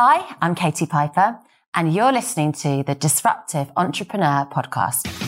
Hi, 0.00 0.36
I'm 0.40 0.54
Katie 0.54 0.86
Piper, 0.86 1.40
and 1.74 1.92
you're 1.92 2.12
listening 2.12 2.52
to 2.52 2.84
the 2.84 2.94
Disruptive 2.94 3.72
Entrepreneur 3.76 4.46
Podcast. 4.48 5.27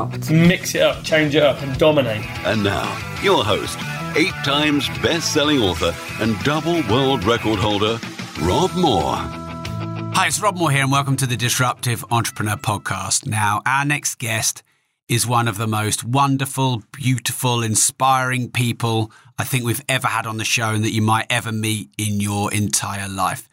Mix 0.07 0.75
it 0.75 0.81
up, 0.81 1.03
change 1.03 1.35
it 1.35 1.43
up, 1.43 1.61
and 1.61 1.77
dominate. 1.77 2.25
And 2.45 2.63
now, 2.63 2.83
your 3.21 3.43
host, 3.43 3.77
eight 4.15 4.33
times 4.43 4.87
best 4.99 5.33
selling 5.33 5.59
author 5.59 5.93
and 6.19 6.37
double 6.43 6.81
world 6.89 7.23
record 7.23 7.59
holder, 7.59 7.99
Rob 8.41 8.73
Moore. 8.75 9.15
Hi, 10.13 10.27
it's 10.27 10.41
Rob 10.41 10.57
Moore 10.57 10.71
here, 10.71 10.83
and 10.83 10.91
welcome 10.91 11.15
to 11.17 11.27
the 11.27 11.37
Disruptive 11.37 12.03
Entrepreneur 12.11 12.55
Podcast. 12.55 13.25
Now, 13.25 13.61
our 13.65 13.85
next 13.85 14.15
guest 14.15 14.63
is 15.07 15.27
one 15.27 15.47
of 15.47 15.57
the 15.57 15.67
most 15.67 16.03
wonderful, 16.03 16.83
beautiful, 16.91 17.61
inspiring 17.61 18.49
people 18.49 19.11
I 19.37 19.43
think 19.43 19.65
we've 19.65 19.83
ever 19.87 20.07
had 20.07 20.25
on 20.25 20.37
the 20.37 20.45
show 20.45 20.69
and 20.71 20.83
that 20.83 20.93
you 20.93 21.01
might 21.01 21.27
ever 21.29 21.51
meet 21.51 21.89
in 21.97 22.19
your 22.19 22.51
entire 22.53 23.07
life. 23.07 23.47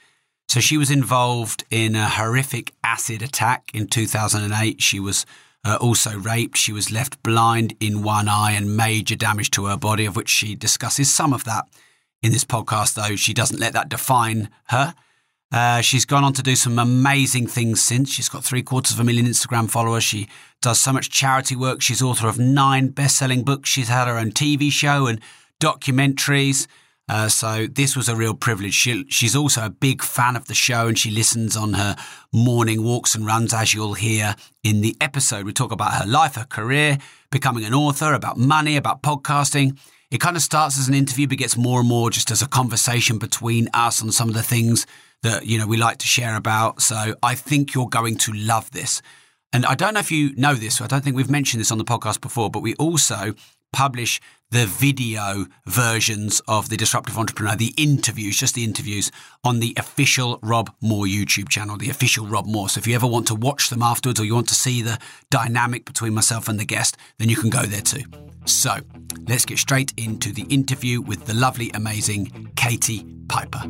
So, 0.48 0.60
she 0.60 0.76
was 0.76 0.90
involved 0.90 1.64
in 1.70 1.94
a 1.94 2.08
horrific 2.08 2.72
acid 2.82 3.22
attack 3.22 3.70
in 3.74 3.86
2008. 3.86 4.80
She 4.80 4.98
was 4.98 5.26
uh, 5.68 5.76
also 5.76 6.16
raped. 6.18 6.56
She 6.56 6.72
was 6.72 6.90
left 6.90 7.22
blind 7.22 7.74
in 7.78 8.02
one 8.02 8.26
eye 8.26 8.52
and 8.52 8.74
major 8.74 9.14
damage 9.14 9.50
to 9.52 9.66
her 9.66 9.76
body, 9.76 10.06
of 10.06 10.16
which 10.16 10.30
she 10.30 10.54
discusses 10.54 11.14
some 11.14 11.34
of 11.34 11.44
that 11.44 11.66
in 12.22 12.32
this 12.32 12.44
podcast, 12.44 12.94
though 12.94 13.16
she 13.16 13.34
doesn't 13.34 13.60
let 13.60 13.74
that 13.74 13.90
define 13.90 14.48
her. 14.68 14.94
Uh, 15.52 15.82
she's 15.82 16.06
gone 16.06 16.24
on 16.24 16.32
to 16.32 16.42
do 16.42 16.56
some 16.56 16.78
amazing 16.78 17.46
things 17.46 17.82
since. 17.82 18.10
She's 18.10 18.30
got 18.30 18.44
three 18.44 18.62
quarters 18.62 18.94
of 18.94 19.00
a 19.00 19.04
million 19.04 19.26
Instagram 19.26 19.68
followers. 19.70 20.04
She 20.04 20.28
does 20.62 20.80
so 20.80 20.92
much 20.92 21.10
charity 21.10 21.54
work. 21.54 21.82
She's 21.82 22.02
author 22.02 22.28
of 22.28 22.38
nine 22.38 22.88
best 22.88 23.16
selling 23.18 23.44
books. 23.44 23.68
She's 23.68 23.88
had 23.88 24.08
her 24.08 24.18
own 24.18 24.32
TV 24.32 24.70
show 24.70 25.06
and 25.06 25.20
documentaries. 25.60 26.66
Uh, 27.08 27.28
so 27.28 27.66
this 27.66 27.96
was 27.96 28.08
a 28.08 28.16
real 28.16 28.34
privilege. 28.34 28.74
She, 28.74 29.04
she's 29.08 29.34
also 29.34 29.64
a 29.64 29.70
big 29.70 30.02
fan 30.02 30.36
of 30.36 30.46
the 30.46 30.54
show 30.54 30.88
and 30.88 30.98
she 30.98 31.10
listens 31.10 31.56
on 31.56 31.72
her 31.72 31.96
morning 32.32 32.82
walks 32.82 33.14
and 33.14 33.24
runs, 33.24 33.54
as 33.54 33.72
you'll 33.72 33.94
hear 33.94 34.34
in 34.62 34.82
the 34.82 34.96
episode. 35.00 35.46
We 35.46 35.52
talk 35.52 35.72
about 35.72 35.94
her 35.94 36.06
life, 36.06 36.34
her 36.34 36.44
career, 36.44 36.98
becoming 37.30 37.64
an 37.64 37.74
author, 37.74 38.12
about 38.12 38.36
money, 38.36 38.76
about 38.76 39.02
podcasting. 39.02 39.78
It 40.10 40.20
kind 40.20 40.36
of 40.36 40.42
starts 40.42 40.78
as 40.78 40.88
an 40.88 40.94
interview, 40.94 41.26
but 41.26 41.38
gets 41.38 41.56
more 41.56 41.80
and 41.80 41.88
more 41.88 42.10
just 42.10 42.30
as 42.30 42.42
a 42.42 42.48
conversation 42.48 43.18
between 43.18 43.68
us 43.72 44.02
on 44.02 44.12
some 44.12 44.28
of 44.28 44.34
the 44.34 44.42
things 44.42 44.86
that 45.22 45.46
you 45.46 45.58
know 45.58 45.66
we 45.66 45.76
like 45.76 45.98
to 45.98 46.06
share 46.06 46.36
about. 46.36 46.80
So 46.80 47.14
I 47.22 47.34
think 47.34 47.74
you're 47.74 47.88
going 47.88 48.16
to 48.18 48.32
love 48.32 48.70
this. 48.70 49.02
And 49.52 49.64
I 49.64 49.74
don't 49.74 49.94
know 49.94 50.00
if 50.00 50.10
you 50.10 50.34
know 50.36 50.54
this. 50.54 50.80
I 50.80 50.86
don't 50.86 51.02
think 51.02 51.16
we've 51.16 51.30
mentioned 51.30 51.60
this 51.60 51.72
on 51.72 51.78
the 51.78 51.84
podcast 51.84 52.20
before, 52.20 52.50
but 52.50 52.60
we 52.60 52.74
also 52.74 53.34
publish 53.72 54.20
the 54.50 54.66
video 54.66 55.46
versions 55.66 56.40
of 56.48 56.70
the 56.70 56.76
Disruptive 56.76 57.18
Entrepreneur, 57.18 57.54
the 57.54 57.74
interviews, 57.76 58.38
just 58.38 58.54
the 58.54 58.64
interviews 58.64 59.10
on 59.44 59.60
the 59.60 59.74
official 59.76 60.38
Rob 60.42 60.74
Moore 60.80 61.04
YouTube 61.04 61.48
channel, 61.48 61.76
the 61.76 61.90
official 61.90 62.26
Rob 62.26 62.46
Moore. 62.46 62.68
So 62.70 62.78
if 62.78 62.86
you 62.86 62.94
ever 62.94 63.06
want 63.06 63.26
to 63.26 63.34
watch 63.34 63.68
them 63.68 63.82
afterwards 63.82 64.18
or 64.18 64.24
you 64.24 64.34
want 64.34 64.48
to 64.48 64.54
see 64.54 64.80
the 64.80 64.98
dynamic 65.30 65.84
between 65.84 66.14
myself 66.14 66.48
and 66.48 66.58
the 66.58 66.64
guest, 66.64 66.96
then 67.18 67.28
you 67.28 67.36
can 67.36 67.50
go 67.50 67.62
there 67.62 67.82
too. 67.82 68.04
So 68.46 68.76
let's 69.28 69.44
get 69.44 69.58
straight 69.58 69.92
into 69.98 70.32
the 70.32 70.44
interview 70.44 71.02
with 71.02 71.26
the 71.26 71.34
lovely, 71.34 71.70
amazing 71.74 72.50
Katie 72.56 73.04
Piper. 73.28 73.62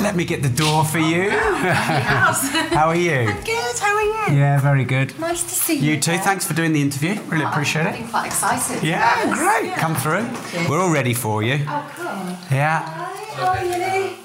Let 0.00 0.14
me 0.14 0.24
get 0.24 0.42
the 0.42 0.48
door 0.48 0.84
for 0.84 0.98
you. 0.98 1.28
Oh, 1.32 1.34
how 2.70 2.88
are 2.88 2.94
you? 2.96 3.12
I'm 3.30 3.42
Good, 3.44 3.78
how 3.78 3.94
are 3.96 4.02
you? 4.30 4.38
Yeah, 4.38 4.60
very 4.60 4.84
good. 4.84 5.18
Nice 5.18 5.42
to 5.44 5.48
see 5.54 5.74
you. 5.78 5.92
You 5.94 6.00
too. 6.00 6.18
Thanks 6.18 6.46
for 6.46 6.54
doing 6.54 6.72
the 6.72 6.80
interview. 6.82 7.20
Really 7.28 7.44
oh, 7.44 7.48
appreciate 7.48 7.86
I'm 7.86 8.04
it. 8.04 8.10
quite 8.10 8.26
excited. 8.26 8.82
Yeah, 8.82 8.98
Yes. 9.00 9.38
great. 9.38 9.68
Yeah. 9.70 9.78
Come 9.78 9.94
through. 9.94 10.68
We're 10.68 10.80
all 10.80 10.90
ready 10.92 11.14
for 11.14 11.42
you. 11.42 11.64
Oh, 11.66 11.92
cool. 11.96 12.56
Yeah. 12.56 12.80
Hi, 12.82 13.24
how 13.34 13.46
are 13.48 13.64
you? 13.64 14.16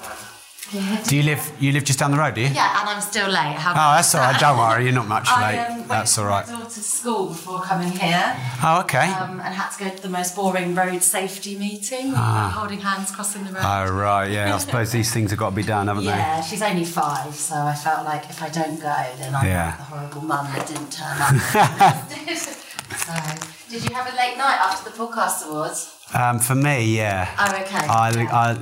Do 1.08 1.16
you 1.16 1.22
live? 1.22 1.52
You 1.60 1.72
live 1.72 1.84
just 1.84 1.98
down 1.98 2.10
the 2.12 2.16
road, 2.18 2.34
do 2.34 2.40
you? 2.40 2.46
Yeah, 2.48 2.80
and 2.80 2.88
I'm 2.88 3.00
still 3.02 3.26
late. 3.28 3.56
How 3.56 3.72
Oh, 3.72 3.96
that's 3.96 4.14
all 4.14 4.22
right. 4.22 4.40
Don't 4.40 4.56
worry. 4.56 4.84
You're 4.84 4.94
not 4.94 5.06
much 5.06 5.28
I 5.30 5.52
late. 5.52 5.58
um, 5.66 5.76
went 5.76 5.88
That's 5.88 6.14
to 6.14 6.22
all 6.22 6.26
right. 6.28 6.46
my 6.48 6.52
daughter's 6.60 6.86
school 6.86 7.26
before 7.28 7.60
coming 7.60 7.90
here, 7.92 8.36
Oh, 8.62 8.80
okay. 8.80 9.08
um, 9.12 9.40
and 9.40 9.54
had 9.54 9.68
to 9.70 9.84
go 9.84 9.90
to 9.94 10.02
the 10.02 10.08
most 10.08 10.34
boring 10.34 10.74
road 10.74 11.02
safety 11.02 11.58
meeting, 11.58 12.14
Ah. 12.16 12.52
holding 12.56 12.80
hands, 12.80 13.10
crossing 13.10 13.44
the 13.44 13.52
road. 13.52 13.62
Oh, 13.62 13.92
right. 13.92 14.30
Yeah. 14.30 14.54
I 14.54 14.58
suppose 14.58 14.92
these 14.92 15.12
things 15.14 15.30
have 15.30 15.38
got 15.38 15.50
to 15.50 15.56
be 15.56 15.62
done, 15.62 15.88
haven't 15.88 16.04
they? 16.04 16.10
yeah, 16.10 16.40
she's 16.40 16.62
only 16.62 16.84
five, 16.86 17.34
so 17.34 17.54
I 17.54 17.74
felt 17.74 18.04
like 18.06 18.30
if 18.30 18.42
I 18.42 18.48
don't 18.48 18.80
go, 18.80 18.96
then 19.18 19.34
I'm 19.34 19.46
Yeah. 19.46 19.66
like 19.66 19.76
the 19.78 19.84
horrible 19.84 20.22
mum 20.22 20.46
that 20.54 20.66
didn't 20.66 20.90
turn 20.90 21.20
up. 21.20 22.10
so, 22.96 23.12
did 23.70 23.88
you 23.88 23.94
have 23.94 24.06
a 24.12 24.16
late 24.16 24.36
night 24.38 24.58
after 24.60 24.90
the 24.90 24.96
podcast 24.96 25.46
awards? 25.48 25.98
Um, 26.14 26.38
for 26.38 26.54
me, 26.54 26.96
yeah. 26.96 27.28
Oh, 27.38 27.60
okay. 27.62 27.86
I, 27.86 28.08
I, 28.30 28.58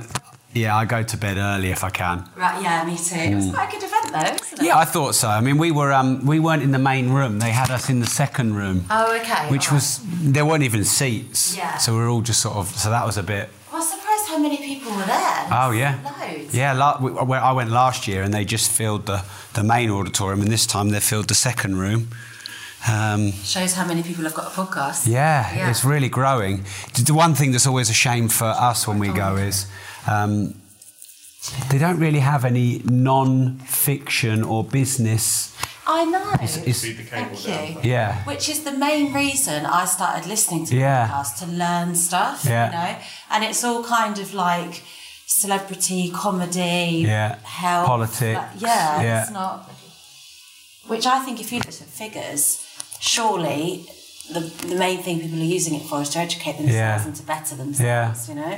yeah, 0.53 0.75
I 0.75 0.85
go 0.85 1.01
to 1.03 1.17
bed 1.17 1.37
early 1.37 1.69
if 1.71 1.83
I 1.83 1.89
can. 1.89 2.27
Right, 2.35 2.61
yeah, 2.61 2.83
me 2.83 2.97
too. 2.97 3.15
It 3.15 3.35
was 3.35 3.51
quite 3.51 3.69
a 3.69 3.71
good 3.71 3.83
event 3.83 4.05
though, 4.11 4.31
wasn't 4.37 4.61
it? 4.61 4.65
Yeah, 4.65 4.77
I 4.77 4.85
thought 4.85 5.15
so. 5.15 5.27
I 5.29 5.41
mean, 5.41 5.57
we 5.57 5.71
were 5.71 5.91
um, 5.93 6.25
we 6.25 6.39
weren't 6.39 6.63
in 6.63 6.71
the 6.71 6.79
main 6.79 7.09
room. 7.11 7.39
They 7.39 7.51
had 7.51 7.69
us 7.71 7.89
in 7.89 7.99
the 7.99 8.05
second 8.07 8.55
room, 8.55 8.85
Oh, 8.89 9.15
okay. 9.19 9.49
which 9.49 9.69
all 9.69 9.75
was 9.75 9.99
there 10.21 10.45
weren't 10.45 10.63
even 10.63 10.83
seats. 10.83 11.55
Yeah. 11.57 11.77
So 11.77 11.93
we 11.93 11.99
were 11.99 12.07
all 12.09 12.21
just 12.21 12.41
sort 12.41 12.57
of. 12.57 12.67
So 12.67 12.89
that 12.89 13.05
was 13.05 13.17
a 13.17 13.23
bit. 13.23 13.49
I 13.71 13.75
was 13.77 13.89
surprised 13.89 14.27
how 14.27 14.37
many 14.39 14.57
people 14.57 14.91
were 14.91 15.05
there. 15.05 15.47
Oh 15.51 15.71
yeah. 15.71 15.97
Loads. 16.03 16.53
Yeah, 16.53 16.73
la- 16.73 16.99
we, 17.01 17.11
I 17.17 17.23
went- 17.23 17.43
I 17.43 17.51
went 17.53 17.69
last 17.71 18.07
year 18.07 18.21
and 18.23 18.33
they 18.33 18.43
just 18.45 18.69
filled 18.71 19.05
the, 19.05 19.23
the 19.53 19.63
main 19.63 19.89
auditorium, 19.89 20.41
and 20.41 20.51
this 20.51 20.65
time 20.65 20.89
they 20.89 20.99
filled 20.99 21.27
the 21.29 21.35
second 21.35 21.77
room. 21.77 22.09
Um, 22.89 23.31
Shows 23.43 23.73
how 23.75 23.85
many 23.85 24.01
people 24.01 24.23
have 24.23 24.33
got 24.33 24.47
a 24.47 24.49
podcast. 24.49 25.07
yeah, 25.07 25.55
Yeah. 25.55 25.69
it's 25.69 25.85
really 25.85 26.09
growing. 26.09 26.65
The 26.95 27.13
one 27.13 27.35
thing 27.35 27.51
that's 27.51 27.67
always 27.67 27.89
a 27.91 27.93
shame 27.93 28.27
for 28.27 28.45
us 28.47 28.87
when 28.87 28.97
we 28.97 29.09
go 29.09 29.35
is 29.35 29.67
um, 30.07 30.55
they 31.69 31.77
don't 31.77 31.99
really 31.99 32.19
have 32.19 32.45
any 32.45 32.81
non-fiction 32.85 34.43
or 34.43 34.63
business. 34.63 35.55
I 35.87 36.05
know. 36.05 36.31
it's- 36.33 36.81
Thank 37.09 37.47
you. 37.47 37.79
Yeah. 37.89 38.23
Which 38.25 38.47
is 38.49 38.63
the 38.63 38.71
main 38.71 39.13
reason 39.13 39.65
I 39.65 39.85
started 39.85 40.27
listening 40.27 40.65
to 40.67 40.75
Yeah. 40.75 41.07
podcasts 41.07 41.39
to 41.39 41.45
learn 41.47 41.95
stuff. 41.95 42.45
Yeah. 42.45 42.65
You 42.65 42.71
know, 42.77 42.95
and 43.31 43.43
it's 43.43 43.63
all 43.63 43.83
kind 43.83 44.17
of 44.19 44.33
like 44.33 44.83
celebrity, 45.25 46.11
comedy, 46.11 47.03
Yeah. 47.07 47.35
health, 47.43 47.87
Politics. 47.87 48.39
like- 48.39 48.61
yeah, 48.61 49.01
Yeah. 49.01 49.21
it's 49.23 49.31
not. 49.31 49.69
Which 50.87 51.05
I 51.05 51.19
think, 51.25 51.39
if 51.39 51.51
you 51.51 51.59
look 51.59 51.67
at 51.69 51.89
figures, 52.03 52.59
surely 52.99 53.85
the 54.33 54.41
the 54.69 54.75
main 54.75 55.01
thing 55.03 55.19
people 55.19 55.39
are 55.39 55.55
using 55.57 55.73
it 55.75 55.83
for 55.89 56.01
is 56.01 56.09
to 56.09 56.19
educate 56.19 56.57
themselves 56.57 57.01
Yeah. 57.01 57.05
and 57.07 57.15
to 57.15 57.23
better 57.23 57.55
themselves. 57.55 57.81
Yeah. 57.81 58.13
You 58.29 58.35
know. 58.41 58.57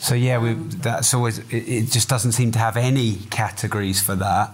So 0.00 0.14
yeah, 0.14 0.38
we, 0.38 0.54
that's 0.54 1.14
always. 1.14 1.38
It, 1.38 1.52
it 1.52 1.90
just 1.90 2.08
doesn't 2.08 2.32
seem 2.32 2.52
to 2.52 2.58
have 2.58 2.76
any 2.76 3.16
categories 3.30 4.00
for 4.02 4.14
that. 4.16 4.50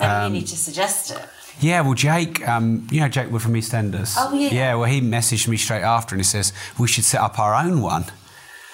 Maybe 0.00 0.10
Um, 0.10 0.34
you 0.34 0.40
need 0.40 0.46
to 0.48 0.56
suggest 0.56 1.10
it. 1.12 1.20
Yeah, 1.60 1.82
well, 1.82 1.94
Jake, 1.94 2.46
um, 2.48 2.86
you 2.90 3.00
know 3.00 3.08
Jake 3.08 3.30
Wood 3.30 3.42
from 3.42 3.52
EastEnders. 3.54 4.14
Oh, 4.18 4.34
yeah. 4.34 4.48
Yeah, 4.48 4.74
well, 4.74 4.88
he 4.88 5.00
messaged 5.02 5.46
me 5.48 5.58
straight 5.58 5.82
after 5.82 6.14
and 6.14 6.20
he 6.20 6.24
says 6.24 6.52
we 6.78 6.88
should 6.88 7.04
set 7.04 7.20
up 7.20 7.38
our 7.38 7.54
own 7.54 7.82
one. 7.82 8.06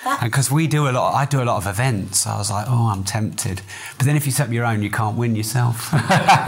That- 0.19 0.23
Because 0.23 0.51
we 0.51 0.67
do 0.67 0.89
a 0.89 0.93
lot, 0.93 1.15
I 1.15 1.25
do 1.27 1.43
a 1.43 1.45
lot 1.45 1.59
of 1.59 1.67
events. 1.67 2.27
I 2.27 2.39
was 2.39 2.51
like, 2.51 2.67
oh, 2.69 2.87
I'm 2.93 3.05
tempted. 3.05 3.61
But 3.99 4.07
then 4.07 4.17
if 4.17 4.25
you 4.25 4.33
set 4.33 4.47
up 4.47 4.53
your 4.53 4.65
own, 4.65 4.83
you 4.83 4.91
can't 4.91 5.17
win 5.17 5.37
yourself. 5.37 5.93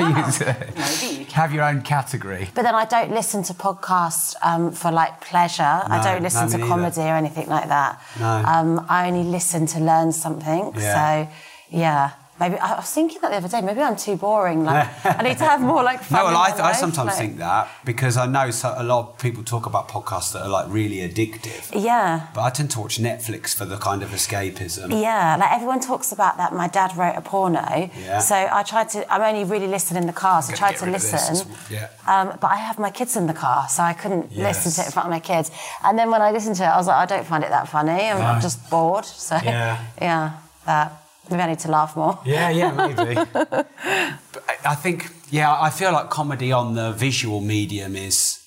You 0.01 1.37
have 1.37 1.53
your 1.55 1.65
own 1.65 1.83
category. 1.83 2.49
But 2.55 2.63
then 2.63 2.75
I 2.75 2.85
don't 2.85 3.13
listen 3.13 3.43
to 3.45 3.55
podcasts 3.55 4.35
um, 4.43 4.73
for 4.73 4.91
like 4.91 5.21
pleasure. 5.21 5.63
I 5.63 6.01
don't 6.03 6.23
listen 6.23 6.47
no, 6.47 6.53
to 6.53 6.59
me 6.59 6.69
comedy 6.69 7.03
or 7.03 7.15
anything 7.15 7.49
like 7.49 7.69
that. 7.69 8.03
No. 8.19 8.43
Um, 8.47 8.87
I 8.89 9.07
only 9.09 9.25
listen 9.25 9.67
to 9.67 9.79
learn 9.81 10.11
something. 10.13 10.73
Yeah. 10.77 11.27
So, 11.27 11.33
yeah. 11.71 12.11
Maybe 12.41 12.57
I 12.59 12.75
was 12.77 12.91
thinking 12.91 13.19
that 13.21 13.31
the 13.31 13.37
other 13.37 13.49
day. 13.49 13.61
Maybe 13.61 13.81
I'm 13.83 13.97
too 13.97 14.17
boring. 14.17 14.65
Like 14.65 14.89
I 15.05 15.23
need 15.23 15.39
to 15.39 15.45
have 15.45 15.61
more 15.61 15.83
like 15.83 16.01
fun. 16.09 16.19
No, 16.19 16.25
well, 16.25 16.37
I, 16.37 16.51
my 16.51 16.57
I 16.57 16.61
life, 16.69 16.77
sometimes 16.77 17.09
like- 17.09 17.17
think 17.19 17.37
that 17.39 17.69
because 17.85 18.17
I 18.17 18.27
know 18.27 18.51
so, 18.51 18.75
a 18.77 18.83
lot 18.83 19.01
of 19.11 19.19
people 19.19 19.45
talk 19.45 19.67
about 19.67 19.89
podcasts 19.89 20.33
that 20.33 20.43
are 20.43 20.49
like 20.49 20.67
really 20.69 20.97
addictive. 21.09 21.71
Yeah. 21.75 22.29
But 22.35 22.43
I 22.43 22.51
tend 22.51 22.71
to 22.73 22.81
watch 22.81 22.99
Netflix 22.99 23.55
for 23.55 23.67
the 23.67 23.77
kind 23.77 24.03
of 24.03 24.11
escapism. 24.11 24.91
Yeah, 25.01 25.37
like 25.39 25.53
everyone 25.53 25.81
talks 25.81 26.13
about 26.13 26.39
that. 26.39 26.53
My 26.55 26.69
dad 26.69 26.97
wrote 26.97 27.17
a 27.17 27.21
porno, 27.21 27.91
Yeah. 27.99 28.19
so 28.21 28.35
I 28.35 28.63
tried 28.63 28.89
to. 28.91 29.13
I'm 29.13 29.23
only 29.23 29.45
really 29.45 29.67
listening 29.69 30.03
in 30.03 30.07
the 30.07 30.13
car, 30.15 30.41
so 30.43 30.53
I 30.53 30.57
tried 30.57 30.77
to 30.77 30.87
rid 30.87 30.95
of 30.95 31.03
this. 31.03 31.13
listen. 31.13 31.53
Yeah. 31.71 31.89
Um, 32.07 32.39
but 32.41 32.51
I 32.51 32.57
have 32.57 32.79
my 32.79 32.91
kids 32.91 33.17
in 33.17 33.27
the 33.27 33.35
car, 33.35 33.69
so 33.69 33.83
I 33.83 33.93
couldn't 33.93 34.35
listen 34.35 34.73
to 34.73 34.81
it 34.81 34.87
in 34.87 34.93
front 34.93 35.07
of 35.07 35.11
my 35.11 35.21
kids. 35.21 35.51
And 35.85 35.99
then 35.99 36.11
when 36.11 36.23
I 36.23 36.31
listened 36.31 36.57
to 36.57 36.65
it, 36.65 36.69
I 36.69 36.77
was 36.79 36.87
like, 36.87 36.97
I 36.97 37.07
don't 37.07 37.27
find 37.27 37.45
it 37.45 37.51
that 37.51 37.69
funny. 37.69 38.09
I'm 38.11 38.19
No. 38.37 38.41
just 38.41 38.71
bored. 38.71 39.05
So 39.05 39.37
Yeah. 39.45 39.85
yeah. 40.01 40.33
that. 40.67 41.00
Maybe 41.31 41.43
I 41.43 41.47
need 41.47 41.59
to 41.61 41.71
laugh 41.71 41.95
more. 41.97 42.19
Yeah, 42.25 42.51
yeah, 42.51 42.73
maybe. 42.73 43.17
I- 44.65 44.75
think, 44.75 45.09
yeah, 45.31 45.57
I 45.61 45.71
feel 45.71 45.93
like 45.93 46.11
comedy 46.11 46.53
on 46.53 46.75
the 46.75 46.93
visual 46.93 47.41
medium 47.41 47.95
is 47.97 48.41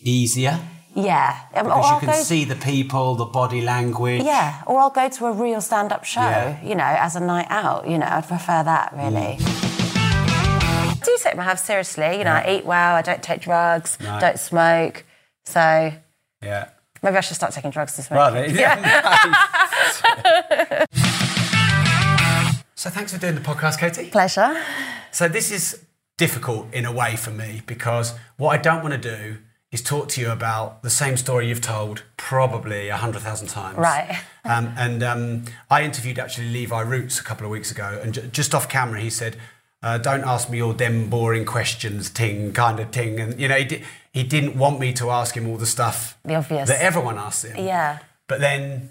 easier 0.00 0.58
Yeah. 0.94 1.36
Um, 1.54 1.66
or 1.66 1.70
because 1.74 1.90
you 1.92 1.98
can 2.00 2.08
go- 2.08 2.22
see 2.22 2.44
the 2.44 2.54
people, 2.56 3.14
the 3.16 3.24
body 3.26 3.60
language. 3.62 4.22
Yeah, 4.22 4.62
or 4.66 4.78
I'll 4.80 4.90
go 4.90 5.08
to 5.08 5.26
a 5.26 5.32
real 5.32 5.60
stand 5.60 5.92
up 5.92 6.04
show, 6.04 6.20
Yeah. 6.20 6.56
you 6.62 6.74
know, 6.74 6.84
as 7.06 7.16
a 7.16 7.20
night 7.20 7.46
out. 7.50 7.86
You 7.88 7.98
know, 7.98 8.06
I'd 8.06 8.26
prefer 8.28 8.62
that 8.64 8.92
really. 8.94 9.36
Mm. 9.38 10.92
I 10.92 10.94
do 11.02 11.16
take 11.22 11.36
my 11.36 11.42
health 11.44 11.60
seriously. 11.60 12.18
You 12.18 12.24
know, 12.24 12.32
I 12.32 12.46
eat 12.56 12.64
well, 12.66 12.94
I 12.96 13.02
don't 13.02 13.22
take 13.22 13.40
drugs, 13.42 13.98
No. 14.00 14.18
don't 14.20 14.38
smoke. 14.38 15.04
So 15.44 15.92
Yeah. 16.42 16.68
maybe 17.02 17.16
I 17.16 17.20
should 17.20 17.36
start 17.36 17.52
taking 17.52 17.70
drugs 17.70 17.96
this 17.96 18.10
week. 18.10 18.18
there- 18.18 18.48
so 22.86 22.90
thanks 22.92 23.12
for 23.12 23.18
doing 23.18 23.34
the 23.34 23.40
podcast, 23.40 23.80
Katie. 23.80 24.10
Pleasure. 24.10 24.62
So 25.10 25.26
this 25.26 25.50
is 25.50 25.84
difficult 26.18 26.72
in 26.72 26.84
a 26.84 26.92
way 26.92 27.16
for 27.16 27.32
me 27.32 27.62
because 27.66 28.14
what 28.36 28.50
I 28.50 28.62
don't 28.62 28.80
want 28.80 28.92
to 28.94 29.16
do 29.16 29.38
is 29.72 29.82
talk 29.82 30.08
to 30.10 30.20
you 30.20 30.30
about 30.30 30.84
the 30.84 30.90
same 30.90 31.16
story 31.16 31.48
you've 31.48 31.60
told 31.60 32.04
probably 32.16 32.88
a 32.88 32.96
hundred 32.96 33.22
thousand 33.22 33.48
times. 33.48 33.78
Right. 33.78 34.16
Um, 34.46 34.72
and 34.76 35.02
um, 35.02 35.44
I 35.68 35.82
interviewed 35.82 36.20
actually 36.20 36.50
Levi 36.50 36.80
Roots 36.82 37.18
a 37.18 37.24
couple 37.24 37.44
of 37.44 37.50
weeks 37.50 37.72
ago, 37.72 37.98
and 38.00 38.14
ju- 38.14 38.28
just 38.28 38.54
off 38.54 38.68
camera 38.68 39.00
he 39.00 39.10
said, 39.10 39.36
uh, 39.82 39.98
"Don't 39.98 40.22
ask 40.22 40.48
me 40.48 40.62
all 40.62 40.72
them 40.72 41.10
boring 41.10 41.44
questions, 41.44 42.10
ting 42.10 42.52
kind 42.52 42.78
of 42.78 42.92
ting." 42.92 43.18
And 43.18 43.40
you 43.40 43.48
know, 43.48 43.56
he, 43.56 43.64
di- 43.64 43.82
he 44.12 44.22
didn't 44.22 44.56
want 44.56 44.78
me 44.78 44.92
to 44.92 45.10
ask 45.10 45.36
him 45.36 45.48
all 45.48 45.56
the 45.56 45.66
stuff 45.66 46.16
The 46.24 46.36
obvious. 46.36 46.68
that 46.68 46.80
everyone 46.80 47.18
asks 47.18 47.42
him. 47.42 47.56
Yeah. 47.66 47.98
But 48.28 48.38
then, 48.38 48.90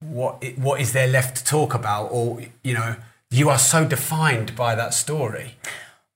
what 0.00 0.44
what 0.58 0.82
is 0.82 0.92
there 0.92 1.08
left 1.08 1.38
to 1.38 1.44
talk 1.46 1.72
about? 1.72 2.08
Or 2.12 2.42
you 2.62 2.74
know, 2.74 2.96
you 3.30 3.48
are 3.48 3.58
so 3.58 3.84
defined 3.84 4.56
by 4.56 4.74
that 4.74 4.92
story. 4.92 5.54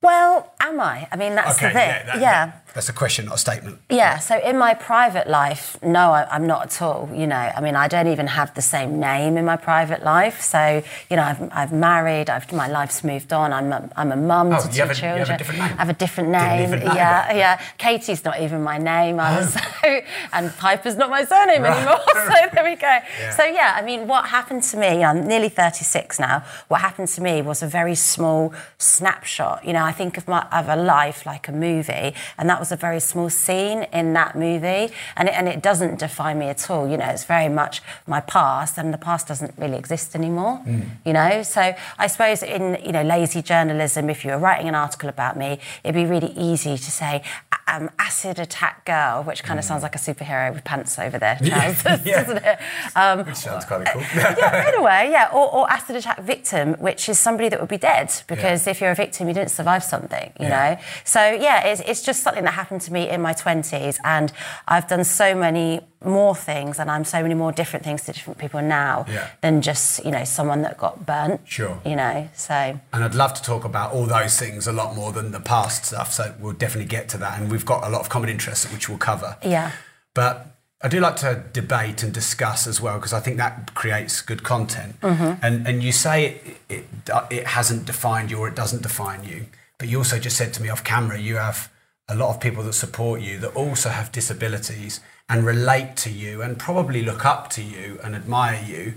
Well, 0.01 0.53
am 0.59 0.79
I? 0.81 1.07
I 1.11 1.15
mean, 1.15 1.35
that's 1.35 1.55
the 1.55 1.69
thing. 1.69 1.75
yeah, 1.75 2.03
that- 2.05 2.19
yeah. 2.19 2.45
that- 2.47 2.64
that's 2.75 2.89
a 2.89 2.93
question, 2.93 3.25
not 3.25 3.35
a 3.35 3.37
statement. 3.39 3.79
Yeah, 3.89 4.19
so 4.19 4.37
in 4.39 4.57
my 4.59 4.73
private 4.75 5.27
life, 5.27 5.77
no, 5.81 6.11
I, 6.11 6.27
I'm 6.29 6.45
not 6.45 6.61
at 6.65 6.81
all. 6.81 7.09
You 7.13 7.25
know, 7.25 7.35
I 7.57 7.59
mean, 7.61 7.75
I 7.75 7.87
don't 7.87 8.07
even 8.07 8.27
have 8.27 8.53
the 8.53 8.61
same 8.61 8.99
name 8.99 9.37
in 9.37 9.45
my 9.45 9.55
private 9.55 10.03
life. 10.03 10.41
So, 10.41 10.83
you 11.09 11.15
know, 11.15 11.23
I've, 11.23 11.49
I've 11.53 11.71
married, 11.73 12.29
I've, 12.29 12.51
my 12.51 12.67
life's 12.67 13.03
moved 13.03 13.31
on. 13.33 13.53
I'm 13.53 13.71
a, 13.71 13.89
I'm 13.95 14.11
a 14.11 14.15
mum 14.17 14.51
Oh, 14.53 14.61
to 14.61 14.67
two 14.69 14.81
have 14.81 14.91
a- 14.91 14.95
you 14.95 15.01
have 15.25 15.29
a 15.29 15.37
different 15.37 15.59
name? 15.61 15.71
I 15.71 15.75
have 15.77 15.89
a 15.89 15.93
different 15.93 16.29
name. 16.29 16.69
yeah, 16.71 17.27
that. 17.27 17.35
yeah. 17.35 17.61
Katie's 17.77 18.23
not 18.25 18.39
even 18.41 18.61
my 18.61 18.77
name. 18.77 19.19
I 19.19 19.33
Oh. 19.33 19.37
was 19.39 19.53
so, 19.53 20.01
and 20.33 20.51
Piper's 20.57 20.95
not 20.97 21.09
my 21.09 21.23
surname 21.23 21.63
Right. 21.63 21.77
anymore. 21.77 21.99
So 22.25 22.49
there 22.53 22.63
we 22.63 22.75
go. 22.75 22.87
Yeah. 23.19 23.29
So 23.37 23.43
yeah, 23.45 23.73
I 23.77 23.81
mean, 23.83 24.07
what 24.07 24.25
happened 24.27 24.63
to 24.63 24.77
me? 24.77 25.03
I'm 25.03 25.27
nearly 25.27 25.47
36 25.49 26.19
now. 26.19 26.43
What 26.67 26.81
happened 26.81 27.07
to 27.09 27.21
me 27.21 27.41
was 27.41 27.61
a 27.63 27.67
very 27.67 27.95
small 27.95 28.51
snapshot. 28.79 29.63
You 29.65 29.73
know, 29.73 29.83
I 29.83 29.91
think 29.91 30.17
of 30.17 30.27
my 30.27 30.41
of 30.51 30.67
a 30.69 30.75
life 30.75 31.25
like 31.25 31.47
a 31.47 31.51
movie, 31.51 32.13
and 32.37 32.49
that 32.49 32.59
was 32.59 32.64
a 32.71 32.75
very 32.75 32.99
small 32.99 33.29
scene 33.29 33.83
in 33.93 34.13
that 34.13 34.35
movie, 34.35 34.93
and 35.15 35.29
it, 35.29 35.33
and 35.33 35.47
it 35.47 35.61
doesn't 35.61 35.99
define 35.99 36.39
me 36.39 36.47
at 36.47 36.69
all. 36.69 36.87
You 36.87 36.97
know, 36.97 37.07
it's 37.07 37.23
very 37.23 37.49
much 37.49 37.81
my 38.07 38.21
past, 38.21 38.77
and 38.77 38.93
the 38.93 38.97
past 38.97 39.27
doesn't 39.27 39.53
really 39.57 39.77
exist 39.77 40.15
anymore. 40.15 40.61
Mm. 40.65 40.89
You 41.05 41.13
know, 41.13 41.43
so 41.43 41.73
I 41.97 42.07
suppose 42.07 42.43
in 42.43 42.77
you 42.83 42.91
know 42.91 43.03
lazy 43.03 43.41
journalism, 43.41 44.09
if 44.09 44.23
you 44.23 44.31
were 44.31 44.37
writing 44.37 44.67
an 44.67 44.75
article 44.75 45.09
about 45.09 45.37
me, 45.37 45.59
it'd 45.83 45.95
be 45.95 46.05
really 46.05 46.33
easy 46.37 46.77
to 46.77 46.91
say. 46.91 47.23
Um, 47.67 47.89
acid 47.97 48.37
attack 48.37 48.85
girl, 48.85 49.23
which 49.23 49.43
kind 49.43 49.57
of 49.57 49.65
sounds 49.65 49.81
like 49.81 49.95
a 49.95 49.97
superhero 49.97 50.53
with 50.53 50.63
pants 50.63 50.99
over 50.99 51.17
their 51.17 51.35
trousers, 51.43 52.05
Yeah. 52.05 52.21
doesn't 52.23 52.43
it? 52.45 52.59
Um, 52.95 53.25
Which 53.25 53.37
sounds 53.37 53.65
kind 53.65 53.81
of 53.81 53.91
cool. 53.91 54.01
yeah, 54.15 54.69
in 54.69 54.75
a 54.75 54.83
way, 54.83 55.09
yeah. 55.09 55.29
Or, 55.33 55.51
or 55.51 55.71
acid 55.71 55.95
attack 55.95 56.19
victim, 56.21 56.75
which 56.75 57.09
is 57.09 57.17
somebody 57.17 57.49
that 57.49 57.59
would 57.59 57.69
be 57.69 57.79
dead 57.79 58.13
because 58.27 58.67
if 58.67 58.81
you're 58.81 58.91
a 58.91 58.95
victim, 58.95 59.27
you 59.27 59.33
didn't 59.33 59.49
survive 59.49 59.83
something, 59.83 60.31
you 60.39 60.45
Yeah. 60.47 60.75
know. 60.75 60.81
So 61.05 61.31
yeah, 61.31 61.65
it's, 61.65 61.81
it's 61.81 62.03
just 62.03 62.21
something 62.21 62.43
that 62.43 62.53
happened 62.53 62.81
to 62.81 62.93
me 62.93 63.09
in 63.09 63.19
my 63.21 63.33
twenties, 63.33 63.99
and 64.03 64.31
I've 64.67 64.87
done 64.87 65.03
so 65.03 65.33
many 65.33 65.81
more 66.05 66.35
things, 66.35 66.79
and 66.79 66.89
I'm 66.89 67.03
so 67.05 67.21
many 67.21 67.33
more 67.33 67.51
different 67.51 67.83
things 67.85 68.03
to 68.05 68.11
different 68.13 68.39
people 68.39 68.61
now 68.61 69.05
Yeah. 69.07 69.27
than 69.41 69.61
just 69.61 70.03
you 70.05 70.11
know 70.11 70.23
someone 70.23 70.61
that 70.63 70.77
got 70.77 71.05
burnt. 71.05 71.41
Sure. 71.45 71.79
You 71.85 71.95
know, 71.95 72.29
so 72.35 72.53
And 72.93 73.03
I'd 73.03 73.15
love 73.15 73.33
to 73.33 73.41
talk 73.41 73.65
about 73.65 73.93
all 73.93 74.05
those 74.05 74.37
things 74.39 74.67
a 74.67 74.71
lot 74.73 74.95
more 74.95 75.11
than 75.11 75.31
the 75.31 75.39
past 75.39 75.85
stuff. 75.85 76.13
So 76.13 76.33
we'll 76.39 76.53
definitely 76.53 76.89
get 76.89 77.09
to 77.09 77.17
that. 77.17 77.39
And 77.39 77.51
we've 77.51 77.65
got 77.65 77.83
a 77.85 77.89
lot 77.89 78.01
of 78.01 78.09
common 78.09 78.29
interests 78.29 78.71
which 78.71 78.87
we'll 78.89 78.97
cover. 78.97 79.37
yeah. 79.43 79.71
But 80.13 80.47
I 80.81 80.87
do 80.87 80.99
like 80.99 81.15
to 81.17 81.43
debate 81.51 82.03
and 82.03 82.13
discuss 82.13 82.67
as 82.67 82.79
well 82.79 82.95
because 82.99 83.13
I 83.13 83.19
think 83.19 83.37
that 83.37 83.73
creates 83.73 84.21
good 84.21 84.43
content. 84.43 84.99
Mm-hmm. 85.01 85.33
And 85.45 85.67
and 85.67 85.81
you 85.83 85.91
say 85.91 86.25
it, 86.25 86.57
it 86.69 86.85
it 87.31 87.47
hasn't 87.47 87.85
defined 87.85 88.29
you 88.31 88.37
or 88.39 88.47
it 88.47 88.55
doesn't 88.55 88.83
define 88.83 89.23
you, 89.23 89.47
but 89.79 89.87
you 89.89 89.97
also 89.97 90.19
just 90.19 90.37
said 90.37 90.53
to 90.55 90.61
me 90.61 90.69
off 90.69 90.83
camera 90.83 91.17
you 91.17 91.37
have 91.37 91.69
a 92.07 92.15
lot 92.15 92.29
of 92.29 92.39
people 92.39 92.63
that 92.63 92.73
support 92.73 93.21
you 93.21 93.37
that 93.39 93.55
also 93.55 93.89
have 93.89 94.11
disabilities 94.11 94.99
and 95.27 95.45
relate 95.45 95.95
to 95.97 96.11
you 96.11 96.41
and 96.41 96.59
probably 96.59 97.01
look 97.01 97.25
up 97.25 97.49
to 97.49 97.63
you 97.63 97.99
and 98.03 98.15
admire 98.15 98.63
you 98.63 98.93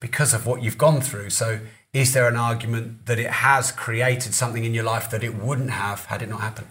because 0.00 0.34
of 0.34 0.44
what 0.44 0.62
you've 0.62 0.78
gone 0.78 1.00
through. 1.00 1.30
So 1.30 1.60
is 1.92 2.14
there 2.14 2.26
an 2.26 2.36
argument 2.36 3.06
that 3.06 3.18
it 3.18 3.30
has 3.30 3.70
created 3.70 4.34
something 4.34 4.64
in 4.64 4.74
your 4.74 4.82
life 4.82 5.10
that 5.10 5.22
it 5.22 5.34
wouldn't 5.36 5.70
have 5.70 6.06
had 6.06 6.22
it 6.22 6.28
not 6.28 6.40
happened? 6.40 6.68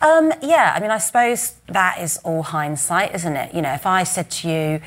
Um, 0.00 0.32
yeah, 0.40 0.72
I 0.74 0.80
mean, 0.80 0.90
I 0.90 0.98
suppose 0.98 1.56
that 1.66 2.00
is 2.00 2.18
all 2.18 2.42
hindsight, 2.42 3.14
isn't 3.14 3.36
it? 3.36 3.52
You 3.52 3.62
know, 3.62 3.74
if 3.74 3.84
I 3.84 4.04
said 4.04 4.30
to 4.30 4.48
you, 4.48 4.80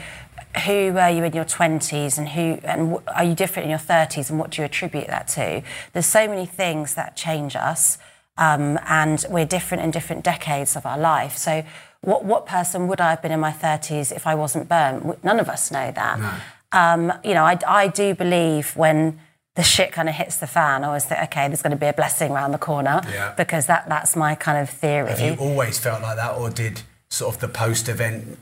who 0.65 0.93
were 0.93 1.09
you 1.09 1.23
in 1.23 1.33
your 1.33 1.45
20s 1.45 2.17
and 2.17 2.29
who 2.29 2.59
and 2.63 2.97
are 3.07 3.23
you 3.23 3.35
different 3.35 3.65
in 3.65 3.69
your 3.71 3.79
30s 3.79 4.29
and 4.29 4.39
what 4.39 4.51
do 4.51 4.61
you 4.61 4.65
attribute 4.65 5.07
that 5.07 5.27
to? 5.29 5.61
There's 5.93 6.05
so 6.05 6.27
many 6.27 6.45
things 6.45 6.95
that 6.95 7.15
change 7.15 7.55
us 7.55 7.97
um, 8.37 8.79
and 8.87 9.25
we're 9.29 9.45
different 9.45 9.83
in 9.83 9.91
different 9.91 10.23
decades 10.23 10.75
of 10.75 10.85
our 10.85 10.97
life. 10.97 11.37
So 11.37 11.63
what, 12.01 12.25
what 12.25 12.45
person 12.45 12.87
would 12.87 12.99
I 12.99 13.11
have 13.11 13.21
been 13.21 13.31
in 13.31 13.39
my 13.39 13.51
30s 13.51 14.11
if 14.15 14.25
I 14.27 14.35
wasn't 14.35 14.67
burnt? 14.69 15.23
None 15.23 15.39
of 15.39 15.49
us 15.49 15.71
know 15.71 15.91
that. 15.91 16.41
Um, 16.71 17.13
you 17.23 17.33
know, 17.33 17.43
I, 17.43 17.59
I 17.67 17.87
do 17.87 18.15
believe 18.15 18.75
when 18.75 19.19
the 19.55 19.61
shit 19.63 19.91
kind 19.91 20.09
of 20.09 20.15
hits 20.15 20.37
the 20.37 20.47
fan, 20.47 20.83
I 20.83 20.87
always 20.87 21.05
think, 21.05 21.21
okay, 21.25 21.47
there's 21.47 21.61
going 21.61 21.71
to 21.71 21.77
be 21.77 21.85
a 21.85 21.93
blessing 21.93 22.31
around 22.31 22.51
the 22.53 22.57
corner 22.57 23.01
Yeah. 23.11 23.33
because 23.37 23.67
that, 23.67 23.87
that's 23.87 24.15
my 24.15 24.33
kind 24.33 24.57
of 24.57 24.69
theory. 24.69 25.09
Have 25.09 25.19
you 25.21 25.35
always 25.35 25.77
felt 25.77 26.01
like 26.01 26.15
that, 26.15 26.35
or 26.35 26.49
did 26.49 26.81
sort 27.09 27.35
of 27.35 27.41
the 27.41 27.47
post 27.47 27.87
event 27.87 28.39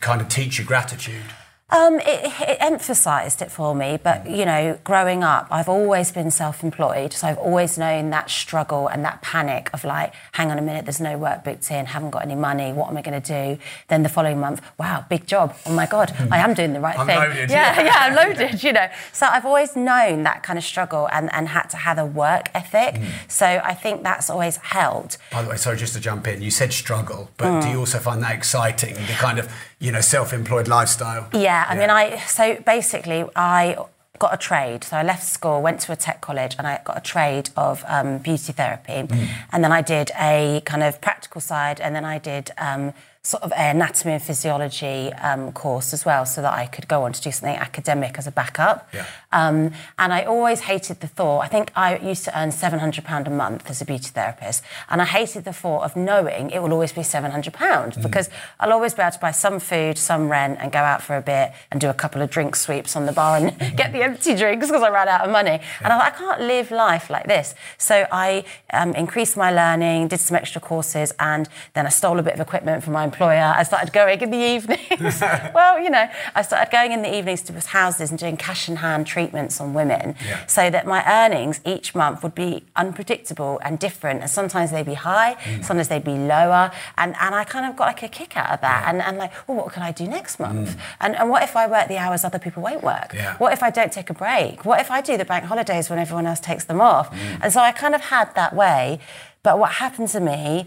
kind 0.00 0.20
of 0.20 0.28
teach 0.28 0.58
you 0.60 0.64
gratitude? 0.64 1.24
Um, 1.68 1.98
it, 1.98 2.32
it 2.42 2.58
emphasised 2.60 3.42
it 3.42 3.50
for 3.50 3.74
me, 3.74 3.98
but 4.00 4.24
Mm. 4.24 4.36
you 4.38 4.44
know, 4.44 4.78
growing 4.84 5.24
up, 5.24 5.48
I've 5.50 5.68
always 5.68 6.12
been 6.12 6.30
self-employed, 6.30 7.12
so 7.12 7.26
I've 7.26 7.38
always 7.38 7.76
known 7.76 8.10
that 8.10 8.30
struggle 8.30 8.86
and 8.86 9.04
that 9.04 9.20
panic 9.20 9.68
of 9.74 9.82
like, 9.82 10.14
hang 10.32 10.52
on 10.52 10.58
a 10.60 10.62
minute, 10.62 10.84
there's 10.84 11.00
no 11.00 11.18
work 11.18 11.42
booked 11.42 11.68
in, 11.72 11.86
haven't 11.86 12.10
got 12.10 12.22
any 12.22 12.36
money, 12.36 12.72
what 12.72 12.88
am 12.88 12.96
I 12.96 13.02
going 13.02 13.20
to 13.20 13.54
do? 13.56 13.60
Then 13.88 14.04
the 14.04 14.08
following 14.08 14.38
month, 14.38 14.62
wow, 14.78 15.04
big 15.10 15.26
job, 15.26 15.56
oh 15.66 15.72
my 15.72 15.86
god, 15.86 16.14
I 16.30 16.38
am 16.38 16.54
doing 16.54 16.72
the 16.72 16.78
right. 16.78 16.96
I'm 16.96 17.06
thing. 17.08 17.18
loaded, 17.18 17.50
yeah, 17.50 17.74
yeah. 17.80 17.84
yeah, 17.84 17.94
I'm 17.98 18.14
loaded, 18.14 18.62
you 18.62 18.72
know. 18.72 18.86
So 19.12 19.26
I've 19.26 19.44
always 19.44 19.74
known 19.74 20.22
that 20.22 20.44
kind 20.44 20.58
of 20.60 20.64
struggle 20.64 21.08
and 21.12 21.28
and 21.34 21.48
had 21.48 21.64
to 21.70 21.76
have 21.78 21.98
a 21.98 22.06
work 22.06 22.48
ethic. 22.54 22.94
Mm. 22.94 23.06
So 23.26 23.46
I 23.46 23.74
think 23.74 24.04
that's 24.04 24.30
always 24.30 24.56
helped. 24.58 25.18
By 25.32 25.42
the 25.42 25.50
way, 25.50 25.56
sorry, 25.56 25.78
just 25.78 25.94
to 25.94 26.00
jump 26.00 26.28
in, 26.28 26.42
you 26.42 26.52
said 26.52 26.72
struggle, 26.72 27.30
but 27.38 27.46
Mm. 27.48 27.62
do 27.62 27.68
you 27.70 27.78
also 27.80 27.98
find 27.98 28.22
that 28.22 28.34
exciting, 28.36 28.94
the 28.94 29.14
kind 29.18 29.38
of, 29.40 29.50
you 29.78 29.92
know, 29.92 30.00
self 30.00 30.32
employed 30.32 30.68
lifestyle? 30.68 31.28
Yeah, 31.32 31.64
I 31.68 31.76
mean, 31.76 31.90
I 31.90 32.18
so 32.20 32.56
basically 32.64 33.24
I 33.34 33.76
got 34.18 34.32
a 34.32 34.36
trade. 34.36 34.84
So 34.84 34.96
I 34.96 35.02
left 35.02 35.24
school, 35.24 35.60
went 35.60 35.80
to 35.82 35.92
a 35.92 35.96
tech 35.96 36.20
college, 36.20 36.56
and 36.58 36.66
I 36.66 36.80
got 36.84 36.96
a 36.96 37.00
trade 37.00 37.50
of 37.56 37.84
um, 37.86 38.18
beauty 38.18 38.52
therapy, 38.52 39.08
and 39.52 39.62
then 39.64 39.72
I 39.72 39.82
did 39.82 40.10
a 40.18 40.62
kind 40.64 40.82
of 40.82 41.00
practical 41.00 41.40
side, 41.40 41.80
and 41.80 41.94
then 41.94 42.04
I 42.04 42.18
did. 42.18 42.50
Um, 42.58 42.94
Sort 43.26 43.42
of 43.42 43.52
anatomy 43.56 44.12
and 44.12 44.22
physiology 44.22 45.12
um, 45.14 45.50
course 45.50 45.92
as 45.92 46.04
well, 46.04 46.24
so 46.24 46.42
that 46.42 46.54
I 46.54 46.66
could 46.66 46.86
go 46.86 47.02
on 47.02 47.12
to 47.12 47.20
do 47.20 47.32
something 47.32 47.56
academic 47.56 48.18
as 48.18 48.28
a 48.28 48.30
backup. 48.30 48.88
Yeah. 48.94 49.04
Um, 49.32 49.72
and 49.98 50.12
I 50.12 50.22
always 50.22 50.60
hated 50.60 51.00
the 51.00 51.08
thought. 51.08 51.40
I 51.40 51.48
think 51.48 51.72
I 51.74 51.98
used 51.98 52.22
to 52.26 52.38
earn 52.38 52.52
seven 52.52 52.78
hundred 52.78 53.04
pound 53.04 53.26
a 53.26 53.30
month 53.30 53.68
as 53.68 53.82
a 53.82 53.84
beauty 53.84 54.10
therapist, 54.10 54.62
and 54.88 55.02
I 55.02 55.06
hated 55.06 55.44
the 55.44 55.52
thought 55.52 55.82
of 55.82 55.96
knowing 55.96 56.50
it 56.50 56.62
will 56.62 56.72
always 56.72 56.92
be 56.92 57.02
seven 57.02 57.32
hundred 57.32 57.54
pound 57.54 58.00
because 58.00 58.30
I'll 58.60 58.72
always 58.72 58.94
be 58.94 59.02
able 59.02 59.10
to 59.10 59.18
buy 59.18 59.32
some 59.32 59.58
food, 59.58 59.98
some 59.98 60.28
rent, 60.28 60.58
and 60.60 60.70
go 60.70 60.78
out 60.78 61.02
for 61.02 61.16
a 61.16 61.20
bit 61.20 61.50
and 61.72 61.80
do 61.80 61.90
a 61.90 61.94
couple 61.94 62.22
of 62.22 62.30
drink 62.30 62.54
sweeps 62.54 62.94
on 62.94 63.06
the 63.06 63.12
bar 63.12 63.38
and 63.38 63.58
get 63.76 63.92
the 63.92 64.04
empty 64.04 64.36
drinks 64.36 64.68
because 64.68 64.84
I 64.84 64.90
ran 64.90 65.08
out 65.08 65.22
of 65.22 65.32
money. 65.32 65.58
And 65.82 65.92
I 65.92 65.98
thought 65.98 66.06
I 66.06 66.10
can't 66.10 66.40
live 66.42 66.70
life 66.70 67.10
like 67.10 67.26
this. 67.26 67.56
So 67.76 68.06
I 68.12 68.44
um, 68.72 68.94
increased 68.94 69.36
my 69.36 69.50
learning, 69.50 70.06
did 70.06 70.20
some 70.20 70.36
extra 70.36 70.60
courses, 70.60 71.12
and 71.18 71.48
then 71.74 71.86
I 71.86 71.88
stole 71.88 72.20
a 72.20 72.22
bit 72.22 72.34
of 72.34 72.40
equipment 72.40 72.84
from 72.84 72.92
my 72.92 73.02
employer. 73.16 73.52
I 73.56 73.62
started 73.62 73.92
going 73.92 74.20
in 74.20 74.30
the 74.30 74.36
evenings. 74.54 75.20
well, 75.54 75.78
you 75.80 75.88
know, 75.90 76.08
I 76.34 76.42
started 76.42 76.70
going 76.70 76.92
in 76.92 77.02
the 77.02 77.16
evenings 77.16 77.42
to 77.42 77.52
houses 77.66 78.10
and 78.10 78.18
doing 78.18 78.36
cash 78.36 78.68
in 78.68 78.76
hand 78.76 79.06
treatments 79.06 79.60
on 79.60 79.72
women 79.72 80.14
Yeah. 80.26 80.46
so 80.46 80.68
that 80.70 80.86
my 80.86 81.02
earnings 81.06 81.60
each 81.64 81.94
month 81.94 82.22
would 82.22 82.34
be 82.34 82.64
unpredictable 82.76 83.58
and 83.64 83.78
different. 83.78 84.20
And 84.20 84.30
sometimes 84.30 84.70
they'd 84.70 84.84
be 84.86 84.94
high, 84.94 85.34
Mm. 85.46 85.64
sometimes 85.64 85.88
they'd 85.88 86.04
be 86.04 86.18
lower. 86.18 86.70
And, 86.98 87.14
and 87.20 87.34
I 87.34 87.44
kind 87.44 87.64
of 87.66 87.76
got 87.76 87.86
like 87.86 88.02
a 88.02 88.08
kick 88.08 88.36
out 88.36 88.50
of 88.50 88.60
that. 88.60 88.84
And, 88.86 89.00
and 89.00 89.16
like, 89.18 89.32
well, 89.48 89.56
what 89.58 89.72
can 89.72 89.82
I 89.82 89.92
do 89.92 90.06
next 90.06 90.38
month? 90.38 90.76
And, 91.00 91.16
and 91.16 91.30
what 91.30 91.42
if 91.42 91.56
I 91.56 91.66
work 91.66 91.88
the 91.88 91.96
hours 91.98 92.24
other 92.24 92.38
people 92.38 92.62
won't 92.62 92.82
work? 92.82 93.10
Mm. 93.12 93.14
Yeah. 93.14 93.36
What 93.38 93.52
if 93.52 93.62
I 93.62 93.70
don't 93.70 93.92
take 93.92 94.10
a 94.10 94.14
break? 94.14 94.64
What 94.64 94.80
if 94.80 94.90
I 94.90 95.00
do 95.00 95.16
the 95.16 95.24
bank 95.24 95.44
holidays 95.46 95.88
when 95.90 95.98
everyone 95.98 96.26
else 96.26 96.40
takes 96.40 96.64
them 96.64 96.80
off? 96.80 97.10
Mm. 97.10 97.38
And 97.42 97.52
so 97.52 97.60
I 97.60 97.72
kind 97.72 97.94
of 97.94 98.02
had 98.02 98.34
that 98.34 98.54
way. 98.54 99.00
But 99.42 99.58
what 99.58 99.72
happened 99.72 100.08
to 100.08 100.20
me 100.20 100.66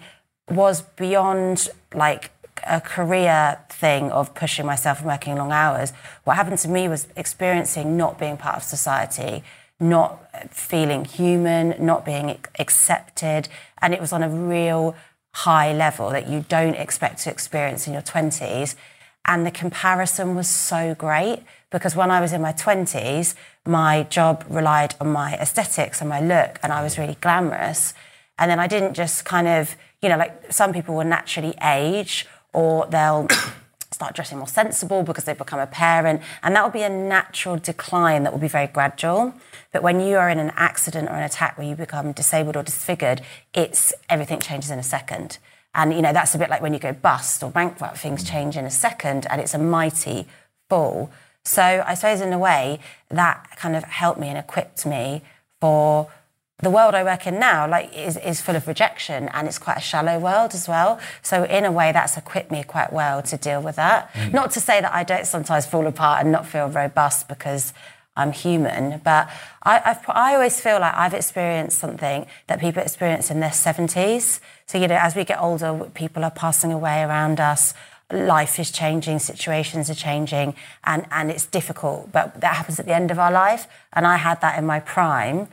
was 0.49 0.81
beyond 0.81 1.69
like 1.93 2.31
a 2.67 2.81
career 2.81 3.59
thing 3.69 4.11
of 4.11 4.33
pushing 4.33 4.65
myself 4.65 4.99
and 4.99 5.07
working 5.07 5.35
long 5.35 5.51
hours. 5.51 5.93
What 6.23 6.35
happened 6.35 6.59
to 6.59 6.67
me 6.67 6.87
was 6.87 7.07
experiencing 7.15 7.97
not 7.97 8.19
being 8.19 8.37
part 8.37 8.55
of 8.57 8.63
society, 8.63 9.43
not 9.79 10.29
feeling 10.51 11.05
human, 11.05 11.75
not 11.79 12.05
being 12.05 12.37
accepted. 12.57 13.47
And 13.81 13.93
it 13.93 14.01
was 14.01 14.11
on 14.11 14.23
a 14.23 14.29
real 14.29 14.95
high 15.33 15.73
level 15.73 16.09
that 16.09 16.27
you 16.27 16.45
don't 16.49 16.75
expect 16.75 17.19
to 17.23 17.31
experience 17.31 17.87
in 17.87 17.93
your 17.93 18.01
20s. 18.01 18.75
And 19.25 19.45
the 19.45 19.51
comparison 19.51 20.35
was 20.35 20.49
so 20.49 20.95
great 20.95 21.43
because 21.69 21.95
when 21.95 22.09
I 22.09 22.19
was 22.19 22.33
in 22.33 22.41
my 22.41 22.53
20s, 22.53 23.35
my 23.65 24.03
job 24.03 24.45
relied 24.49 24.95
on 24.99 25.11
my 25.11 25.35
aesthetics 25.35 26.01
and 26.01 26.09
my 26.09 26.19
look, 26.19 26.59
and 26.63 26.73
I 26.73 26.81
was 26.81 26.97
really 26.97 27.17
glamorous. 27.21 27.93
And 28.39 28.49
then 28.49 28.59
I 28.59 28.67
didn't 28.67 28.95
just 28.95 29.25
kind 29.25 29.47
of, 29.47 29.75
you 30.01 30.09
know, 30.09 30.17
like 30.17 30.51
some 30.51 30.73
people 30.73 30.95
will 30.95 31.05
naturally 31.05 31.53
age 31.61 32.25
or 32.53 32.85
they'll 32.87 33.27
start 33.91 34.15
dressing 34.15 34.37
more 34.37 34.47
sensible 34.47 35.03
because 35.03 35.23
they've 35.23 35.37
become 35.37 35.59
a 35.59 35.67
parent. 35.67 36.21
And 36.43 36.55
that 36.55 36.63
will 36.63 36.71
be 36.71 36.83
a 36.83 36.89
natural 36.89 37.57
decline 37.57 38.23
that 38.23 38.31
will 38.31 38.39
be 38.39 38.47
very 38.47 38.67
gradual. 38.67 39.33
But 39.71 39.83
when 39.83 39.99
you 39.99 40.17
are 40.17 40.29
in 40.29 40.39
an 40.39 40.51
accident 40.55 41.09
or 41.09 41.13
an 41.13 41.23
attack 41.23 41.57
where 41.57 41.67
you 41.67 41.75
become 41.75 42.11
disabled 42.11 42.55
or 42.55 42.63
disfigured, 42.63 43.21
it's 43.53 43.93
everything 44.09 44.39
changes 44.39 44.71
in 44.71 44.79
a 44.79 44.83
second. 44.83 45.37
And 45.75 45.93
you 45.93 46.01
know, 46.01 46.13
that's 46.13 46.33
a 46.33 46.37
bit 46.37 46.49
like 46.49 46.61
when 46.61 46.73
you 46.73 46.79
go 46.79 46.93
bust 46.93 47.43
or 47.43 47.51
bankrupt, 47.51 47.97
things 47.97 48.23
mm. 48.23 48.29
change 48.29 48.57
in 48.57 48.65
a 48.65 48.71
second 48.71 49.27
and 49.29 49.39
it's 49.39 49.53
a 49.53 49.59
mighty 49.59 50.27
fall. 50.69 51.11
So 51.43 51.83
I 51.85 51.93
suppose 51.93 52.21
in 52.21 52.33
a 52.33 52.39
way 52.39 52.79
that 53.09 53.47
kind 53.55 53.75
of 53.75 53.83
helped 53.83 54.19
me 54.19 54.27
and 54.27 54.37
equipped 54.37 54.85
me 54.85 55.21
for 55.61 56.09
the 56.61 56.69
world 56.69 56.93
I 56.93 57.03
work 57.03 57.25
in 57.25 57.39
now, 57.39 57.67
like, 57.69 57.95
is, 57.95 58.17
is 58.17 58.41
full 58.41 58.55
of 58.55 58.67
rejection 58.67 59.29
and 59.29 59.47
it's 59.47 59.57
quite 59.57 59.77
a 59.77 59.81
shallow 59.81 60.19
world 60.19 60.53
as 60.53 60.67
well. 60.67 60.99
So 61.21 61.43
in 61.45 61.63
a 61.63 61.71
way, 61.71 61.91
that's 61.91 62.17
equipped 62.17 62.51
me 62.51 62.63
quite 62.63 62.91
well 62.91 63.21
to 63.23 63.37
deal 63.37 63.61
with 63.61 63.77
that. 63.77 64.13
Mm. 64.13 64.33
Not 64.33 64.51
to 64.51 64.59
say 64.59 64.81
that 64.81 64.93
I 64.93 65.03
don't 65.03 65.25
sometimes 65.25 65.65
fall 65.65 65.87
apart 65.87 66.21
and 66.21 66.31
not 66.31 66.45
feel 66.45 66.67
robust 66.67 67.27
because 67.27 67.73
I'm 68.17 68.33
human, 68.33 68.99
but 69.03 69.29
I, 69.63 69.81
I've, 69.85 70.09
I 70.09 70.35
always 70.35 70.59
feel 70.59 70.79
like 70.79 70.93
I've 70.93 71.13
experienced 71.13 71.79
something 71.79 72.27
that 72.47 72.59
people 72.59 72.83
experience 72.83 73.31
in 73.31 73.39
their 73.39 73.51
70s. 73.51 74.41
So, 74.65 74.77
you 74.77 74.87
know, 74.89 74.97
as 74.99 75.15
we 75.15 75.23
get 75.23 75.39
older, 75.39 75.89
people 75.93 76.25
are 76.25 76.31
passing 76.31 76.73
away 76.73 77.01
around 77.01 77.39
us. 77.39 77.73
Life 78.11 78.59
is 78.59 78.71
changing, 78.71 79.19
situations 79.19 79.89
are 79.89 79.95
changing, 79.95 80.55
and, 80.83 81.05
and 81.11 81.31
it's 81.31 81.45
difficult. 81.45 82.11
But 82.11 82.41
that 82.41 82.55
happens 82.55 82.79
at 82.79 82.85
the 82.85 82.93
end 82.93 83.11
of 83.11 83.19
our 83.19 83.31
life. 83.31 83.67
And 83.93 84.05
I 84.05 84.17
had 84.17 84.41
that 84.41 84.59
in 84.59 84.65
my 84.65 84.81
prime. 84.81 85.47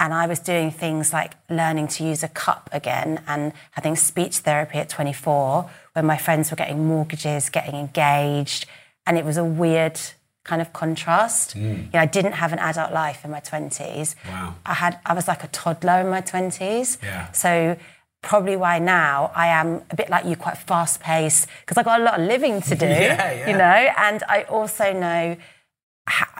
And 0.00 0.14
I 0.14 0.26
was 0.26 0.38
doing 0.38 0.70
things 0.70 1.12
like 1.12 1.34
learning 1.50 1.88
to 1.88 2.04
use 2.04 2.22
a 2.22 2.28
cup 2.28 2.70
again 2.72 3.22
and 3.28 3.52
having 3.72 3.96
speech 3.96 4.38
therapy 4.38 4.78
at 4.78 4.88
24 4.88 5.70
when 5.92 6.06
my 6.06 6.16
friends 6.16 6.50
were 6.50 6.56
getting 6.56 6.86
mortgages, 6.86 7.50
getting 7.50 7.74
engaged. 7.74 8.64
And 9.06 9.18
it 9.18 9.26
was 9.26 9.36
a 9.36 9.44
weird 9.44 10.00
kind 10.44 10.62
of 10.62 10.72
contrast. 10.72 11.52
Hmm. 11.52 11.60
You 11.60 11.90
know, 11.92 12.00
I 12.00 12.06
didn't 12.06 12.32
have 12.32 12.52
an 12.54 12.58
adult 12.58 12.92
life 12.92 13.24
in 13.24 13.30
my 13.30 13.40
20s. 13.40 14.14
Wow. 14.26 14.54
I 14.64 14.74
had 14.74 14.98
I 15.04 15.12
was 15.12 15.28
like 15.28 15.44
a 15.44 15.48
toddler 15.48 16.00
in 16.00 16.08
my 16.08 16.22
20s. 16.22 16.96
Yeah. 17.02 17.30
So 17.32 17.76
probably 18.22 18.56
why 18.56 18.78
now 18.78 19.30
I 19.34 19.48
am 19.48 19.82
a 19.90 19.96
bit 19.96 20.08
like 20.08 20.24
you, 20.24 20.36
quite 20.36 20.56
fast 20.58 21.00
paced, 21.00 21.46
because 21.60 21.76
I 21.76 21.82
got 21.82 22.00
a 22.00 22.04
lot 22.04 22.20
of 22.20 22.26
living 22.26 22.62
to 22.62 22.74
do. 22.86 22.86
Yeah, 22.86 23.32
yeah. 23.32 23.50
You 23.50 23.56
know, 23.56 23.92
and 23.98 24.22
I 24.28 24.44
also 24.44 24.92
know 24.94 25.36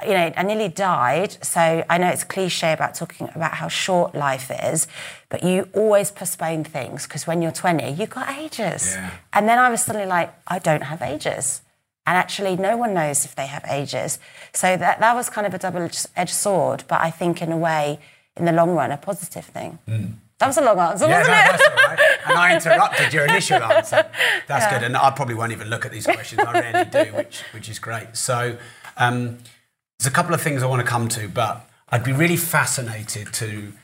you 0.06 0.12
know, 0.12 0.32
I 0.36 0.42
nearly 0.42 0.68
died. 0.68 1.36
So 1.44 1.84
I 1.88 1.98
know 1.98 2.08
it's 2.08 2.24
cliche 2.24 2.72
about 2.72 2.94
talking 2.94 3.28
about 3.34 3.54
how 3.54 3.68
short 3.68 4.14
life 4.14 4.50
is, 4.50 4.86
but 5.28 5.42
you 5.42 5.68
always 5.74 6.10
postpone 6.10 6.64
things 6.64 7.06
because 7.06 7.26
when 7.26 7.42
you're 7.42 7.52
20, 7.52 7.90
you've 7.92 8.10
got 8.10 8.28
ages. 8.38 8.94
Yeah. 8.94 9.10
And 9.32 9.48
then 9.48 9.58
I 9.58 9.70
was 9.70 9.82
suddenly 9.82 10.06
like, 10.06 10.32
I 10.46 10.58
don't 10.58 10.82
have 10.82 11.02
ages. 11.02 11.62
And 12.06 12.16
actually, 12.16 12.56
no 12.56 12.76
one 12.76 12.94
knows 12.94 13.24
if 13.24 13.36
they 13.36 13.46
have 13.46 13.64
ages. 13.68 14.18
So 14.52 14.76
that, 14.76 15.00
that 15.00 15.14
was 15.14 15.28
kind 15.30 15.46
of 15.46 15.54
a 15.54 15.58
double 15.58 15.88
edged 16.16 16.34
sword, 16.34 16.84
but 16.88 17.00
I 17.00 17.10
think 17.10 17.42
in 17.42 17.52
a 17.52 17.58
way, 17.58 18.00
in 18.36 18.46
the 18.46 18.52
long 18.52 18.70
run, 18.70 18.90
a 18.90 18.96
positive 18.96 19.44
thing. 19.44 19.78
That 20.38 20.46
was 20.46 20.56
a 20.56 20.62
long 20.62 20.78
answer. 20.78 21.06
Yeah, 21.06 21.18
wasn't 21.18 21.36
no, 21.36 21.42
it? 21.42 21.58
that's 21.58 21.68
all 21.68 21.76
right. 21.76 22.00
And 22.26 22.38
I 22.38 22.54
interrupted 22.54 23.12
your 23.12 23.24
initial 23.26 23.62
answer. 23.62 24.10
That's 24.46 24.72
good. 24.72 24.82
And 24.82 24.96
I 24.96 25.10
probably 25.10 25.34
won't 25.34 25.52
even 25.52 25.68
look 25.68 25.84
at 25.84 25.92
these 25.92 26.06
questions. 26.06 26.40
I 26.40 26.52
rarely 26.52 26.90
do, 26.90 27.14
which 27.14 27.42
which 27.52 27.68
is 27.68 27.78
great. 27.78 28.16
So 28.16 28.56
um, 28.96 29.38
there's 30.00 30.06
a 30.06 30.10
couple 30.10 30.32
of 30.32 30.40
things 30.40 30.62
I 30.62 30.66
want 30.66 30.80
to 30.80 30.86
come 30.86 31.08
to, 31.10 31.28
but 31.28 31.68
I'd 31.90 32.02
be 32.02 32.12
really 32.12 32.38
fascinated 32.38 33.34
to 33.34 33.74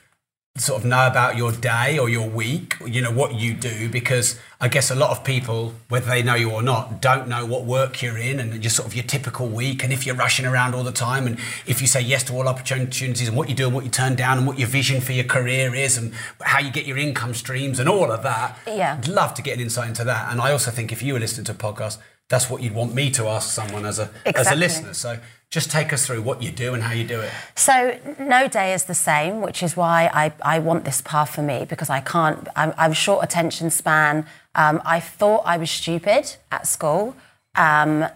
sort 0.57 0.81
of 0.81 0.87
know 0.89 1.07
about 1.07 1.37
your 1.37 1.53
day 1.53 1.99
or 1.99 2.09
your 2.09 2.27
week, 2.27 2.75
you 2.87 3.03
know, 3.03 3.11
what 3.11 3.35
you 3.35 3.53
do, 3.53 3.91
because 3.91 4.41
I 4.59 4.69
guess 4.69 4.91
a 4.91 4.95
lot 4.95 5.11
of 5.11 5.25
people, 5.25 5.75
whether 5.91 6.07
they 6.07 6.23
know 6.23 6.35
you 6.35 6.51
or 6.51 6.63
not, 6.63 7.03
don't 7.03 7.29
know 7.29 7.45
what 7.45 7.67
work 7.67 8.01
you're 8.01 8.17
in 8.17 8.41
and 8.41 8.63
just 8.63 8.77
sort 8.77 8.89
of 8.89 8.95
your 8.95 9.05
typical 9.05 9.47
week. 9.47 9.85
And 9.85 9.93
if 9.93 10.07
you're 10.07 10.15
rushing 10.15 10.47
around 10.47 10.75
all 10.75 10.85
the 10.85 10.91
time 10.91 11.27
and 11.27 11.39
if 11.67 11.83
you 11.83 11.87
say 11.87 12.01
yes 12.01 12.25
to 12.25 12.33
all 12.33 12.49
opportunities 12.49 13.29
and 13.29 13.37
what 13.37 13.51
you 13.51 13.55
do 13.55 13.67
and 13.67 13.75
what 13.75 13.85
you 13.85 13.91
turn 13.91 14.15
down 14.15 14.39
and 14.39 14.47
what 14.47 14.59
your 14.59 14.69
vision 14.69 15.03
for 15.03 15.13
your 15.13 15.27
career 15.27 15.75
is 15.75 15.99
and 15.99 16.15
how 16.41 16.61
you 16.61 16.71
get 16.71 16.87
your 16.87 16.97
income 16.97 17.35
streams 17.35 17.79
and 17.79 17.91
all 17.91 18.11
of 18.11 18.23
that. 18.23 18.59
Yeah. 18.67 18.97
I'd 18.97 19.09
love 19.09 19.35
to 19.35 19.43
get 19.43 19.57
an 19.57 19.61
insight 19.61 19.89
into 19.89 20.05
that. 20.05 20.33
And 20.33 20.41
I 20.41 20.53
also 20.53 20.71
think 20.71 20.93
if 20.93 21.03
you 21.03 21.13
were 21.13 21.21
listening 21.21 21.45
to 21.45 21.53
a 21.53 21.55
podcast, 21.55 21.99
that's 22.29 22.51
what 22.51 22.63
you'd 22.63 22.75
want 22.75 22.95
me 22.95 23.11
to 23.13 23.29
ask 23.29 23.51
someone 23.51 23.85
as 23.85 23.99
a 23.99 24.11
as 24.25 24.51
a 24.51 24.57
listener. 24.57 24.95
So 24.95 25.19
just 25.51 25.71
take 25.71 25.93
us 25.93 26.07
through 26.07 26.23
what 26.23 26.43
you 26.43 26.51
do 26.51 26.75
and 26.75 26.83
how 26.83 26.93
you 26.93 27.05
do 27.05 27.21
it. 27.21 27.31
So 27.55 27.99
no 28.19 28.49
day 28.49 28.75
is 28.75 28.85
the 28.85 28.95
same, 28.95 29.41
which 29.41 29.63
is 29.63 29.77
why 29.77 30.11
I, 30.13 30.33
I 30.43 30.59
want 30.59 30.85
this 30.85 31.01
path 31.01 31.31
for 31.31 31.43
me 31.43 31.65
because 31.69 31.89
I 31.89 32.01
can't. 32.01 32.49
I'm, 32.57 32.75
I'm 32.77 32.93
short 32.93 33.25
attention 33.25 33.71
span. 33.71 34.27
Um, 34.55 34.83
I 34.85 35.01
thought 35.01 35.43
I 35.47 35.57
was 35.57 35.71
stupid 35.71 36.37
at 36.51 36.67
school. 36.67 37.15
Um, 37.55 38.07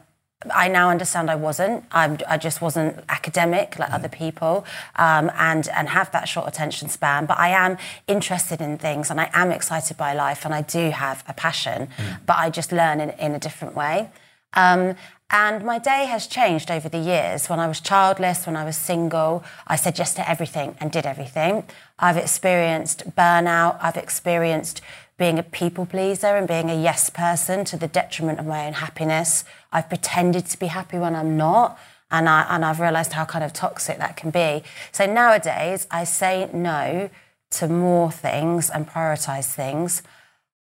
I 0.55 0.69
now 0.69 0.89
understand 0.89 1.31
I 1.31 1.35
wasn't. 1.37 1.85
I'm, 1.93 2.19
I 2.27 2.39
just 2.39 2.63
wasn't 2.63 3.05
academic 3.11 3.79
like 3.79 3.93
other 3.93 4.09
people, 4.09 4.65
um, 4.97 5.31
and 5.35 5.69
and 5.69 5.91
have 5.91 6.11
that 6.13 6.29
short 6.29 6.49
attention 6.49 6.89
span. 6.89 7.27
But 7.27 7.39
I 7.39 7.51
am 7.51 7.77
interested 8.07 8.63
in 8.63 8.79
things, 8.79 9.11
and 9.11 9.21
I 9.21 9.29
am 9.35 9.51
excited 9.51 9.99
by 9.99 10.15
life, 10.15 10.47
and 10.47 10.55
I 10.55 10.63
do 10.63 10.91
have 10.91 11.23
a 11.29 11.35
passion. 11.35 11.89
But 12.25 12.39
I 12.39 12.49
just 12.49 12.73
learn 12.73 13.01
in, 13.01 13.11
in 13.11 13.35
a 13.35 13.39
different 13.39 13.77
way. 13.77 14.09
Um, 14.55 14.97
and 15.31 15.65
my 15.65 15.79
day 15.79 16.07
has 16.07 16.27
changed 16.27 16.71
over 16.71 16.89
the 16.89 16.99
years. 16.99 17.49
When 17.49 17.61
I 17.61 17.69
was 17.69 17.81
childless, 17.81 18.47
when 18.47 18.57
I 18.57 18.65
was 18.65 18.77
single, 18.77 19.45
I 19.67 19.77
said 19.77 19.99
yes 19.99 20.13
to 20.15 20.29
everything 20.29 20.77
and 20.81 20.91
did 20.91 21.07
everything. 21.07 21.65
I've 21.99 22.17
experienced 22.17 23.15
burnout. 23.17 23.79
I've 23.81 23.97
experienced 23.97 24.81
being 25.19 25.39
a 25.39 25.43
people 25.43 25.87
pleaser 25.87 26.35
and 26.37 26.49
being 26.49 26.71
a 26.71 26.75
yes 26.75 27.11
person 27.11 27.65
to 27.67 27.77
the 27.77 27.87
detriment 27.87 28.41
of 28.41 28.47
my 28.47 28.67
own 28.67 28.73
happiness. 28.73 29.45
I've 29.71 29.89
pretended 29.89 30.47
to 30.47 30.59
be 30.59 30.67
happy 30.67 30.99
when 30.99 31.15
I'm 31.15 31.37
not. 31.37 31.79
And, 32.11 32.29
I, 32.29 32.47
and 32.49 32.65
I've 32.65 32.81
realised 32.81 33.13
how 33.13 33.25
kind 33.25 33.45
of 33.45 33.53
toxic 33.53 33.99
that 33.99 34.17
can 34.17 34.31
be. 34.31 34.65
So 34.91 35.07
nowadays, 35.07 35.87
I 35.93 36.03
say 36.03 36.51
no 36.53 37.09
to 37.51 37.69
more 37.69 38.11
things 38.11 38.69
and 38.69 38.89
prioritise 38.89 39.53
things. 39.53 40.03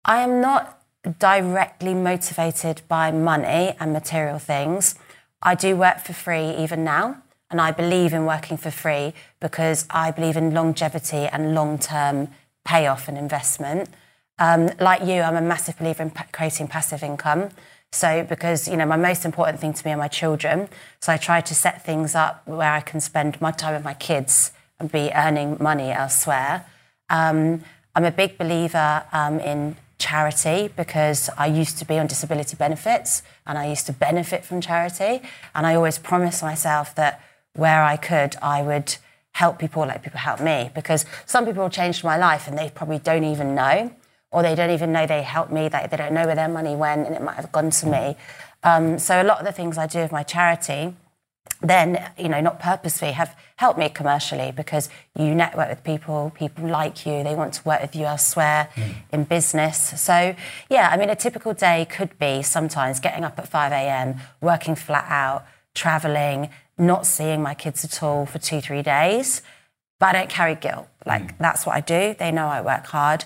I 0.06 0.22
am 0.22 0.42
not 0.42 0.79
directly 1.18 1.94
motivated 1.94 2.82
by 2.88 3.12
money 3.12 3.76
and 3.80 3.94
material 3.94 4.40
things. 4.40 4.96
I 5.42 5.56
do 5.56 5.76
work 5.76 6.00
for 6.00 6.14
free 6.14 6.56
even 6.58 6.84
now, 6.84 7.22
and 7.50 7.62
I 7.62 7.72
believe 7.72 8.14
in 8.14 8.26
working 8.26 8.58
for 8.58 8.72
free 8.72 9.14
because 9.40 9.86
I 9.90 10.12
believe 10.12 10.38
in 10.38 10.54
longevity 10.54 11.28
and 11.28 11.56
long 11.56 11.80
term 11.80 12.30
payoff 12.66 13.08
and 13.08 13.18
investment. 13.18 13.90
Um, 14.38 14.70
like 14.80 15.02
you, 15.02 15.22
I'm 15.22 15.36
a 15.36 15.42
massive 15.42 15.78
believer 15.78 16.04
in 16.04 16.12
creating 16.32 16.68
passive 16.68 17.04
income. 17.04 17.50
So, 17.92 18.24
because 18.24 18.68
you 18.68 18.78
know, 18.78 18.86
my 18.86 18.98
most 18.98 19.26
important 19.26 19.60
thing 19.60 19.74
to 19.74 19.86
me 19.86 19.94
are 19.94 19.98
my 19.98 20.08
children. 20.08 20.70
So, 21.00 21.12
I 21.12 21.18
try 21.18 21.42
to 21.42 21.56
set 21.56 21.86
things 21.86 22.16
up 22.16 22.48
where 22.48 22.72
I 22.72 22.82
can 22.82 23.02
spend 23.02 23.42
my 23.42 23.52
time 23.52 23.74
with 23.74 23.84
my 23.84 23.96
kids 23.96 24.52
and 24.80 24.92
be 24.92 25.12
earning 25.16 25.58
money 25.60 25.92
elsewhere. 25.92 26.66
Um, 27.10 27.64
I'm 27.96 28.06
a 28.06 28.12
big 28.12 28.38
believer 28.38 29.04
um, 29.12 29.40
in 29.40 29.76
charity 30.00 30.70
because 30.76 31.30
I 31.38 31.48
used 31.48 31.78
to 31.80 31.86
be 31.86 32.00
on 32.00 32.08
disability 32.08 32.56
benefits 32.56 33.22
and 33.46 33.58
I 33.58 33.68
used 33.68 33.86
to 33.86 33.94
benefit 33.94 34.44
from 34.46 34.62
charity. 34.62 35.22
And 35.54 35.68
I 35.68 35.76
always 35.76 36.00
promised 36.00 36.42
myself 36.42 36.96
that 36.96 37.22
where 37.54 37.84
I 37.84 37.98
could, 37.98 38.36
I 38.42 38.62
would 38.62 38.96
help 39.34 39.60
people 39.60 39.86
like 39.86 40.02
people 40.02 40.20
help 40.20 40.42
me 40.42 40.72
because 40.74 41.06
some 41.26 41.46
people 41.46 41.70
changed 41.70 42.04
my 42.04 42.18
life 42.18 42.48
and 42.48 42.58
they 42.58 42.72
probably 42.74 43.00
don't 43.00 43.24
even 43.24 43.54
know. 43.56 43.92
or 44.32 44.44
they 44.44 44.56
don't 44.56 44.70
even 44.70 44.92
know 44.92 45.08
they 45.08 45.24
helped 45.24 45.52
me. 45.52 45.68
They, 45.70 45.88
they 45.90 45.98
don't 45.98 46.14
know 46.14 46.26
where 46.26 46.36
their 46.36 46.48
money 46.50 46.76
went, 46.76 47.08
and 47.08 47.16
it 47.16 47.22
might 47.22 47.36
have 47.36 47.52
gone 47.52 47.72
to 47.72 47.86
me. 47.88 48.16
Um, 48.64 49.00
so 49.00 49.22
a 49.22 49.24
lot 49.24 49.40
of 49.40 49.46
the 49.46 49.52
things 49.52 49.78
I 49.78 49.88
do 49.88 50.00
with 50.00 50.12
my 50.12 50.24
charity 50.24 50.96
then 51.62 52.12
you 52.18 52.30
know 52.30 52.40
not 52.40 52.60
purposefully 52.60 53.12
have 53.12 53.36
helped 53.58 53.78
me 53.78 53.90
commercially 53.90 54.52
because 54.52 54.90
you 55.18 55.36
network 55.36 55.70
with 55.70 55.84
people 55.84 56.32
people 56.36 56.68
like 56.68 57.06
you 57.06 57.24
they 57.24 57.36
want 57.36 57.54
to 57.54 57.64
work 57.64 57.82
with 57.82 57.96
you 57.96 58.06
elsewhere 58.06 58.70
hmm. 58.76 58.92
in 59.12 59.24
business. 59.26 60.00
So 60.02 60.36
yeah 60.70 60.90
i 60.92 60.98
mean 60.98 61.10
a 61.10 61.16
typical 61.16 61.54
day 61.54 61.86
could 61.90 62.18
be 62.20 62.42
sometimes 62.42 63.00
getting 63.00 63.24
up 63.24 63.38
at 63.38 63.50
5am 63.50 64.20
working 64.42 64.76
flat 64.76 65.06
out 65.10 65.46
traveling 65.76 66.50
not 66.78 67.06
seeing 67.06 67.42
my 67.42 67.54
kids 67.54 67.84
at 67.84 68.02
all 68.02 68.26
for 68.26 68.40
two 68.40 68.62
three 68.62 68.82
days. 68.82 69.42
But 70.00 70.16
i 70.16 70.20
don't 70.20 70.30
carry 70.30 70.56
guilt. 70.56 70.88
Like 71.06 71.32
hmm. 71.32 71.44
that's 71.44 71.66
what 71.66 71.76
i 71.76 71.82
do. 71.82 72.16
They 72.18 72.32
know 72.32 72.48
i 72.48 72.62
work 72.62 72.86
hard 72.86 73.26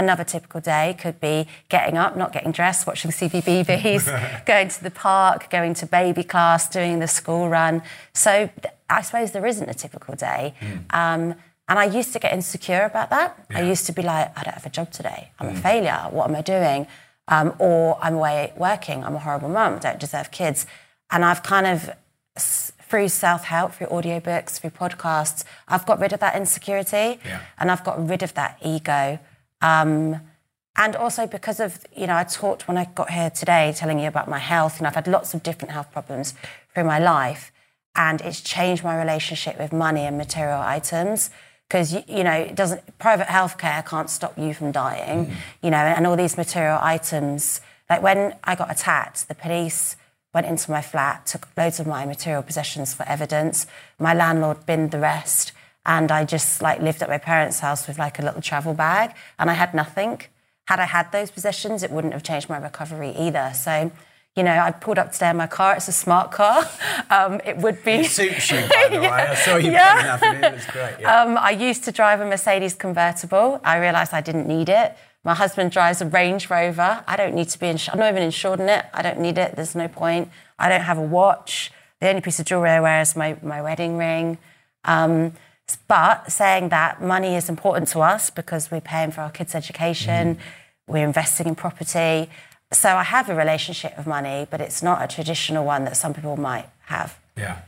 Another 0.00 0.24
typical 0.24 0.62
day 0.62 0.96
could 0.98 1.20
be 1.20 1.46
getting 1.68 1.98
up, 1.98 2.16
not 2.16 2.32
getting 2.32 2.52
dressed, 2.52 2.86
watching 2.86 3.10
CBeebies, 3.10 4.44
going 4.46 4.68
to 4.68 4.82
the 4.82 4.90
park, 4.90 5.50
going 5.50 5.74
to 5.74 5.84
baby 5.84 6.22
class, 6.24 6.70
doing 6.70 7.00
the 7.00 7.06
school 7.06 7.50
run. 7.50 7.82
So 8.14 8.48
I 8.88 9.02
suppose 9.02 9.32
there 9.32 9.44
isn't 9.44 9.68
a 9.68 9.74
typical 9.74 10.14
day. 10.14 10.54
Um, 10.88 11.34
and 11.68 11.78
I 11.78 11.84
used 11.84 12.14
to 12.14 12.18
get 12.18 12.32
insecure 12.32 12.84
about 12.84 13.10
that. 13.10 13.44
I 13.54 13.60
used 13.60 13.84
to 13.86 13.92
be 13.92 14.00
like, 14.00 14.26
I 14.38 14.42
don't 14.42 14.54
have 14.54 14.64
a 14.64 14.70
job 14.70 14.90
today. 14.90 15.32
I'm 15.38 15.48
a 15.48 15.54
failure. 15.54 16.06
What 16.10 16.30
am 16.30 16.34
I 16.34 16.40
doing? 16.40 16.86
Um, 17.28 17.54
or 17.58 17.98
I'm 18.00 18.14
away 18.14 18.54
working. 18.56 19.04
I'm 19.04 19.14
a 19.14 19.18
horrible 19.20 19.50
mum. 19.50 19.80
Don't 19.80 20.00
deserve 20.00 20.30
kids. 20.30 20.64
And 21.10 21.26
I've 21.26 21.42
kind 21.42 21.66
of 21.66 21.90
through 22.38 23.08
self-help, 23.08 23.74
through 23.74 23.88
audiobooks, 23.88 24.58
through 24.58 24.70
podcasts, 24.70 25.44
I've 25.68 25.84
got 25.86 26.00
rid 26.00 26.12
of 26.12 26.20
that 26.20 26.34
insecurity 26.36 27.20
Yeah. 27.24 27.40
and 27.58 27.70
I've 27.70 27.84
got 27.84 27.96
rid 28.08 28.22
of 28.24 28.32
that 28.34 28.58
ego. 28.64 29.18
Um, 29.60 30.20
and 30.76 30.96
also 30.96 31.26
because 31.26 31.60
of, 31.60 31.84
you 31.94 32.06
know, 32.06 32.16
I 32.16 32.24
talked 32.24 32.68
when 32.68 32.78
I 32.78 32.86
got 32.94 33.10
here 33.10 33.30
today 33.30 33.74
telling 33.76 33.98
you 33.98 34.08
about 34.08 34.28
my 34.28 34.38
health, 34.38 34.78
and 34.78 34.86
I've 34.86 34.94
had 34.94 35.06
lots 35.06 35.34
of 35.34 35.42
different 35.42 35.72
health 35.72 35.90
problems 35.92 36.34
through 36.72 36.84
my 36.84 36.98
life, 36.98 37.52
and 37.94 38.20
it's 38.20 38.40
changed 38.40 38.84
my 38.84 38.96
relationship 38.98 39.58
with 39.58 39.72
money 39.72 40.02
and 40.02 40.16
material 40.16 40.60
items. 40.60 41.30
Because 41.68 41.92
you, 41.92 42.02
you 42.08 42.24
know, 42.24 42.32
it 42.32 42.56
doesn't 42.56 42.98
private 42.98 43.28
healthcare 43.28 43.86
can't 43.86 44.10
stop 44.10 44.36
you 44.36 44.54
from 44.54 44.72
dying, 44.72 45.32
you 45.62 45.70
know, 45.70 45.76
and 45.76 46.06
all 46.06 46.16
these 46.16 46.36
material 46.36 46.78
items. 46.80 47.60
Like 47.88 48.02
when 48.02 48.34
I 48.42 48.54
got 48.54 48.70
attacked, 48.70 49.28
the 49.28 49.34
police 49.34 49.96
went 50.32 50.46
into 50.46 50.70
my 50.70 50.82
flat, 50.82 51.26
took 51.26 51.48
loads 51.56 51.78
of 51.78 51.86
my 51.86 52.06
material 52.06 52.42
possessions 52.42 52.94
for 52.94 53.06
evidence. 53.08 53.66
My 53.98 54.14
landlord 54.14 54.64
binned 54.66 54.90
the 54.92 55.00
rest, 55.00 55.52
and 55.86 56.10
I 56.12 56.24
just 56.24 56.62
like 56.62 56.80
lived 56.80 57.02
at 57.02 57.08
my 57.08 57.18
parents' 57.18 57.60
house 57.60 57.86
with 57.88 57.98
like 57.98 58.18
a 58.18 58.22
little 58.22 58.42
travel 58.42 58.74
bag, 58.74 59.14
and 59.38 59.50
I 59.50 59.54
had 59.54 59.74
nothing. 59.74 60.20
Had 60.66 60.78
I 60.80 60.84
had 60.84 61.10
those 61.12 61.30
possessions, 61.30 61.82
it 61.82 61.90
wouldn't 61.90 62.12
have 62.12 62.22
changed 62.22 62.48
my 62.48 62.58
recovery 62.58 63.10
either. 63.18 63.52
So, 63.54 63.90
you 64.36 64.42
know, 64.44 64.56
I 64.56 64.70
pulled 64.70 64.98
up 64.98 65.10
today 65.10 65.30
in 65.30 65.36
my 65.36 65.48
car. 65.48 65.74
It's 65.74 65.88
a 65.88 65.92
smart 65.92 66.30
car. 66.32 66.68
Um, 67.10 67.40
it 67.44 67.56
would 67.56 67.82
be. 67.82 67.92
It 67.92 68.06
suits 68.06 68.52
you, 68.52 68.58
by 68.60 68.86
the 68.88 69.00
way. 69.00 69.08
I 69.08 69.34
saw 69.34 69.56
you 69.56 69.72
Yeah. 69.72 70.16
putting 70.16 70.28
up 70.30 70.36
in 70.36 70.44
it. 70.44 70.54
Was 70.54 70.66
great. 70.66 70.94
Yeah. 71.00 71.22
Um, 71.22 71.36
I 71.36 71.50
used 71.50 71.82
to 71.84 71.90
drive 71.92 72.20
a 72.20 72.24
Mercedes 72.26 72.72
convertible. 72.74 73.60
I 73.64 73.78
realised 73.78 74.14
I 74.14 74.20
didn't 74.20 74.46
need 74.46 74.68
it. 74.68 74.96
My 75.24 75.34
husband 75.34 75.72
drives 75.72 76.00
a 76.00 76.06
Range 76.06 76.48
Rover. 76.48 77.02
I 77.08 77.16
don't 77.16 77.34
need 77.34 77.48
to 77.48 77.58
be 77.58 77.66
insured. 77.66 77.94
I'm 77.94 77.98
not 78.00 78.10
even 78.10 78.22
insured 78.22 78.60
in 78.60 78.68
it. 78.68 78.84
I 78.94 79.02
don't 79.02 79.18
need 79.18 79.38
it. 79.38 79.56
There's 79.56 79.74
no 79.74 79.88
point. 79.88 80.30
I 80.56 80.68
don't 80.68 80.82
have 80.82 80.98
a 80.98 81.02
watch. 81.02 81.72
The 82.00 82.06
only 82.08 82.20
piece 82.20 82.38
of 82.38 82.46
jewelry 82.46 82.70
I 82.70 82.80
wear 82.80 83.00
is 83.00 83.16
my, 83.16 83.36
my 83.42 83.60
wedding 83.60 83.96
ring. 83.98 84.38
Um, 84.84 85.32
but 85.88 86.30
saying 86.30 86.68
that 86.70 87.02
money 87.02 87.34
is 87.36 87.48
important 87.48 87.88
to 87.88 88.00
us 88.00 88.30
because 88.30 88.70
we're 88.70 88.80
paying 88.80 89.10
for 89.10 89.22
our 89.22 89.30
kids' 89.30 89.54
education, 89.54 90.38
we're 90.86 91.04
investing 91.04 91.46
in 91.46 91.54
property. 91.54 92.30
So 92.72 92.96
I 92.96 93.02
have 93.02 93.28
a 93.28 93.34
relationship 93.34 93.96
with 93.96 94.06
money, 94.06 94.46
but 94.50 94.60
it's 94.60 94.82
not 94.82 95.02
a 95.02 95.08
traditional 95.08 95.64
one 95.64 95.84
that 95.84 95.96
some 95.96 96.14
people 96.14 96.36
might 96.36 96.66
have. 96.86 97.18
Yeah. 97.36 97.58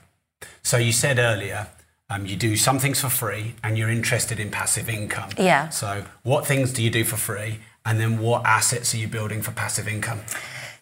So 0.62 0.76
you 0.76 0.92
said 0.92 1.18
earlier 1.18 1.68
um, 2.12 2.26
you 2.26 2.36
do 2.36 2.56
some 2.56 2.78
things 2.78 3.00
for 3.00 3.08
free 3.08 3.54
and 3.64 3.78
you're 3.78 3.88
interested 3.88 4.38
in 4.38 4.50
passive 4.50 4.88
income. 4.88 5.30
Yeah. 5.38 5.70
So 5.70 6.04
what 6.22 6.46
things 6.46 6.72
do 6.72 6.82
you 6.82 6.90
do 6.90 7.04
for 7.04 7.16
free? 7.16 7.60
And 7.84 7.98
then 7.98 8.18
what 8.18 8.44
assets 8.44 8.94
are 8.94 8.98
you 8.98 9.08
building 9.08 9.42
for 9.42 9.50
passive 9.50 9.88
income? 9.88 10.20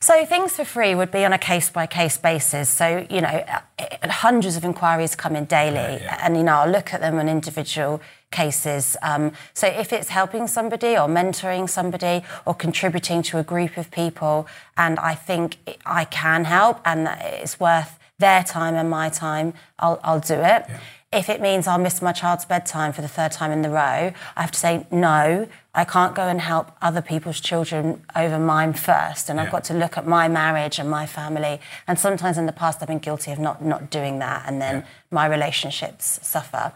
So 0.03 0.25
things 0.25 0.57
for 0.57 0.65
free 0.65 0.95
would 0.95 1.11
be 1.11 1.27
on 1.27 1.35
a 1.35 1.39
case 1.39 1.69
by 1.69 1.87
case 1.87 2.17
basis. 2.17 2.71
So 2.71 3.07
you 3.11 3.21
know, 3.21 3.45
uh, 3.79 4.09
hundreds 4.09 4.57
of 4.57 4.65
inquiries 4.65 5.15
come 5.15 5.37
in 5.37 5.45
daily, 5.45 6.03
and 6.23 6.39
you 6.39 6.43
know 6.43 6.55
I'll 6.55 6.71
look 6.71 6.95
at 6.95 7.03
them 7.03 7.19
on 7.19 7.29
individual 7.29 8.01
cases. 8.31 8.97
Um, 9.03 9.33
so 9.53 9.67
if 9.67 9.93
it's 9.93 10.09
helping 10.09 10.47
somebody 10.47 10.97
or 10.97 11.07
mentoring 11.07 11.69
somebody 11.69 12.25
or 12.47 12.55
contributing 12.55 13.21
to 13.25 13.37
a 13.37 13.43
group 13.43 13.77
of 13.77 13.91
people, 13.91 14.47
and 14.79 14.99
I 14.99 15.15
think 15.15 15.59
I 15.85 16.07
can 16.07 16.47
help 16.47 16.81
and 16.87 17.07
that 17.07 17.21
it's 17.43 17.61
worth 17.61 17.99
their 18.19 18.43
time 18.43 18.77
and 18.77 18.89
my 18.89 19.11
time, 19.11 19.53
I'll, 19.79 20.01
I'll 20.03 20.21
do 20.21 20.35
it. 20.35 20.65
If 21.13 21.29
it 21.29 21.41
means 21.41 21.67
I'll 21.67 21.79
miss 21.79 22.01
my 22.01 22.13
child's 22.13 22.45
bedtime 22.45 22.93
for 22.93 23.03
the 23.03 23.09
third 23.09 23.33
time 23.33 23.51
in 23.51 23.63
the 23.63 23.69
row, 23.71 24.13
I 24.37 24.41
have 24.41 24.53
to 24.53 24.59
say, 24.59 24.87
no, 24.93 25.49
I 25.75 25.85
can't 25.85 26.15
go 26.15 26.23
and 26.23 26.41
help 26.41 26.71
other 26.81 27.03
people's 27.03 27.41
children 27.41 28.05
over 28.15 28.39
mine 28.39 28.75
first. 28.75 29.29
And 29.29 29.41
I've 29.41 29.51
got 29.51 29.65
to 29.65 29.75
look 29.75 29.99
at 29.99 30.07
my 30.07 30.29
marriage 30.29 30.79
and 30.79 30.89
my 30.89 31.07
family. 31.07 31.61
And 31.89 31.99
sometimes 31.99 32.39
in 32.39 32.47
the 32.47 32.53
past, 32.53 32.79
I've 32.81 32.87
been 32.87 33.01
guilty 33.01 33.33
of 33.33 33.41
not, 33.41 33.65
not 33.65 33.91
doing 33.91 34.21
that. 34.21 34.45
And 34.47 34.63
then 34.63 34.85
my 35.11 35.27
relationships 35.27 36.21
suffer. 36.23 36.73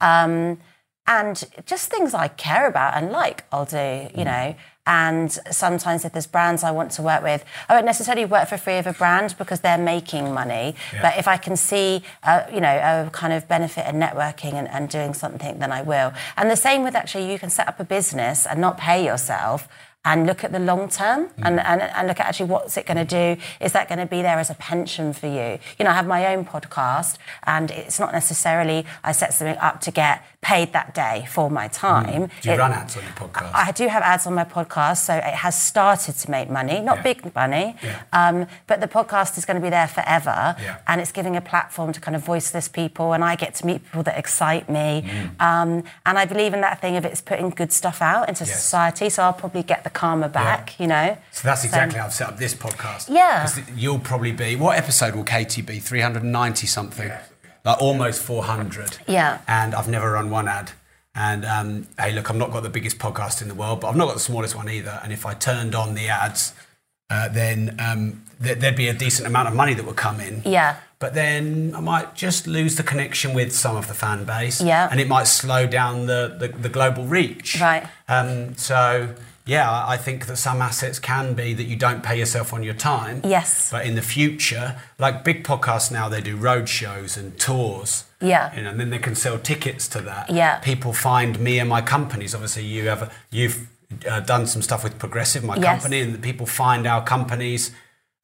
Um, 0.00 0.58
and 1.06 1.44
just 1.64 1.88
things 1.88 2.12
I 2.12 2.26
care 2.26 2.66
about 2.66 2.94
and 2.94 3.12
like, 3.12 3.44
I'll 3.52 3.66
do, 3.66 4.08
you 4.16 4.24
know. 4.24 4.56
And 4.86 5.32
sometimes 5.50 6.04
if 6.04 6.12
there's 6.12 6.26
brands 6.26 6.62
I 6.62 6.70
want 6.70 6.92
to 6.92 7.02
work 7.02 7.22
with, 7.22 7.44
I 7.68 7.74
won't 7.74 7.86
necessarily 7.86 8.24
work 8.24 8.48
for 8.48 8.56
free 8.56 8.78
of 8.78 8.86
a 8.86 8.92
brand 8.92 9.34
because 9.36 9.60
they're 9.60 9.78
making 9.78 10.32
money. 10.32 10.76
But 11.02 11.18
if 11.18 11.26
I 11.26 11.36
can 11.36 11.56
see, 11.56 12.02
uh, 12.22 12.44
you 12.52 12.60
know, 12.60 12.76
a 13.06 13.10
kind 13.10 13.32
of 13.32 13.48
benefit 13.48 13.86
in 13.86 13.96
networking 13.96 14.54
and, 14.54 14.68
and 14.68 14.88
doing 14.88 15.14
something, 15.14 15.58
then 15.58 15.72
I 15.72 15.82
will. 15.82 16.12
And 16.36 16.50
the 16.50 16.56
same 16.56 16.82
with 16.82 16.94
actually, 16.94 17.32
you 17.32 17.38
can 17.38 17.50
set 17.50 17.68
up 17.68 17.80
a 17.80 17.84
business 17.84 18.46
and 18.46 18.60
not 18.60 18.78
pay 18.78 19.04
yourself 19.04 19.68
and 20.04 20.24
look 20.26 20.44
at 20.44 20.52
the 20.52 20.58
long 20.60 20.88
term 20.88 21.28
and, 21.38 21.58
and, 21.58 21.82
and 21.82 22.06
look 22.06 22.20
at 22.20 22.26
actually 22.26 22.46
what's 22.46 22.76
it 22.76 22.86
going 22.86 22.96
to 22.96 23.04
do? 23.36 23.40
Is 23.60 23.72
that 23.72 23.88
going 23.88 23.98
to 23.98 24.06
be 24.06 24.22
there 24.22 24.38
as 24.38 24.50
a 24.50 24.54
pension 24.54 25.12
for 25.12 25.26
you? 25.26 25.58
You 25.78 25.84
know, 25.84 25.90
I 25.90 25.94
have 25.94 26.06
my 26.06 26.26
own 26.32 26.44
podcast 26.44 27.18
and 27.44 27.72
it's 27.72 27.98
not 27.98 28.12
necessarily 28.12 28.86
I 29.02 29.10
set 29.12 29.34
something 29.34 29.56
up 29.58 29.80
to 29.80 29.90
get 29.90 30.22
paid 30.40 30.72
that 30.72 30.94
day 30.94 31.26
for 31.28 31.50
my 31.50 31.66
time. 31.66 32.26
Do 32.40 32.48
you 32.48 32.54
It- 32.54 32.58
run 32.58 32.72
ads 32.72 32.96
on 32.96 33.02
your 33.02 33.12
podcast? 33.14 33.50
I 33.52 33.72
do 33.72 33.88
have 33.88 34.02
ads 34.04 34.28
on 34.28 34.34
my 34.34 34.44
podcast, 34.44 34.98
so 34.98 35.14
it 35.16 35.24
has 35.24 35.60
started 35.60 36.16
to 36.18 36.30
make 36.30 36.48
money, 36.48 36.78
not 36.80 36.98
Yeah. 36.98 37.02
big 37.02 37.34
money, 37.34 37.74
Yeah. 37.82 37.96
um, 38.12 38.46
but 38.68 38.80
the 38.80 38.86
podcast 38.86 39.36
is 39.38 39.44
going 39.44 39.56
to 39.56 39.60
be 39.60 39.70
there 39.70 39.88
forever, 39.88 40.54
Yeah. 40.62 40.76
and 40.86 41.00
it's 41.00 41.10
giving 41.10 41.34
a 41.34 41.40
platform 41.40 41.92
to 41.92 42.00
kind 42.00 42.14
of 42.14 42.22
voiceless 42.24 42.68
people, 42.68 43.12
and 43.12 43.24
I 43.24 43.34
get 43.34 43.56
to 43.56 43.66
meet 43.66 43.82
people 43.84 44.04
that 44.04 44.16
excite 44.16 44.68
me, 44.68 45.04
Mm. 45.04 45.40
um, 45.44 45.84
and 46.04 46.16
I 46.16 46.26
believe 46.26 46.54
in 46.54 46.60
that 46.60 46.80
thing 46.80 46.96
of 46.96 47.04
it's 47.04 47.20
putting 47.20 47.50
good 47.50 47.72
stuff 47.72 48.00
out 48.00 48.28
into 48.28 48.44
Yes. 48.44 48.54
society, 48.62 49.10
so 49.10 49.24
I'll 49.24 49.32
probably 49.32 49.64
get 49.64 49.82
the 49.82 49.90
karma 49.96 50.28
back, 50.28 50.78
you 50.78 50.86
know. 50.86 51.16
So 51.32 51.48
that's 51.48 51.64
exactly 51.64 51.98
how 51.98 52.04
I've 52.04 52.14
set 52.14 52.28
up 52.28 52.38
this 52.38 52.54
podcast. 52.54 53.08
Yeah. 53.12 53.48
You'll 53.74 53.98
probably 53.98 54.32
be, 54.32 54.54
what 54.54 54.78
episode 54.78 55.16
will 55.16 55.24
Katie 55.24 55.62
be? 55.62 55.80
390 55.80 56.66
something? 56.66 57.10
Like 57.64 57.82
almost 57.82 58.22
400. 58.22 58.98
Yeah. 59.08 59.40
And 59.48 59.74
I've 59.74 59.88
never 59.88 60.12
run 60.12 60.30
one 60.30 60.46
ad. 60.46 60.70
And 61.16 61.44
um, 61.46 61.88
hey, 61.98 62.12
look, 62.12 62.30
I've 62.30 62.36
not 62.36 62.52
got 62.52 62.62
the 62.62 62.68
biggest 62.68 62.98
podcast 62.98 63.40
in 63.42 63.48
the 63.48 63.54
world, 63.54 63.80
but 63.80 63.88
I've 63.88 63.96
not 63.96 64.06
got 64.06 64.14
the 64.14 64.20
smallest 64.20 64.54
one 64.54 64.68
either. 64.68 65.00
And 65.02 65.12
if 65.12 65.24
I 65.24 65.32
turned 65.32 65.74
on 65.74 65.94
the 65.94 66.08
ads, 66.08 66.52
uh, 67.08 67.28
then 67.28 67.74
um, 67.80 68.22
th- 68.42 68.58
there'd 68.58 68.76
be 68.76 68.88
a 68.88 68.94
decent 68.94 69.26
amount 69.26 69.48
of 69.48 69.54
money 69.54 69.72
that 69.74 69.86
would 69.86 69.96
come 69.96 70.20
in. 70.20 70.42
Yeah. 70.44 70.76
But 70.98 71.14
then 71.14 71.74
I 71.74 71.80
might 71.80 72.14
just 72.14 72.46
lose 72.46 72.76
the 72.76 72.82
connection 72.82 73.34
with 73.34 73.54
some 73.54 73.76
of 73.76 73.88
the 73.88 73.94
fan 73.94 74.24
base. 74.24 74.62
Yeah. 74.62 74.88
And 74.90 75.00
it 75.00 75.08
might 75.08 75.26
slow 75.26 75.66
down 75.66 76.06
the, 76.06 76.36
the, 76.38 76.48
the 76.48 76.68
global 76.68 77.04
reach. 77.04 77.60
Right. 77.60 77.86
Um, 78.08 78.56
so, 78.56 79.14
yeah, 79.46 79.86
I 79.86 79.96
think 79.96 80.26
that 80.26 80.36
some 80.36 80.60
assets 80.60 80.98
can 80.98 81.34
be 81.34 81.54
that 81.54 81.64
you 81.64 81.76
don't 81.76 82.02
pay 82.02 82.18
yourself 82.18 82.52
on 82.52 82.62
your 82.64 82.74
time. 82.74 83.20
Yes. 83.24 83.70
But 83.70 83.86
in 83.86 83.94
the 83.94 84.02
future, 84.02 84.76
like 84.98 85.22
big 85.24 85.44
podcasts 85.44 85.90
now, 85.92 86.08
they 86.08 86.20
do 86.20 86.36
road 86.36 86.68
shows 86.68 87.16
and 87.16 87.38
tours. 87.38 88.04
Yeah. 88.20 88.54
You 88.56 88.62
know, 88.62 88.70
and 88.70 88.80
then 88.80 88.90
they 88.90 88.98
can 88.98 89.14
sell 89.14 89.38
tickets 89.38 89.86
to 89.88 90.00
that. 90.02 90.30
Yeah. 90.30 90.58
People 90.58 90.92
find 90.92 91.38
me 91.38 91.58
and 91.60 91.68
my 91.68 91.80
companies. 91.80 92.34
Obviously, 92.34 92.64
you 92.64 92.88
have 92.88 93.02
a, 93.02 93.10
you've 93.30 93.68
uh, 94.10 94.20
done 94.20 94.46
some 94.46 94.62
stuff 94.62 94.82
with 94.82 94.98
Progressive, 94.98 95.44
my 95.44 95.56
Yes. 95.56 95.64
company, 95.82 96.00
and 96.00 96.12
the 96.12 96.18
people 96.18 96.46
find 96.46 96.86
our 96.86 97.04
companies 97.04 97.70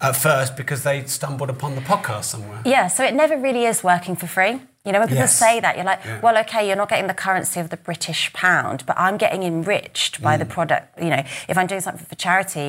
at 0.01 0.17
first 0.17 0.57
because 0.57 0.83
they 0.83 1.05
stumbled 1.05 1.51
upon 1.51 1.77
the 1.77 1.81
podcast 1.83 2.25
somewhere. 2.25 2.61
Yeah, 2.65 2.89
so 2.89 3.05
it 3.05 3.15
never 3.15 3.37
really 3.37 3.65
is 3.65 3.85
working 3.85 4.17
for 4.17 4.27
free. 4.27 4.61
You 4.85 4.91
know, 4.91 4.99
when 4.99 5.07
people 5.09 5.23
Yes. 5.23 5.39
say 5.39 5.61
that, 5.61 5.77
you're 5.77 5.85
like, 5.85 6.01
Yeah. 6.05 6.19
well, 6.21 6.37
okay, 6.39 6.67
you're 6.67 6.75
not 6.77 6.89
getting 6.89 7.07
the 7.07 7.15
currency 7.15 7.61
of 7.61 7.71
the 7.71 7.77
British 7.77 8.33
pound, 8.33 8.85
but 8.85 8.99
I'm 8.99 9.17
getting 9.17 9.45
enriched 9.45 10.21
by 10.21 10.35
Mm. 10.35 10.39
the 10.41 10.45
product. 10.45 11.01
You 11.01 11.11
know, 11.11 11.23
if 11.49 11.57
I'm 11.57 11.69
doing 11.69 11.81
something 11.81 12.05
for 12.05 12.17
charity, 12.17 12.61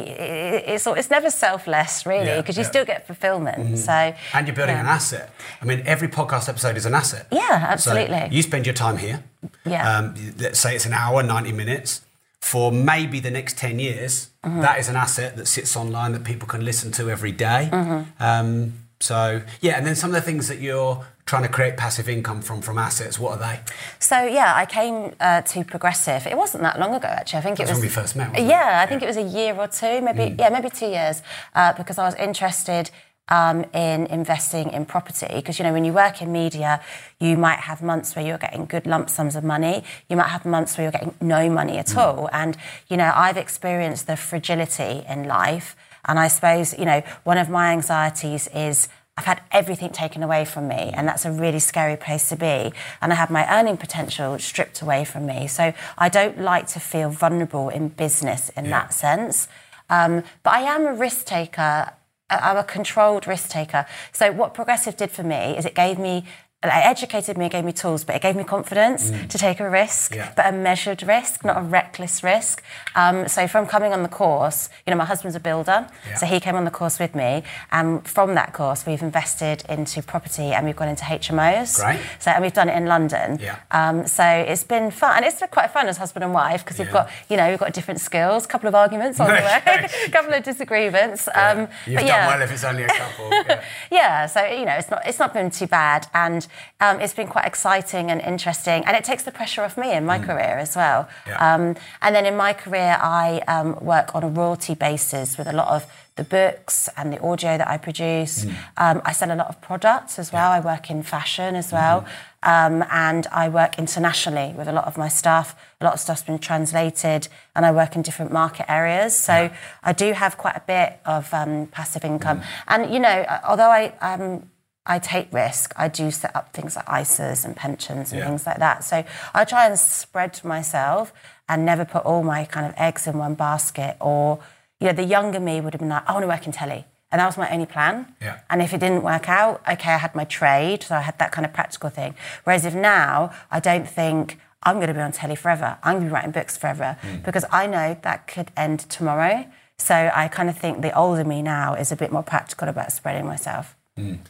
it's, 0.74 0.86
it's 0.86 1.10
never 1.10 1.32
selfless, 1.32 2.06
really, 2.06 2.28
Yeah, 2.28 2.38
because 2.38 2.56
you 2.56 2.64
yeah. 2.64 2.70
still 2.70 2.86
get 2.86 3.08
fulfillment. 3.08 3.58
Mhm. 3.74 3.78
So, 3.80 4.14
And 4.34 4.46
you're 4.48 4.56
building 4.56 4.76
yeah. 4.76 4.82
an 4.82 4.88
asset. 4.88 5.32
I 5.60 5.66
mean, 5.66 5.82
every 5.88 6.08
podcast 6.08 6.48
episode 6.50 6.78
is 6.78 6.86
an 6.86 6.94
asset. 6.94 7.26
Yeah, 7.32 7.66
absolutely. 7.68 8.20
So 8.20 8.28
you 8.30 8.44
spend 8.44 8.68
your 8.68 8.76
time 8.76 8.98
here. 8.98 9.24
Yeah. 9.66 9.90
Um, 9.98 10.14
let's 10.38 10.60
say 10.60 10.76
it's 10.76 10.86
an 10.86 10.94
hour, 10.94 11.24
90 11.24 11.52
minutes. 11.52 12.02
for 12.42 12.74
maybe 12.74 13.22
the 13.22 13.32
next 13.32 13.58
10 13.58 13.80
years, 13.80 14.28
Mm-hmm. 14.46 14.60
that 14.60 14.78
is 14.78 14.90
an 14.90 14.98
asset 14.98 15.38
that 15.38 15.48
sits 15.48 15.78
online 15.78 16.12
that 16.12 16.26
people 16.26 16.46
can 16.46 16.66
listen 16.66 16.92
to 16.92 17.10
every 17.10 17.32
day. 17.32 17.70
Mm-hmm. 17.72 18.02
Um, 18.22 18.74
so, 19.04 19.42
yeah, 19.60 19.78
and 19.78 19.86
then 19.86 19.96
some 19.96 20.12
of 20.12 20.16
the 20.16 20.22
things 20.22 20.48
that 20.48 20.62
you're 20.62 21.06
trying 21.26 21.44
to 21.44 21.50
create 21.50 21.76
passive 21.76 22.08
income 22.08 22.42
from 22.42 22.62
from 22.62 22.78
assets, 22.78 23.20
what 23.20 23.34
are 23.34 23.38
they? 23.38 23.60
So 24.00 24.24
yeah, 24.24 24.54
I 24.56 24.66
came 24.66 25.14
uh, 25.20 25.42
to 25.42 25.66
Progressive. 25.66 26.26
It 26.26 26.38
wasn't 26.38 26.64
that 26.64 26.80
long 26.80 26.94
ago, 26.96 27.10
actually. 27.10 27.40
I 27.40 27.42
think 27.42 27.60
it 27.60 27.64
was 27.64 27.72
when 27.72 27.82
we 27.82 27.90
first 27.90 28.16
met, 28.16 28.30
wasn't 28.30 28.48
it? 28.48 28.50
yeah, 28.50 28.80
I 28.82 28.86
think 28.86 29.02
it 29.02 29.08
was 29.08 29.18
a 29.18 29.24
year 29.24 29.56
or 29.56 29.68
two, 29.68 30.00
maybe 30.00 30.36
yeah, 30.40 30.48
maybe 30.48 30.70
two 30.70 30.88
years, 30.88 31.22
uh, 31.54 31.74
because 31.74 31.98
I 31.98 32.06
was 32.06 32.16
interested. 32.16 32.92
Um, 33.30 33.64
in 33.74 34.06
investing 34.08 34.72
in 34.74 34.86
property, 34.86 35.34
because 35.34 35.58
you 35.58 35.64
know 35.64 35.72
when 35.72 35.86
you 35.86 35.94
work 35.94 36.22
in 36.22 36.30
media, 36.34 36.82
you 37.22 37.38
might 37.38 37.60
have 37.60 37.82
months 37.82 38.18
where 38.18 38.26
you're 38.26 38.38
getting 38.38 38.66
good 38.66 38.86
lump 38.86 39.10
sums 39.10 39.38
of 39.38 39.46
money. 39.46 39.86
You 40.10 40.18
might 40.18 40.28
have 40.28 40.44
months 40.44 40.78
where 40.78 40.84
you're 40.84 40.92
getting 40.92 41.16
no 41.22 41.50
money 41.50 41.78
at 41.78 41.96
all. 41.96 42.30
And 42.34 42.58
you 42.90 42.98
know 42.98 43.14
I've 43.16 43.38
experienced 43.38 44.08
the 44.08 44.18
fragility 44.18 45.06
in 45.08 45.24
life, 45.24 45.78
and 46.06 46.20
I 46.20 46.28
suppose 46.28 46.78
you 46.78 46.86
know 46.86 47.02
one 47.24 47.38
of 47.38 47.50
my 47.50 47.72
anxieties 47.72 48.48
is 48.54 48.88
I've 49.16 49.26
had 49.26 49.42
everything 49.52 49.92
taken 49.92 50.24
away 50.24 50.44
from 50.44 50.68
me, 50.68 50.92
and 50.94 51.08
that's 51.08 51.24
a 51.24 51.32
really 51.32 51.60
scary 51.60 51.98
place 51.98 52.30
to 52.30 52.36
be. 52.36 52.74
And 53.00 53.12
I 53.12 53.16
have 53.16 53.30
my 53.30 53.48
earning 53.48 53.78
potential 53.78 54.40
stripped 54.40 54.82
away 54.82 55.06
from 55.06 55.28
me. 55.28 55.46
So 55.48 55.74
I 55.98 56.10
don't 56.10 56.40
like 56.40 56.66
to 56.70 56.80
feel 56.80 57.10
vulnerable 57.12 57.70
in 57.70 57.90
business 57.90 58.50
in 58.58 58.72
that 58.72 58.92
sense. 58.92 59.48
Um, 59.90 60.24
but 60.42 60.56
I 60.56 60.62
am 60.62 60.88
a 60.88 60.94
risk 60.94 61.26
taker. 61.26 61.92
I'm 62.30 62.58
a 62.58 62.64
controlled 62.64 63.28
risk 63.28 63.50
taker. 63.50 63.86
So 64.12 64.32
what 64.32 64.56
Progressive 64.56 64.98
did 64.98 65.12
for 65.12 65.24
me 65.24 65.56
is 65.58 65.66
it 65.66 65.76
gave 65.76 66.00
me. 66.00 66.26
It 66.64 66.70
educated 66.70 67.38
me, 67.38 67.46
it 67.48 67.52
gave 67.52 67.66
me 67.66 67.74
tools, 67.74 68.04
but 68.04 68.16
it 68.16 68.22
gave 68.22 68.36
me 68.36 68.44
confidence 68.44 69.10
to 69.12 69.38
take 69.38 69.60
a 69.60 69.70
risk, 69.70 70.16
Yeah. 70.16 70.32
but 70.36 70.46
a 70.48 70.52
measured 70.52 71.04
risk, 71.04 71.44
not 71.44 71.58
a 71.58 71.62
reckless 71.62 72.24
risk. 72.24 72.64
Um, 72.96 73.28
so 73.28 73.48
from 73.48 73.66
coming 73.66 73.92
on 73.94 74.02
the 74.04 74.10
course, 74.10 74.70
you 74.86 74.92
know, 74.92 74.98
my 74.98 75.06
husband's 75.06 75.36
a 75.36 75.40
builder, 75.42 75.88
Yeah. 76.08 76.16
so 76.16 76.26
he 76.26 76.40
came 76.40 76.56
on 76.56 76.64
the 76.64 76.72
course 76.72 77.00
with 77.00 77.16
me, 77.16 77.44
and 77.72 78.08
from 78.08 78.36
that 78.36 78.54
course, 78.54 78.86
we've 78.86 79.02
invested 79.02 79.64
into 79.68 80.02
property 80.02 80.54
and 80.54 80.66
we've 80.66 80.76
gone 80.76 80.88
into 80.88 81.04
HMOs. 81.04 81.82
Great. 81.84 82.00
So 82.20 82.32
and 82.32 82.42
we've 82.42 82.54
done 82.54 82.70
it 82.70 82.78
in 82.78 82.86
London. 82.86 83.40
Yeah. 83.42 83.58
Um, 83.72 84.08
so 84.08 84.24
it's 84.24 84.64
been 84.64 84.90
fun, 84.92 85.18
and 85.18 85.26
it's 85.26 85.40
been 85.40 85.50
quite 85.50 85.72
fun 85.72 85.88
as 85.88 85.98
husband 85.98 86.24
and 86.24 86.34
wife 86.34 86.64
because 86.64 86.80
we've 86.80 86.92
got, 86.92 87.10
you 87.30 87.36
know, 87.38 87.50
we've 87.50 87.60
got 87.60 87.74
different 87.74 88.00
skills, 88.00 88.46
a 88.46 88.48
couple 88.48 88.68
of 88.70 88.76
arguments 88.76 89.20
on 89.20 89.28
the 89.28 89.34
way, 89.34 89.62
a 90.06 90.10
couple 90.12 90.34
of 90.34 90.44
disagreements. 90.44 91.28
Um, 91.36 91.68
You've 91.86 91.96
but 91.96 92.02
done 92.02 92.08
yeah. 92.08 92.28
well 92.28 92.42
if 92.42 92.52
it's 92.52 92.64
only 92.64 92.84
a 92.84 92.88
couple. 92.88 93.30
Yeah. 93.32 93.62
Yeah, 93.92 94.26
so 94.28 94.44
you 94.46 94.66
know, 94.66 94.74
it's 94.74 94.90
not 94.90 95.02
it's 95.06 95.20
not 95.20 95.34
been 95.34 95.50
too 95.52 95.68
bad, 95.68 96.08
and 96.14 96.48
um, 96.80 97.00
it's 97.00 97.14
been 97.14 97.28
quite 97.28 97.46
exciting 97.46 98.12
and 98.12 98.22
interesting, 98.22 98.84
and 98.86 98.96
it 98.96 99.04
takes 99.04 99.24
the 99.24 99.32
pressure 99.32 99.64
off 99.64 99.78
me 99.78 99.94
in 99.94 100.06
my 100.06 100.20
career 100.20 100.58
as 100.58 100.76
well. 100.76 101.04
Mm. 101.04 101.28
Yeah. 101.28 101.54
Um, 101.56 101.76
and 102.02 102.16
then 102.16 102.26
in 102.26 102.36
my 102.36 102.54
career, 102.54 102.98
I 103.02 103.42
um, 103.48 103.78
work 103.84 104.16
on 104.16 104.24
a 104.24 104.30
royalty 104.30 104.76
basis 104.76 105.38
with 105.38 105.48
a 105.48 105.54
lot 105.54 105.68
of 105.70 105.86
the 106.16 106.24
books 106.24 106.90
and 106.96 107.12
the 107.12 107.20
audio 107.22 107.58
that 107.58 107.68
I 107.68 107.78
produce. 107.78 108.46
Mm. 108.46 108.56
Um, 108.78 109.02
I 109.04 109.14
sell 109.14 109.32
a 109.32 109.36
lot 109.36 109.48
of 109.48 109.60
products 109.62 110.20
as 110.20 110.32
well. 110.32 110.52
I 110.52 110.60
work 110.60 110.92
in 110.92 111.02
fashion 111.04 111.56
as 111.56 111.72
well, 111.72 112.02
Mm-hmm. 112.44 112.74
um, 112.84 112.88
and 112.92 113.26
I 113.32 113.50
work 113.50 113.80
internationally 113.80 114.54
with 114.58 114.68
a 114.68 114.72
lot 114.74 114.86
of 114.86 114.98
my 114.98 115.08
stuff. 115.08 115.56
A 115.82 115.86
lot 115.86 115.94
of 115.94 116.00
stuff's 116.00 116.24
been 116.24 116.40
translated, 116.40 117.28
and 117.56 117.66
I 117.66 117.72
work 117.72 117.96
in 117.96 118.02
different 118.04 118.32
market 118.32 118.70
areas. 118.70 119.16
So 119.18 119.50
I 119.84 119.94
do 119.94 120.14
have 120.14 120.38
quite 120.38 120.56
a 120.56 120.64
bit 120.68 121.00
of 121.06 121.34
um, 121.34 121.68
passive 121.68 122.04
income. 122.06 122.40
Mm. 122.40 122.46
And 122.68 122.94
you 122.94 123.00
know, 123.00 123.26
although 123.48 123.72
I 123.72 123.94
um, 124.02 124.50
I 124.86 125.00
take 125.00 125.32
risk, 125.32 125.74
I 125.78 125.88
do 125.88 126.12
set 126.12 126.36
up 126.36 126.54
things 126.54 126.76
like 126.76 126.86
ISAs 126.86 127.46
and 127.46 127.56
pensions 127.56 128.12
and 128.12 128.20
Yeah. 128.20 128.28
things 128.28 128.46
like 128.46 128.58
that. 128.58 128.84
So 128.84 129.04
I 129.34 129.46
try 129.46 129.66
and 129.66 129.80
spread 129.80 130.44
myself 130.44 131.14
and 131.48 131.66
never 131.66 131.86
put 131.86 132.04
all 132.04 132.22
my 132.24 132.46
kind 132.46 132.66
of 132.66 132.74
eggs 132.78 133.08
in 133.08 133.18
one 133.18 133.36
basket. 133.36 133.96
Or 134.02 134.40
you 134.80 134.88
know, 134.88 134.94
the 134.94 135.04
younger 135.04 135.40
me 135.40 135.62
would 135.62 135.74
have 135.74 135.80
been 135.80 135.90
like, 135.90 136.08
I 136.08 136.12
want 136.12 136.24
to 136.24 136.28
work 136.28 136.46
in 136.46 136.52
telly. 136.52 136.86
And 137.12 137.20
that 137.20 137.26
was 137.26 137.38
my 137.38 137.50
only 137.52 137.68
plan. 137.68 138.14
Yeah. 138.20 138.40
And 138.50 138.62
if 138.62 138.74
it 138.74 138.80
didn't 138.80 139.04
work 139.04 139.30
out, 139.30 139.62
okay, 139.70 139.92
I 139.92 139.98
had 139.98 140.16
my 140.16 140.26
trade, 140.26 140.84
so 140.84 140.96
I 140.96 141.02
had 141.02 141.18
that 141.20 141.32
kind 141.32 141.46
of 141.46 141.54
practical 141.54 141.90
thing. 141.90 142.16
Whereas 142.44 142.66
if 142.66 142.74
now, 142.74 143.32
I 143.52 143.60
don't 143.60 143.88
think 143.88 144.40
I'm 144.64 144.78
going 144.78 144.88
to 144.88 144.94
be 144.94 145.00
on 145.00 145.12
telly 145.12 145.36
forever. 145.36 145.78
I'm 145.84 145.94
going 145.94 146.06
to 146.06 146.10
be 146.10 146.14
writing 146.14 146.32
books 146.32 146.58
forever 146.58 146.98
hmm. 147.02 147.18
because 147.18 147.46
I 147.52 147.68
know 147.68 147.98
that 148.02 148.28
could 148.28 148.52
end 148.58 148.80
tomorrow. 148.90 149.46
So 149.78 150.12
I 150.14 150.28
kind 150.28 150.50
of 150.50 150.58
think 150.58 150.82
the 150.82 150.98
older 150.98 151.24
me 151.24 151.42
now 151.42 151.76
is 151.76 151.92
a 151.92 151.96
bit 151.96 152.12
more 152.12 152.24
practical 152.24 152.68
about 152.68 152.92
spreading 152.92 153.26
myself. 153.26 153.78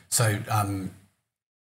So 0.10 0.40
um, 0.50 0.92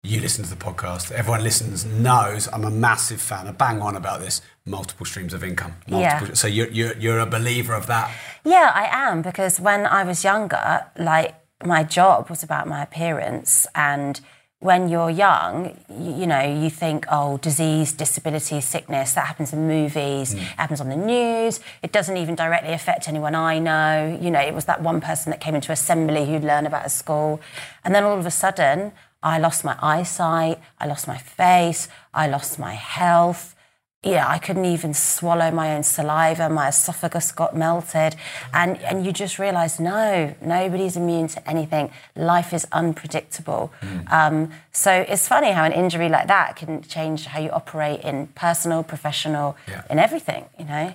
you 0.03 0.21
listen 0.21 0.45
to 0.45 0.51
the 0.51 0.57
podcast. 0.57 1.11
Everyone 1.11 1.43
listens 1.43 1.85
knows 1.85 2.49
I'm 2.53 2.65
a 2.65 2.71
massive 2.71 3.21
fan. 3.21 3.47
I 3.47 3.53
bang 3.53 3.83
on 3.83 3.97
about 3.97 4.21
this. 4.21 4.41
Multiple 4.65 5.05
streams 5.07 5.35
of 5.35 5.43
income. 5.45 5.75
Multiple, 5.89 6.29
Yeah. 6.29 6.35
So 6.35 6.47
you're, 6.47 6.69
you're 6.69 6.97
you're 6.97 7.19
a 7.19 7.27
believer 7.27 7.75
of 7.75 7.87
that. 7.89 8.11
Yeah, 8.45 8.71
I 8.75 8.89
am 8.91 9.23
because 9.23 9.61
when 9.61 9.87
I 9.87 10.05
was 10.05 10.25
younger, 10.25 10.87
like 10.99 11.35
my 11.65 11.85
job 11.85 12.31
was 12.31 12.43
about 12.43 12.67
my 12.69 12.83
appearance 12.83 13.67
and 13.75 14.21
when 14.61 14.91
you're 14.91 15.09
young, 15.09 15.75
you, 15.89 16.15
you 16.21 16.27
know, 16.27 16.43
you 16.43 16.69
think, 16.69 17.07
oh, 17.11 17.39
disease, 17.39 17.93
disability, 17.93 18.61
sickness, 18.61 19.15
that 19.15 19.27
happens 19.27 19.55
in 19.55 19.67
movies, 19.67 20.35
it 20.35 20.41
happens 20.41 20.83
on 20.83 20.91
the 20.91 20.97
news. 20.97 21.61
It 21.83 21.93
doesn't 21.93 22.19
even 22.19 22.35
directly 22.35 22.73
affect 22.73 23.09
anyone 23.09 23.35
I 23.35 23.59
know. 23.59 24.19
You 24.21 24.31
know, 24.31 24.41
it 24.41 24.55
was 24.55 24.67
that 24.67 24.83
one 24.83 25.01
person 25.01 25.31
that 25.31 25.41
came 25.41 25.55
into 25.55 25.73
assembly 25.73 26.27
who'd 26.27 26.45
learn 26.45 26.67
about 26.67 26.85
at 26.85 26.93
school. 26.93 27.41
And 27.85 27.95
then 27.95 28.05
all 28.05 28.19
of 28.19 28.27
a 28.27 28.31
sudden, 28.31 28.93
I 29.23 29.39
lost 29.39 29.65
my 29.65 29.79
eyesight, 29.81 30.59
I 30.79 30.87
lost 30.87 31.09
my 31.09 31.19
face, 31.19 31.89
I 32.13 32.27
lost 32.27 32.59
my 32.59 32.75
health 32.75 33.55
yeah, 34.03 34.27
I 34.27 34.39
couldn't 34.39 34.65
even 34.65 34.95
swallow 34.95 35.51
my 35.51 35.75
own 35.77 35.83
saliva. 35.83 36.49
My 36.49 36.69
esophagus 36.69 37.33
got 37.33 37.55
melted, 37.55 38.17
and 38.55 38.79
and 38.79 39.05
you 39.05 39.13
just 39.13 39.39
realise 39.39 39.79
no, 39.79 40.35
nobody's 40.41 40.97
immune 40.97 41.29
to 41.29 41.51
anything. 41.51 41.91
Life 42.17 42.55
is 42.55 42.67
unpredictable. 42.73 43.71
Um, 44.11 44.53
so 44.73 45.05
it's 45.07 45.29
funny 45.29 45.51
how 45.51 45.65
an 45.65 45.73
injury 45.73 46.09
like 46.09 46.29
that 46.29 46.57
can 46.57 46.81
change 46.83 47.27
how 47.27 47.41
you 47.41 47.51
operate 47.51 48.01
in 48.01 48.29
personal, 48.29 48.83
professional, 48.83 49.57
Yeah. 49.69 49.83
in 49.91 49.99
everything. 49.99 50.47
You 50.59 50.65
know. 50.65 50.95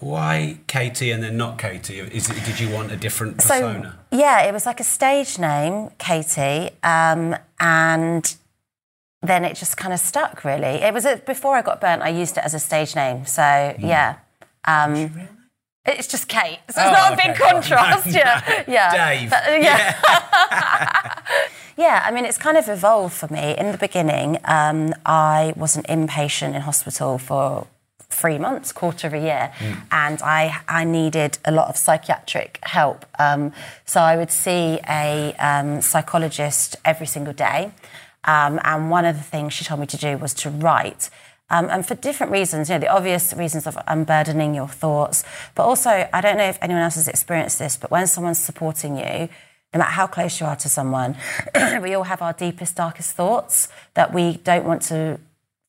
Why 0.00 0.56
Katie 0.68 1.10
and 1.10 1.22
then 1.22 1.36
not 1.36 1.58
Katie? 1.58 1.98
Is 2.00 2.30
it, 2.30 2.42
did 2.46 2.58
you 2.58 2.70
want 2.74 2.90
a 2.92 2.96
different 2.96 3.42
So 3.42 3.54
persona? 3.60 3.98
yeah, 4.10 4.40
it 4.48 4.54
was 4.54 4.64
like 4.64 4.80
a 4.80 4.84
stage 4.84 5.38
name, 5.38 5.90
Katie, 5.98 6.70
um, 6.82 7.36
and 7.60 8.34
then 9.22 9.44
it 9.44 9.54
just 9.54 9.76
kind 9.76 9.92
of 9.92 10.00
stuck. 10.00 10.44
Really, 10.44 10.82
it 10.82 10.92
was 10.94 11.04
a, 11.04 11.16
before 11.16 11.56
I 11.56 11.62
got 11.62 11.80
burnt. 11.80 12.02
I 12.02 12.08
used 12.08 12.36
it 12.36 12.44
as 12.44 12.54
a 12.54 12.58
stage 12.58 12.94
name. 12.96 13.26
So 13.26 13.74
yeah. 13.78 14.16
Um, 14.64 15.28
It's 15.86 16.06
just 16.06 16.28
Kate, 16.28 16.58
so 16.68 16.82
it's 16.82 16.88
Oh, 16.88 16.92
not 16.92 17.12
a 17.14 17.16
big 17.16 17.34
contrast. 17.36 18.06
yeah, 18.20 18.64
yeah. 18.68 19.14
Dave. 19.14 19.30
But, 19.30 19.48
uh, 19.48 19.52
yeah. 19.52 21.14
Yeah, 21.78 22.02
I 22.04 22.10
mean, 22.10 22.24
it's 22.24 22.38
kind 22.38 22.56
of 22.56 22.68
evolved 22.68 23.14
for 23.14 23.28
me. 23.32 23.54
In 23.56 23.70
the 23.70 23.78
beginning, 23.78 24.38
um, 24.44 24.92
I 25.06 25.52
was 25.56 25.76
an 25.76 25.84
inpatient 25.84 26.56
in 26.56 26.62
hospital 26.62 27.18
for 27.18 27.68
three 28.10 28.36
months, 28.36 28.72
quarter 28.72 29.06
of 29.06 29.14
a 29.14 29.18
year, 29.20 29.52
and 29.92 30.20
I 30.22 30.60
I 30.66 30.82
needed 30.82 31.38
a 31.44 31.52
lot 31.52 31.68
of 31.68 31.76
psychiatric 31.76 32.58
help. 32.64 33.06
Um, 33.20 33.52
so 33.84 34.00
I 34.00 34.16
would 34.16 34.32
see 34.32 34.80
a 34.88 35.34
um, 35.38 35.80
psychologist 35.80 36.74
every 36.84 37.06
single 37.06 37.32
day, 37.34 37.70
um, 38.28 38.60
and 38.62 38.90
one 38.90 39.06
of 39.06 39.16
the 39.16 39.22
things 39.22 39.54
she 39.54 39.64
told 39.64 39.80
me 39.80 39.86
to 39.86 39.96
do 39.96 40.18
was 40.18 40.34
to 40.34 40.50
write. 40.50 41.08
Um, 41.48 41.70
and 41.70 41.86
for 41.86 41.94
different 41.94 42.30
reasons, 42.30 42.68
you 42.68 42.74
know, 42.74 42.80
the 42.80 42.88
obvious 42.88 43.32
reasons 43.32 43.66
of 43.66 43.78
unburdening 43.86 44.54
your 44.54 44.68
thoughts, 44.68 45.24
but 45.54 45.64
also, 45.64 46.06
I 46.12 46.20
don't 46.20 46.36
know 46.36 46.48
if 46.48 46.58
anyone 46.60 46.82
else 46.82 46.96
has 46.96 47.08
experienced 47.08 47.58
this, 47.58 47.78
but 47.78 47.90
when 47.90 48.06
someone's 48.06 48.38
supporting 48.38 48.98
you, 48.98 49.30
no 49.72 49.78
matter 49.78 49.92
how 49.92 50.06
close 50.06 50.40
you 50.40 50.46
are 50.46 50.56
to 50.56 50.68
someone, 50.68 51.16
we 51.82 51.94
all 51.94 52.04
have 52.04 52.20
our 52.20 52.34
deepest, 52.34 52.76
darkest 52.76 53.12
thoughts 53.12 53.68
that 53.94 54.12
we 54.12 54.36
don't 54.44 54.66
want 54.66 54.82
to 54.82 55.18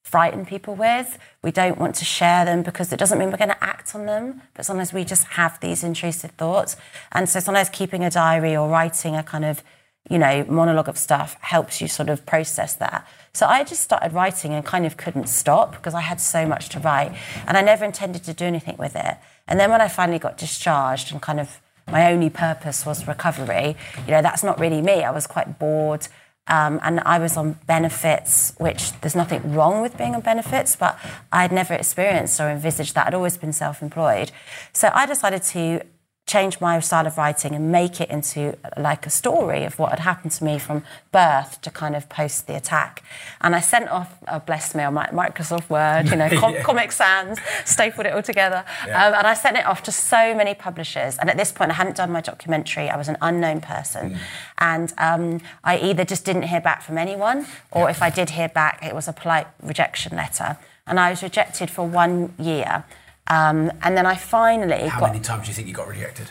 frighten 0.03 0.45
people 0.45 0.75
with. 0.75 1.17
We 1.41 1.51
don't 1.51 1.77
want 1.77 1.95
to 1.95 2.05
share 2.05 2.43
them 2.43 2.61
because 2.63 2.91
it 2.91 2.97
doesn't 2.97 3.17
mean 3.17 3.31
we're 3.31 3.37
going 3.37 3.49
to 3.49 3.63
act 3.63 3.95
on 3.95 4.05
them. 4.05 4.41
But 4.53 4.65
sometimes 4.65 4.91
we 4.91 5.05
just 5.05 5.23
have 5.27 5.57
these 5.61 5.83
intrusive 5.83 6.31
thoughts. 6.31 6.75
And 7.13 7.29
so 7.29 7.39
sometimes 7.39 7.69
keeping 7.69 8.03
a 8.03 8.09
diary 8.09 8.57
or 8.57 8.67
writing 8.67 9.15
a 9.15 9.23
kind 9.23 9.45
of, 9.45 9.63
you 10.09 10.17
know, 10.17 10.45
monologue 10.47 10.87
of 10.87 10.97
stuff 10.97 11.37
helps 11.41 11.81
you 11.81 11.87
sort 11.87 12.09
of 12.09 12.25
process 12.25 12.73
that. 12.75 13.07
So 13.33 13.45
I 13.45 13.63
just 13.63 13.81
started 13.81 14.13
writing 14.13 14.53
and 14.53 14.65
kind 14.65 14.85
of 14.85 14.97
couldn't 14.97 15.27
stop 15.27 15.73
because 15.73 15.93
I 15.93 16.01
had 16.01 16.19
so 16.19 16.45
much 16.45 16.69
to 16.69 16.79
write. 16.79 17.15
And 17.47 17.57
I 17.57 17.61
never 17.61 17.85
intended 17.85 18.23
to 18.23 18.33
do 18.33 18.45
anything 18.45 18.77
with 18.77 18.95
it. 18.95 19.17
And 19.47 19.59
then 19.59 19.69
when 19.69 19.81
I 19.81 19.87
finally 19.87 20.19
got 20.19 20.37
discharged 20.37 21.11
and 21.11 21.21
kind 21.21 21.39
of 21.39 21.59
my 21.87 22.11
only 22.11 22.29
purpose 22.29 22.85
was 22.85 23.07
recovery, 23.07 23.75
you 24.05 24.11
know, 24.11 24.21
that's 24.21 24.43
not 24.43 24.59
really 24.59 24.81
me. 24.81 25.03
I 25.03 25.11
was 25.11 25.27
quite 25.27 25.59
bored. 25.59 26.07
Um, 26.47 26.79
and 26.81 26.99
I 27.01 27.19
was 27.19 27.37
on 27.37 27.59
benefits, 27.67 28.53
which 28.57 28.99
there's 29.01 29.15
nothing 29.15 29.53
wrong 29.53 29.81
with 29.81 29.95
being 29.95 30.15
on 30.15 30.21
benefits, 30.21 30.75
but 30.75 30.97
I 31.31 31.43
had 31.43 31.51
never 31.51 31.75
experienced 31.75 32.39
or 32.39 32.49
envisaged 32.49 32.95
that. 32.95 33.05
I'd 33.05 33.13
always 33.13 33.37
been 33.37 33.53
self 33.53 33.83
employed. 33.83 34.31
So 34.73 34.89
I 34.91 35.05
decided 35.05 35.43
to 35.43 35.83
change 36.29 36.61
my 36.61 36.79
style 36.79 37.07
of 37.07 37.17
writing 37.17 37.55
and 37.55 37.71
make 37.71 37.99
it 37.99 38.09
into 38.11 38.55
like 38.77 39.07
a 39.07 39.09
story 39.09 39.63
of 39.63 39.79
what 39.79 39.89
had 39.89 39.99
happened 40.01 40.31
to 40.31 40.43
me 40.43 40.59
from 40.59 40.83
birth 41.11 41.59
to 41.61 41.71
kind 41.71 41.95
of 41.95 42.07
post 42.07 42.45
the 42.45 42.55
attack. 42.55 43.03
And 43.41 43.55
I 43.55 43.61
sent 43.61 43.89
off, 43.89 44.15
uh, 44.27 44.37
bless 44.37 44.75
me, 44.75 44.83
on 44.83 44.93
my 44.93 45.07
Microsoft 45.07 45.67
Word, 45.71 46.07
you 46.11 46.15
know, 46.15 46.29
com- 46.39 46.53
Yeah. 46.53 46.61
Comic 46.61 46.91
Sans, 46.91 47.39
stapled 47.65 48.05
it 48.05 48.13
all 48.13 48.21
together. 48.21 48.63
Yeah. 48.85 49.07
Um, 49.07 49.13
and 49.15 49.25
I 49.25 49.33
sent 49.33 49.57
it 49.57 49.65
off 49.65 49.81
to 49.83 49.91
so 49.91 50.35
many 50.35 50.53
publishers. 50.53 51.17
And 51.17 51.31
at 51.31 51.37
this 51.37 51.51
point, 51.51 51.71
I 51.71 51.73
hadn't 51.73 51.95
done 51.97 52.11
my 52.11 52.21
documentary. 52.21 52.89
I 52.89 52.95
was 52.95 53.07
an 53.07 53.17
unknown 53.21 53.59
person. 53.61 54.11
Mm. 54.11 54.17
And 54.59 54.93
um, 54.99 55.41
I 55.63 55.79
either 55.79 56.05
just 56.05 56.25
didn't 56.25 56.43
hear 56.43 56.61
back 56.61 56.83
from 56.83 56.99
anyone, 56.99 57.47
or 57.71 57.89
if 57.89 58.03
I 58.03 58.11
did 58.11 58.29
hear 58.31 58.49
back, 58.49 58.85
it 58.85 58.93
was 58.93 59.07
a 59.07 59.13
polite 59.13 59.47
rejection 59.63 60.15
letter. 60.15 60.57
And 60.85 60.99
I 60.99 61.09
was 61.09 61.23
rejected 61.23 61.71
for 61.71 61.87
one 61.87 62.33
year. 62.37 62.83
Um, 63.29 63.71
and 63.83 63.95
then 63.97 64.05
I 64.05 64.15
finally 64.15 64.87
How 64.87 64.99
got. 65.01 65.11
many 65.11 65.23
times 65.23 65.43
do 65.45 65.49
you 65.49 65.53
think 65.55 65.67
you 65.67 65.73
got 65.73 65.87
rejected? 65.87 66.29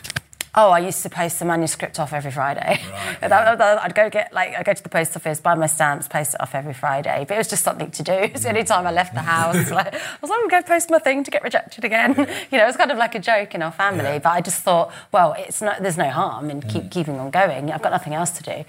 Oh, 0.55 0.71
I 0.71 0.79
used 0.79 1.03
to 1.03 1.09
post 1.11 1.37
the 1.37 1.45
manuscript 1.45 1.99
off 1.99 2.11
every 2.11 2.31
Friday. 2.31 2.81
That- 3.21 3.57
that- 3.59 3.83
I'd 3.83 3.93
go 3.95 4.09
get 4.09 4.33
like 4.33 4.55
I'd 4.57 4.65
go 4.65 4.73
to 4.73 4.81
the 4.83 4.89
post 4.89 5.15
office, 5.15 5.39
buy 5.39 5.53
my 5.53 5.67
stamps, 5.67 6.07
post 6.07 6.33
it 6.33 6.41
off 6.41 6.55
every 6.55 6.73
Friday. 6.73 7.23
But 7.27 7.35
it 7.35 7.37
was 7.37 7.47
just 7.47 7.63
something 7.63 7.91
to 7.91 8.03
do. 8.03 8.11
It 8.29 8.33
was 8.33 8.43
the 8.43 8.49
only 8.49 8.63
time 8.63 8.87
I 8.87 8.91
left 8.91 9.13
the 9.13 9.21
house. 9.21 9.69
Like, 9.79 9.93
I 9.93 9.99
was 10.21 10.29
like, 10.31 10.39
I'm 10.41 10.47
going 10.49 10.63
to 10.63 10.67
post 10.67 10.89
my 10.89 10.97
thing 10.99 11.23
to 11.23 11.31
get 11.31 11.43
rejected 11.43 11.85
again. 11.85 12.15
you 12.51 12.57
know, 12.57 12.63
it 12.63 12.67
was 12.67 12.75
kind 12.77 12.91
of 12.91 12.97
like 12.97 13.13
a 13.15 13.19
joke 13.19 13.53
in 13.55 13.61
our 13.61 13.71
family. 13.71 14.19
But 14.19 14.29
I 14.29 14.41
just 14.41 14.61
thought, 14.63 14.91
well, 15.11 15.35
it's 15.37 15.61
not. 15.61 15.81
There's 15.83 15.97
no 15.97 16.09
harm 16.09 16.49
in 16.49 16.61
keep 16.61 16.89
keeping 16.91 17.19
on 17.19 17.29
going. 17.29 17.71
I've 17.71 17.81
got 17.83 17.91
nothing 17.91 18.15
else 18.15 18.31
to 18.31 18.43
do. 18.43 18.65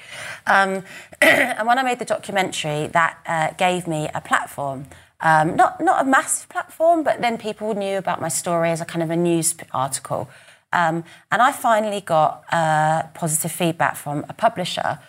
Um, 0.46 0.84
and 1.22 1.66
when 1.66 1.78
I 1.78 1.82
made 1.82 1.98
the 1.98 2.04
documentary, 2.04 2.88
that 2.88 3.16
uh, 3.26 3.52
gave 3.56 3.86
me 3.88 4.08
a 4.14 4.20
platform. 4.20 4.86
Um, 5.22 5.56
not 5.56 5.80
not 5.80 6.00
a 6.00 6.04
massive 6.04 6.48
platform, 6.48 7.02
but 7.02 7.20
then 7.20 7.36
people 7.36 7.74
knew 7.74 7.98
about 7.98 8.20
my 8.20 8.28
story 8.28 8.70
as 8.70 8.80
a 8.80 8.84
kind 8.84 9.02
of 9.02 9.10
a 9.10 9.16
news 9.16 9.54
article. 9.72 10.28
Um, 10.72 11.04
and 11.30 11.42
I 11.42 11.52
finally 11.52 12.00
got 12.00 12.44
uh, 12.52 13.02
positive 13.14 13.52
feedback 13.52 13.96
from 13.96 14.24
a 14.28 14.32
publisher, 14.32 15.00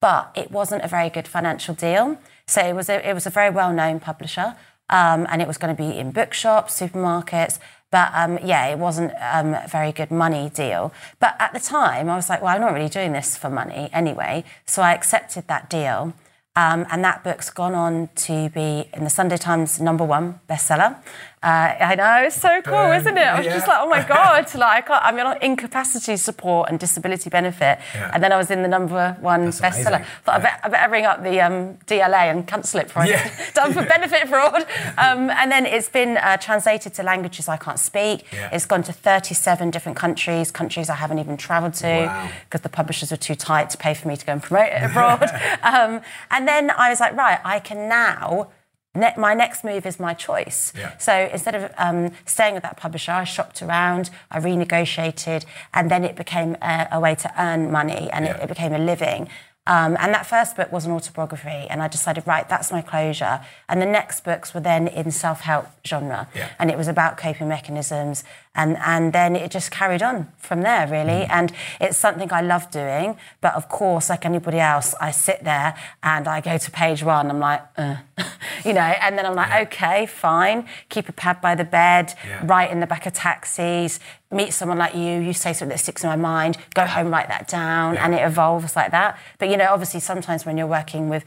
but 0.00 0.30
it 0.34 0.50
wasn't 0.50 0.82
a 0.82 0.88
very 0.88 1.10
good 1.10 1.28
financial 1.28 1.74
deal. 1.74 2.18
So 2.46 2.62
it 2.62 2.74
was 2.74 2.88
a, 2.88 3.08
it 3.08 3.14
was 3.14 3.26
a 3.26 3.30
very 3.30 3.50
well 3.50 3.72
known 3.72 4.00
publisher, 4.00 4.56
um, 4.88 5.26
and 5.30 5.42
it 5.42 5.46
was 5.46 5.58
going 5.58 5.74
to 5.74 5.80
be 5.80 5.98
in 5.98 6.10
bookshops, 6.10 6.80
supermarkets. 6.80 7.58
But 7.90 8.10
um, 8.14 8.38
yeah, 8.44 8.66
it 8.66 8.78
wasn't 8.78 9.12
um, 9.20 9.54
a 9.54 9.66
very 9.68 9.92
good 9.92 10.10
money 10.10 10.48
deal. 10.48 10.92
But 11.18 11.36
at 11.38 11.52
the 11.52 11.60
time, 11.60 12.08
I 12.08 12.16
was 12.16 12.28
like, 12.28 12.40
well, 12.40 12.54
I'm 12.54 12.60
not 12.60 12.72
really 12.72 12.88
doing 12.88 13.12
this 13.12 13.36
for 13.36 13.50
money 13.50 13.90
anyway. 13.92 14.44
So 14.64 14.80
I 14.82 14.94
accepted 14.94 15.48
that 15.48 15.68
deal. 15.68 16.14
Um, 16.56 16.84
and 16.90 17.04
that 17.04 17.22
book's 17.22 17.48
gone 17.48 17.74
on 17.74 18.08
to 18.26 18.50
be 18.50 18.90
in 18.92 19.04
the 19.04 19.10
Sunday 19.10 19.36
Times 19.36 19.80
number 19.80 20.04
one 20.04 20.40
bestseller. 20.48 21.02
Uh, 21.42 21.74
I 21.80 21.94
know, 21.94 22.24
it's 22.26 22.36
so 22.38 22.60
cool, 22.60 22.92
isn't 22.92 23.16
it? 23.16 23.22
I 23.26 23.38
was 23.38 23.46
just 23.46 23.66
like, 23.66 23.78
oh 23.80 23.88
my 23.88 24.06
God, 24.06 24.54
like, 24.56 24.62
I 24.62 24.80
can't, 24.82 25.02
I'm 25.02 25.26
on 25.26 25.38
incapacity 25.40 26.18
support 26.18 26.68
and 26.68 26.78
disability 26.78 27.30
benefit. 27.30 27.78
Yeah. 27.94 28.10
And 28.12 28.22
then 28.22 28.30
I 28.30 28.36
was 28.36 28.50
in 28.50 28.60
the 28.60 28.68
number 28.68 29.16
one 29.20 29.46
That's 29.46 29.58
bestseller. 29.62 29.86
amazing. 29.86 30.06
Thought 30.24 30.34
I, 30.34 30.38
bet, 30.40 30.60
I 30.64 30.68
better 30.68 30.92
ring 30.92 31.06
up 31.06 31.22
the 31.22 31.40
um, 31.40 31.78
DLA 31.86 32.30
and 32.30 32.46
cancel 32.46 32.80
it 32.80 32.88
before 32.88 33.06
Yeah. 33.06 33.26
I 33.38 33.50
done 33.54 33.72
for 33.72 33.82
benefit 33.96 34.28
fraud. 34.28 34.66
Um, 34.98 35.30
and 35.30 35.50
then 35.50 35.64
it's 35.64 35.88
been 35.88 36.18
uh, 36.18 36.36
translated 36.36 36.92
to 36.94 37.02
languages 37.02 37.48
I 37.48 37.56
can't 37.56 37.78
speak. 37.78 38.26
Yeah. 38.34 38.50
It's 38.52 38.66
gone 38.66 38.82
to 38.82 38.92
37 38.92 39.70
different 39.70 39.96
countries, 39.96 40.50
countries 40.50 40.90
I 40.90 40.96
haven't 40.96 41.20
even 41.20 41.38
travelled 41.38 41.72
to 41.74 41.86
Wow. 42.04 42.30
because 42.44 42.60
the 42.60 42.68
publishers 42.68 43.10
were 43.12 43.16
too 43.16 43.34
tight 43.34 43.70
to 43.70 43.78
pay 43.78 43.94
for 43.94 44.08
me 44.08 44.16
to 44.18 44.26
go 44.26 44.32
and 44.32 44.42
promote 44.42 44.68
it 44.72 44.82
abroad. 44.82 45.22
um, 45.62 46.02
and 46.30 46.46
then 46.46 46.70
I 46.70 46.90
was 46.90 47.00
like, 47.00 47.16
right, 47.16 47.40
I 47.46 47.60
can 47.60 47.88
now. 47.88 48.48
Ne- 48.94 49.14
my 49.16 49.34
next 49.34 49.62
move 49.62 49.86
is 49.86 50.00
my 50.00 50.14
choice. 50.14 50.72
Yeah. 50.76 50.96
So 50.98 51.12
instead 51.32 51.54
of 51.54 51.72
um, 51.78 52.10
staying 52.26 52.54
with 52.54 52.64
that 52.64 52.76
publisher, 52.76 53.12
I 53.12 53.24
shopped 53.24 53.62
around, 53.62 54.10
I 54.30 54.40
renegotiated, 54.40 55.44
and 55.72 55.90
then 55.90 56.02
it 56.04 56.16
became 56.16 56.56
a, 56.60 56.88
a 56.92 56.98
way 57.00 57.14
to 57.14 57.32
earn 57.40 57.70
money 57.70 58.10
and 58.12 58.24
it, 58.24 58.36
it 58.42 58.48
became 58.48 58.72
a 58.72 58.78
living. 58.78 59.28
Um, 59.66 59.96
and 60.00 60.12
that 60.14 60.26
first 60.26 60.56
book 60.56 60.72
was 60.72 60.86
an 60.86 60.90
autobiography, 60.92 61.66
and 61.70 61.80
I 61.82 61.86
decided, 61.86 62.26
right, 62.26 62.48
that's 62.48 62.72
my 62.72 62.80
closure. 62.80 63.40
And 63.68 63.80
the 63.80 63.86
next 63.86 64.24
books 64.24 64.52
were 64.54 64.60
then 64.60 64.88
in 64.88 65.12
self-help 65.12 65.66
genre, 65.86 66.28
Yeah. 66.34 66.48
and 66.58 66.70
it 66.70 66.78
was 66.78 66.88
about 66.88 67.16
coping 67.18 67.46
mechanisms, 67.46 68.24
and 68.54 68.76
and 68.78 69.12
then 69.12 69.36
it 69.36 69.50
just 69.50 69.70
carried 69.70 70.02
on 70.02 70.28
from 70.36 70.62
there, 70.62 70.86
really. 70.88 71.24
And 71.24 71.52
it's 71.80 71.96
something 71.96 72.32
I 72.32 72.40
love 72.40 72.70
doing, 72.70 73.16
but 73.40 73.54
of 73.54 73.68
course, 73.68 74.10
like 74.10 74.26
anybody 74.26 74.58
else, 74.58 74.94
I 75.00 75.12
sit 75.12 75.44
there 75.44 75.74
and 76.02 76.26
I 76.26 76.40
go 76.40 76.58
to 76.58 76.70
page 76.70 77.02
one, 77.04 77.30
I'm 77.30 77.38
like, 77.38 77.62
uh, 77.76 77.96
you 78.64 78.72
know, 78.72 78.80
and 78.80 79.16
then 79.16 79.24
I'm 79.24 79.34
like, 79.36 79.68
okay, 79.68 80.06
fine, 80.06 80.66
keep 80.88 81.08
a 81.08 81.12
pad 81.12 81.40
by 81.40 81.54
the 81.54 81.64
bed, 81.64 82.14
Yeah. 82.26 82.40
write 82.44 82.70
in 82.72 82.80
the 82.80 82.86
back 82.88 83.06
of 83.06 83.12
taxis, 83.12 84.00
meet 84.32 84.52
someone 84.52 84.78
like 84.78 84.94
you, 84.94 85.20
you 85.20 85.32
say 85.32 85.52
something 85.52 85.68
that 85.76 85.78
sticks 85.78 86.02
in 86.02 86.10
my 86.10 86.16
mind, 86.16 86.56
go 86.74 86.86
home, 86.86 87.10
write 87.10 87.28
that 87.28 87.46
down, 87.46 87.96
and 87.96 88.14
it 88.14 88.22
evolves 88.22 88.74
like 88.74 88.90
that. 88.90 89.16
But 89.38 89.48
you 89.48 89.56
know, 89.56 89.68
obviously, 89.70 90.00
sometimes 90.00 90.44
when 90.44 90.56
you're 90.58 90.66
working 90.66 91.08
with 91.08 91.24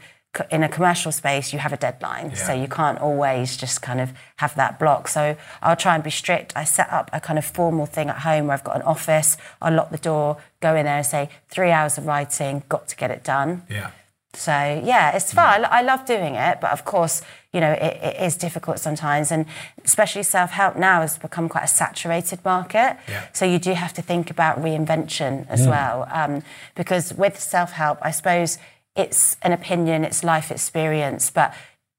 in 0.50 0.62
a 0.62 0.68
commercial 0.68 1.12
space, 1.12 1.52
you 1.52 1.58
have 1.58 1.72
a 1.72 1.76
deadline, 1.76 2.34
so 2.34 2.52
you 2.52 2.68
can't 2.68 2.98
always 2.98 3.56
just 3.56 3.82
kind 3.82 4.00
of 4.00 4.12
have 4.36 4.54
that 4.56 4.78
block. 4.78 5.08
So 5.08 5.36
I'll 5.62 5.76
try 5.76 5.94
and 5.94 6.02
be 6.02 6.10
strict. 6.10 6.52
I 6.56 6.64
set 6.64 6.92
up 6.92 7.10
a 7.12 7.20
kind 7.20 7.38
of 7.38 7.44
formal 7.44 7.86
thing 7.86 8.08
at 8.08 8.18
home 8.18 8.46
where 8.46 8.54
I've 8.54 8.64
got 8.64 8.76
an 8.76 8.82
office. 8.82 9.36
I 9.62 9.70
lock 9.70 9.90
the 9.90 9.98
door, 9.98 10.38
go 10.60 10.74
in 10.74 10.84
there 10.86 10.96
and 10.98 11.06
say 11.06 11.30
three 11.48 11.70
hours 11.70 11.98
of 11.98 12.06
writing, 12.06 12.62
got 12.68 12.88
to 12.88 12.96
get 12.96 13.10
it 13.10 13.22
done. 13.24 13.62
Yeah. 13.70 13.90
So 14.36 14.50
yeah, 14.50 15.14
it's 15.14 15.32
fun. 15.32 15.64
I 15.70 15.82
love 15.82 16.04
doing 16.06 16.34
it, 16.34 16.60
but 16.60 16.72
of 16.72 16.84
course, 16.84 17.22
you 17.52 17.60
know, 17.60 17.70
it, 17.70 17.98
it 18.02 18.16
is 18.20 18.36
difficult 18.36 18.80
sometimes, 18.80 19.30
and 19.30 19.46
especially 19.84 20.24
self-help 20.24 20.74
now 20.74 21.02
has 21.02 21.16
become 21.18 21.48
quite 21.48 21.62
a 21.62 21.68
saturated 21.68 22.44
market. 22.44 22.96
Yeah. 23.08 23.28
So 23.32 23.44
you 23.44 23.60
do 23.60 23.74
have 23.74 23.92
to 23.92 24.02
think 24.02 24.30
about 24.30 24.58
reinvention 24.58 25.46
as 25.48 25.68
well, 25.68 26.08
um, 26.10 26.42
because 26.74 27.14
with 27.14 27.38
self-help, 27.38 27.98
I 28.02 28.10
suppose 28.10 28.58
it's 28.96 29.36
an 29.42 29.52
opinion, 29.52 30.04
it's 30.04 30.22
life 30.24 30.50
experience, 30.50 31.30
but 31.30 31.54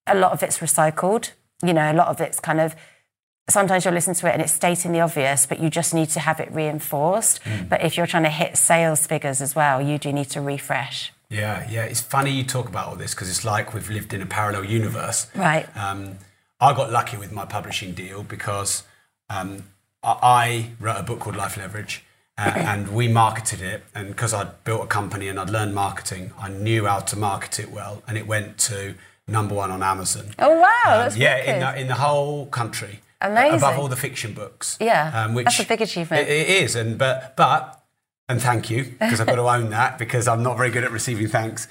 a 0.07 0.15
lot 0.15 0.31
of 0.31 0.43
it's 0.43 0.59
recycled. 0.59 1.31
You 1.63 1.73
know, 1.73 1.91
a 1.91 1.93
lot 1.93 2.07
of 2.07 2.21
it's 2.21 2.39
kind 2.39 2.59
of 2.59 2.75
sometimes 3.49 3.85
you'll 3.85 3.93
listen 3.93 4.13
to 4.15 4.27
it 4.27 4.33
and 4.33 4.41
it's 4.41 4.53
stating 4.53 4.91
the 4.91 5.01
obvious, 5.01 5.45
but 5.45 5.59
you 5.59 5.69
just 5.69 5.93
need 5.93 6.09
to 6.09 6.19
have 6.19 6.39
it 6.39 6.51
reinforced. 6.51 7.39
But 7.69 7.83
if 7.83 7.97
you're 7.97 8.07
trying 8.07 8.23
to 8.23 8.29
hit 8.29 8.57
sales 8.57 9.05
figures 9.05 9.41
as 9.41 9.55
well, 9.55 9.81
you 9.81 9.97
do 9.97 10.11
need 10.11 10.29
to 10.31 10.41
refresh. 10.41 11.11
Yeah, 11.29 11.67
yeah. 11.69 11.83
It's 11.83 12.01
funny 12.01 12.31
you 12.31 12.43
talk 12.43 12.67
about 12.67 12.87
all 12.87 12.95
this 12.95 13.13
because 13.13 13.29
it's 13.29 13.43
like 13.43 13.73
we've 13.73 13.89
lived 13.89 14.13
in 14.13 14.21
a 14.21 14.25
parallel 14.25 14.63
universe. 14.65 15.27
Right. 15.35 15.65
Um, 15.75 16.17
I 16.59 16.73
got 16.73 16.91
lucky 16.91 17.17
with 17.17 17.31
my 17.31 17.45
publishing 17.45 17.93
deal 17.93 18.23
because 18.23 18.83
um, 19.29 19.63
I 20.03 20.71
wrote 20.79 20.97
a 20.97 21.03
book 21.03 21.19
called 21.19 21.35
Life 21.35 21.57
Leverage. 21.57 22.04
Uh, 22.37 22.51
and 22.55 22.93
we 22.93 23.07
marketed 23.07 23.61
it, 23.61 23.83
and 23.95 24.09
because 24.09 24.33
I'd 24.33 24.61
built 24.65 24.83
a 24.83 24.87
company 24.87 25.29
and 25.29 25.39
I'd 25.39 25.49
learned 25.49 25.73
marketing, 25.73 26.31
I 26.37 26.49
knew 26.49 26.85
how 26.85 26.99
to 26.99 27.15
market 27.15 27.59
it 27.59 27.71
well, 27.71 28.03
and 28.07 28.17
it 28.17 28.27
went 28.27 28.57
to 28.69 28.95
number 29.25 29.55
one 29.55 29.71
on 29.71 29.81
Amazon. 29.81 30.25
Oh 30.37 30.59
wow, 30.59 30.83
Um, 30.85 30.99
that's 30.99 31.15
yeah, 31.17 31.37
in 31.37 31.59
the, 31.61 31.79
in 31.81 31.87
the 31.87 31.95
whole 31.95 32.47
country. 32.47 32.99
Amazing. 33.21 33.59
Above 33.59 33.79
all 33.79 33.87
the 33.87 33.95
fiction 33.95 34.33
books. 34.33 34.77
Yeah, 34.81 35.11
um, 35.15 35.33
which 35.33 35.45
that's 35.45 35.59
a 35.61 35.65
big 35.65 35.81
achievement. 35.81 36.27
It, 36.27 36.31
it 36.31 36.49
is, 36.63 36.75
and 36.75 36.97
but 36.97 37.37
but 37.37 37.81
and 38.27 38.41
thank 38.41 38.69
you 38.69 38.83
because 38.99 39.21
I've 39.21 39.27
got 39.27 39.35
to 39.35 39.43
own 39.43 39.69
that 39.69 39.97
because 39.97 40.27
I'm 40.27 40.43
not 40.43 40.57
very 40.57 40.69
good 40.71 40.83
at 40.83 40.91
receiving 40.91 41.27
thanks. 41.27 41.69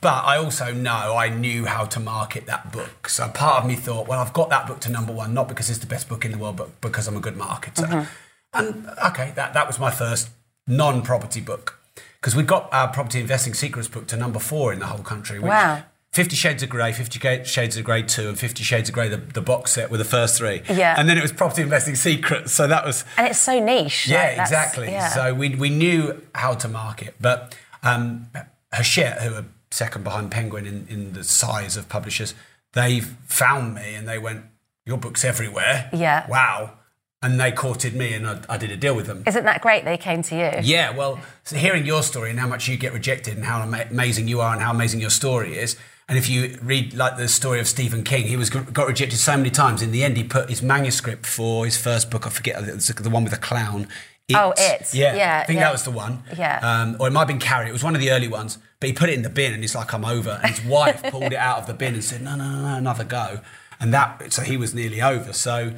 But 0.00 0.24
I 0.24 0.36
also 0.36 0.72
know 0.72 1.16
I 1.16 1.28
knew 1.28 1.66
how 1.66 1.84
to 1.86 2.00
market 2.00 2.46
that 2.46 2.72
book. 2.72 3.08
So 3.08 3.28
part 3.28 3.62
of 3.62 3.68
me 3.68 3.76
thought, 3.76 4.08
well, 4.08 4.18
I've 4.20 4.32
got 4.32 4.50
that 4.50 4.66
book 4.66 4.80
to 4.80 4.90
number 4.90 5.12
one, 5.12 5.32
not 5.32 5.48
because 5.48 5.70
it's 5.70 5.78
the 5.78 5.86
best 5.86 6.08
book 6.08 6.24
in 6.24 6.32
the 6.32 6.38
world, 6.38 6.56
but 6.56 6.80
because 6.80 7.06
I'm 7.06 7.16
a 7.16 7.20
good 7.20 7.36
marketer. 7.36 7.86
Mm-hmm. 7.86 8.10
And 8.54 8.88
okay, 9.06 9.32
that, 9.36 9.54
that 9.54 9.66
was 9.66 9.78
my 9.78 9.90
first 9.90 10.30
non 10.66 11.02
property 11.02 11.40
book. 11.40 11.78
Because 12.20 12.34
we 12.34 12.42
got 12.42 12.72
our 12.72 12.88
property 12.88 13.20
investing 13.20 13.52
secrets 13.54 13.88
book 13.88 14.06
to 14.08 14.16
number 14.16 14.38
four 14.38 14.72
in 14.72 14.78
the 14.78 14.86
whole 14.86 15.02
country. 15.02 15.38
Which 15.38 15.50
Wow. 15.50 15.82
Fifty 16.12 16.36
Shades 16.36 16.62
of 16.62 16.68
Grey, 16.68 16.92
Fifty 16.92 17.18
Shades 17.44 17.76
of 17.76 17.84
Grey 17.84 18.02
2, 18.02 18.28
and 18.28 18.38
Fifty 18.38 18.62
Shades 18.62 18.88
of 18.88 18.94
Grey, 18.94 19.08
the, 19.08 19.16
the 19.16 19.42
box 19.42 19.72
set 19.72 19.90
were 19.90 19.98
the 19.98 20.04
first 20.04 20.38
three. 20.38 20.62
Yeah. 20.70 20.94
And 20.96 21.08
then 21.08 21.18
it 21.18 21.22
was 21.22 21.32
Property 21.32 21.62
Investing 21.62 21.96
Secrets. 21.96 22.52
So 22.52 22.68
that 22.68 22.84
was. 22.84 23.04
and 23.18 23.26
it's 23.26 23.40
so 23.40 23.58
niche. 23.62 24.06
Yeah, 24.06 24.22
like, 24.28 24.38
exactly. 24.38 24.86
yeah. 24.92 25.08
So 25.08 25.34
we, 25.34 25.56
we 25.56 25.70
knew 25.70 26.22
how 26.34 26.54
to 26.54 26.68
market. 26.68 27.16
But 27.20 27.56
um, 27.82 28.28
Hachette, 28.72 29.20
who 29.22 29.34
are 29.34 29.44
second 29.72 30.04
behind 30.04 30.30
Penguin 30.30 30.66
in, 30.66 30.86
in 30.88 31.12
the 31.14 31.24
size 31.24 31.76
of 31.76 31.88
publishers, 31.88 32.32
they 32.74 33.00
found 33.00 33.74
me 33.74 33.94
and 33.96 34.08
they 34.08 34.18
went, 34.18 34.44
Your 34.86 34.98
book's 34.98 35.24
everywhere. 35.24 35.90
Yeah. 35.92 36.26
Wow. 36.28 36.74
And 37.24 37.40
they 37.40 37.52
courted 37.52 37.94
me 37.94 38.12
and 38.12 38.26
I, 38.28 38.38
I 38.50 38.56
did 38.58 38.70
a 38.70 38.76
deal 38.76 38.94
with 38.94 39.06
them. 39.06 39.22
Isn't 39.26 39.44
that 39.44 39.62
great? 39.62 39.86
They 39.86 39.96
came 39.96 40.22
to 40.24 40.36
you. 40.36 40.60
Yeah, 40.62 40.90
well, 40.90 41.18
so 41.42 41.56
hearing 41.56 41.86
your 41.86 42.02
story 42.02 42.28
and 42.28 42.38
how 42.38 42.46
much 42.46 42.68
you 42.68 42.76
get 42.76 42.92
rejected 42.92 43.34
and 43.34 43.46
how 43.46 43.62
amazing 43.62 44.28
you 44.28 44.42
are 44.42 44.52
and 44.52 44.60
how 44.60 44.72
amazing 44.72 45.00
your 45.00 45.08
story 45.08 45.56
is. 45.56 45.76
And 46.06 46.18
if 46.18 46.28
you 46.28 46.58
read 46.62 46.92
like 46.92 47.16
the 47.16 47.28
story 47.28 47.60
of 47.60 47.66
Stephen 47.66 48.04
King, 48.04 48.26
he 48.26 48.36
was 48.36 48.50
got 48.50 48.86
rejected 48.86 49.16
so 49.16 49.38
many 49.38 49.48
times. 49.48 49.80
In 49.80 49.90
the 49.90 50.04
end, 50.04 50.18
he 50.18 50.24
put 50.24 50.50
his 50.50 50.62
manuscript 50.62 51.24
for 51.24 51.64
his 51.64 51.78
first 51.78 52.10
book. 52.10 52.26
I 52.26 52.30
forget 52.30 52.56
the 52.62 53.10
one 53.10 53.24
with 53.24 53.32
a 53.32 53.38
clown. 53.38 53.88
Oh, 54.34 54.52
It. 54.56 54.92
Yeah, 54.94 55.14
Yeah, 55.14 55.40
I 55.42 55.46
think 55.46 55.58
yeah. 55.58 55.64
that 55.64 55.72
was 55.72 55.84
the 55.84 55.90
one. 55.90 56.22
Yeah. 56.36 56.60
Um, 56.62 56.96
or 57.00 57.08
it 57.08 57.12
might 57.12 57.20
have 57.20 57.28
been 57.28 57.38
Carrie. 57.38 57.68
It 57.68 57.72
was 57.72 57.84
one 57.84 57.94
of 57.94 58.00
the 58.00 58.10
early 58.10 58.28
ones. 58.28 58.58
But 58.80 58.88
he 58.88 58.92
put 58.92 59.08
it 59.08 59.14
in 59.14 59.22
the 59.22 59.30
bin, 59.30 59.54
and 59.54 59.62
he's 59.62 59.74
like, 59.74 59.94
"I'm 59.94 60.04
over." 60.04 60.40
And 60.42 60.54
his 60.54 60.64
wife 60.66 61.02
pulled 61.04 61.32
it 61.32 61.34
out 61.34 61.58
of 61.58 61.66
the 61.66 61.74
bin 61.74 61.94
and 61.94 62.04
said, 62.04 62.20
"No, 62.20 62.36
no, 62.36 62.44
no, 62.50 62.62
no, 62.68 62.74
another 62.76 63.04
go." 63.04 63.40
And 63.80 63.94
that, 63.94 64.30
so 64.32 64.42
he 64.42 64.56
was 64.58 64.74
nearly 64.74 65.00
over. 65.00 65.32
So, 65.32 65.74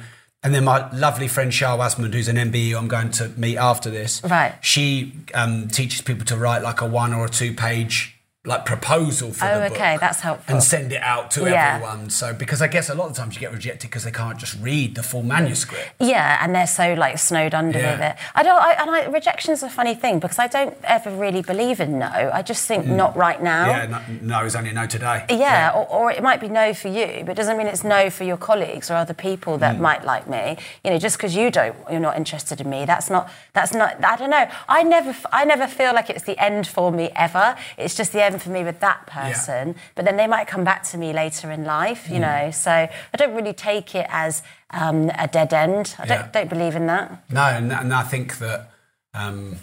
And 0.47 0.55
then 0.55 0.63
my 0.63 0.89
lovely 0.93 1.27
friend 1.27 1.53
Shaa 1.53 1.75
Wasmund, 1.75 2.13
who's 2.13 2.29
an 2.29 2.37
MBE 2.37 2.73
I'm 2.73 2.87
going 2.87 3.11
to 3.11 3.27
meet 3.35 3.57
after 3.57 3.89
this, 3.89 4.23
Right. 4.23 4.55
She 4.61 5.11
um, 5.33 5.67
teaches 5.67 5.99
people 5.99 6.23
to 6.27 6.37
write 6.37 6.61
like 6.63 6.79
a 6.79 6.85
one 6.85 7.13
or 7.13 7.25
a 7.25 7.29
two 7.29 7.53
page 7.53 8.16
like 8.47 8.65
proposal 8.65 9.33
for 9.33 9.45
Oh, 9.45 9.59
the 9.59 9.67
book. 9.69 9.77
okay, 9.77 9.97
that's 9.99 10.21
helpful. 10.21 10.55
And 10.55 10.63
send 10.63 10.93
it 10.93 11.03
out 11.03 11.29
to 11.31 11.41
Yeah. 11.49 11.75
everyone. 11.75 12.09
So 12.09 12.33
because 12.33 12.61
I 12.61 12.67
guess 12.67 12.89
a 12.89 12.95
lot 12.95 13.09
of 13.09 13.15
times 13.15 13.35
you 13.35 13.41
get 13.41 13.51
rejected 13.51 13.87
because 13.89 14.03
they 14.05 14.11
can't 14.11 14.37
just 14.39 14.55
read 14.61 14.95
the 14.95 15.03
full 15.03 15.21
manuscript. 15.21 15.89
Yeah, 15.99 16.39
and 16.41 16.55
they're 16.55 16.65
so 16.81 16.93
like 16.93 17.17
snowed 17.19 17.53
under 17.53 17.77
Yeah. 17.79 17.91
with 17.91 18.01
it. 18.01 18.15
I 18.35 18.43
don't. 18.43 18.61
I, 18.69 18.71
and 18.81 18.89
I, 18.89 19.05
rejection's 19.05 19.61
a 19.63 19.69
funny 19.69 19.93
thing 19.95 20.19
because 20.19 20.39
I 20.39 20.47
don't 20.47 20.75
ever 20.85 21.11
really 21.11 21.41
believe 21.41 21.79
in 21.81 21.99
no. 21.99 22.31
I 22.33 22.41
just 22.41 22.65
think 22.67 22.85
not 22.87 23.15
right 23.17 23.41
now. 23.43 23.65
Mm. 23.65 23.69
Yeah, 23.69 23.85
no, 23.85 23.99
no 24.39 24.45
is 24.45 24.55
only 24.55 24.71
no 24.71 24.85
today. 24.87 25.25
Yeah, 25.29 25.71
Or, 25.75 25.85
or 25.89 26.11
it 26.11 26.23
might 26.23 26.39
be 26.39 26.47
no 26.49 26.73
for 26.73 26.87
you, 26.87 27.23
but 27.25 27.31
it 27.31 27.35
doesn't 27.35 27.57
mean 27.57 27.67
it's 27.67 27.83
no 27.83 28.09
for 28.09 28.23
your 28.23 28.37
colleagues 28.37 28.89
or 28.89 28.95
other 28.95 29.13
people 29.13 29.57
Mm. 29.57 29.59
that 29.59 29.79
might 29.79 30.03
like 30.05 30.27
me. 30.27 30.57
You 30.83 30.91
know, 30.91 30.97
just 30.97 31.17
because 31.17 31.35
you 31.35 31.51
don't, 31.51 31.75
you're 31.91 31.99
not 31.99 32.15
interested 32.17 32.61
in 32.61 32.69
me. 32.69 32.85
That's 32.85 33.09
not. 33.09 33.29
That's 33.53 33.73
not. 33.73 34.03
I 34.03 34.15
don't 34.15 34.29
know. 34.29 34.47
I 34.69 34.83
never. 34.83 35.13
I 35.33 35.43
never 35.43 35.67
feel 35.67 35.93
like 35.93 36.09
it's 36.09 36.23
the 36.23 36.37
end 36.41 36.65
for 36.67 36.91
me 36.91 37.11
ever. 37.15 37.55
It's 37.77 37.93
just 37.95 38.11
the 38.13 38.23
end 38.23 38.36
for 38.41 38.49
me 38.49 38.63
with 38.63 38.79
that 38.79 39.05
person. 39.07 39.75
But 39.95 40.05
then 40.05 40.17
they 40.17 40.27
might 40.27 40.47
come 40.47 40.63
back 40.63 40.83
to 40.91 40.97
me 40.97 41.13
later 41.13 41.51
in 41.51 41.63
life. 41.65 42.05
Mm. 42.07 42.13
You 42.13 42.19
know, 42.19 42.51
so 42.51 42.71
I 42.71 43.17
don't 43.17 43.35
really 43.35 43.53
take 43.53 43.95
it 43.95 44.07
as 44.09 44.43
um, 44.71 45.09
a 45.17 45.27
dead 45.27 45.53
end. 45.53 45.95
I 45.99 46.05
don't, 46.05 46.17
Yeah. 46.19 46.29
don't 46.31 46.49
believe 46.49 46.75
in 46.75 46.87
that. 46.87 47.23
No, 47.29 47.41
and, 47.43 47.71
and 47.71 47.93
I 47.93 48.03
think 48.03 48.37
that 48.39 48.69
um, 49.13 49.57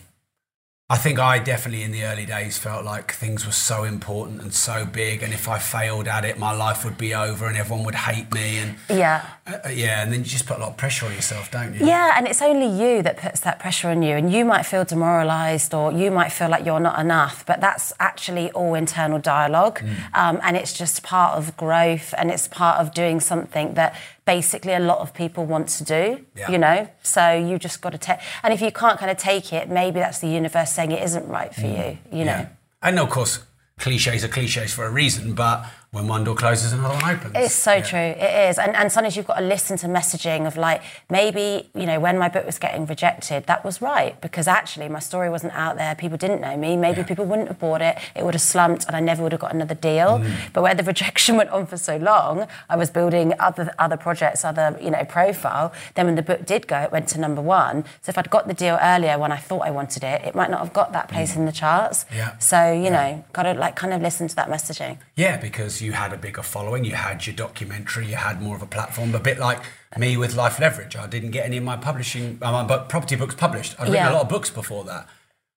I 0.90 0.98
think 0.98 1.18
I 1.18 1.38
definitely 1.38 1.82
in 1.82 1.92
the 1.92 2.04
early 2.04 2.26
days 2.26 2.58
felt 2.58 2.84
like 2.84 3.10
things 3.10 3.46
were 3.46 3.52
so 3.52 3.84
important 3.84 4.42
and 4.42 4.52
so 4.52 4.84
big, 4.84 5.22
and 5.22 5.32
if 5.32 5.48
I 5.48 5.58
failed 5.58 6.06
at 6.06 6.26
it, 6.26 6.38
my 6.38 6.52
life 6.52 6.84
would 6.84 6.98
be 6.98 7.14
over, 7.14 7.46
and 7.46 7.56
everyone 7.56 7.86
would 7.86 7.94
hate 7.94 8.30
me, 8.34 8.58
and 8.58 8.76
Yeah. 8.90 9.22
uh, 9.46 9.70
yeah, 9.70 10.02
and 10.02 10.12
then 10.12 10.20
you 10.20 10.26
just 10.26 10.44
put 10.44 10.58
a 10.58 10.60
lot 10.60 10.68
of 10.68 10.76
pressure 10.76 11.06
on 11.06 11.14
yourself, 11.14 11.50
don't 11.50 11.72
you? 11.72 11.86
Yeah, 11.86 12.12
and 12.18 12.28
it's 12.28 12.42
only 12.42 12.66
you 12.66 13.00
that 13.00 13.16
puts 13.16 13.40
that 13.40 13.58
pressure 13.60 13.88
on 13.88 14.02
you, 14.02 14.14
and 14.14 14.30
you 14.30 14.44
might 14.44 14.64
feel 14.66 14.84
demoralised 14.84 15.72
or 15.72 15.90
you 15.90 16.10
might 16.10 16.32
feel 16.32 16.50
like 16.50 16.66
you're 16.66 16.80
not 16.80 16.98
enough, 16.98 17.46
but 17.46 17.62
that's 17.62 17.94
actually 17.98 18.50
all 18.52 18.74
internal 18.74 19.18
dialogue, 19.18 19.80
Mm. 19.80 19.94
um, 20.12 20.38
and 20.42 20.54
it's 20.54 20.74
just 20.74 21.02
part 21.02 21.38
of 21.38 21.56
growth, 21.56 22.12
and 22.18 22.30
it's 22.30 22.46
part 22.46 22.78
of 22.78 22.92
doing 22.92 23.20
something 23.20 23.72
that 23.72 23.94
basically 24.24 24.72
a 24.72 24.80
lot 24.80 24.98
of 24.98 25.14
people 25.14 25.44
want 25.44 25.68
to 25.68 25.84
do. 25.84 26.24
Yeah. 26.36 26.50
You 26.50 26.58
know, 26.58 26.88
so 27.02 27.32
you 27.32 27.58
just 27.58 27.80
got 27.80 27.90
to 27.90 27.98
take, 27.98 28.18
and 28.42 28.52
if 28.52 28.60
you 28.60 28.72
can't 28.72 28.98
kind 28.98 29.10
of 29.10 29.16
take 29.16 29.52
it, 29.52 29.68
maybe 29.68 30.00
that's 30.00 30.20
the 30.20 30.28
universe 30.28 30.70
saying 30.70 30.92
it 30.92 31.02
isn't 31.02 31.28
right 31.28 31.54
for 31.54 31.66
you. 31.66 31.98
You 32.12 32.24
know. 32.24 32.32
Mm. 32.32 32.48
Yeah. 32.48 32.48
And 32.82 32.98
of 32.98 33.10
course, 33.10 33.40
cliches 33.78 34.24
are 34.24 34.28
cliches 34.28 34.72
for 34.72 34.84
a 34.84 34.90
reason, 34.90 35.34
but 35.34 35.66
when 35.94 36.08
one 36.08 36.24
door 36.24 36.34
closes, 36.34 36.72
another 36.72 36.94
one 36.94 37.04
opens. 37.16 37.32
It's 37.36 37.54
so 37.54 37.74
Yeah. 37.74 37.82
true. 37.82 37.98
It 38.26 38.48
is. 38.50 38.58
And, 38.58 38.74
and 38.74 38.90
sometimes 38.92 39.16
you've 39.16 39.26
got 39.26 39.38
to 39.38 39.44
listen 39.44 39.76
to 39.78 39.86
messaging 39.86 40.46
of 40.46 40.56
like, 40.56 40.82
maybe, 41.08 41.70
you 41.74 41.86
know, 41.86 42.00
when 42.00 42.18
my 42.18 42.28
book 42.28 42.44
was 42.44 42.58
getting 42.58 42.84
rejected, 42.86 43.46
that 43.46 43.64
was 43.64 43.80
right 43.80 44.20
because 44.20 44.48
actually 44.48 44.88
my 44.88 44.98
story 44.98 45.30
wasn't 45.30 45.54
out 45.54 45.76
there. 45.76 45.94
People 45.94 46.18
didn't 46.18 46.40
know 46.40 46.56
me. 46.56 46.76
Maybe 46.76 47.00
Yeah. 47.00 47.06
people 47.06 47.24
wouldn't 47.24 47.48
have 47.48 47.58
bought 47.60 47.80
it. 47.80 47.96
It 48.16 48.24
would 48.24 48.34
have 48.34 48.42
slumped 48.42 48.86
and 48.86 48.96
I 48.96 49.00
never 49.00 49.22
would 49.22 49.32
have 49.32 49.40
got 49.40 49.54
another 49.54 49.74
deal. 49.76 50.18
Mm. 50.18 50.32
But 50.52 50.62
where 50.62 50.74
the 50.74 50.82
rejection 50.92 51.36
went 51.36 51.50
on 51.50 51.66
for 51.66 51.76
so 51.76 51.96
long, 51.96 52.46
I 52.68 52.76
was 52.76 52.90
building 52.90 53.32
other 53.38 53.72
other 53.78 53.96
projects, 53.96 54.44
other, 54.44 54.76
you 54.80 54.90
know, 54.90 55.04
profile. 55.04 55.72
Then 55.94 56.06
when 56.06 56.16
the 56.16 56.22
book 56.22 56.44
did 56.44 56.66
go, 56.66 56.78
it 56.82 56.90
went 56.92 57.08
to 57.10 57.20
number 57.20 57.40
one. 57.42 57.84
So 58.02 58.10
if 58.10 58.18
I'd 58.18 58.30
got 58.30 58.48
the 58.48 58.54
deal 58.54 58.78
earlier 58.82 59.16
when 59.18 59.30
I 59.32 59.36
thought 59.36 59.62
I 59.66 59.70
wanted 59.70 60.02
it, 60.04 60.22
it 60.24 60.34
might 60.34 60.50
not 60.50 60.60
have 60.60 60.72
got 60.72 60.92
that 60.92 61.08
place 61.08 61.36
in 61.36 61.46
the 61.46 61.52
charts. 61.52 62.04
Yeah. 62.14 62.36
So, 62.38 62.72
you 62.72 62.90
know, 62.90 63.24
got 63.32 63.44
to 63.44 63.52
like 63.54 63.76
kind 63.76 63.92
of 63.92 64.02
listen 64.02 64.26
to 64.28 64.36
that 64.36 64.48
messaging. 64.48 64.98
Yeah, 65.16 65.36
because 65.36 65.80
you 65.84 65.92
had 65.92 66.12
a 66.12 66.16
bigger 66.16 66.42
following, 66.42 66.84
you 66.84 66.94
had 66.94 67.26
your 67.26 67.36
documentary, 67.36 68.06
you 68.06 68.16
had 68.16 68.40
more 68.42 68.56
of 68.56 68.62
a 68.62 68.66
platform. 68.66 69.14
A 69.14 69.20
bit 69.20 69.38
like 69.38 69.60
me 69.98 70.16
with 70.16 70.34
Life 70.34 70.58
Leverage, 70.58 70.96
I 70.96 71.06
didn't 71.06 71.30
get 71.30 71.44
any 71.46 71.58
of 71.58 71.64
my 71.64 71.76
publishing, 71.76 72.38
uh, 72.42 72.64
my 72.64 72.78
property 72.78 73.16
books 73.16 73.34
published. 73.34 73.74
I'd 73.78 73.82
written 73.88 73.94
Yeah. 73.94 74.10
a 74.10 74.14
lot 74.14 74.22
of 74.22 74.28
books 74.28 74.50
before 74.50 74.84
that, 74.84 75.06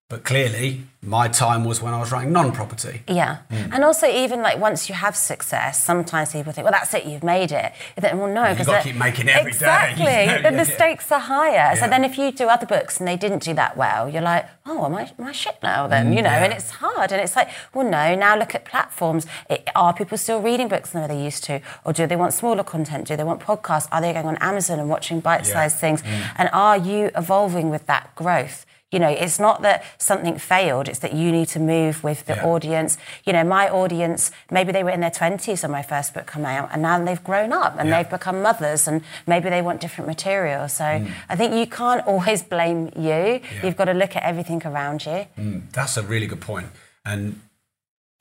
but 0.10 0.24
clearly 0.24 0.84
my 1.02 1.28
time 1.28 1.64
was 1.66 1.82
when 1.82 1.94
I 1.94 2.00
was 2.00 2.12
writing 2.14 2.32
non-property. 2.32 3.02
Yeah. 3.10 3.38
Hmm. 3.50 3.74
And 3.74 3.84
also, 3.84 4.08
even 4.08 4.42
like 4.42 4.58
once 4.58 4.88
you 4.90 4.96
have 4.96 5.16
success, 5.18 5.84
sometimes 5.84 6.32
people 6.32 6.52
think, 6.54 6.64
well, 6.66 6.72
that's 6.72 6.94
it, 6.94 7.06
you've 7.06 7.24
made 7.24 7.52
it. 7.52 7.74
Think, 7.98 8.14
well, 8.14 8.28
no, 8.34 8.44
you've 8.46 8.54
because 8.58 8.68
gotta 8.68 8.84
they're- 8.84 8.94
keep 8.94 9.00
making 9.00 9.28
it 9.28 9.36
every 9.36 9.52
day, 9.52 9.58
exactly. 9.58 10.06
Then 10.06 10.44
yeah, 10.44 10.50
the 10.64 10.70
yeah. 10.70 10.76
stakes 10.76 11.12
are 11.12 11.20
higher. 11.20 11.76
So 11.76 11.88
then, 11.88 12.04
if 12.06 12.18
you 12.18 12.32
do 12.32 12.48
other 12.48 12.66
books 12.66 13.00
and 13.00 13.08
they 13.08 13.18
didn't 13.18 13.44
do 13.44 13.54
that 13.56 13.76
well, 13.78 14.10
you're 14.10 14.22
like, 14.22 14.46
oh, 14.66 14.86
am 14.86 14.96
I, 14.96 15.12
am 15.20 15.26
I 15.26 15.32
shit 15.34 15.58
now 15.62 15.88
then? 15.88 16.14
You 16.14 16.22
know, 16.22 16.30
Mm, 16.30 16.40
yeah. 16.40 16.44
and 16.46 16.54
it's 16.54 16.70
hard. 16.70 17.12
And 17.12 17.22
it's 17.22 17.36
like, 17.36 17.50
well, 17.74 17.90
no, 17.90 18.16
now 18.16 18.38
look 18.38 18.56
at 18.56 18.64
platforms. 18.66 19.28
It, 19.50 19.68
are 19.76 19.94
people 19.94 20.18
still 20.18 20.42
reading 20.42 20.68
books 20.70 20.92
the 20.92 21.00
way 21.02 21.08
they 21.08 21.24
used 21.24 21.44
to? 21.46 21.62
Or 21.86 21.92
do 21.94 22.08
they 22.08 22.16
want 22.16 22.34
smaller 22.34 22.64
content? 22.64 23.08
Do 23.08 23.16
they 23.18 23.24
want 23.26 23.42
podcasts? 23.42 23.88
Are 23.92 24.00
they 24.02 24.14
going 24.14 24.26
on 24.26 24.38
Amazon 24.38 24.80
and 24.80 24.90
watching 24.90 25.20
bite 25.20 25.46
sized 25.46 25.78
things? 25.78 26.02
Mm. 26.02 26.32
And 26.38 26.50
are 26.54 26.78
you 26.78 27.12
evolving 27.16 27.70
with 27.70 27.86
that 27.88 28.14
growth? 28.16 28.66
You 28.90 29.00
know, 29.00 29.10
it's 29.10 29.38
not 29.38 29.64
that 29.64 29.84
something 29.98 30.38
failed, 30.40 30.88
it's 30.88 31.00
that 31.00 31.12
you 31.14 31.30
need 31.30 31.50
to 31.50 31.60
move 31.60 32.06
with 32.06 32.26
the 32.26 32.36
Yeah. 32.36 32.46
audience. 32.46 32.98
You 33.26 33.34
know, 33.34 33.44
my 33.44 33.68
audience, 33.70 34.32
maybe 34.50 34.72
they 34.72 34.82
were 34.82 34.92
in 34.92 35.02
their 35.02 35.12
20s 35.12 35.62
when 35.64 35.72
my 35.72 35.82
first 35.82 36.14
book 36.14 36.32
came 36.32 36.46
out, 36.46 36.70
and 36.72 36.82
now 36.82 37.04
they've 37.04 37.22
grown 37.24 37.52
up 37.52 37.76
and 37.78 37.90
Yeah. 37.90 37.98
they've 38.04 38.10
become 38.10 38.42
mothers, 38.42 38.88
and 38.88 39.02
maybe 39.26 39.50
they 39.50 39.62
want 39.62 39.82
different 39.82 40.08
material. 40.08 40.70
So 40.70 40.86
Mm. 40.86 41.12
I 41.28 41.36
think 41.36 41.54
you 41.54 41.68
can't 41.68 42.06
always 42.08 42.42
blame 42.44 42.90
you. 42.96 43.42
You've 43.62 43.76
got 43.76 43.86
to 43.86 43.94
look 43.94 44.16
at 44.16 44.24
everything 44.24 44.62
around 44.66 45.06
you. 45.06 45.26
Mm, 45.38 45.64
that's 45.74 45.98
a 45.98 46.02
really 46.04 46.26
good 46.28 46.42
point. 46.42 46.68
And 47.04 47.42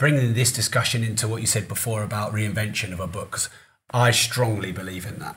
bringing 0.00 0.35
this 0.35 0.50
discussion 0.50 1.05
into 1.05 1.29
what 1.29 1.40
you 1.42 1.46
said 1.46 1.68
before 1.68 2.02
about 2.02 2.33
reinvention 2.35 2.92
of 2.92 2.98
a 2.98 3.07
book, 3.07 3.31
'cause 3.31 3.48
I 3.92 4.11
strongly 4.11 4.72
believe 4.72 5.07
in 5.07 5.20
that. 5.20 5.37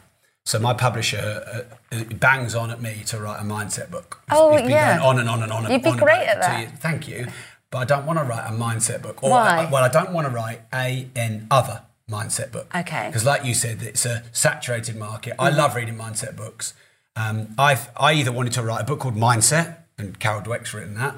So 0.50 0.58
my 0.58 0.74
publisher 0.74 1.68
uh, 1.92 1.96
uh, 1.96 2.04
bangs 2.16 2.56
on 2.56 2.72
at 2.72 2.82
me 2.82 3.04
to 3.06 3.20
write 3.20 3.40
a 3.40 3.44
mindset 3.44 3.92
book. 3.92 4.20
Oh, 4.32 4.58
yeah. 4.58 5.00
on 5.00 5.20
and 5.20 5.30
on 5.30 5.44
and 5.44 5.52
on. 5.52 5.66
and 5.66 5.72
You'd 5.72 5.84
be 5.84 5.92
on 5.92 5.98
great 5.98 6.28
at 6.28 6.42
that. 6.42 6.60
years. 6.60 6.72
Thank 6.80 7.08
you, 7.08 7.28
but 7.70 7.78
I 7.78 7.86
don't 7.86 8.08
want 8.08 8.18
to 8.18 8.26
write 8.26 8.48
a 8.50 8.52
mindset 8.52 9.04
book. 9.04 9.22
Or 9.22 9.30
Why? 9.30 9.70
well, 9.72 9.84
I 9.84 9.90
don't 9.90 10.12
want 10.12 10.26
to 10.28 10.34
write 10.34 10.62
a 10.74 11.08
an 11.16 11.46
other 11.52 11.84
mindset 12.10 12.52
book. 12.52 12.66
Okay. 12.76 13.06
Because, 13.10 13.26
like 13.26 13.46
you 13.46 13.54
said, 13.54 13.84
it's 13.84 14.08
a 14.08 14.24
saturated 14.32 14.96
market. 14.96 15.36
I 15.38 15.52
love 15.52 15.76
reading 15.76 15.96
mindset 15.96 16.36
books. 16.36 16.74
Um, 17.16 17.54
I 17.60 17.80
I 17.96 18.14
either 18.14 18.32
wanted 18.32 18.54
to 18.54 18.64
write 18.64 18.82
a 18.82 18.86
book 18.86 19.02
called 19.02 19.16
Mindset, 19.16 19.76
and 20.00 20.20
Carol 20.20 20.42
Dweck's 20.42 20.74
written 20.74 20.96
that, 20.96 21.16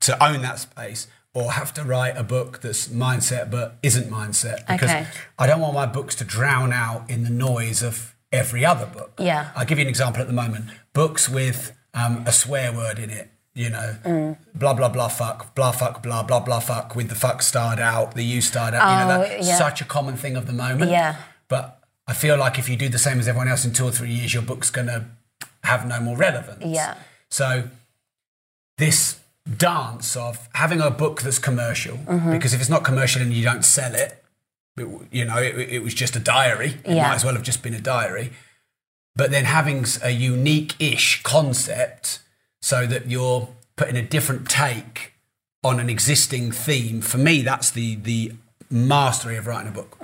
to 0.00 0.20
own 0.20 0.42
that 0.42 0.58
space, 0.58 1.06
or 1.34 1.52
have 1.52 1.72
to 1.74 1.84
write 1.84 2.16
a 2.16 2.24
book 2.24 2.62
that's 2.62 2.88
mindset 2.88 3.48
but 3.48 3.76
isn't 3.84 4.10
mindset. 4.10 4.66
Because 4.66 4.90
Okay. 4.90 5.06
I 5.38 5.46
don't 5.46 5.60
want 5.60 5.74
my 5.74 5.86
books 5.86 6.16
to 6.16 6.24
drown 6.24 6.72
out 6.72 7.08
in 7.08 7.22
the 7.22 7.30
noise 7.30 7.80
of 7.84 8.11
every 8.32 8.64
other 8.64 8.86
book. 8.86 9.12
Yeah. 9.18 9.50
I'll 9.54 9.64
give 9.66 9.78
you 9.78 9.82
an 9.84 9.88
example 9.88 10.20
at 10.22 10.26
the 10.28 10.32
moment. 10.34 10.66
Books 10.92 11.28
with 11.28 11.72
um, 11.94 12.24
a 12.26 12.32
swear 12.32 12.72
word 12.72 12.98
in 12.98 13.10
it. 13.10 13.28
You 13.54 13.68
know, 13.68 13.96
Mm. 14.04 14.36
blah 14.54 14.72
blah 14.72 14.88
blah 14.88 15.08
fuck, 15.08 15.54
blah 15.54 15.72
fuck, 15.72 16.02
blah 16.02 16.22
blah 16.22 16.40
blah 16.40 16.58
fuck, 16.60 16.96
with 16.96 17.10
the 17.10 17.14
fuck 17.14 17.42
starred 17.42 17.78
out, 17.80 18.14
the 18.14 18.22
you 18.24 18.40
starred 18.40 18.72
out. 18.72 18.88
you 19.02 19.08
know, 19.08 19.20
Oh, 19.24 19.28
that's 19.28 19.46
yeah. 19.46 19.58
such 19.58 19.82
a 19.82 19.84
common 19.84 20.16
thing 20.16 20.36
of 20.36 20.46
the 20.46 20.54
moment. 20.54 20.90
Yeah. 20.90 21.16
But 21.48 21.78
I 22.06 22.14
feel 22.14 22.38
like 22.38 22.58
if 22.58 22.70
you 22.70 22.76
do 22.76 22.88
the 22.88 22.98
same 22.98 23.18
as 23.20 23.28
everyone 23.28 23.48
else 23.48 23.66
in 23.66 23.74
two 23.74 23.84
or 23.84 23.90
three 23.90 24.10
years, 24.10 24.32
your 24.32 24.42
book's 24.42 24.70
going 24.70 24.86
to 24.86 25.04
have 25.64 25.86
no 25.86 26.00
more 26.00 26.16
relevance. 26.16 26.64
Yeah. 26.64 26.94
So 27.28 27.64
this 28.78 29.20
dance 29.58 30.16
of 30.16 30.48
having 30.54 30.80
a 30.80 30.90
book 30.90 31.20
that's 31.22 31.38
commercial, 31.38 31.98
Mm-hmm. 31.98 32.30
because 32.32 32.54
if 32.54 32.60
it's 32.60 32.70
not 32.70 32.84
commercial 32.84 33.20
and 33.20 33.32
you 33.34 33.44
don't 33.44 33.64
sell 33.64 33.94
it 33.94 34.21
you 34.76 35.24
know, 35.24 35.36
it, 35.38 35.58
it 35.58 35.82
was 35.82 35.94
just 35.94 36.16
a 36.16 36.20
diary. 36.20 36.78
It 36.84 36.94
Yeah. 36.96 37.08
might 37.08 37.14
as 37.16 37.24
well 37.24 37.34
have 37.34 37.42
just 37.42 37.62
been 37.62 37.74
a 37.74 37.80
diary. 37.80 38.32
But 39.14 39.30
then 39.30 39.44
having 39.44 39.84
a 40.02 40.10
unique-ish 40.10 41.22
concept 41.22 42.20
so 42.62 42.86
that 42.86 43.08
you're 43.10 43.48
putting 43.76 43.96
a 43.96 44.02
different 44.02 44.48
take 44.48 45.12
on 45.62 45.78
an 45.78 45.90
existing 45.90 46.50
theme. 46.52 47.02
For 47.02 47.18
me, 47.18 47.42
that's 47.42 47.70
the 47.70 47.96
the 47.96 48.32
mastery 48.70 49.36
of 49.36 49.46
writing 49.46 49.68
a 49.68 49.72
book. 49.72 49.98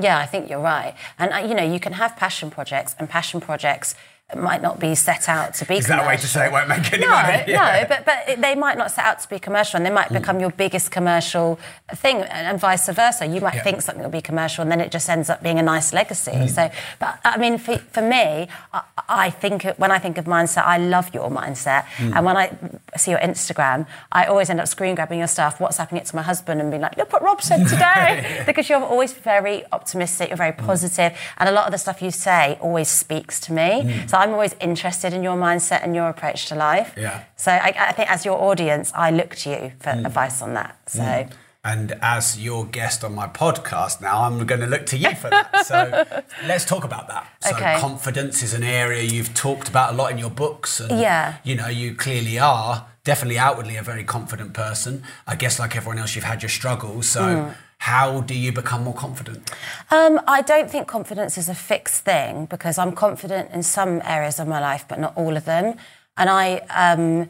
Yeah, 0.00 0.16
I 0.18 0.24
think 0.24 0.48
you're 0.48 0.58
right. 0.58 0.94
And 1.18 1.30
uh, 1.32 1.36
you 1.48 1.54
know, 1.54 1.62
you 1.62 1.78
can 1.78 1.92
have 1.92 2.16
passion 2.16 2.50
projects, 2.50 2.96
and 2.98 3.08
passion 3.08 3.40
projects 3.40 3.94
might 4.34 4.62
not 4.62 4.80
be 4.80 4.94
set 4.94 5.28
out 5.28 5.52
to 5.54 5.66
be. 5.66 5.76
Is 5.76 5.86
that 5.86 6.02
a 6.02 6.06
way 6.06 6.16
to 6.16 6.26
say 6.26 6.46
it 6.46 6.52
won't 6.52 6.68
make 6.68 6.90
any 6.92 7.02
no, 7.02 7.10
money? 7.10 7.44
Yeah. 7.46 7.82
No, 7.82 7.88
but 7.88 8.06
but 8.06 8.40
they 8.40 8.54
might 8.54 8.78
not 8.78 8.90
set 8.90 9.04
out 9.04 9.20
to 9.20 9.28
be 9.28 9.38
commercial, 9.38 9.76
and 9.76 9.84
they 9.84 9.90
might 9.90 10.08
hmm. 10.08 10.14
become 10.14 10.40
your 10.40 10.50
biggest 10.50 10.90
commercial 10.90 11.58
thing, 11.94 12.22
and, 12.22 12.58
vice 12.58 12.88
versa. 12.88 13.26
You 13.26 13.42
might 13.42 13.56
Yeah. 13.56 13.62
think 13.62 13.82
something 13.82 14.02
will 14.02 14.10
be 14.10 14.22
commercial, 14.22 14.62
and 14.62 14.72
then 14.72 14.80
it 14.80 14.90
just 14.90 15.08
ends 15.10 15.28
up 15.28 15.42
being 15.42 15.58
a 15.58 15.62
nice 15.62 15.92
legacy. 15.92 16.32
Hmm. 16.32 16.46
So, 16.46 16.70
but 16.98 17.18
I 17.22 17.36
mean, 17.36 17.58
for, 17.58 17.76
for 17.76 18.00
me, 18.00 18.48
I, 18.72 18.82
I 19.08 19.30
think 19.30 19.64
when 19.76 19.90
I 19.90 19.98
think 19.98 20.16
of 20.16 20.24
mindset, 20.24 20.64
I 20.64 20.78
love 20.78 21.12
your 21.12 21.30
mindset, 21.30 21.84
hmm. 21.98 22.14
and 22.14 22.24
when 22.24 22.36
I 22.36 22.56
see 22.96 23.10
your 23.10 23.20
Instagram, 23.20 23.86
I 24.10 24.24
always 24.24 24.48
end 24.48 24.58
up 24.58 24.68
screen 24.68 24.94
grabbing 24.94 25.18
your 25.18 25.28
stuff, 25.28 25.58
WhatsApping 25.58 25.98
it 25.98 26.06
to 26.06 26.16
my 26.16 26.22
husband, 26.22 26.62
and 26.62 26.70
being 26.70 26.82
like, 26.82 26.96
"Look 26.96 27.12
what 27.12 27.22
Rob 27.22 27.42
said 27.42 27.68
today," 27.74 28.42
because 28.46 28.70
you're 28.70 28.82
always 28.82 29.12
very 29.12 29.64
optimistic, 29.70 30.30
you're 30.30 30.38
very 30.38 30.52
positive, 30.52 31.12
and 31.36 31.46
a 31.46 31.52
lot 31.52 31.66
of 31.66 31.72
the 31.72 31.78
stuff 31.78 32.00
you 32.00 32.10
say 32.10 32.56
always 32.62 32.88
speaks 32.88 33.38
to 33.40 33.52
me. 33.52 34.02
So 34.06 34.13
I'm 34.18 34.32
always 34.32 34.54
interested 34.60 35.12
in 35.12 35.22
your 35.22 35.36
mindset 35.36 35.82
and 35.84 35.94
your 35.94 36.08
approach 36.08 36.46
to 36.46 36.54
life. 36.54 36.94
Yeah. 36.96 37.24
So 37.36 37.50
I, 37.52 37.74
I 37.88 37.92
think 37.92 38.10
as 38.10 38.24
your 38.24 38.40
audience, 38.40 38.92
I 38.94 39.10
look 39.10 39.34
to 39.36 39.50
you 39.50 39.72
for 39.80 39.90
advice 39.90 40.42
on 40.42 40.54
that. 40.54 40.76
So 40.86 41.26
And 41.66 41.92
as 42.02 42.38
your 42.38 42.66
guest 42.66 43.04
on 43.04 43.14
my 43.14 43.26
podcast 43.26 44.00
now, 44.02 44.22
I'm 44.24 44.44
going 44.46 44.60
to 44.60 44.66
look 44.66 44.84
to 44.86 44.98
you 44.98 45.14
for 45.14 45.30
that. 45.30 45.50
So 45.64 46.04
let's 46.46 46.64
talk 46.66 46.84
about 46.84 47.08
that. 47.08 47.26
So 47.40 47.54
Okay. 47.56 47.76
confidence 47.80 48.42
is 48.42 48.52
an 48.54 48.62
area 48.62 49.02
you've 49.02 49.32
talked 49.32 49.68
about 49.68 49.94
a 49.94 49.96
lot 49.96 50.10
in 50.10 50.18
your 50.18 50.30
books. 50.30 50.80
And, 50.80 51.00
Yeah. 51.00 51.36
You 51.42 51.54
know, 51.56 51.68
you 51.68 51.94
clearly 51.94 52.38
are 52.38 52.86
definitely 53.04 53.38
outwardly 53.38 53.76
a 53.76 53.82
very 53.82 54.04
confident 54.04 54.52
person. 54.52 55.02
I 55.26 55.36
guess 55.36 55.58
like 55.58 55.74
everyone 55.76 55.98
else, 55.98 56.14
you've 56.14 56.24
had 56.32 56.42
your 56.42 56.50
struggles. 56.50 57.08
So 57.08 57.20
Mm. 57.22 57.54
How 57.84 58.22
do 58.22 58.34
you 58.34 58.50
become 58.50 58.82
more 58.82 58.94
confident? 58.94 59.50
Um, 59.90 60.18
I 60.26 60.40
don't 60.40 60.70
think 60.70 60.88
confidence 60.88 61.36
is 61.36 61.50
a 61.50 61.54
fixed 61.54 62.02
thing 62.02 62.46
because 62.46 62.78
I'm 62.78 62.92
confident 62.92 63.50
in 63.50 63.62
some 63.62 64.00
areas 64.06 64.40
of 64.40 64.48
my 64.48 64.58
life, 64.58 64.86
but 64.88 64.98
not 64.98 65.14
all 65.16 65.36
of 65.36 65.44
them. 65.44 65.76
And 66.16 66.30
I, 66.30 66.60
um, 66.70 67.28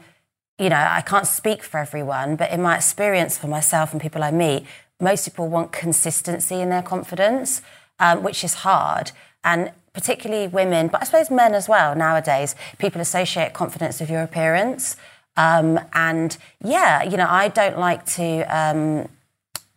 you 0.56 0.68
know, 0.68 0.76
I 0.76 1.00
can't 1.00 1.26
speak 1.26 1.64
for 1.64 1.78
everyone, 1.78 2.36
but 2.36 2.52
in 2.52 2.62
my 2.62 2.76
experience 2.76 3.36
for 3.36 3.48
myself 3.48 3.90
and 3.90 4.00
people 4.00 4.22
I 4.22 4.30
meet, 4.30 4.64
most 5.00 5.24
people 5.24 5.48
want 5.48 5.72
consistency 5.72 6.60
in 6.60 6.70
their 6.70 6.82
confidence, 6.82 7.60
um, 7.98 8.22
which 8.22 8.44
is 8.44 8.54
hard. 8.54 9.10
And 9.42 9.72
particularly 9.92 10.46
women, 10.46 10.86
but 10.86 11.02
I 11.02 11.04
suppose 11.04 11.32
men 11.32 11.54
as 11.54 11.68
well 11.68 11.96
nowadays, 11.96 12.54
people 12.78 13.00
associate 13.00 13.54
confidence 13.54 13.98
with 13.98 14.08
your 14.08 14.22
appearance. 14.22 14.94
Um, 15.36 15.80
and 15.94 16.36
yeah, 16.62 17.02
you 17.02 17.16
know, 17.16 17.26
I 17.28 17.48
don't 17.48 17.76
like 17.76 18.06
to. 18.14 18.42
Um, 18.42 19.08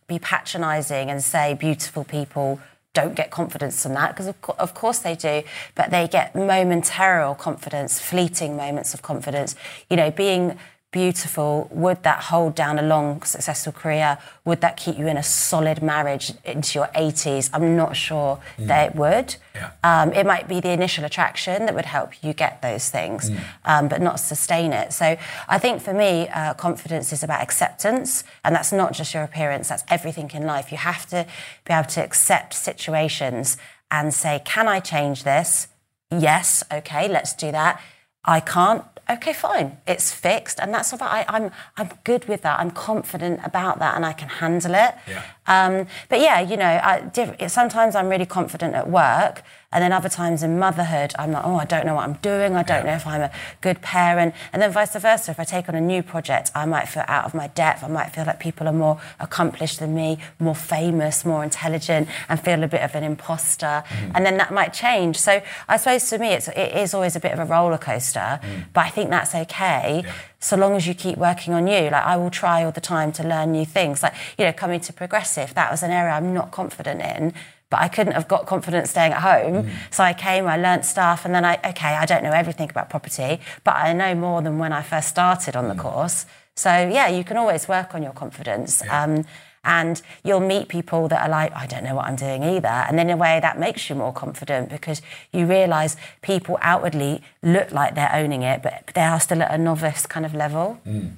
be 0.08 0.18
patronising 0.18 1.10
and 1.10 1.22
say 1.22 1.54
beautiful 1.54 2.02
people 2.02 2.60
don't 2.94 3.14
get 3.14 3.30
confidence 3.30 3.82
from 3.82 3.92
that 3.94 4.08
because 4.08 4.26
of, 4.26 4.40
co- 4.40 4.56
of 4.58 4.74
course 4.74 4.98
they 5.00 5.14
do 5.14 5.42
but 5.74 5.90
they 5.90 6.08
get 6.08 6.34
momentary 6.34 7.34
confidence 7.36 8.00
fleeting 8.00 8.56
moments 8.56 8.94
of 8.94 9.02
confidence. 9.02 9.54
You 9.88 9.96
know 9.96 10.10
being 10.10 10.58
beautiful 10.90 11.68
would 11.70 12.02
that 12.02 12.18
hold 12.24 12.54
down 12.54 12.78
a 12.78 12.82
long 12.82 13.20
successful 13.22 13.72
career 13.72 14.16
would 14.46 14.62
that 14.62 14.74
keep 14.78 14.96
you 14.98 15.06
in 15.06 15.18
a 15.18 15.22
solid 15.22 15.82
marriage 15.82 16.32
into 16.46 16.78
your 16.78 16.86
80s 16.94 17.50
i'm 17.52 17.76
not 17.76 17.94
sure 17.94 18.40
that 18.58 18.90
it 18.90 18.96
would 18.96 19.36
Yeah. 19.54 19.70
um, 19.84 20.12
it 20.14 20.24
might 20.24 20.48
be 20.48 20.60
the 20.60 20.70
initial 20.70 21.04
attraction 21.04 21.66
that 21.66 21.74
would 21.74 21.84
help 21.84 22.22
you 22.22 22.32
get 22.32 22.62
those 22.62 22.88
things, 22.88 23.30
um, 23.64 23.88
but 23.88 24.00
not 24.00 24.20
sustain 24.20 24.72
it. 24.72 24.92
So 24.92 25.16
I 25.48 25.58
think 25.58 25.82
for 25.82 25.92
me, 25.92 26.28
uh, 26.28 26.54
confidence 26.54 27.12
is 27.12 27.22
about 27.24 27.40
acceptance, 27.42 28.22
and 28.44 28.54
that's 28.54 28.72
not 28.72 28.92
just 28.92 29.12
your 29.14 29.24
appearance, 29.24 29.68
that's 29.68 29.82
everything 29.90 30.30
in 30.32 30.46
life. 30.46 30.70
You 30.70 30.78
have 30.78 31.06
to 31.06 31.26
be 31.64 31.72
able 31.74 31.88
to 31.88 32.04
accept 32.04 32.54
situations 32.54 33.56
and 33.90 34.14
say, 34.14 34.40
Can 34.44 34.68
I 34.68 34.78
change 34.78 35.24
this? 35.24 35.66
Yes, 36.12 36.62
okay, 36.72 37.08
let's 37.08 37.32
do 37.34 37.50
that. 37.50 37.80
I 38.24 38.38
can't. 38.40 38.84
Okay, 39.10 39.32
fine. 39.32 39.78
It's 39.86 40.12
fixed, 40.12 40.60
and 40.60 40.72
that's 40.74 40.92
about. 40.92 41.10
I, 41.10 41.24
I'm 41.28 41.50
I'm 41.78 41.88
good 42.04 42.28
with 42.28 42.42
that. 42.42 42.60
I'm 42.60 42.70
confident 42.70 43.40
about 43.42 43.78
that, 43.78 43.96
and 43.96 44.04
I 44.04 44.12
can 44.12 44.28
handle 44.28 44.74
it. 44.74 44.94
Yeah. 45.06 45.22
Um, 45.46 45.86
but 46.10 46.20
yeah, 46.20 46.40
you 46.40 46.58
know, 46.58 46.66
I, 46.66 47.46
sometimes 47.46 47.94
I'm 47.94 48.08
really 48.08 48.26
confident 48.26 48.74
at 48.74 48.90
work, 48.90 49.42
and 49.70 49.84
then 49.84 49.92
other 49.92 50.08
times 50.08 50.42
in 50.42 50.58
motherhood, 50.58 51.12
I'm 51.18 51.32
like, 51.32 51.44
oh, 51.44 51.56
I 51.56 51.66
don't 51.66 51.84
know 51.84 51.94
what 51.94 52.04
I'm 52.08 52.14
doing. 52.14 52.56
I 52.56 52.62
don't 52.62 52.86
know 52.86 52.94
if 52.94 53.06
I'm 53.06 53.20
a 53.20 53.30
good 53.60 53.82
parent. 53.82 54.34
And 54.50 54.62
then 54.62 54.72
vice 54.72 54.94
versa. 54.94 55.30
If 55.30 55.38
I 55.38 55.44
take 55.44 55.68
on 55.68 55.74
a 55.74 55.80
new 55.80 56.02
project, 56.02 56.50
I 56.54 56.64
might 56.64 56.88
feel 56.88 57.04
out 57.06 57.26
of 57.26 57.34
my 57.34 57.48
depth. 57.48 57.84
I 57.84 57.88
might 57.88 58.08
feel 58.08 58.24
like 58.24 58.40
people 58.40 58.66
are 58.66 58.72
more 58.72 58.98
accomplished 59.20 59.80
than 59.80 59.94
me, 59.94 60.18
more 60.38 60.54
famous, 60.54 61.22
more 61.26 61.44
intelligent, 61.44 62.08
and 62.30 62.40
feel 62.40 62.62
a 62.62 62.68
bit 62.68 62.80
of 62.80 62.94
an 62.94 63.04
imposter. 63.04 63.84
Mm-hmm. 63.86 64.12
And 64.14 64.24
then 64.24 64.38
that 64.38 64.54
might 64.54 64.72
change. 64.72 65.18
So 65.18 65.42
I 65.68 65.76
suppose 65.76 66.08
to 66.08 66.18
me, 66.18 66.28
it's, 66.28 66.48
it 66.48 66.74
is 66.74 66.94
always 66.94 67.14
a 67.14 67.20
bit 67.20 67.32
of 67.32 67.38
a 67.38 67.44
roller 67.44 67.76
coaster, 67.76 68.40
mm. 68.42 68.64
but 68.72 68.86
I 68.86 68.88
think 68.88 69.10
that's 69.10 69.34
okay. 69.34 70.02
So 70.40 70.56
long 70.56 70.76
as 70.76 70.86
you 70.86 70.94
keep 70.94 71.18
working 71.18 71.52
on 71.52 71.66
you, 71.66 71.90
like 71.90 72.04
I 72.04 72.16
will 72.16 72.30
try 72.30 72.64
all 72.64 72.72
the 72.72 72.80
time 72.80 73.12
to 73.12 73.26
learn 73.26 73.52
new 73.52 73.66
things. 73.66 74.02
Like 74.02 74.14
you 74.38 74.44
know, 74.44 74.52
coming 74.52 74.80
to 74.80 74.92
progressive, 74.92 75.52
that 75.54 75.70
was 75.70 75.82
an 75.82 75.90
area 75.90 76.12
I'm 76.12 76.32
not 76.32 76.52
confident 76.52 77.02
in, 77.02 77.34
but 77.70 77.80
I 77.80 77.88
couldn't 77.88 78.14
have 78.14 78.28
got 78.28 78.46
confidence 78.46 78.90
staying 78.90 79.12
at 79.12 79.20
home. 79.20 79.64
Mm. 79.64 79.70
So 79.90 80.02
I 80.04 80.12
came, 80.12 80.46
I 80.46 80.56
learnt 80.56 80.84
stuff, 80.84 81.24
and 81.24 81.34
then 81.34 81.44
I 81.44 81.58
okay, 81.64 81.94
I 81.94 82.06
don't 82.06 82.22
know 82.22 82.32
everything 82.32 82.70
about 82.70 82.90
property, 82.90 83.40
but 83.64 83.76
I 83.76 83.92
know 83.92 84.14
more 84.14 84.42
than 84.42 84.58
when 84.58 84.72
I 84.72 84.82
first 84.82 85.08
started 85.08 85.56
on 85.56 85.68
the 85.68 85.74
mm. 85.74 85.80
course. 85.80 86.26
So 86.54 86.70
yeah, 86.70 87.08
you 87.08 87.24
can 87.24 87.36
always 87.36 87.68
work 87.68 87.94
on 87.94 88.02
your 88.02 88.12
confidence. 88.12 88.82
Um, 88.90 89.24
and 89.64 90.00
you'll 90.24 90.40
meet 90.40 90.68
people 90.68 91.08
that 91.08 91.22
are 91.22 91.28
like, 91.28 91.52
I 91.52 91.66
don't 91.66 91.84
know 91.84 91.94
what 91.94 92.06
I'm 92.06 92.16
doing 92.16 92.42
either. 92.42 92.68
And 92.68 92.98
then 92.98 93.10
in 93.10 93.14
a 93.14 93.16
way 93.16 93.38
that 93.40 93.58
makes 93.58 93.90
you 93.90 93.96
more 93.96 94.12
confident 94.12 94.70
because 94.70 95.02
you 95.32 95.46
realise 95.46 95.96
people 96.22 96.58
outwardly 96.62 97.22
look 97.42 97.70
like 97.70 97.94
they're 97.94 98.14
owning 98.14 98.42
it, 98.42 98.62
but 98.62 98.90
they 98.94 99.02
are 99.02 99.20
still 99.20 99.42
at 99.42 99.52
a 99.52 99.58
novice 99.58 100.06
kind 100.06 100.24
of 100.24 100.34
level. 100.34 100.80
Mm. 100.86 101.16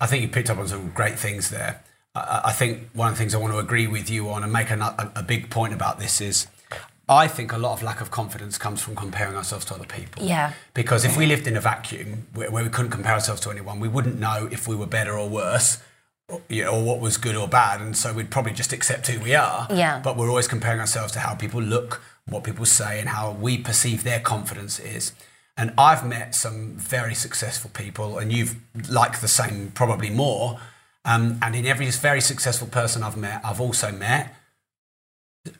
I 0.00 0.06
think 0.06 0.22
you 0.22 0.28
picked 0.28 0.50
up 0.50 0.58
on 0.58 0.66
some 0.66 0.90
great 0.90 1.18
things 1.18 1.50
there. 1.50 1.82
I, 2.14 2.52
think 2.52 2.90
one 2.92 3.08
of 3.08 3.14
the 3.14 3.18
things 3.18 3.34
I 3.34 3.38
want 3.38 3.52
to 3.54 3.58
agree 3.58 3.88
with 3.88 4.08
you 4.08 4.30
on 4.30 4.44
and 4.44 4.52
make 4.52 4.70
a, 4.70 5.12
a, 5.16 5.22
big 5.22 5.50
point 5.50 5.74
about 5.74 5.98
this 5.98 6.20
is 6.20 6.46
I 7.08 7.26
think 7.26 7.52
a 7.52 7.58
lot 7.58 7.72
of 7.72 7.82
lack 7.82 8.00
of 8.00 8.12
confidence 8.12 8.56
comes 8.56 8.80
from 8.80 8.94
comparing 8.94 9.36
ourselves 9.36 9.64
to 9.66 9.74
other 9.74 9.84
people. 9.84 10.22
Yeah. 10.24 10.52
Because 10.74 11.04
if 11.04 11.16
we 11.16 11.26
lived 11.26 11.46
in 11.46 11.56
a 11.56 11.60
vacuum 11.60 12.28
where, 12.32 12.50
where 12.50 12.62
we 12.62 12.70
couldn't 12.70 12.92
compare 12.92 13.14
ourselves 13.14 13.40
to 13.42 13.50
anyone, 13.50 13.80
we 13.80 13.88
wouldn't 13.88 14.18
know 14.18 14.48
if 14.52 14.68
we 14.68 14.76
were 14.76 14.86
better 14.86 15.18
or 15.18 15.28
worse. 15.28 15.82
Or, 16.28 16.40
you 16.48 16.64
know, 16.64 16.76
or 16.76 16.82
what 16.82 17.00
was 17.00 17.18
good 17.18 17.36
or 17.36 17.46
bad, 17.46 17.82
and 17.82 17.94
so 17.94 18.14
we'd 18.14 18.30
probably 18.30 18.54
just 18.54 18.72
accept 18.72 19.08
who 19.08 19.20
we 19.20 19.34
are. 19.34 19.66
Yeah. 19.70 20.00
But 20.02 20.16
we're 20.16 20.30
always 20.30 20.48
comparing 20.48 20.80
ourselves 20.80 21.12
to 21.12 21.18
how 21.18 21.34
people 21.34 21.60
look, 21.60 22.00
what 22.26 22.44
people 22.44 22.64
say, 22.64 22.98
and 22.98 23.10
how 23.10 23.32
we 23.32 23.58
perceive 23.58 24.04
their 24.04 24.20
confidence 24.20 24.78
is. 24.78 25.12
And 25.58 25.74
I've 25.76 26.06
met 26.06 26.34
some 26.34 26.76
very 26.76 27.14
successful 27.14 27.70
people, 27.74 28.16
and 28.16 28.32
you've 28.32 28.56
like 28.88 29.20
the 29.20 29.28
same, 29.28 29.72
probably 29.72 30.08
more. 30.08 30.58
Um, 31.04 31.38
and 31.42 31.54
in 31.54 31.66
every 31.66 31.90
very 31.90 32.20
successful 32.20 32.66
person 32.66 33.02
I've 33.02 33.16
met, 33.16 33.40
I've 33.44 33.60
also 33.60 33.92
met 33.92 34.34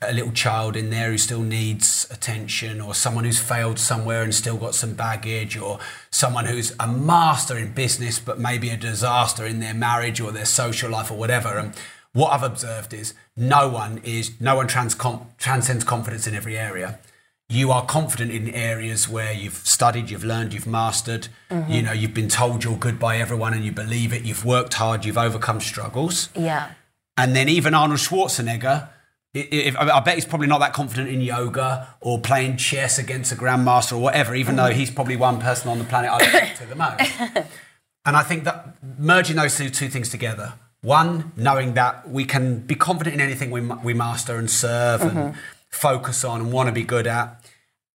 a 0.01 0.11
little 0.11 0.31
child 0.31 0.75
in 0.75 0.89
there 0.89 1.11
who 1.11 1.17
still 1.17 1.43
needs 1.43 2.07
attention, 2.09 2.81
or 2.81 2.95
someone 2.95 3.23
who's 3.23 3.39
failed 3.39 3.77
somewhere 3.77 4.23
and 4.23 4.33
still 4.33 4.57
got 4.57 4.73
some 4.73 4.95
baggage, 4.95 5.57
or 5.57 5.79
someone 6.09 6.45
who's 6.45 6.73
a 6.79 6.87
master 6.87 7.57
in 7.57 7.73
business 7.73 8.19
but 8.19 8.39
maybe 8.39 8.69
a 8.69 8.77
disaster 8.77 9.45
in 9.45 9.59
their 9.59 9.75
marriage 9.75 10.19
or 10.19 10.31
their 10.31 10.45
social 10.45 10.89
life 10.89 11.11
or 11.11 11.17
whatever. 11.17 11.59
And 11.59 11.75
what 12.13 12.31
I've 12.31 12.43
observed 12.43 12.93
is 12.93 13.13
no 13.35 13.69
one 13.69 14.01
is 14.03 14.31
no 14.39 14.55
one 14.55 14.67
trans- 14.67 14.95
com- 14.95 15.27
transcends 15.37 15.83
confidence 15.83 16.25
in 16.25 16.33
every 16.33 16.57
area. 16.57 16.99
You 17.47 17.71
are 17.71 17.85
confident 17.85 18.31
in 18.31 18.49
areas 18.49 19.07
where 19.07 19.31
you've 19.31 19.57
studied, 19.57 20.09
you've 20.09 20.23
learned, 20.23 20.53
you've 20.53 20.65
mastered. 20.65 21.27
Mm-hmm. 21.51 21.71
You 21.71 21.81
know, 21.83 21.91
you've 21.91 22.13
been 22.13 22.27
told 22.27 22.63
you're 22.63 22.77
good 22.77 22.99
by 22.99 23.17
everyone 23.17 23.53
and 23.53 23.63
you 23.63 23.71
believe 23.71 24.13
it. 24.13 24.23
You've 24.23 24.43
worked 24.43 24.75
hard, 24.75 25.05
you've 25.05 25.17
overcome 25.17 25.61
struggles. 25.61 26.29
Yeah. 26.35 26.71
And 27.17 27.35
then 27.35 27.47
even 27.47 27.75
Arnold 27.75 27.99
Schwarzenegger, 27.99 28.89
i- 29.35 29.47
if, 29.51 29.77
I 29.77 29.99
bet 29.99 30.15
he's 30.15 30.25
probably 30.25 30.47
not 30.47 30.59
that 30.59 30.73
confident 30.73 31.09
in 31.09 31.21
yoga 31.21 31.87
or 32.01 32.19
playing 32.19 32.57
chess 32.57 32.97
against 32.97 33.31
a 33.31 33.35
grandmaster 33.35 33.93
or 33.93 33.99
whatever, 33.99 34.33
even 34.33 34.55
though 34.55 34.63
mm-hmm. 34.63 34.79
he's 34.79 34.89
probably 34.89 35.15
one 35.15 35.39
person 35.39 35.69
on 35.69 35.77
the 35.77 35.85
planet 35.85 36.11
I 36.11 36.17
look 36.17 36.57
to 36.57 36.65
the 36.65 36.75
most. 36.75 37.47
And 38.05 38.15
I 38.15 38.21
think 38.21 38.43
that 38.43 38.75
merging 38.99 39.35
those 39.35 39.57
two, 39.57 39.69
two 39.69 39.89
things 39.89 40.09
together, 40.09 40.53
one, 40.81 41.31
knowing 41.35 41.73
that 41.73 42.07
we 42.07 42.23
can 42.23 42.59
be 42.59 42.75
confident 42.75 43.15
in 43.15 43.21
anything 43.21 43.49
we, 43.49 43.61
we 43.61 43.95
master 43.95 44.37
and 44.37 44.49
serve 44.49 45.01
and 45.01 45.11
mm-hmm. 45.11 45.39
Focus 45.75 46.23
on 46.23 46.41
and 46.41 46.51
want 46.51 46.67
to 46.67 46.73
be 46.73 46.83
good 46.83 47.05
at, 47.07 47.43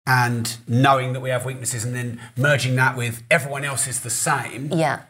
and 0.07 0.57
knowing 0.67 1.13
that 1.13 1.21
we 1.21 1.31
have 1.31 1.45
weaknesses, 1.45 1.85
and 1.85 1.95
then 1.95 2.21
merging 2.37 2.77
that 2.77 2.97
with 2.97 3.23
everyone 3.31 3.65
else 3.65 3.87
is 3.87 4.01
the 4.01 4.11
same. 4.11 4.71
Yeah. 4.73 5.03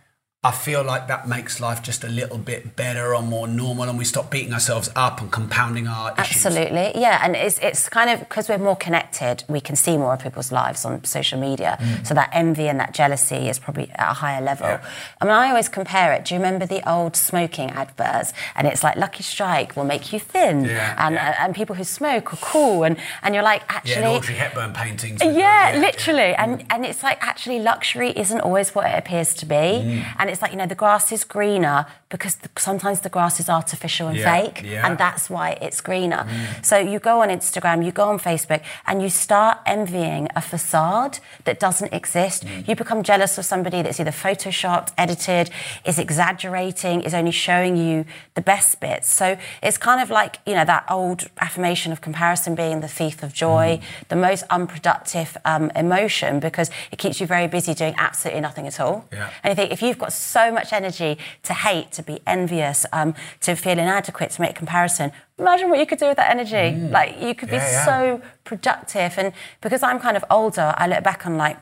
I 0.45 0.53
feel 0.53 0.85
like 0.85 1.09
that 1.09 1.27
makes 1.27 1.59
life 1.59 1.83
just 1.83 2.05
a 2.05 2.09
little 2.09 2.39
bit 2.39 2.77
better 2.77 3.13
or 3.13 3.23
more 3.23 3.49
normal, 3.49 3.89
and 3.89 3.99
we 3.99 4.05
stop 4.05 4.31
beating 4.31 4.53
ourselves 4.53 4.89
up 4.95 5.21
and 5.21 5.33
compounding 5.33 5.89
our 5.89 6.13
issues. 6.13 6.47
Absolutely, 6.47 6.93
yeah, 6.95 7.19
and 7.25 7.35
it's 7.35 7.59
it's 7.59 7.89
kind 7.89 8.09
of 8.09 8.21
because 8.21 8.49
we're 8.49 8.57
more 8.57 8.77
connected, 8.77 9.43
we 9.49 9.61
can 9.61 9.75
see 9.75 9.97
more 9.97 10.15
of 10.15 10.21
people's 10.21 10.53
lives 10.53 10.85
on 10.85 11.03
social 11.03 11.41
media. 11.41 11.77
Mm. 11.81 12.07
So 12.07 12.15
that 12.15 12.31
envy 12.33 12.69
and 12.69 12.79
that 12.79 12.95
jealousy 12.95 13.49
is 13.49 13.59
probably 13.59 13.91
at 13.97 14.13
a 14.13 14.15
higher 14.15 14.41
level. 14.41 14.79
I 15.21 15.25
mean, 15.25 15.35
I 15.35 15.49
always 15.49 15.69
compare 15.69 16.13
it. 16.13 16.25
Do 16.25 16.35
you 16.35 16.41
remember 16.41 16.67
the 16.67 16.89
old 16.89 17.17
smoking 17.17 17.71
adverts? 17.71 18.33
And 18.55 18.69
it's 18.69 18.85
like 18.85 18.95
Lucky 18.95 19.25
Strike 19.25 19.75
will 19.75 19.83
make 19.83 20.13
you 20.13 20.21
thin, 20.21 20.67
Yeah, 20.67 20.95
and 21.05 21.17
yeah. 21.17 21.31
Uh, 21.31 21.45
and 21.47 21.53
people 21.53 21.75
who 21.75 21.83
smoke 21.83 22.33
are 22.33 22.37
cool, 22.37 22.85
and 22.85 22.97
and 23.25 23.35
you're 23.35 23.43
like 23.43 23.63
Yeah, 23.63 23.77
actually. 23.77 23.95
and 23.97 24.07
Audrey 24.07 24.37
Hepburn 24.37 24.73
paintings. 24.73 25.21
Yeah, 25.21 25.77
literally. 25.81 26.37
And 26.37 26.61
mm. 26.61 26.67
and 26.71 26.87
it's 26.87 27.03
like 27.03 27.19
actually 27.27 27.59
luxury 27.59 28.11
isn't 28.11 28.41
always 28.41 28.73
what 28.73 28.87
it 28.87 28.97
appears 28.97 29.35
to 29.35 29.45
be. 29.45 29.55
Mm. 29.57 30.05
And 30.21 30.28
it's 30.29 30.43
like, 30.43 30.53
you 30.53 30.59
know, 30.59 30.67
the 30.67 30.75
grass 30.75 31.11
is 31.13 31.25
greener 31.25 31.87
because 32.11 32.37
the, 32.37 32.49
sometimes 32.57 33.01
the 33.01 33.09
grass 33.09 33.39
is 33.41 33.49
artificial 33.49 34.09
and 34.09 34.17
Yeah, 34.19 34.33
fake. 34.41 34.63
yeah. 34.65 34.87
And 34.87 34.97
that's 34.99 35.29
why 35.29 35.59
it's 35.61 35.81
greener. 35.81 36.27
So 36.63 36.79
you 36.79 36.99
go 36.99 37.21
on 37.23 37.29
Instagram, 37.29 37.85
you 37.85 37.93
go 37.93 38.09
on 38.09 38.19
Facebook, 38.19 38.63
and 38.87 39.03
you 39.03 39.11
start 39.11 39.59
envying 39.67 40.29
a 40.35 40.41
facade 40.41 41.19
that 41.45 41.59
doesn't 41.61 41.93
exist. 41.93 42.45
You 42.67 42.75
become 42.77 43.03
jealous 43.03 43.37
of 43.39 43.45
somebody 43.45 43.83
that's 43.83 44.01
either 44.01 44.11
photoshopped, 44.11 44.93
edited, 44.97 45.51
is 45.85 45.99
exaggerating, 45.99 47.03
is 47.03 47.15
only 47.15 47.31
showing 47.31 47.77
you 47.77 48.05
the 48.35 48.41
best 48.41 48.81
bits. 48.81 49.11
So 49.13 49.37
it's 49.63 49.79
kind 49.79 50.01
of 50.01 50.11
like, 50.11 50.39
you 50.47 50.55
know, 50.55 50.65
that 50.65 50.85
old 50.91 51.29
affirmation 51.41 51.93
of 51.93 52.01
comparison 52.01 52.55
being 52.55 52.81
the 52.81 52.89
thief 52.89 53.23
of 53.23 53.33
joy, 53.33 53.81
the 54.09 54.17
most 54.17 54.45
unproductive 54.51 55.37
um, 55.45 55.71
emotion 55.75 56.41
because 56.41 56.71
it 56.93 56.99
keeps 56.99 57.21
you 57.21 57.27
very 57.27 57.47
busy 57.49 57.75
doing 57.75 57.95
absolutely 57.99 58.41
nothing 58.41 58.67
at 58.67 58.79
all. 58.81 59.07
Yeah. 59.13 59.31
And 59.43 59.51
you 59.51 59.55
think 59.57 59.73
if 59.73 59.83
you've 59.83 59.99
got 59.99 60.13
so 60.19 60.53
much 60.53 60.73
energy 60.73 61.19
to 61.45 61.55
hate, 61.55 61.93
to 61.93 62.03
be 62.03 62.21
envious, 62.27 62.85
um, 62.93 63.15
to 63.41 63.55
feel 63.55 63.79
inadequate, 63.79 64.31
to 64.33 64.41
make 64.41 64.55
comparison. 64.55 65.13
Imagine 65.39 65.71
what 65.71 65.79
you 65.79 65.87
could 65.87 65.99
do 65.99 66.07
with 66.09 66.17
that 66.17 66.31
energy. 66.31 66.79
Like 66.81 67.21
you 67.21 67.35
could 67.35 67.51
be 67.51 67.57
Mm. 67.57 67.61
Yeah, 67.61 67.71
yeah. 67.73 67.85
so 67.85 68.23
productive. 68.45 69.19
And 69.19 69.33
because 69.61 69.83
I'm 69.83 69.99
kind 70.01 70.17
of 70.17 70.25
older, 70.31 70.75
I 70.77 70.87
look 70.87 71.03
back 71.05 71.27
on 71.27 71.37
like 71.37 71.57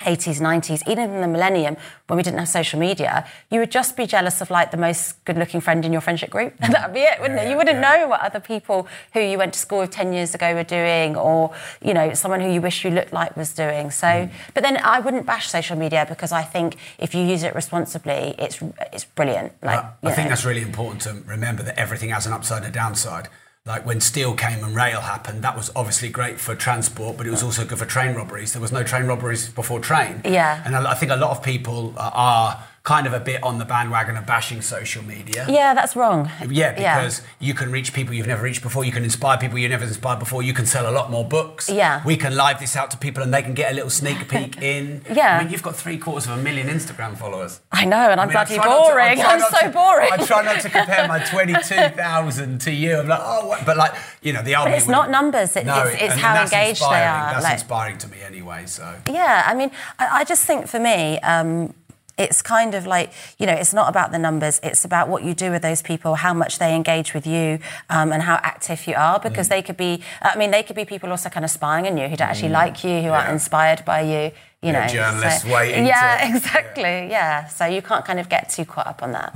80s, 0.00 0.40
90s, 0.40 0.86
even 0.88 1.10
in 1.10 1.20
the 1.20 1.28
millennium 1.28 1.76
when 2.06 2.16
we 2.16 2.22
didn't 2.22 2.38
have 2.38 2.48
social 2.48 2.80
media, 2.80 3.26
you 3.50 3.60
would 3.60 3.70
just 3.70 3.96
be 3.96 4.06
jealous 4.06 4.40
of 4.40 4.50
like 4.50 4.70
the 4.70 4.76
most 4.76 5.22
good 5.24 5.36
looking 5.36 5.60
friend 5.60 5.84
in 5.84 5.92
your 5.92 6.00
friendship 6.00 6.30
group. 6.30 6.56
That'd 6.60 6.94
be 6.94 7.00
it, 7.00 7.20
wouldn't 7.20 7.40
it? 7.40 7.50
You 7.50 7.56
wouldn't 7.56 7.80
know 7.80 8.08
what 8.08 8.20
other 8.20 8.40
people 8.40 8.88
who 9.12 9.20
you 9.20 9.38
went 9.38 9.52
to 9.54 9.58
school 9.58 9.80
with 9.80 9.90
10 9.90 10.12
years 10.12 10.34
ago 10.34 10.54
were 10.54 10.64
doing 10.64 11.16
or, 11.16 11.54
you 11.82 11.94
know, 11.94 12.14
someone 12.14 12.40
who 12.40 12.50
you 12.50 12.60
wish 12.60 12.84
you 12.84 12.90
looked 12.90 13.12
like 13.12 13.36
was 13.36 13.52
doing. 13.52 13.90
So, 13.90 14.26
hmm. 14.26 14.34
but 14.54 14.62
then 14.62 14.78
I 14.78 15.00
wouldn't 15.00 15.26
bash 15.26 15.48
social 15.48 15.76
media 15.76 16.06
because 16.08 16.32
I 16.32 16.42
think 16.42 16.76
if 16.98 17.14
you 17.14 17.22
use 17.22 17.42
it 17.42 17.54
responsibly, 17.54 18.34
it's 18.38 18.60
it's 18.92 19.04
brilliant. 19.04 19.52
Like, 19.62 19.78
I, 19.78 19.92
I 20.02 20.12
think 20.12 20.26
know. 20.26 20.30
that's 20.30 20.44
really 20.44 20.62
important 20.62 21.02
to 21.02 21.22
remember 21.26 21.62
that 21.62 21.78
everything 21.78 22.10
has 22.10 22.26
an 22.26 22.32
upside 22.32 22.64
and 22.64 22.70
a 22.70 22.72
downside. 22.72 23.28
Like 23.70 23.86
when 23.86 24.00
steel 24.00 24.34
came 24.34 24.64
and 24.64 24.74
rail 24.74 25.00
happened, 25.00 25.42
that 25.46 25.56
was 25.56 25.70
obviously 25.76 26.08
great 26.08 26.36
for 26.40 26.52
transport, 26.56 27.16
but 27.16 27.24
it 27.28 27.30
was 27.30 27.42
also 27.42 27.64
good 27.64 27.78
for 27.78 27.86
train 27.86 28.12
robberies. 28.16 28.52
There 28.52 28.60
was 28.66 28.72
no 28.72 28.82
train 28.82 29.04
robberies 29.06 29.48
before 29.60 29.78
train. 29.90 30.14
Yeah. 30.24 30.60
And 30.64 30.72
I 30.76 30.80
I 30.92 30.94
think 30.98 31.12
a 31.12 31.16
lot 31.24 31.30
of 31.36 31.40
people 31.52 31.94
uh, 31.96 32.10
are- 32.12 32.40
are 32.40 32.50
kind 32.82 33.06
of 33.06 33.12
a 33.12 33.20
bit 33.20 33.42
on 33.42 33.58
the 33.58 33.64
bandwagon 33.66 34.16
of 34.16 34.24
bashing 34.26 34.62
social 34.62 35.04
media. 35.04 35.44
Yeah, 35.48 35.74
that's 35.74 35.94
wrong. 35.94 36.30
Yeah, 36.48 36.72
because 36.72 37.20
you 37.38 37.52
can 37.52 37.70
reach 37.70 37.92
people 37.92 38.14
you've 38.14 38.26
never 38.26 38.42
reached 38.42 38.62
before. 38.62 38.84
You 38.84 38.90
can 38.92 39.04
inspire 39.04 39.36
people 39.36 39.58
you've 39.58 39.70
never 39.70 39.84
inspired 39.84 40.18
before. 40.18 40.42
You 40.42 40.54
can 40.54 40.64
sell 40.64 40.88
a 40.88 40.94
lot 40.98 41.10
more 41.10 41.22
books. 41.24 41.68
Yeah. 41.68 42.02
We 42.06 42.16
can 42.16 42.34
live 42.34 42.58
this 42.58 42.76
out 42.76 42.90
to 42.92 42.96
people 42.96 43.22
and 43.22 43.34
they 43.34 43.42
can 43.42 43.52
get 43.52 43.70
a 43.70 43.74
little 43.74 43.90
sneak 43.90 44.28
peek 44.30 44.62
in. 44.62 45.02
Yeah. 45.12 45.36
I 45.38 45.42
mean, 45.42 45.52
you've 45.52 45.62
got 45.62 45.76
three 45.76 45.98
quarters 45.98 46.26
of 46.26 46.38
a 46.38 46.42
million 46.42 46.68
Instagram 46.68 47.18
followers. 47.18 47.60
I 47.70 47.84
know, 47.84 48.10
and 48.10 48.18
I'm 48.18 48.30
I 48.30 48.30
mean, 48.30 48.32
bloody 48.32 48.56
not 48.56 48.64
to- 48.64 48.70
I 48.70 48.78
boring. 48.88 49.20
I'm 49.20 49.40
so 49.40 49.60
to- 49.60 49.70
boring. 49.70 50.08
I 50.12 50.16
try 50.24 50.42
not 50.42 50.60
to 50.62 50.70
compare 50.70 51.06
my 51.06 51.18
22,000 51.30 52.60
to 52.62 52.72
you. 52.72 52.96
I'm 52.98 53.08
like, 53.08 53.20
oh, 53.22 53.46
what? 53.46 53.66
but 53.66 53.76
like, 53.76 53.92
you 54.22 54.32
know, 54.32 54.42
the 54.42 54.54
army. 54.54 54.72
it's 54.76 54.88
not 54.88 55.10
numbers, 55.10 55.54
it- 55.56 55.66
no, 55.66 55.82
it's- 55.86 55.98
it's 56.00 56.14
how 56.20 56.42
engaged 56.42 56.80
they 56.82 56.86
are, 57.04 57.32
That's 57.32 57.44
like- 57.44 57.52
inspiring 57.54 57.98
to 57.98 58.08
me 58.08 58.22
anyway. 58.22 58.64
So 58.66 58.96
Yeah, 59.06 59.44
I 59.46 59.54
mean, 59.54 59.70
I, 59.98 60.20
I 60.20 60.24
just 60.24 60.44
think 60.44 60.66
for 60.66 60.80
me, 60.80 61.18
um, 61.20 61.74
it's 62.20 62.42
kind 62.42 62.74
of 62.74 62.86
like, 62.86 63.10
you 63.38 63.46
know, 63.46 63.54
it's 63.62 63.72
not 63.72 63.88
about 63.88 64.12
the 64.12 64.18
numbers, 64.18 64.60
it's 64.62 64.84
about 64.84 65.08
what 65.08 65.22
you 65.24 65.32
do 65.34 65.50
with 65.50 65.62
those 65.62 65.80
people, 65.82 66.14
how 66.16 66.34
much 66.34 66.58
they 66.58 66.74
engage 66.76 67.14
with 67.14 67.26
you, 67.26 67.58
um, 67.88 68.12
and 68.12 68.22
how 68.22 68.36
active 68.42 68.86
you 68.86 68.94
are, 68.94 69.18
because 69.18 69.46
Mm. 69.46 69.50
they 69.54 69.62
could 69.62 69.76
be, 69.76 70.02
I 70.22 70.36
mean, 70.36 70.50
they 70.50 70.62
could 70.62 70.76
be 70.76 70.84
people 70.84 71.10
also 71.10 71.28
kind 71.30 71.44
of 71.44 71.50
spying 71.50 71.86
on 71.86 71.96
you 71.96 72.06
who 72.08 72.16
don't 72.16 72.28
actually 72.28 72.50
like 72.62 72.84
you, 72.84 73.00
who 73.02 73.10
are 73.10 73.22
Mm. 73.22 73.26
Yeah. 73.28 73.32
inspired 73.32 73.84
by 73.84 74.00
you. 74.02 74.32
You 74.62 74.72
Yeah, 74.72 74.80
know, 74.86 74.92
journalists 74.92 75.42
so- 75.44 75.54
waiting 75.54 75.86
Yeah, 75.94 76.18
to- 76.18 76.28
exactly. 76.36 76.82
Yeah. 77.10 77.46
so 77.46 77.64
you 77.64 77.80
can't 77.82 78.04
kind 78.04 78.20
of 78.20 78.28
get 78.28 78.50
too 78.50 78.66
caught 78.66 78.86
up 78.86 79.02
on 79.02 79.12
that. 79.12 79.32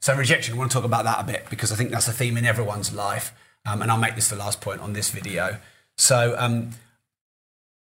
So 0.00 0.14
rejection, 0.14 0.54
I 0.54 0.58
want 0.58 0.70
to 0.70 0.74
talk 0.78 0.84
about 0.84 1.04
that 1.04 1.20
a 1.20 1.24
bit 1.24 1.46
because 1.50 1.72
I 1.72 1.76
think 1.76 1.90
that's 1.90 2.08
a 2.08 2.12
theme 2.12 2.36
in 2.36 2.44
everyone's 2.44 2.92
life. 2.92 3.32
Um, 3.66 3.80
and 3.82 3.90
I'll 3.90 3.98
make 4.06 4.14
this 4.16 4.28
the 4.28 4.36
last 4.36 4.60
point 4.60 4.80
on 4.80 4.92
this 4.92 5.10
video. 5.10 5.56
So 5.96 6.34
um, 6.38 6.70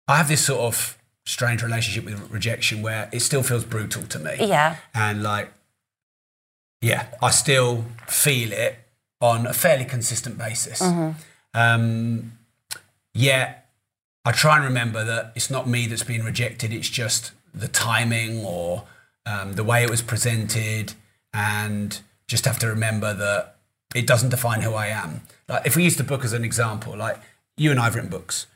I 0.07 0.17
have 0.17 0.27
this 0.27 0.45
sort 0.45 0.59
of 0.61 0.97
strange 1.29 1.61
relationship 1.61 2.03
with 2.03 2.31
rejection 2.31 2.81
where 2.81 3.07
it 3.11 3.19
still 3.19 3.43
feels 3.43 3.63
brutal 3.63 4.03
to 4.03 4.17
me. 4.17 4.35
Yeah. 4.39 4.77
And 4.95 5.21
like, 5.21 5.53
yeah, 6.81 7.05
I 7.21 7.29
still 7.29 7.85
feel 8.07 8.51
it 8.51 8.79
on 9.21 9.45
a 9.45 9.53
fairly 9.53 9.85
consistent 9.85 10.37
basis. 10.37 10.81
Hmm. 10.81 11.11
Um, 11.53 12.37
yeah, 13.13 13.55
I 14.25 14.31
try 14.31 14.55
and 14.55 14.65
remember 14.65 15.03
that 15.03 15.33
it's 15.35 15.51
not 15.51 15.67
me 15.67 15.85
that's 15.85 16.03
being 16.03 16.23
rejected, 16.23 16.73
it's 16.73 16.89
just 16.89 17.31
the 17.53 17.67
timing 17.67 18.43
or 18.43 18.85
um, 19.25 19.53
the 19.53 19.63
way 19.63 19.83
it 19.83 19.89
was 19.89 20.01
presented, 20.01 20.93
and 21.33 21.99
just 22.27 22.45
have 22.45 22.59
to 22.59 22.67
remember 22.67 23.13
that 23.13 23.55
it 23.93 24.07
doesn't 24.07 24.29
define 24.29 24.61
who 24.61 24.73
I 24.73 24.87
am. 24.87 25.21
Like, 25.47 25.65
if 25.65 25.75
we 25.75 25.83
use 25.83 25.97
the 25.97 26.03
book 26.03 26.23
as 26.23 26.33
an 26.33 26.43
example, 26.43 26.95
like 26.95 27.19
you 27.57 27.71
and 27.71 27.79
I 27.79 27.85
have 27.85 27.95
written 27.95 28.09
books, 28.09 28.47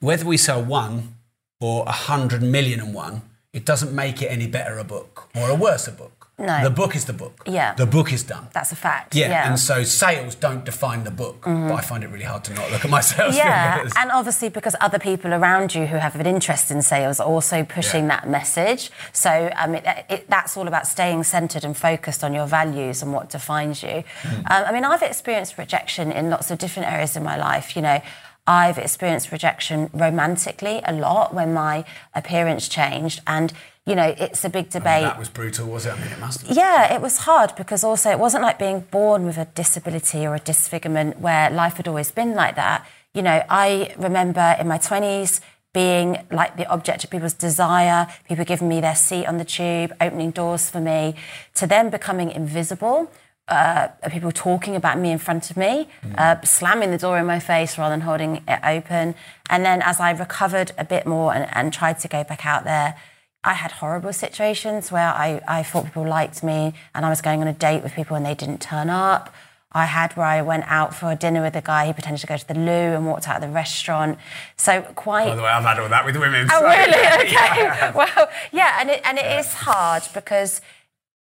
whether 0.00 0.26
we 0.26 0.36
sell 0.36 0.62
one 0.62 1.14
or 1.60 1.84
a 1.86 1.92
hundred 1.92 2.42
million 2.42 2.80
and 2.80 2.94
one, 2.94 3.22
it 3.52 3.64
doesn't 3.64 3.92
make 3.94 4.22
it 4.22 4.26
any 4.26 4.46
better 4.46 4.78
a 4.78 4.84
book 4.84 5.28
or 5.34 5.48
a 5.50 5.54
worse 5.54 5.88
a 5.88 5.92
book. 5.92 6.12
No. 6.40 6.62
The 6.62 6.70
book 6.70 6.94
is 6.94 7.06
the 7.06 7.12
book. 7.12 7.42
Yeah. 7.46 7.74
The 7.74 7.84
book 7.84 8.12
is 8.12 8.22
done. 8.22 8.46
That's 8.52 8.70
a 8.70 8.76
fact. 8.76 9.16
Yeah, 9.16 9.28
yeah. 9.28 9.48
and 9.48 9.58
so 9.58 9.82
sales 9.82 10.36
don't 10.36 10.64
define 10.64 11.02
the 11.02 11.10
book, 11.10 11.40
but 11.42 11.72
I 11.72 11.80
find 11.80 12.04
it 12.04 12.10
really 12.10 12.26
hard 12.26 12.44
to 12.44 12.54
not 12.54 12.70
look 12.70 12.84
at 12.84 12.90
my 12.92 13.00
sales 13.00 13.36
Yeah, 13.36 13.74
figures. 13.74 13.92
and 13.96 14.12
obviously 14.12 14.48
because 14.48 14.76
other 14.80 15.00
people 15.00 15.34
around 15.34 15.74
you 15.74 15.86
who 15.86 15.96
have 15.96 16.14
an 16.14 16.26
interest 16.26 16.70
in 16.70 16.80
sales 16.80 17.18
are 17.18 17.26
also 17.26 17.64
pushing 17.64 18.02
Yeah. 18.04 18.10
that 18.20 18.28
message. 18.28 18.92
So 19.12 19.50
I 19.56 19.66
mean, 19.66 19.82
it, 19.84 20.06
it, 20.08 20.30
that's 20.30 20.56
all 20.56 20.68
about 20.68 20.86
staying 20.86 21.24
centered 21.24 21.64
and 21.64 21.76
focused 21.76 22.22
on 22.22 22.32
your 22.32 22.46
values 22.46 23.02
and 23.02 23.12
what 23.12 23.30
defines 23.30 23.82
you. 23.82 24.04
Hmm. 24.22 24.34
Um, 24.52 24.64
I 24.68 24.70
mean, 24.70 24.84
I've 24.84 25.02
experienced 25.02 25.58
rejection 25.58 26.12
in 26.12 26.30
lots 26.30 26.52
of 26.52 26.58
different 26.58 26.88
areas 26.92 27.16
in 27.16 27.24
my 27.24 27.36
life. 27.36 27.74
You 27.74 27.82
know. 27.82 28.00
I've 28.48 28.78
experienced 28.78 29.30
rejection 29.30 29.90
romantically 29.92 30.80
a 30.86 30.92
lot 30.94 31.34
when 31.34 31.52
my 31.52 31.84
appearance 32.14 32.66
changed, 32.66 33.20
and 33.26 33.52
you 33.84 33.94
know 33.94 34.14
it's 34.16 34.42
a 34.42 34.48
big 34.48 34.70
debate. 34.70 35.02
that 35.02 35.18
was 35.18 35.28
brutal, 35.28 35.66
was 35.66 35.84
it? 35.84 35.92
I 35.92 35.98
mean, 36.00 36.10
it 36.10 36.18
must 36.18 36.46
have. 36.46 36.56
Yeah, 36.56 36.94
it 36.94 37.02
was 37.02 37.18
hard 37.18 37.54
because 37.56 37.84
also 37.84 38.10
it 38.10 38.18
wasn't 38.18 38.42
like 38.42 38.58
being 38.58 38.80
born 38.90 39.26
with 39.26 39.36
a 39.36 39.44
disability 39.44 40.26
or 40.26 40.34
a 40.34 40.40
disfigurement 40.40 41.20
where 41.20 41.50
life 41.50 41.74
had 41.74 41.86
always 41.86 42.10
been 42.10 42.34
like 42.34 42.56
that. 42.56 42.86
You 43.12 43.20
know, 43.20 43.42
I 43.50 43.94
remember 43.98 44.56
in 44.58 44.66
my 44.66 44.78
20s 44.78 45.40
being 45.74 46.16
like 46.30 46.56
the 46.56 46.66
object 46.68 47.04
of 47.04 47.10
people's 47.10 47.34
desire, 47.34 48.06
people 48.26 48.46
giving 48.46 48.68
me 48.68 48.80
their 48.80 48.94
seat 48.94 49.26
on 49.26 49.36
the 49.36 49.44
tube, 49.44 49.92
opening 50.00 50.30
doors 50.30 50.70
for 50.70 50.80
me, 50.80 51.14
to 51.56 51.66
then 51.66 51.90
becoming 51.90 52.30
invisible. 52.30 53.10
Uh, 53.48 53.88
people 54.10 54.30
talking 54.30 54.76
about 54.76 54.98
me 54.98 55.10
in 55.10 55.18
front 55.18 55.50
of 55.50 55.56
me, 55.56 55.88
uh, 56.18 56.36
slamming 56.42 56.90
the 56.90 56.98
door 56.98 57.18
in 57.18 57.24
my 57.24 57.40
face 57.40 57.78
rather 57.78 57.94
than 57.94 58.02
holding 58.02 58.42
it 58.46 58.60
open. 58.62 59.14
And 59.48 59.64
then 59.64 59.80
as 59.80 60.00
I 60.00 60.10
recovered 60.10 60.72
a 60.76 60.84
bit 60.84 61.06
more 61.06 61.34
and, 61.34 61.48
and 61.56 61.72
tried 61.72 61.98
to 62.00 62.08
go 62.08 62.24
back 62.24 62.44
out 62.44 62.64
there, 62.64 62.96
I 63.42 63.54
had 63.54 63.72
horrible 63.72 64.12
situations 64.12 64.92
where 64.92 65.08
I, 65.08 65.40
I 65.48 65.62
thought 65.62 65.86
people 65.86 66.06
liked 66.06 66.42
me 66.42 66.74
and 66.94 67.06
I 67.06 67.08
was 67.08 67.22
going 67.22 67.40
on 67.40 67.48
a 67.48 67.54
date 67.54 67.82
with 67.82 67.94
people 67.94 68.16
and 68.16 68.26
they 68.26 68.34
didn't 68.34 68.60
turn 68.60 68.90
up. 68.90 69.32
I 69.72 69.84
had 69.84 70.16
where 70.16 70.26
I 70.26 70.42
went 70.42 70.64
out 70.66 70.94
for 70.94 71.10
a 71.10 71.16
dinner 71.16 71.42
with 71.42 71.54
a 71.54 71.60
guy 71.60 71.86
who 71.86 71.92
pretended 71.92 72.20
to 72.22 72.26
go 72.26 72.36
to 72.36 72.48
the 72.48 72.54
loo 72.54 72.70
and 72.96 73.06
walked 73.06 73.28
out 73.28 73.36
of 73.36 73.42
the 73.42 73.48
restaurant. 73.54 74.18
So 74.56 74.80
quite. 74.94 75.28
By 75.28 75.36
the 75.36 75.42
way, 75.42 75.48
I've 75.48 75.64
had 75.64 75.78
all 75.78 75.88
that 75.90 76.04
with 76.04 76.16
women. 76.16 76.48
Oh 76.50 76.60
so- 76.60 76.66
really? 76.66 77.24
Okay. 77.24 77.62
Yeah. 77.62 77.92
Well, 77.94 78.28
yeah, 78.52 78.78
and 78.80 78.90
it 78.90 79.00
and 79.04 79.18
it 79.18 79.38
is 79.40 79.52
hard 79.54 80.02
because 80.14 80.60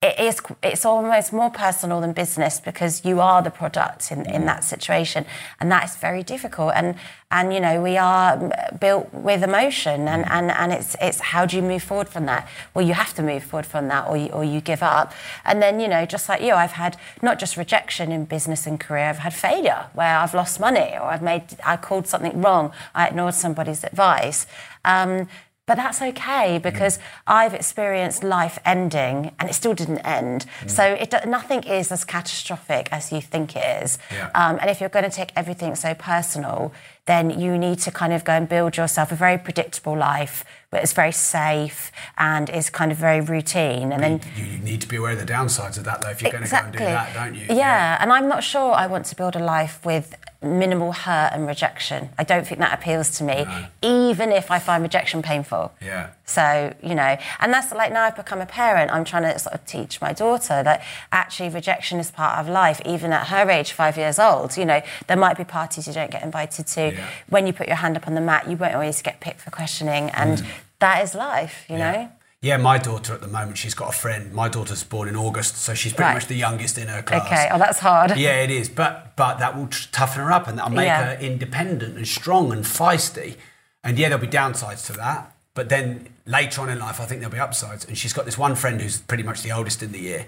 it 0.01 0.19
is 0.19 0.41
it's 0.63 0.83
almost 0.83 1.31
more 1.31 1.51
personal 1.51 2.01
than 2.01 2.11
business 2.11 2.59
because 2.59 3.05
you 3.05 3.19
are 3.19 3.43
the 3.43 3.51
product 3.51 4.11
in, 4.11 4.25
in 4.25 4.45
that 4.47 4.63
situation, 4.63 5.27
and 5.59 5.71
that 5.71 5.83
is 5.83 5.95
very 5.95 6.23
difficult. 6.23 6.73
And 6.75 6.95
and 7.29 7.53
you 7.53 7.59
know 7.59 7.83
we 7.83 7.97
are 7.97 8.51
built 8.79 9.13
with 9.13 9.43
emotion, 9.43 10.07
and, 10.07 10.25
and, 10.27 10.49
and 10.49 10.73
it's 10.73 10.95
it's 10.99 11.19
how 11.19 11.45
do 11.45 11.55
you 11.55 11.61
move 11.61 11.83
forward 11.83 12.09
from 12.09 12.25
that? 12.25 12.49
Well, 12.73 12.83
you 12.83 12.95
have 12.95 13.13
to 13.13 13.21
move 13.21 13.43
forward 13.43 13.67
from 13.67 13.89
that, 13.89 14.07
or 14.07 14.17
you, 14.17 14.29
or 14.29 14.43
you 14.43 14.59
give 14.59 14.81
up. 14.81 15.13
And 15.45 15.61
then 15.61 15.79
you 15.79 15.87
know 15.87 16.07
just 16.07 16.27
like 16.27 16.41
you, 16.41 16.53
I've 16.53 16.71
had 16.71 16.97
not 17.21 17.37
just 17.37 17.55
rejection 17.55 18.11
in 18.11 18.25
business 18.25 18.65
and 18.65 18.79
career, 18.79 19.05
I've 19.05 19.19
had 19.19 19.35
failure 19.35 19.85
where 19.93 20.17
I've 20.17 20.33
lost 20.33 20.59
money 20.59 20.93
or 20.99 21.03
I've 21.03 21.21
made 21.21 21.43
I 21.63 21.77
called 21.77 22.07
something 22.07 22.41
wrong, 22.41 22.71
I 22.95 23.09
ignored 23.09 23.35
somebody's 23.35 23.83
advice. 23.83 24.47
Um, 24.83 25.27
but 25.67 25.75
that's 25.75 26.01
okay 26.01 26.57
because 26.57 26.99
I've 27.27 27.53
experienced 27.53 28.23
life 28.23 28.59
ending 28.65 29.31
and 29.39 29.49
it 29.49 29.53
still 29.53 29.73
didn't 29.73 29.99
end. 29.99 30.45
So 30.67 30.83
it, 30.83 31.13
nothing 31.27 31.63
is 31.63 31.91
as 31.91 32.03
catastrophic 32.03 32.89
as 32.91 33.11
you 33.11 33.21
think 33.21 33.55
it 33.55 33.83
is. 33.83 33.97
Yeah. 34.11 34.31
Um, 34.33 34.57
and 34.59 34.69
if 34.69 34.79
you're 34.79 34.89
going 34.89 35.09
to 35.09 35.15
take 35.15 35.31
everything 35.35 35.75
so 35.75 35.93
personal, 35.93 36.73
then 37.05 37.39
you 37.39 37.57
need 37.57 37.79
to 37.79 37.91
kind 37.91 38.11
of 38.11 38.23
go 38.23 38.33
and 38.33 38.49
build 38.49 38.77
yourself 38.77 39.11
a 39.11 39.15
very 39.15 39.37
predictable 39.37 39.95
life 39.95 40.43
where 40.71 40.81
it's 40.81 40.93
very 40.93 41.11
safe 41.11 41.91
and 42.17 42.49
is 42.49 42.69
kind 42.69 42.93
of 42.93 42.97
very 42.97 43.19
routine. 43.19 43.91
And 43.91 44.01
then 44.01 44.21
You, 44.37 44.45
you 44.45 44.59
need 44.59 44.79
to 44.79 44.87
be 44.87 44.95
aware 44.95 45.11
of 45.11 45.19
the 45.19 45.25
downsides 45.25 45.77
of 45.77 45.83
that, 45.83 46.01
though, 46.01 46.09
if 46.09 46.21
you're 46.21 46.31
going 46.31 46.45
to 46.45 46.49
go 46.49 46.57
and 46.57 46.71
do 46.71 46.79
that, 46.79 47.13
don't 47.13 47.35
you? 47.35 47.45
yeah, 47.49 47.97
and 47.99 48.11
I'm 48.11 48.29
not 48.29 48.41
sure 48.41 48.71
I 48.71 48.87
want 48.87 49.05
to 49.07 49.15
build 49.15 49.35
a 49.35 49.39
life 49.39 49.85
with 49.85 50.15
minimal 50.41 50.91
hurt 50.91 51.31
and 51.33 51.45
rejection. 51.45 52.09
I 52.17 52.23
don't 52.23 52.47
think 52.47 52.59
that 52.59 52.73
appeals 52.73 53.11
to 53.17 53.23
me, 53.23 53.45
even 53.83 54.31
if 54.31 54.49
I 54.49 54.57
find 54.57 54.81
rejection 54.81 55.21
painful. 55.21 55.71
Yeah. 55.81 56.11
So, 56.25 56.73
you 56.81 56.95
know, 56.95 57.17
and 57.39 57.53
that's 57.53 57.71
like 57.73 57.91
now 57.91 58.03
I've 58.03 58.15
become 58.15 58.41
a 58.41 58.45
parent, 58.45 58.91
I'm 58.91 59.03
trying 59.03 59.23
to 59.23 59.37
sort 59.37 59.53
of 59.53 59.65
teach 59.65 60.01
my 60.01 60.13
daughter 60.13 60.63
that 60.63 60.81
actually 61.11 61.49
rejection 61.49 61.99
is 61.99 62.09
part 62.09 62.39
of 62.39 62.49
life, 62.49 62.81
even 62.85 63.13
at 63.13 63.27
her 63.27 63.51
age, 63.51 63.73
five 63.73 63.97
years 63.97 64.17
old. 64.17 64.57
You 64.57 64.65
know, 64.65 64.81
there 65.07 65.17
might 65.17 65.37
be 65.37 65.43
parties 65.43 65.85
you 65.85 65.93
don't 65.93 66.09
get 66.09 66.23
invited 66.23 66.65
to. 66.67 66.93
Yeah. 66.93 67.07
When 67.29 67.45
you 67.45 67.53
put 67.53 67.67
your 67.67 67.75
hand 67.75 67.97
up 67.97 68.07
on 68.07 68.15
the 68.15 68.21
mat, 68.21 68.49
you 68.49 68.55
won't 68.55 68.73
always 68.73 69.01
get 69.01 69.19
picked 69.19 69.41
for 69.41 69.51
questioning, 69.51 70.09
and 70.11 70.39
mm. 70.39 70.47
That 70.81 71.03
is 71.03 71.15
life, 71.15 71.65
you 71.69 71.77
know? 71.77 72.11
Yeah, 72.41 72.57
my 72.57 72.77
daughter 72.79 73.13
at 73.13 73.21
the 73.21 73.27
moment, 73.27 73.57
she's 73.59 73.75
got 73.75 73.89
a 73.89 73.97
friend. 73.97 74.33
My 74.33 74.49
daughter's 74.49 74.83
born 74.83 75.07
in 75.07 75.15
August, 75.15 75.57
so 75.57 75.75
she's 75.75 75.93
pretty 75.93 76.07
Right. 76.07 76.13
much 76.15 76.25
the 76.25 76.35
youngest 76.35 76.77
in 76.77 76.87
her 76.87 77.03
class. 77.03 77.25
Okay, 77.27 77.49
oh, 77.51 77.59
that's 77.59 77.77
hard. 77.79 78.17
Yeah, 78.17 78.41
it 78.41 78.49
is, 78.49 78.67
but 78.67 79.15
but 79.15 79.37
that 79.37 79.55
will 79.55 79.67
toughen 79.91 80.23
her 80.23 80.31
up 80.31 80.47
and 80.47 80.57
that'll 80.57 80.71
make 80.71 80.87
Yeah. 80.87 81.03
her 81.13 81.21
independent 81.21 81.95
and 81.97 82.07
strong 82.07 82.51
and 82.51 82.65
feisty. 82.65 83.37
And 83.83 83.97
yeah, 83.99 84.09
there'll 84.09 84.21
be 84.21 84.27
downsides 84.27 84.85
to 84.87 84.93
that. 84.93 85.31
But 85.53 85.69
then 85.69 86.07
later 86.25 86.61
on 86.61 86.69
in 86.69 86.79
life, 86.79 86.99
I 86.99 87.05
think 87.05 87.21
there'll 87.21 87.33
be 87.33 87.39
upsides. 87.39 87.85
And 87.85 87.95
she's 87.97 88.13
got 88.13 88.25
this 88.25 88.37
one 88.39 88.55
friend 88.55 88.81
who's 88.81 88.97
pretty 89.01 89.23
much 89.23 89.43
the 89.43 89.51
oldest 89.51 89.83
in 89.83 89.91
the 89.91 89.99
year. 89.99 90.25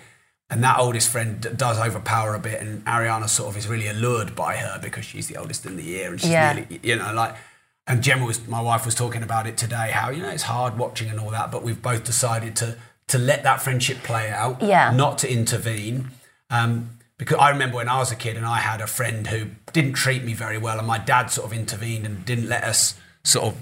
And 0.51 0.63
that 0.63 0.77
oldest 0.77 1.09
friend 1.09 1.41
does 1.57 1.79
overpower 1.79 2.35
a 2.35 2.39
bit, 2.39 2.61
and 2.61 2.85
Ariana 2.85 3.27
sort 3.27 3.49
of 3.49 3.57
is 3.57 3.67
really 3.67 3.87
allured 3.87 4.35
by 4.35 4.57
her 4.57 4.77
because 4.79 5.05
she's 5.05 5.27
the 5.27 5.37
oldest 5.37 5.65
in 5.65 5.77
the 5.77 5.83
year, 5.83 6.11
and 6.11 6.21
she's 6.21 6.29
Yeah. 6.29 6.53
really, 6.53 6.79
you 6.83 6.95
know, 6.97 7.11
like. 7.13 7.33
And 7.85 8.01
Gemma 8.01 8.25
was, 8.25 8.47
my 8.47 8.61
wife 8.61 8.85
was 8.85 8.95
talking 8.95 9.23
about 9.23 9.45
it 9.45 9.57
today, 9.57 9.91
how 9.91 10.09
you 10.09 10.21
know 10.23 10.29
it's 10.29 10.43
hard 10.43 10.77
watching 10.77 11.09
and 11.09 11.19
all 11.19 11.31
that, 11.31 11.51
but 11.51 11.63
we've 11.63 11.81
both 11.81 12.03
decided 12.03 12.55
to 12.57 12.77
to 13.07 13.17
let 13.17 13.43
that 13.43 13.61
friendship 13.61 13.97
play 14.03 14.29
out, 14.31 14.61
Yeah. 14.61 14.91
not 14.91 15.17
to 15.19 15.31
intervene. 15.31 16.11
Um, 16.49 16.91
because 17.17 17.37
I 17.37 17.49
remember 17.49 17.75
when 17.75 17.89
I 17.89 17.97
was 17.97 18.11
a 18.13 18.15
kid 18.15 18.37
and 18.37 18.45
I 18.45 18.59
had 18.59 18.79
a 18.79 18.87
friend 18.87 19.27
who 19.27 19.47
didn't 19.73 19.93
treat 19.93 20.23
me 20.23 20.33
very 20.33 20.57
well, 20.57 20.77
and 20.79 20.87
my 20.87 20.97
dad 20.97 21.27
sort 21.29 21.45
of 21.47 21.53
intervened 21.57 22.05
and 22.05 22.23
didn't 22.25 22.47
let 22.47 22.63
us 22.63 22.95
sort 23.25 23.47
of 23.47 23.57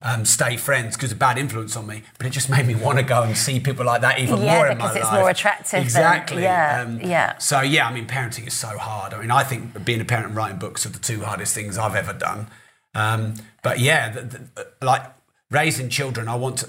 um, 0.00 0.24
stay 0.24 0.56
friends 0.56 0.96
because 0.96 1.10
of 1.12 1.18
bad 1.18 1.38
influence 1.38 1.76
on 1.76 1.86
me. 1.88 2.02
But 2.18 2.26
it 2.28 2.30
just 2.30 2.48
made 2.48 2.66
me 2.66 2.76
want 2.76 2.98
to 2.98 3.04
go 3.04 3.22
and 3.22 3.36
see 3.36 3.58
people 3.58 3.84
like 3.84 4.00
that 4.02 4.20
even 4.20 4.40
Yeah, 4.42 4.56
more 4.56 4.66
in 4.68 4.78
my 4.78 4.86
because 4.88 4.96
it's 5.02 5.12
more 5.12 5.28
attractive 5.30 5.70
than- 5.70 5.82
Exactly. 5.82 6.42
yeah, 6.42 6.82
Um, 6.86 7.00
yeah. 7.00 7.38
So 7.38 7.60
yeah, 7.60 7.86
I 7.88 7.92
mean, 7.92 8.06
parenting 8.06 8.46
is 8.46 8.54
so 8.54 8.78
hard. 8.78 9.12
I 9.12 9.20
mean, 9.20 9.30
I 9.32 9.42
think 9.42 9.84
being 9.84 10.00
a 10.00 10.04
parent 10.04 10.28
and 10.28 10.36
writing 10.36 10.58
books 10.58 10.86
are 10.86 10.90
the 10.90 10.98
two 11.00 11.22
hardest 11.24 11.52
things 11.54 11.76
I've 11.78 11.96
ever 11.96 12.12
done. 12.12 12.46
Um, 12.94 13.34
but 13.62 13.78
yeah, 13.80 14.10
the, 14.10 14.22
the, 14.22 14.68
like 14.80 15.02
raising 15.50 15.88
children, 15.88 16.28
I 16.28 16.34
want 16.34 16.58
to. 16.58 16.68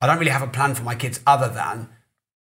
I 0.00 0.06
don't 0.06 0.18
really 0.18 0.30
have 0.30 0.42
a 0.42 0.46
plan 0.46 0.74
for 0.74 0.82
my 0.82 0.94
kids 0.94 1.20
other 1.26 1.48
than 1.48 1.88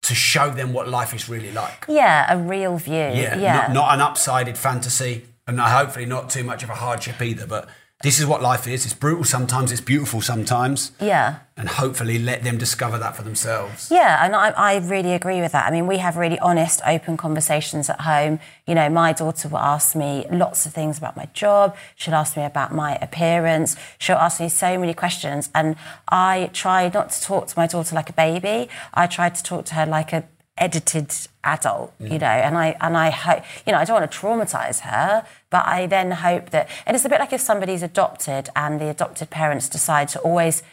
to 0.04 0.16
show 0.16 0.50
them 0.50 0.74
what 0.74 0.88
life 0.88 1.14
is 1.14 1.30
really 1.30 1.52
like. 1.52 1.86
Yeah, 1.88 2.34
a 2.34 2.38
real 2.38 2.78
view. 2.78 2.94
Yeah, 2.94 3.38
Yeah. 3.38 3.68
Not, 3.68 3.74
not 3.74 3.94
an 3.94 4.00
upsided 4.00 4.58
fantasy, 4.58 5.26
and 5.46 5.60
hopefully 5.60 6.06
not 6.06 6.30
too 6.30 6.44
much 6.44 6.64
of 6.64 6.70
a 6.70 6.76
hardship 6.76 7.22
either. 7.22 7.46
But 7.46 7.68
this 8.04 8.20
is 8.20 8.26
what 8.26 8.42
life 8.42 8.68
is. 8.68 8.86
It's 8.86 8.94
brutal 8.94 9.24
sometimes. 9.24 9.72
It's 9.72 9.82
beautiful 9.82 10.22
sometimes. 10.22 10.92
yeah. 11.00 11.40
And 11.58 11.70
hopefully 11.70 12.18
let 12.18 12.44
them 12.44 12.58
discover 12.58 12.98
that 12.98 13.16
for 13.16 13.22
themselves. 13.22 13.90
Yeah, 13.92 14.26
and 14.26 14.36
I, 14.36 14.50
I 14.50 14.78
really 14.78 15.14
agree 15.14 15.42
with 15.42 15.52
that. 15.52 15.68
I 15.68 15.72
mean, 15.72 15.86
we 15.86 15.98
have 15.98 16.18
really 16.18 16.40
honest, 16.40 16.82
open 16.88 17.18
conversations 17.18 17.88
at 17.88 18.02
home. 18.02 18.40
You 18.66 18.74
know, 18.74 18.90
my 18.90 19.14
daughter 19.14 19.48
will 19.48 19.60
ask 19.60 19.96
me 19.96 20.26
lots 20.32 20.66
of 20.66 20.74
things 20.74 20.98
about 20.98 21.16
my 21.16 21.26
job. 21.34 21.76
She'll 21.96 22.16
ask 22.16 22.36
me 22.36 22.46
about 22.46 22.74
my 22.74 22.96
appearance. 22.96 23.76
She'll 24.00 24.16
ask 24.16 24.40
me 24.40 24.50
so 24.50 24.80
many 24.80 24.96
questions. 24.96 25.52
And 25.54 25.76
I 26.08 26.50
try 26.52 26.90
not 26.92 27.12
to 27.12 27.22
talk 27.22 27.48
to 27.48 27.54
my 27.56 27.68
daughter 27.68 27.94
like 27.94 28.10
a 28.10 28.14
baby. 28.14 28.68
I 28.96 29.06
try 29.06 29.30
to 29.30 29.44
talk 29.44 29.66
to 29.66 29.76
her 29.76 29.86
like 29.86 30.14
a 30.14 30.24
edited 30.58 31.14
adult, 31.44 31.94
you 32.00 32.08
mm. 32.08 32.22
know, 32.22 32.28
and 32.28 32.58
I 32.58 32.76
and 32.80 32.96
I 32.96 33.10
hope 33.10 33.44
you 33.66 33.72
know 33.72 33.80
I 33.80 33.86
don't 33.86 34.00
want 34.00 34.12
to 34.12 34.18
traumatize 34.18 34.82
her, 34.82 35.26
but 35.52 35.68
I 35.68 35.86
then 35.86 36.10
hope 36.12 36.50
that 36.50 36.68
and 36.88 36.96
it's 36.96 37.06
a 37.06 37.10
bit 37.10 37.20
like 37.20 37.34
if 37.34 37.42
somebody's 37.42 37.84
adopted 37.84 38.50
and 38.56 38.82
the 38.82 38.90
adopted 38.90 39.30
parents 39.30 39.70
decide 39.70 40.08
to 40.10 40.20
always 40.22 40.64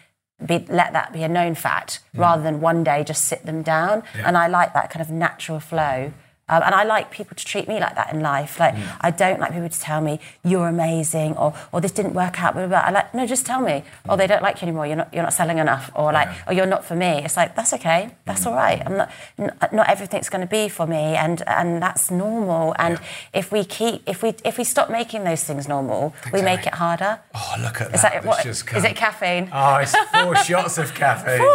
be, 0.45 0.65
let 0.69 0.93
that 0.93 1.13
be 1.13 1.23
a 1.23 1.29
known 1.29 1.55
fact 1.55 2.01
hmm. 2.15 2.21
rather 2.21 2.43
than 2.43 2.61
one 2.61 2.85
day 2.85 3.05
just 3.05 3.25
sit 3.25 3.45
them 3.45 3.63
down. 3.63 4.03
And 4.15 4.39
I 4.39 4.47
like 4.47 4.73
that 4.75 4.89
kind 4.91 5.03
of 5.03 5.11
natural 5.11 5.61
flow. 5.61 6.13
Um, 6.49 6.63
and 6.63 6.75
I 6.75 6.85
like 6.85 7.11
people 7.11 7.37
to 7.37 7.45
treat 7.45 7.69
me 7.69 7.79
like 7.81 7.95
that 7.95 8.13
in 8.13 8.21
life. 8.21 8.59
Like 8.59 8.75
mm. 8.75 8.97
I 9.01 9.11
don't 9.11 9.41
like 9.41 9.53
people 9.53 9.69
to 9.69 9.81
tell 9.81 10.01
me 10.01 10.21
you're 10.45 10.69
amazing 10.69 11.37
or 11.37 11.55
or 11.73 11.81
this 11.81 11.93
didn't 11.93 12.15
work 12.15 12.41
out. 12.43 12.55
Blah, 12.55 12.67
blah, 12.67 12.81
blah. 12.81 12.89
I 12.89 12.91
like 12.91 13.15
no, 13.15 13.27
just 13.27 13.47
tell 13.47 13.61
me. 13.61 13.85
Oh, 14.09 14.17
they 14.17 14.27
don't 14.27 14.43
like 14.43 14.61
you 14.61 14.69
anymore. 14.69 14.87
You're 14.87 14.97
not 14.97 15.13
you're 15.13 15.23
not 15.23 15.33
selling 15.33 15.59
enough. 15.59 15.91
Or 15.95 16.13
like 16.13 16.29
oh, 16.47 16.53
you're 16.53 16.67
not 16.67 16.85
for 16.85 16.97
me. 16.97 17.23
It's 17.25 17.37
like 17.37 17.55
that's 17.55 17.73
okay. 17.75 18.11
That's 18.25 18.45
mm. 18.45 18.49
all 18.49 18.55
right. 18.55 18.83
I'm 18.85 18.97
not 18.97 19.11
n- 19.39 19.57
uh, 19.61 19.69
not 19.73 19.89
everything's 19.89 20.29
going 20.29 20.41
to 20.41 20.51
be 20.51 20.69
for 20.69 20.87
me, 20.87 21.17
and 21.17 21.43
and 21.47 21.83
that's 21.83 22.11
normal. 22.11 22.75
And 22.79 22.99
if 23.33 23.53
we 23.53 23.65
keep 23.65 24.03
if 24.07 24.23
we 24.23 24.35
if 24.45 24.59
we 24.59 24.65
stop 24.65 24.91
making 24.91 25.25
those 25.25 25.45
things 25.45 25.69
normal, 25.69 26.15
we 26.33 26.43
make 26.43 26.67
it 26.67 26.75
harder. 26.75 27.21
Oh, 27.35 27.55
look 27.61 27.81
at 27.81 27.95
Is 27.95 28.03
that. 28.03 28.13
that 28.13 28.17
It's 28.17 28.27
what? 28.27 28.43
just 28.45 28.73
Is 28.73 28.85
it 28.85 28.97
caffeine? 28.97 29.49
Oh, 29.53 29.77
it's 29.77 29.95
four 29.97 30.37
shots 30.49 30.79
of 30.79 30.95
caffeine. 30.95 31.39
Four? 31.39 31.49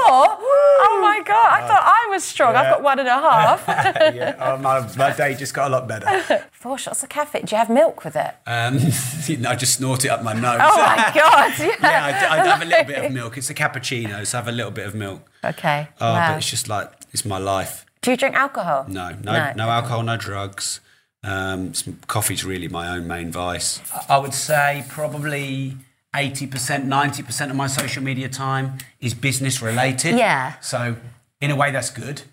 Oh 0.86 1.00
my 1.02 1.22
god! 1.26 1.50
I 1.52 1.68
thought 1.68 1.84
I 1.84 2.08
was 2.10 2.24
strong. 2.24 2.56
I've 2.56 2.72
got 2.72 2.84
one 2.84 3.00
and 3.00 3.08
a 3.08 3.20
half. 3.20 3.64
yeah, 3.68 4.36
oh, 4.40 4.58
my, 4.58 4.83
my 4.98 5.14
day 5.14 5.36
just 5.36 5.54
got 5.54 5.68
a 5.68 5.70
lot 5.70 5.88
better. 5.88 6.46
Four 6.52 6.78
shots 6.78 7.04
of 7.04 7.10
caffeine. 7.10 7.46
Do 7.46 7.56
you 7.56 7.60
have 7.60 7.70
milk 7.70 8.04
with 8.04 8.16
it? 8.16 8.36
Um, 8.46 8.78
I 9.48 9.56
just 9.56 9.76
snort 9.76 10.06
it 10.06 10.10
up 10.10 10.24
my 10.24 10.34
nose. 10.34 10.60
Oh 10.62 10.78
my 10.78 10.96
god! 11.16 11.54
Yeah. 11.60 11.76
yeah, 11.82 12.06
I, 12.06 12.12
d- 12.12 12.26
I 12.26 12.48
have 12.48 12.62
a 12.62 12.66
little 12.66 12.86
bit 12.86 13.06
of 13.06 13.12
milk. 13.12 13.38
It's 13.38 13.50
a 13.50 13.54
cappuccino, 13.54 14.26
so 14.26 14.38
I 14.38 14.42
have 14.42 14.48
a 14.48 14.52
little 14.52 14.72
bit 14.72 14.86
of 14.88 14.96
milk. 14.96 15.30
Okay. 15.44 15.88
Oh, 16.00 16.14
wow. 16.14 16.32
but 16.32 16.38
it's 16.38 16.50
just 16.50 16.70
like 16.70 16.92
it's 17.12 17.26
my 17.26 17.38
life. 17.38 17.86
Do 18.02 18.12
you 18.12 18.18
drink 18.18 18.36
alcohol? 18.36 18.86
No, 18.88 19.16
no, 19.24 19.54
no, 19.56 19.70
alcohol, 19.70 20.04
no 20.04 20.18
drugs. 20.18 20.82
Um, 21.24 21.74
some, 21.74 22.00
coffee's 22.08 22.44
really 22.44 22.68
my 22.68 22.90
own 22.90 23.08
main 23.08 23.32
vice. 23.32 23.80
I 24.10 24.18
would 24.18 24.34
say 24.34 24.84
probably 24.90 25.78
80%, 26.14 26.86
90% 26.86 27.50
of 27.50 27.56
my 27.56 27.68
social 27.68 28.04
media 28.04 28.28
time 28.28 28.78
is 29.00 29.14
business 29.14 29.62
related. 29.62 30.18
Yeah. 30.18 30.60
So, 30.60 30.98
in 31.40 31.50
a 31.50 31.56
way, 31.56 31.72
that's 31.72 31.90
good 31.90 32.24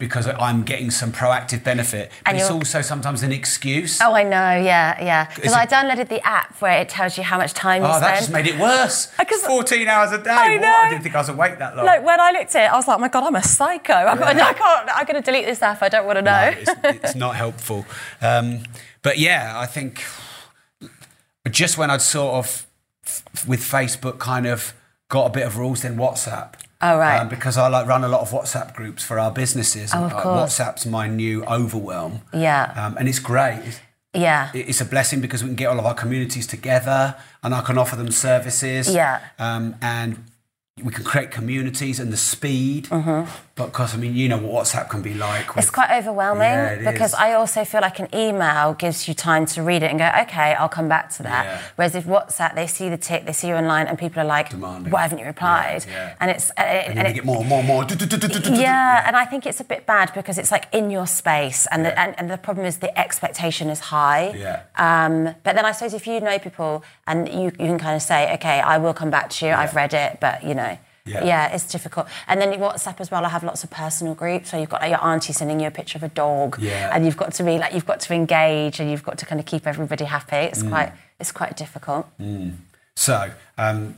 because 0.00 0.26
I'm 0.26 0.64
getting 0.64 0.90
some 0.90 1.12
proactive 1.12 1.62
benefit. 1.62 2.10
But 2.24 2.34
it's 2.34 2.50
also 2.50 2.80
sometimes 2.80 3.22
an 3.22 3.30
excuse. 3.30 4.00
Oh, 4.00 4.14
I 4.14 4.24
know. 4.24 4.56
Yeah, 4.56 5.00
yeah. 5.04 5.30
Because 5.32 5.52
I 5.52 5.66
downloaded 5.66 6.08
the 6.08 6.26
app 6.26 6.60
where 6.60 6.80
it 6.80 6.88
tells 6.88 7.16
you 7.16 7.22
how 7.22 7.36
much 7.38 7.52
time 7.54 7.82
you 7.82 7.88
Oh, 7.88 7.92
spend. 7.92 8.04
that 8.04 8.18
just 8.18 8.32
made 8.32 8.46
it 8.48 8.58
worse. 8.58 9.06
Because- 9.18 9.42
14 9.46 9.86
hours 9.86 10.10
a 10.12 10.18
day. 10.18 10.30
I 10.30 10.56
What? 10.56 10.60
know. 10.62 10.68
I 10.68 10.88
didn't 10.90 11.02
think 11.02 11.14
I 11.14 11.18
was 11.18 11.28
awake 11.28 11.58
that 11.58 11.76
long. 11.76 11.86
Like 11.86 12.02
when 12.04 12.18
I 12.18 12.30
looked 12.32 12.56
at 12.56 12.64
it, 12.64 12.72
I 12.72 12.76
was 12.76 12.88
like, 12.88 12.96
"Oh 12.96 13.00
my 13.00 13.08
god, 13.08 13.24
I'm 13.24 13.36
a 13.36 13.42
psycho. 13.42 13.92
I'm, 13.92 14.22
I 14.22 14.52
can't. 14.54 14.88
I'm 14.96 15.04
going 15.06 15.22
to 15.22 15.30
delete 15.30 15.44
this 15.46 15.62
app. 15.62 15.82
I 15.82 15.88
don't 15.88 16.06
want 16.06 16.16
to 16.16 16.22
know." 16.22 16.50
No, 16.50 16.56
it's, 16.58 16.70
it's 17.04 17.14
not 17.14 17.36
helpful. 17.36 17.84
Um, 18.22 18.62
but 19.02 19.18
yeah, 19.18 19.52
I 19.56 19.66
think 19.66 20.02
just 21.50 21.76
when 21.78 21.90
I'd 21.90 22.02
sort 22.02 22.34
of 22.34 22.66
with 23.46 23.60
Facebook 23.60 24.18
kind 24.18 24.46
of 24.46 24.72
got 25.08 25.26
a 25.26 25.30
bit 25.30 25.46
of 25.46 25.56
rules, 25.58 25.82
then 25.82 25.96
WhatsApp. 25.96 26.54
Oh, 26.82 26.98
right. 26.98 27.18
Um, 27.18 27.28
because 27.28 27.58
I 27.58 27.68
like 27.68 27.86
run 27.86 28.04
a 28.04 28.08
lot 28.08 28.22
of 28.22 28.30
WhatsApp 28.30 28.74
groups 28.74 29.02
for 29.02 29.18
our 29.18 29.30
businesses. 29.30 29.92
Oh, 29.94 30.04
and, 30.04 30.12
of 30.12 30.18
uh, 30.18 30.22
course. 30.22 30.58
WhatsApp's 30.58 30.86
my 30.86 31.08
new 31.08 31.44
overwhelm. 31.44 32.22
Yeah. 32.32 32.72
Um, 32.76 32.96
and 32.98 33.08
it's 33.08 33.18
great. 33.18 33.60
It's, 33.64 33.80
yeah. 34.14 34.50
it's 34.54 34.80
a 34.80 34.84
blessing 34.84 35.20
because 35.20 35.42
we 35.42 35.50
can 35.50 35.56
get 35.56 35.66
all 35.66 35.78
of 35.78 35.86
our 35.86 35.94
communities 35.94 36.46
together 36.46 37.16
and 37.42 37.54
I 37.54 37.60
can 37.60 37.76
offer 37.76 37.96
them 37.96 38.10
services. 38.10 38.92
Yeah. 38.92 39.20
Um, 39.38 39.76
and 39.82 40.24
we 40.82 40.92
can 40.92 41.04
create 41.04 41.30
communities 41.30 42.00
and 42.00 42.12
the 42.12 42.16
speed. 42.16 42.88
But 43.60 43.66
because, 43.72 43.94
I 43.94 43.98
mean, 43.98 44.16
you 44.16 44.26
know 44.26 44.38
what 44.38 44.64
WhatsApp 44.64 44.88
can 44.88 45.02
be 45.02 45.12
like. 45.12 45.48
Mm-hmm. 45.48 45.58
It's 45.58 45.68
quite 45.68 45.90
overwhelming 45.90 46.56
Yeah, 46.60 46.70
it 46.70 46.92
because 46.92 47.10
is. 47.10 47.14
I 47.26 47.34
also 47.34 47.62
feel 47.66 47.82
like 47.82 47.98
an 47.98 48.08
email 48.14 48.72
gives 48.72 49.06
you 49.06 49.12
time 49.12 49.44
to 49.52 49.62
read 49.62 49.82
it 49.82 49.90
and 49.90 49.98
go, 49.98 50.10
okay, 50.22 50.54
I'll 50.54 50.70
come 50.70 50.88
back 50.88 51.10
to 51.16 51.22
that. 51.24 51.44
Yeah. 51.44 51.62
Whereas 51.76 51.94
if 51.94 52.04
WhatsApp, 52.06 52.54
they 52.54 52.66
see 52.66 52.88
the 52.88 52.96
tick, 52.96 53.26
they 53.26 53.34
see 53.34 53.48
you 53.48 53.54
online, 53.54 53.86
and 53.86 53.98
people 53.98 54.22
are 54.22 54.24
like, 54.24 54.48
Demanding. 54.48 54.90
why 54.90 55.02
haven't 55.02 55.18
you 55.18 55.26
replied? 55.26 55.84
Yeah. 55.86 56.16
And 56.20 56.30
it's 56.30 56.48
uh, 56.56 56.62
and 56.62 56.96
then 56.96 57.04
and 57.04 57.08
you 57.14 57.20
get 57.20 57.26
more, 57.26 57.44
more, 57.44 57.62
more. 57.62 57.84
Yeah, 57.84 59.04
and 59.06 59.14
I 59.14 59.26
think 59.26 59.44
it's 59.44 59.60
a 59.60 59.64
bit 59.64 59.84
bad 59.84 60.14
because 60.14 60.38
it's 60.38 60.50
like 60.50 60.66
in 60.72 60.90
your 60.90 61.06
space, 61.06 61.66
and 61.70 61.84
the, 61.84 61.92
and, 62.00 62.18
and 62.18 62.30
the 62.30 62.38
problem 62.38 62.64
is 62.64 62.78
the 62.78 62.98
expectation 62.98 63.68
is 63.68 63.80
high. 63.80 64.30
Yeah. 64.30 64.62
Um, 64.76 65.34
but 65.44 65.54
then 65.54 65.66
I 65.66 65.72
suppose 65.72 65.92
if 65.92 66.06
you 66.06 66.18
know 66.20 66.38
people 66.38 66.82
and 67.06 67.28
you, 67.28 67.44
you 67.60 67.68
can 67.70 67.78
kind 67.78 67.94
of 67.94 68.00
say, 68.00 68.32
okay, 68.36 68.60
I 68.60 68.78
will 68.78 68.94
come 68.94 69.10
back 69.10 69.28
to 69.30 69.46
you. 69.46 69.52
I've 69.52 69.76
read 69.76 69.92
it, 69.92 70.18
but 70.18 70.44
you 70.44 70.54
know. 70.54 70.78
Yeah. 71.10 71.24
Yeah. 71.24 71.54
it's 71.54 71.64
difficult. 71.70 72.06
And 72.28 72.40
then 72.40 72.52
WhatsApp 72.58 73.00
as 73.00 73.10
well. 73.10 73.24
I 73.24 73.28
have 73.28 73.44
lots 73.44 73.64
of 73.64 73.70
personal 73.70 74.14
groups. 74.14 74.50
So 74.50 74.58
you've 74.58 74.68
got 74.70 74.80
like, 74.82 74.90
your 74.90 75.04
auntie 75.04 75.32
sending 75.32 75.60
you 75.60 75.66
a 75.66 75.70
picture 75.70 75.98
of 75.98 76.02
a 76.02 76.08
dog, 76.08 76.58
Yeah. 76.60 76.90
and 76.94 77.04
you've 77.04 77.16
got 77.16 77.32
to 77.34 77.42
be 77.44 77.58
like 77.58 77.74
you've 77.74 77.86
got 77.86 78.00
to 78.00 78.14
engage, 78.14 78.80
and 78.80 78.90
you've 78.90 79.02
got 79.04 79.18
to 79.18 79.26
kind 79.26 79.40
of 79.40 79.46
keep 79.46 79.66
everybody 79.66 80.04
happy. 80.04 80.36
Mm. 80.36 80.48
It's 80.48 80.62
quite 80.62 80.92
it's 81.20 81.32
quite 81.32 81.56
difficult. 81.56 82.06
So, 82.96 83.30
um, 83.58 83.96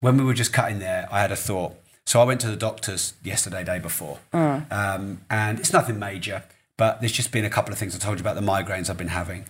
when 0.00 0.16
we 0.16 0.24
were 0.24 0.34
just 0.34 0.52
cutting 0.52 0.78
there, 0.78 1.08
I 1.10 1.20
had 1.20 1.32
a 1.32 1.36
thought. 1.36 1.74
So 2.06 2.20
I 2.20 2.24
went 2.24 2.40
to 2.40 2.48
the 2.48 2.56
doctors 2.56 3.14
yesterday, 3.22 3.62
day 3.64 3.78
before, 3.78 4.18
um, 4.32 5.20
and 5.30 5.60
it's 5.60 5.72
nothing 5.72 5.98
major, 5.98 6.42
but 6.76 7.00
there's 7.00 7.12
just 7.12 7.30
been 7.30 7.44
a 7.44 7.50
couple 7.50 7.72
of 7.72 7.78
things 7.78 7.94
I 7.94 7.98
told 7.98 8.18
you 8.18 8.22
about 8.22 8.34
the 8.34 8.40
migraines 8.42 8.90
I've 8.90 8.96
been 8.96 9.08
having, 9.08 9.44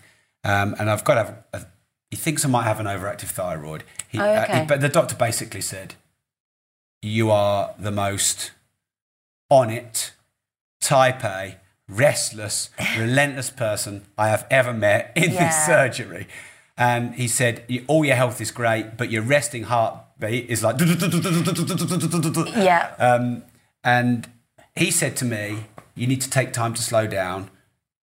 um, 0.45 0.75
and 0.79 0.91
I've 0.91 1.05
got 1.05 1.15
to 1.15 1.25
have. 1.25 1.35
A, 1.55 1.67
he 2.11 2.17
thinks 2.17 2.45
I 2.45 2.49
might 2.49 2.65
have 2.65 2.79
an 2.79 2.85
overactive 2.87 3.29
thyroid. 3.31 3.85
He, 4.09 4.19
Oh, 4.19 4.23
uh, 4.23 4.43
okay. 4.45 4.61
he- 4.61 4.67
but 4.67 4.83
the 4.83 4.91
doctor 4.91 5.15
basically 5.17 5.63
said, 5.63 5.95
"You 7.03 7.31
are 7.31 7.75
the 7.79 7.91
most 7.91 8.53
on 9.51 9.71
it, 9.71 10.13
type 10.81 11.23
A, 11.25 11.57
restless, 11.89 12.71
relentless 12.99 13.51
person 13.51 14.07
I 14.17 14.29
have 14.29 14.47
ever 14.51 14.73
met 14.73 15.13
in 15.15 15.33
Yeah. 15.33 15.47
this 15.49 15.67
surgery." 15.67 16.27
And 16.79 17.15
he 17.17 17.29
said, 17.29 17.65
"All 17.87 18.05
your 18.05 18.17
health 18.17 18.41
is 18.41 18.51
great, 18.51 18.97
but 18.97 19.11
your 19.11 19.23
resting 19.23 19.65
heartbeat 19.65 20.49
is 20.49 20.63
like." 20.63 20.81
Yeah. 20.81 22.89
Um, 22.99 23.43
and 23.85 24.29
he 24.75 24.91
said 24.91 25.17
to 25.17 25.25
me, 25.25 25.65
"You 25.95 26.07
need 26.07 26.21
to 26.23 26.31
take 26.31 26.53
time 26.53 26.75
to 26.75 26.83
slow 26.83 27.07
down, 27.07 27.51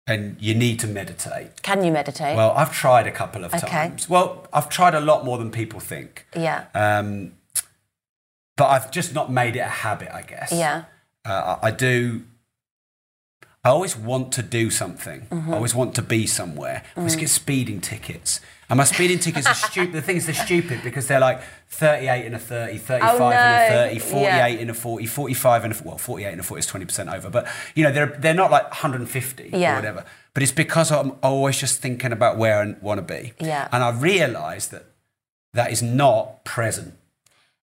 and 0.07 0.37
you 0.41 0.55
need 0.55 0.79
to 0.81 0.87
meditate." 0.87 1.63
Can 1.63 1.85
you 1.85 1.93
meditate? 1.93 2.37
Well, 2.37 2.53
I've 2.53 2.73
tried 2.73 3.07
a 3.07 3.13
couple 3.13 3.45
of 3.45 3.55
Okay. 3.55 3.67
times. 3.67 4.09
Well, 4.09 4.47
I've 4.53 4.69
tried 4.69 4.95
a 4.95 5.01
lot 5.01 5.25
more 5.25 5.39
than 5.39 5.51
people 5.51 5.81
think. 5.81 6.27
yeah. 6.37 6.65
Um, 6.75 7.33
but 8.59 8.67
I've 8.67 8.91
just 8.91 9.15
not 9.15 9.33
made 9.33 9.57
it 9.57 9.61
a 9.61 9.65
habit, 9.69 10.11
I 10.15 10.23
guess. 10.23 10.53
yeah. 10.53 10.85
Uh, 11.25 11.57
I 11.63 11.71
do. 11.71 12.25
I 13.65 13.71
always 13.71 13.97
want 13.97 14.33
to 14.33 14.43
do 14.43 14.71
something. 14.71 15.23
Mm-hmm. 15.31 15.53
I 15.53 15.57
always 15.57 15.75
want 15.75 15.95
to 15.97 16.03
be 16.03 16.27
somewhere. 16.27 16.83
I 16.97 17.01
always 17.01 17.17
get 17.17 17.29
speeding 17.29 17.81
tickets. 17.81 18.41
And 18.71 18.77
my 18.79 18.85
speeding 18.85 19.19
tickets 19.19 19.47
are 19.47 19.55
stupid. 19.55 19.93
The 19.95 20.01
thing 20.03 20.17
is, 20.17 20.27
they're 20.27 20.35
stupid 20.35 20.81
because 20.85 21.07
they're 21.09 21.21
like 21.21 21.41
38 21.71 22.27
and 22.27 22.35
a 22.35 22.39
30, 22.39 22.79
35 22.79 23.21
Oh, 23.21 23.29
and 23.29 23.35
a 23.35 23.75
no. 23.75 23.89
30, 23.89 23.99
48 23.99 24.23
Yeah. 24.25 24.47
and 24.47 24.71
a 24.71 24.75
40, 24.75 25.07
45 25.07 25.65
and 25.65 25.75
a, 25.75 25.83
well, 25.85 25.99
48 25.99 26.31
and 26.33 26.41
a 26.41 26.45
40 26.45 26.59
is 26.61 26.67
20% 26.71 27.13
over. 27.15 27.31
But, 27.31 27.49
you 27.75 27.83
know, 27.85 27.93
they're, 27.93 28.07
they're 28.19 28.33
not 28.35 28.51
like 28.51 28.65
150 28.71 29.51
Yeah. 29.53 29.73
or 29.73 29.77
whatever. 29.77 30.05
But 30.35 30.43
it's 30.43 30.53
because 30.53 30.93
I'm 30.93 31.13
always 31.23 31.59
just 31.59 31.81
thinking 31.81 32.13
about 32.13 32.39
where 32.39 32.61
I 32.63 32.75
want 32.81 32.99
to 32.99 33.15
be. 33.15 33.33
Yeah. 33.41 33.69
And 33.73 33.83
I 33.83 33.91
realise 33.91 34.67
that 34.69 34.85
that 35.55 35.73
is 35.73 35.83
not 35.83 36.45
present. 36.45 36.95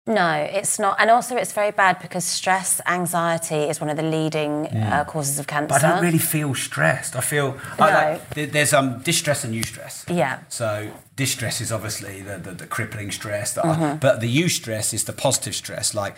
No, 0.07 0.33
it's 0.35 0.77
not. 0.77 0.97
And 0.99 1.09
also, 1.09 1.35
it's 1.35 1.51
very 1.51 1.71
bad 1.71 1.99
because 1.99 2.23
stress, 2.23 2.79
anxiety 2.85 3.55
is 3.69 3.81
one 3.81 3.89
of 3.89 3.97
the 3.97 4.03
leading 4.03 4.67
uh, 4.67 5.03
causes 5.05 5.39
of 5.39 5.47
cancer. 5.47 5.67
But 5.69 5.83
I 5.83 5.89
don't 5.93 6.03
really 6.03 6.19
feel 6.19 6.53
stressed. 6.53 7.15
I 7.15 7.21
feel 7.21 7.57
I 7.79 7.89
No. 7.91 7.95
like, 8.35 8.51
there's 8.51 8.71
um 8.73 8.99
distress 9.01 9.43
and 9.43 9.53
eustress. 9.55 10.03
Yeah. 10.15 10.39
So 10.49 10.91
distress 11.15 11.59
is 11.59 11.71
obviously 11.71 12.21
the, 12.21 12.37
the, 12.37 12.51
the 12.51 12.67
crippling 12.67 13.11
stress, 13.11 13.53
that 13.53 13.65
Mm-hmm. 13.65 13.83
I, 13.83 13.93
but 13.95 14.19
the 14.21 14.29
eustress 14.43 14.93
is 14.93 15.05
the 15.05 15.13
positive 15.13 15.55
stress. 15.55 15.95
Like 15.95 16.15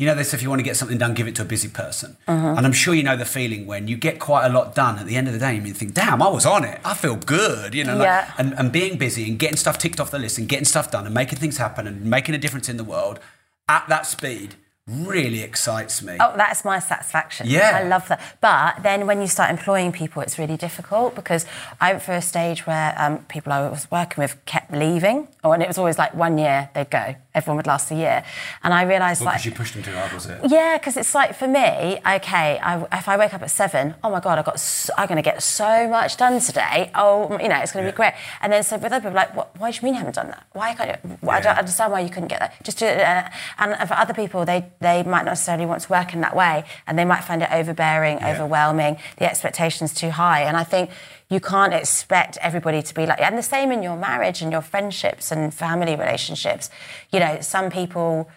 you 0.00 0.06
know, 0.06 0.14
this 0.14 0.32
if 0.32 0.42
you 0.42 0.48
want 0.48 0.60
to 0.60 0.64
get 0.64 0.76
something 0.78 0.96
done, 0.96 1.12
give 1.12 1.28
it 1.28 1.34
to 1.34 1.42
a 1.42 1.44
busy 1.44 1.68
person. 1.68 2.16
Mm-hmm. 2.26 2.56
And 2.56 2.64
I'm 2.66 2.72
sure 2.72 2.94
you 2.94 3.02
know 3.02 3.18
the 3.18 3.26
feeling 3.26 3.66
when 3.66 3.86
you 3.86 3.98
get 3.98 4.18
quite 4.18 4.46
a 4.46 4.48
lot 4.48 4.74
done 4.74 4.98
at 4.98 5.04
the 5.04 5.14
end 5.14 5.26
of 5.26 5.34
the 5.34 5.38
day, 5.38 5.54
and 5.58 5.66
you 5.68 5.74
think, 5.74 5.92
"Damn, 5.92 6.22
I 6.22 6.28
was 6.28 6.46
on 6.46 6.64
it. 6.64 6.80
I 6.86 6.94
feel 6.94 7.16
good." 7.16 7.74
You 7.74 7.84
know, 7.84 7.96
like- 7.96 8.06
Yeah. 8.06 8.32
and, 8.38 8.54
and 8.58 8.72
being 8.72 8.96
busy 8.96 9.28
and 9.28 9.38
getting 9.38 9.58
stuff 9.58 9.76
ticked 9.76 10.00
off 10.00 10.10
the 10.10 10.18
list 10.18 10.38
and 10.38 10.48
getting 10.48 10.64
stuff 10.64 10.90
done 10.90 11.04
and 11.04 11.14
making 11.14 11.38
things 11.38 11.58
happen 11.58 11.86
and 11.86 12.06
making 12.06 12.34
a 12.34 12.38
difference 12.38 12.70
in 12.70 12.78
the 12.78 12.84
world 12.84 13.20
at 13.68 13.86
that 13.90 14.06
speed 14.06 14.54
really 14.86 15.42
excites 15.42 16.02
me. 16.02 16.16
Oh, 16.18 16.32
that's 16.36 16.64
my 16.64 16.78
satisfaction. 16.80 17.46
Yeah. 17.48 17.80
I 17.82 17.86
love 17.86 18.08
that. 18.08 18.20
But 18.40 18.82
then 18.82 19.06
when 19.06 19.20
you 19.20 19.28
start 19.28 19.50
employing 19.50 19.92
people, 19.92 20.20
it's 20.22 20.38
really 20.38 20.56
difficult 20.56 21.14
because 21.14 21.46
I 21.80 21.92
went 21.92 22.02
through 22.02 22.14
a 22.16 22.22
stage 22.22 22.66
where 22.66 22.94
um, 22.98 23.18
people 23.26 23.52
I 23.52 23.68
was 23.68 23.88
working 23.90 24.22
with 24.22 24.42
kept 24.46 24.72
leaving. 24.72 25.28
Oh, 25.44 25.52
and 25.52 25.62
it 25.62 25.68
was 25.68 25.78
always 25.78 25.96
like 25.98 26.14
one 26.14 26.38
year 26.38 26.70
they'd 26.74 26.90
go. 26.90 27.14
Everyone 27.34 27.58
would 27.58 27.66
last 27.68 27.90
a 27.92 27.94
year. 27.94 28.24
And 28.64 28.74
I 28.74 28.82
realised 28.82 29.20
Well, 29.20 29.26
like. 29.26 29.34
because 29.36 29.46
you 29.46 29.52
pushed 29.52 29.74
them 29.74 29.82
too 29.84 29.92
hard, 29.92 30.12
was 30.12 30.26
it? 30.26 30.40
Yeah, 30.48 30.76
because 30.78 30.96
it's 30.96 31.14
like 31.14 31.36
for 31.36 31.46
me, 31.46 32.00
okay, 32.16 32.58
I, 32.58 32.84
if 32.92 33.08
I 33.08 33.16
wake 33.16 33.32
up 33.32 33.42
at 33.42 33.50
seven, 33.52 33.94
oh 34.02 34.10
my 34.10 34.18
god, 34.18 34.38
I 34.38 34.42
got, 34.42 34.58
so, 34.58 34.92
I'm 34.98 35.06
going 35.06 35.16
to 35.16 35.22
get 35.22 35.40
so 35.42 35.88
much 35.88 36.16
done 36.16 36.40
today. 36.40 36.90
Oh, 36.96 37.38
you 37.40 37.48
know, 37.48 37.58
it's 37.58 37.70
going 37.72 37.84
to 37.84 37.88
Yeah. 37.88 37.92
be 37.92 37.96
great. 37.96 38.12
And 38.40 38.52
then 38.52 38.64
so 38.64 38.76
with 38.76 38.92
other 38.92 39.00
people, 39.02 39.14
like, 39.14 39.36
what, 39.36 39.56
why 39.58 39.70
do 39.70 39.76
you 39.76 39.82
mean 39.84 39.94
you 39.94 39.98
haven't 39.98 40.16
done 40.16 40.28
that? 40.28 40.44
Why 40.52 40.74
can't 40.74 40.98
you? 41.04 41.18
Well, 41.22 41.36
I 41.36 41.40
don't 41.40 41.56
understand 41.58 41.92
why 41.92 42.00
you 42.00 42.08
couldn't 42.10 42.28
get 42.28 42.40
that. 42.40 42.54
Just 42.64 42.78
do 42.78 42.86
it. 42.86 42.98
uh, 43.00 43.28
And 43.58 43.88
for 43.88 43.94
other 43.94 44.12
people, 44.14 44.44
they 44.44 44.66
they 44.80 45.02
might 45.02 45.24
not 45.24 45.32
necessarily 45.32 45.66
want 45.66 45.82
to 45.82 45.90
work 45.90 46.12
in 46.14 46.20
that 46.22 46.34
way, 46.34 46.64
and 46.86 46.98
they 46.98 47.04
might 47.04 47.22
find 47.22 47.42
it 47.42 47.50
overbearing, 47.52 48.18
Yeah. 48.18 48.30
overwhelming. 48.30 48.96
The 49.18 49.28
expectations 49.28 49.94
too 49.94 50.10
high, 50.10 50.42
and 50.42 50.56
I 50.56 50.64
think. 50.64 50.90
You 51.32 51.38
can't 51.38 51.72
expect 51.72 52.38
everybody 52.38 52.82
to 52.82 52.92
be 52.92 53.06
like, 53.06 53.20
and 53.20 53.38
the 53.38 53.42
same 53.44 53.70
in 53.70 53.84
your 53.84 53.96
marriage 53.96 54.42
and 54.42 54.50
your 54.50 54.62
friendships 54.62 55.30
and 55.30 55.54
family 55.54 55.94
relationships. 55.94 56.70
You 57.12 57.20
know, 57.20 57.38
some 57.40 57.70
people 57.70 58.28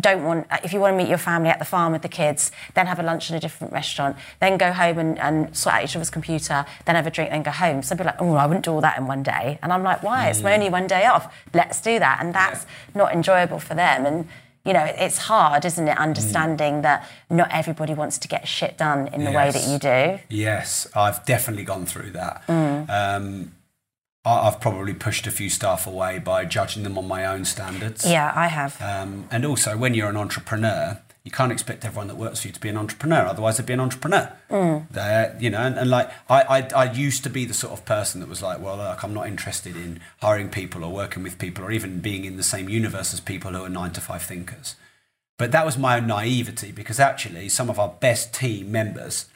don't 0.00 0.24
want 0.24 0.46
if 0.64 0.72
you 0.72 0.80
want 0.80 0.94
to 0.94 0.96
meet 0.96 1.08
your 1.08 1.18
family 1.18 1.50
at 1.50 1.58
the 1.58 1.66
farm 1.66 1.92
with 1.92 2.00
the 2.00 2.08
kids 2.08 2.50
then 2.72 2.86
have 2.86 2.98
a 2.98 3.02
lunch 3.02 3.28
in 3.28 3.36
a 3.36 3.40
different 3.40 3.74
restaurant 3.74 4.16
then 4.40 4.56
go 4.56 4.72
home 4.72 4.96
and, 4.96 5.18
and 5.18 5.54
sort 5.54 5.74
out 5.74 5.84
each 5.84 5.94
other's 5.94 6.08
computer 6.08 6.64
then 6.86 6.94
have 6.94 7.06
a 7.06 7.10
drink 7.10 7.30
then 7.30 7.42
go 7.42 7.50
home 7.50 7.82
some 7.82 7.98
people 7.98 8.08
are 8.08 8.14
like 8.14 8.22
oh 8.22 8.34
i 8.36 8.46
wouldn't 8.46 8.64
do 8.64 8.72
all 8.72 8.80
that 8.80 8.96
in 8.96 9.06
one 9.06 9.22
day 9.22 9.58
and 9.62 9.70
i'm 9.70 9.82
like 9.82 10.02
why 10.02 10.30
it's 10.30 10.40
my 10.40 10.50
mm. 10.50 10.54
only 10.54 10.70
one 10.70 10.86
day 10.86 11.04
off 11.04 11.34
let's 11.52 11.78
do 11.82 11.98
that 11.98 12.18
and 12.22 12.34
that's 12.34 12.64
not 12.94 13.12
enjoyable 13.12 13.58
for 13.58 13.74
them 13.74 14.06
and 14.06 14.26
you 14.64 14.72
know 14.72 14.84
it's 14.84 15.18
hard 15.18 15.64
isn't 15.64 15.88
it 15.88 15.98
understanding 15.98 16.82
that 16.82 17.08
not 17.30 17.48
everybody 17.50 17.94
wants 17.94 18.18
to 18.18 18.28
get 18.28 18.46
shit 18.46 18.78
done 18.78 19.08
in 19.08 19.24
the 19.24 19.32
way 19.32 19.50
that 19.50 19.66
you 19.66 19.78
do 19.78 20.20
Yes, 20.28 20.86
I've 20.94 21.24
definitely 21.26 21.64
gone 21.64 21.84
through 21.86 22.10
that. 22.12 22.42
Mm. 22.46 22.88
Um, 22.90 23.52
I- 24.24 24.46
I've 24.46 24.60
probably 24.60 24.94
pushed 24.94 25.26
a 25.26 25.30
few 25.32 25.50
staff 25.50 25.86
away 25.86 26.18
by 26.20 26.44
judging 26.44 26.84
them 26.84 26.96
on 26.96 27.08
my 27.08 27.24
own 27.26 27.44
standards. 27.44 28.04
yeah 28.08 28.32
i 28.36 28.46
have 28.46 28.80
Um, 28.80 29.26
and 29.32 29.44
also, 29.44 29.76
when 29.76 29.94
you're 29.94 30.08
an 30.10 30.16
entrepreneur, 30.16 31.00
you 31.24 31.30
can't 31.30 31.52
expect 31.52 31.84
everyone 31.84 32.08
that 32.08 32.16
works 32.16 32.40
for 32.40 32.48
you 32.48 32.52
to 32.54 32.60
be 32.60 32.68
an 32.68 32.76
entrepreneur. 32.76 33.26
Otherwise, 33.26 33.56
they'd 33.56 33.66
be 33.66 33.72
an 33.72 33.80
entrepreneur. 33.80 34.32
Mm. 34.50 34.88
They're, 34.90 35.36
you 35.40 35.50
know, 35.50 35.58
and, 35.60 35.78
and 35.78 35.88
like 35.88 36.10
I, 36.28 36.42
I, 36.42 36.68
I 36.74 36.92
used 36.92 37.22
to 37.24 37.30
be 37.30 37.44
the 37.44 37.54
sort 37.54 37.72
of 37.72 37.84
person 37.84 38.20
that 38.20 38.28
was 38.28 38.42
like, 38.42 38.60
well, 38.60 38.76
look, 38.76 39.04
I'm 39.04 39.14
not 39.14 39.28
interested 39.28 39.76
in 39.76 40.00
hiring 40.20 40.48
people 40.48 40.82
or 40.84 40.92
working 40.92 41.22
with 41.22 41.38
people 41.38 41.64
or 41.64 41.70
even 41.70 42.00
being 42.00 42.24
in 42.24 42.36
the 42.36 42.42
same 42.42 42.68
universe 42.68 43.14
as 43.14 43.20
people 43.20 43.52
who 43.52 43.64
are 43.64 43.68
nine 43.68 43.92
to 43.92 44.00
five 44.00 44.22
thinkers. 44.22 44.74
But 45.38 45.52
that 45.52 45.64
was 45.64 45.78
my 45.78 45.96
own 45.96 46.06
naivety 46.06 46.72
because 46.72 46.98
actually, 46.98 47.48
some 47.48 47.70
of 47.70 47.78
our 47.78 47.88
best 47.88 48.34
team 48.34 48.72
members 48.72 49.26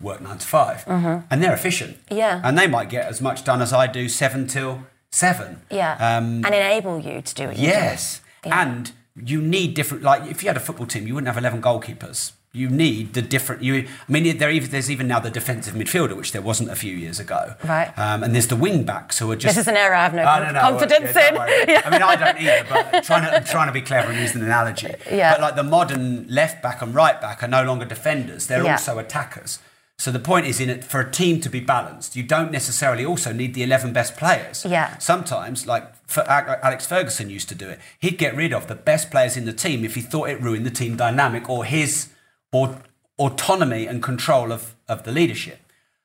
work 0.00 0.20
nine 0.20 0.38
to 0.38 0.46
5 0.46 0.84
and 0.86 1.42
they're 1.42 1.54
efficient. 1.54 1.96
Mm-hmm. 2.06 2.14
Yeah. 2.16 2.40
And 2.44 2.58
they 2.58 2.66
might 2.66 2.90
get 2.90 3.06
as 3.06 3.20
much 3.20 3.44
done 3.44 3.62
as 3.62 3.72
I 3.72 3.86
do, 3.86 4.08
seven 4.08 4.46
till 4.46 4.84
seven. 5.10 5.62
yeah 5.70 5.92
Um, 5.94 6.44
and 6.44 6.54
enable 6.54 6.98
you 6.98 7.22
to 7.22 7.34
do 7.34 7.44
it. 7.50 7.58
Yes. 7.58 8.20
And 8.44 8.92
you 9.16 9.40
need 9.42 9.74
different, 9.74 10.02
like 10.02 10.30
if 10.30 10.42
you 10.42 10.48
had 10.48 10.56
a 10.56 10.60
football 10.60 10.86
team, 10.86 11.06
you 11.06 11.14
wouldn't 11.14 11.28
have 11.28 11.38
11 11.38 11.60
goalkeepers. 11.62 12.32
You 12.54 12.68
need 12.68 13.14
the 13.14 13.22
different, 13.22 13.62
you, 13.62 13.74
I 14.08 14.12
mean, 14.12 14.36
there 14.36 14.50
even, 14.50 14.70
there's 14.70 14.90
even 14.90 15.08
now 15.08 15.18
the 15.20 15.30
defensive 15.30 15.72
midfielder, 15.74 16.14
which 16.14 16.32
there 16.32 16.42
wasn't 16.42 16.70
a 16.70 16.76
few 16.76 16.94
years 16.94 17.18
ago. 17.18 17.54
Right. 17.64 17.90
Um, 17.98 18.22
and 18.22 18.34
there's 18.34 18.48
the 18.48 18.56
wing 18.56 18.84
backs 18.84 19.18
who 19.18 19.30
are 19.32 19.36
just. 19.36 19.56
This 19.56 19.62
is 19.62 19.68
an 19.68 19.76
area 19.76 19.98
I 19.98 20.02
have 20.02 20.12
no 20.14 20.22
Oh, 20.22 20.44
no, 20.44 20.52
no, 20.52 20.60
confidence 20.60 21.14
yeah, 21.14 21.28
in. 21.30 21.82
I 21.86 21.90
mean, 21.90 22.02
I 22.02 22.16
don't 22.16 22.38
either, 22.38 22.66
but 22.68 23.04
trying 23.04 23.22
to, 23.22 23.34
I'm 23.36 23.44
trying 23.44 23.68
to 23.68 23.72
be 23.72 23.80
clever 23.80 24.10
and 24.12 24.20
use 24.20 24.34
an 24.34 24.42
analogy. 24.42 24.92
Yeah. 25.10 25.32
But 25.32 25.40
like 25.40 25.56
the 25.56 25.62
modern 25.62 26.26
left 26.28 26.62
back 26.62 26.82
and 26.82 26.94
right 26.94 27.18
back 27.22 27.42
are 27.42 27.48
no 27.48 27.64
longer 27.64 27.86
defenders, 27.86 28.48
they're 28.48 28.62
Yeah. 28.64 28.72
also 28.72 28.98
attackers. 28.98 29.58
So 30.02 30.10
the 30.10 30.18
point 30.18 30.46
is, 30.46 30.58
in 30.58 30.68
it, 30.68 30.82
for 30.82 31.00
a 31.00 31.08
team 31.08 31.40
to 31.42 31.48
be 31.48 31.60
balanced, 31.60 32.16
you 32.16 32.24
don't 32.24 32.50
necessarily 32.50 33.06
also 33.06 33.32
need 33.32 33.54
the 33.54 33.62
11 33.62 33.92
best 33.92 34.16
players. 34.16 34.66
Yeah. 34.68 34.98
Sometimes, 34.98 35.64
like 35.64 35.94
for 36.08 36.28
Alex 36.28 36.84
Ferguson 36.84 37.30
used 37.30 37.48
to 37.50 37.54
do 37.54 37.68
it, 37.68 37.78
he'd 38.00 38.18
get 38.18 38.34
rid 38.34 38.52
of 38.52 38.66
the 38.66 38.74
best 38.74 39.12
players 39.12 39.36
in 39.36 39.44
the 39.44 39.52
team 39.52 39.84
if 39.84 39.94
he 39.94 40.00
thought 40.00 40.28
it 40.28 40.42
ruined 40.42 40.66
the 40.66 40.72
team 40.72 40.96
dynamic 40.96 41.48
or 41.48 41.64
his 41.64 42.08
or 42.50 42.82
autonomy 43.16 43.86
and 43.86 44.02
control 44.02 44.50
of, 44.50 44.74
of 44.88 45.04
the 45.04 45.12
leadership. 45.12 45.60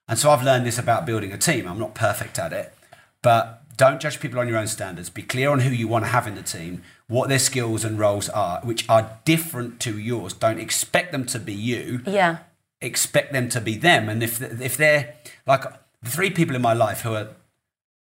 And 0.08 0.20
so 0.20 0.30
I've 0.30 0.44
learned 0.44 0.68
this 0.68 0.78
about 0.78 1.08
building 1.08 1.32
a 1.32 1.38
team. 1.40 1.68
I'm 1.68 1.80
not 1.80 1.96
perfect 1.96 2.38
at 2.38 2.54
it, 2.54 2.76
but 3.24 3.64
don't 3.78 4.00
judge 4.00 4.20
people 4.20 4.40
on 4.40 4.48
your 4.48 4.60
own 4.60 4.68
standards. 4.68 5.10
Be 5.10 5.24
clear 5.24 5.50
on 5.50 5.62
who 5.62 5.72
you 5.72 5.88
want 5.88 6.06
to 6.06 6.12
have 6.12 6.28
in 6.28 6.36
the 6.36 6.44
team, 6.44 6.84
what 7.08 7.30
their 7.30 7.40
skills 7.40 7.84
and 7.84 7.98
roles 7.98 8.30
are, 8.30 8.62
which 8.62 8.88
are 8.88 9.18
different 9.26 9.80
to 9.80 9.98
yours. 9.98 10.34
Don't 10.34 10.60
expect 10.60 11.12
them 11.12 11.26
to 11.26 11.40
be 11.40 11.54
you 11.56 12.04
yeah 12.06 12.38
expect 12.82 13.34
them 13.34 13.50
to 13.50 13.62
be 13.62 13.78
them. 13.78 14.10
And 14.10 14.22
if 14.24 14.42
if 14.42 14.78
they're 14.78 15.16
like 15.46 15.64
the 16.04 16.10
three 16.10 16.30
people 16.30 16.56
in 16.56 16.62
my 16.62 16.74
life 16.74 17.02
who 17.02 17.14
are 17.16 17.30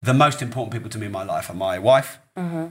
the 0.01 0.13
most 0.13 0.41
important 0.41 0.73
people 0.73 0.89
to 0.89 0.97
me 0.97 1.05
in 1.05 1.11
my 1.11 1.23
life 1.23 1.49
are 1.49 1.53
my 1.55 1.77
wife, 1.79 2.17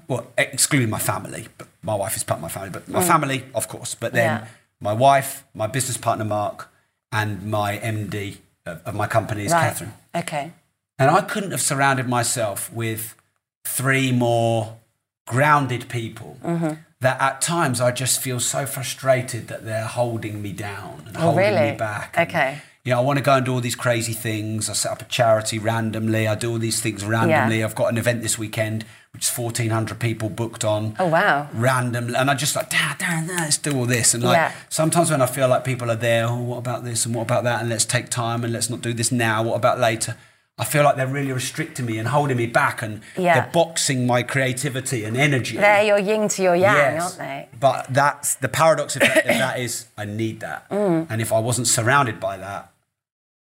well, 0.09 0.27
excluding 0.37 0.91
my 0.91 0.99
family, 0.99 1.47
but 1.59 1.69
my 1.83 1.95
wife 1.95 2.17
is 2.17 2.25
part 2.25 2.39
of 2.39 2.43
my 2.43 2.49
family, 2.49 2.71
but 2.71 2.89
my 2.89 3.03
family, 3.05 3.45
of 3.55 3.69
course, 3.69 3.95
but 3.95 4.13
then 4.13 4.41
Yeah. 4.41 4.47
my 4.81 4.93
wife, 4.93 5.45
my 5.55 5.67
business 5.69 5.97
partner 5.97 6.25
Mark, 6.25 6.69
and 7.13 7.45
my 7.45 7.79
MD 7.79 8.39
of, 8.67 8.81
of 8.87 8.95
my 8.95 9.07
company 9.07 9.45
is 9.45 9.53
right 9.53 9.63
Catherine. 9.69 9.93
okay 10.15 10.53
And 10.99 11.11
I 11.11 11.21
couldn't 11.21 11.51
have 11.53 11.61
surrounded 11.61 12.09
myself 12.09 12.73
with 12.73 13.15
three 13.65 14.11
more 14.13 14.77
grounded 15.27 15.89
people 15.89 16.37
Mm-hmm. 16.43 16.75
That 17.01 17.21
at 17.21 17.41
times 17.41 17.81
I 17.81 17.93
just 17.93 18.21
feel 18.21 18.41
so 18.41 18.67
frustrated 18.67 19.49
that 19.49 19.65
they're 19.65 19.87
holding 19.87 20.43
me 20.43 20.53
down 20.53 21.05
and 21.07 21.17
oh, 21.17 21.21
holding 21.21 21.45
Oh, 21.45 21.51
really? 21.57 21.71
me 21.73 21.77
back. 21.77 22.15
And, 22.17 22.29
Okay. 22.29 22.59
You 22.83 22.93
know, 22.95 23.01
I 23.01 23.03
want 23.03 23.19
to 23.19 23.23
go 23.23 23.35
and 23.35 23.45
do 23.45 23.53
all 23.53 23.61
these 23.61 23.75
crazy 23.77 24.15
things. 24.15 24.71
I 24.71 24.73
set 24.73 24.91
up 24.91 25.03
a 25.03 25.05
charity 25.05 25.59
randomly. 25.59 26.27
I 26.27 26.35
do 26.35 26.51
all 26.53 26.59
these 26.59 26.81
things 26.81 27.05
randomly. 27.05 27.63
I've 27.63 27.75
got 27.75 27.91
an 27.93 27.99
event 27.99 28.23
this 28.23 28.39
weekend, 28.39 28.87
which 29.13 29.25
is 29.29 29.39
1,400 29.39 29.99
people 30.01 30.31
booked 30.31 30.65
on. 30.65 30.97
Oh, 30.99 31.07
wow. 31.07 31.51
Random. 31.53 32.15
And 32.17 32.31
I 32.31 32.35
just 32.35 32.57
like, 32.57 32.71
damn, 32.71 32.97
damn, 32.97 33.27
damn, 33.27 33.37
let's 33.37 33.59
do 33.59 33.77
all 33.77 33.85
this. 33.85 34.15
And 34.15 34.25
like, 34.25 34.37
Yeah. 34.37 34.53
sometimes 34.71 35.11
when 35.11 35.21
I 35.21 35.27
feel 35.27 35.47
like 35.47 35.63
people 35.63 35.91
are 35.91 35.95
there, 35.97 36.27
oh, 36.27 36.37
what 36.41 36.57
about 36.57 36.85
this 36.85 37.05
and 37.05 37.15
what 37.15 37.23
about 37.23 37.45
that? 37.45 37.61
And 37.61 37.69
let's 37.69 37.85
take 37.85 38.09
time 38.09 38.45
and 38.45 38.53
let's 38.53 38.71
not 38.71 38.81
do 38.81 38.95
this 38.95 39.13
now. 39.13 39.43
What 39.43 39.57
about 39.57 39.79
later? 39.79 40.17
I 40.61 40.65
feel 40.65 40.85
like 40.85 40.97
they're 40.97 41.07
really 41.19 41.33
restricting 41.33 41.87
me 41.87 41.97
and 41.99 42.07
holding 42.09 42.37
me 42.37 42.47
back 42.47 42.83
and 42.83 43.01
Yeah. 43.17 43.35
they're 43.35 43.51
boxing 43.61 44.07
my 44.07 44.23
creativity 44.23 45.05
and 45.07 45.17
energy. 45.17 45.57
they're 45.57 45.83
your 45.91 45.99
yin 45.99 46.29
to 46.35 46.43
your 46.43 46.55
yang 46.55 46.77
Yes. 46.77 47.03
aren't 47.03 47.19
they 47.19 47.49
But 47.59 47.87
that's 48.01 48.35
the 48.45 48.49
paradox 48.49 48.95
of 48.97 49.01
that, 49.03 49.25
that 49.27 49.59
is 49.59 49.87
I 49.97 50.05
need 50.05 50.41
that. 50.41 50.69
Mm. 50.71 51.07
And 51.11 51.19
if 51.23 51.33
I 51.33 51.39
wasn't 51.39 51.67
surrounded 51.67 52.21
by 52.21 52.37
that, 52.37 52.63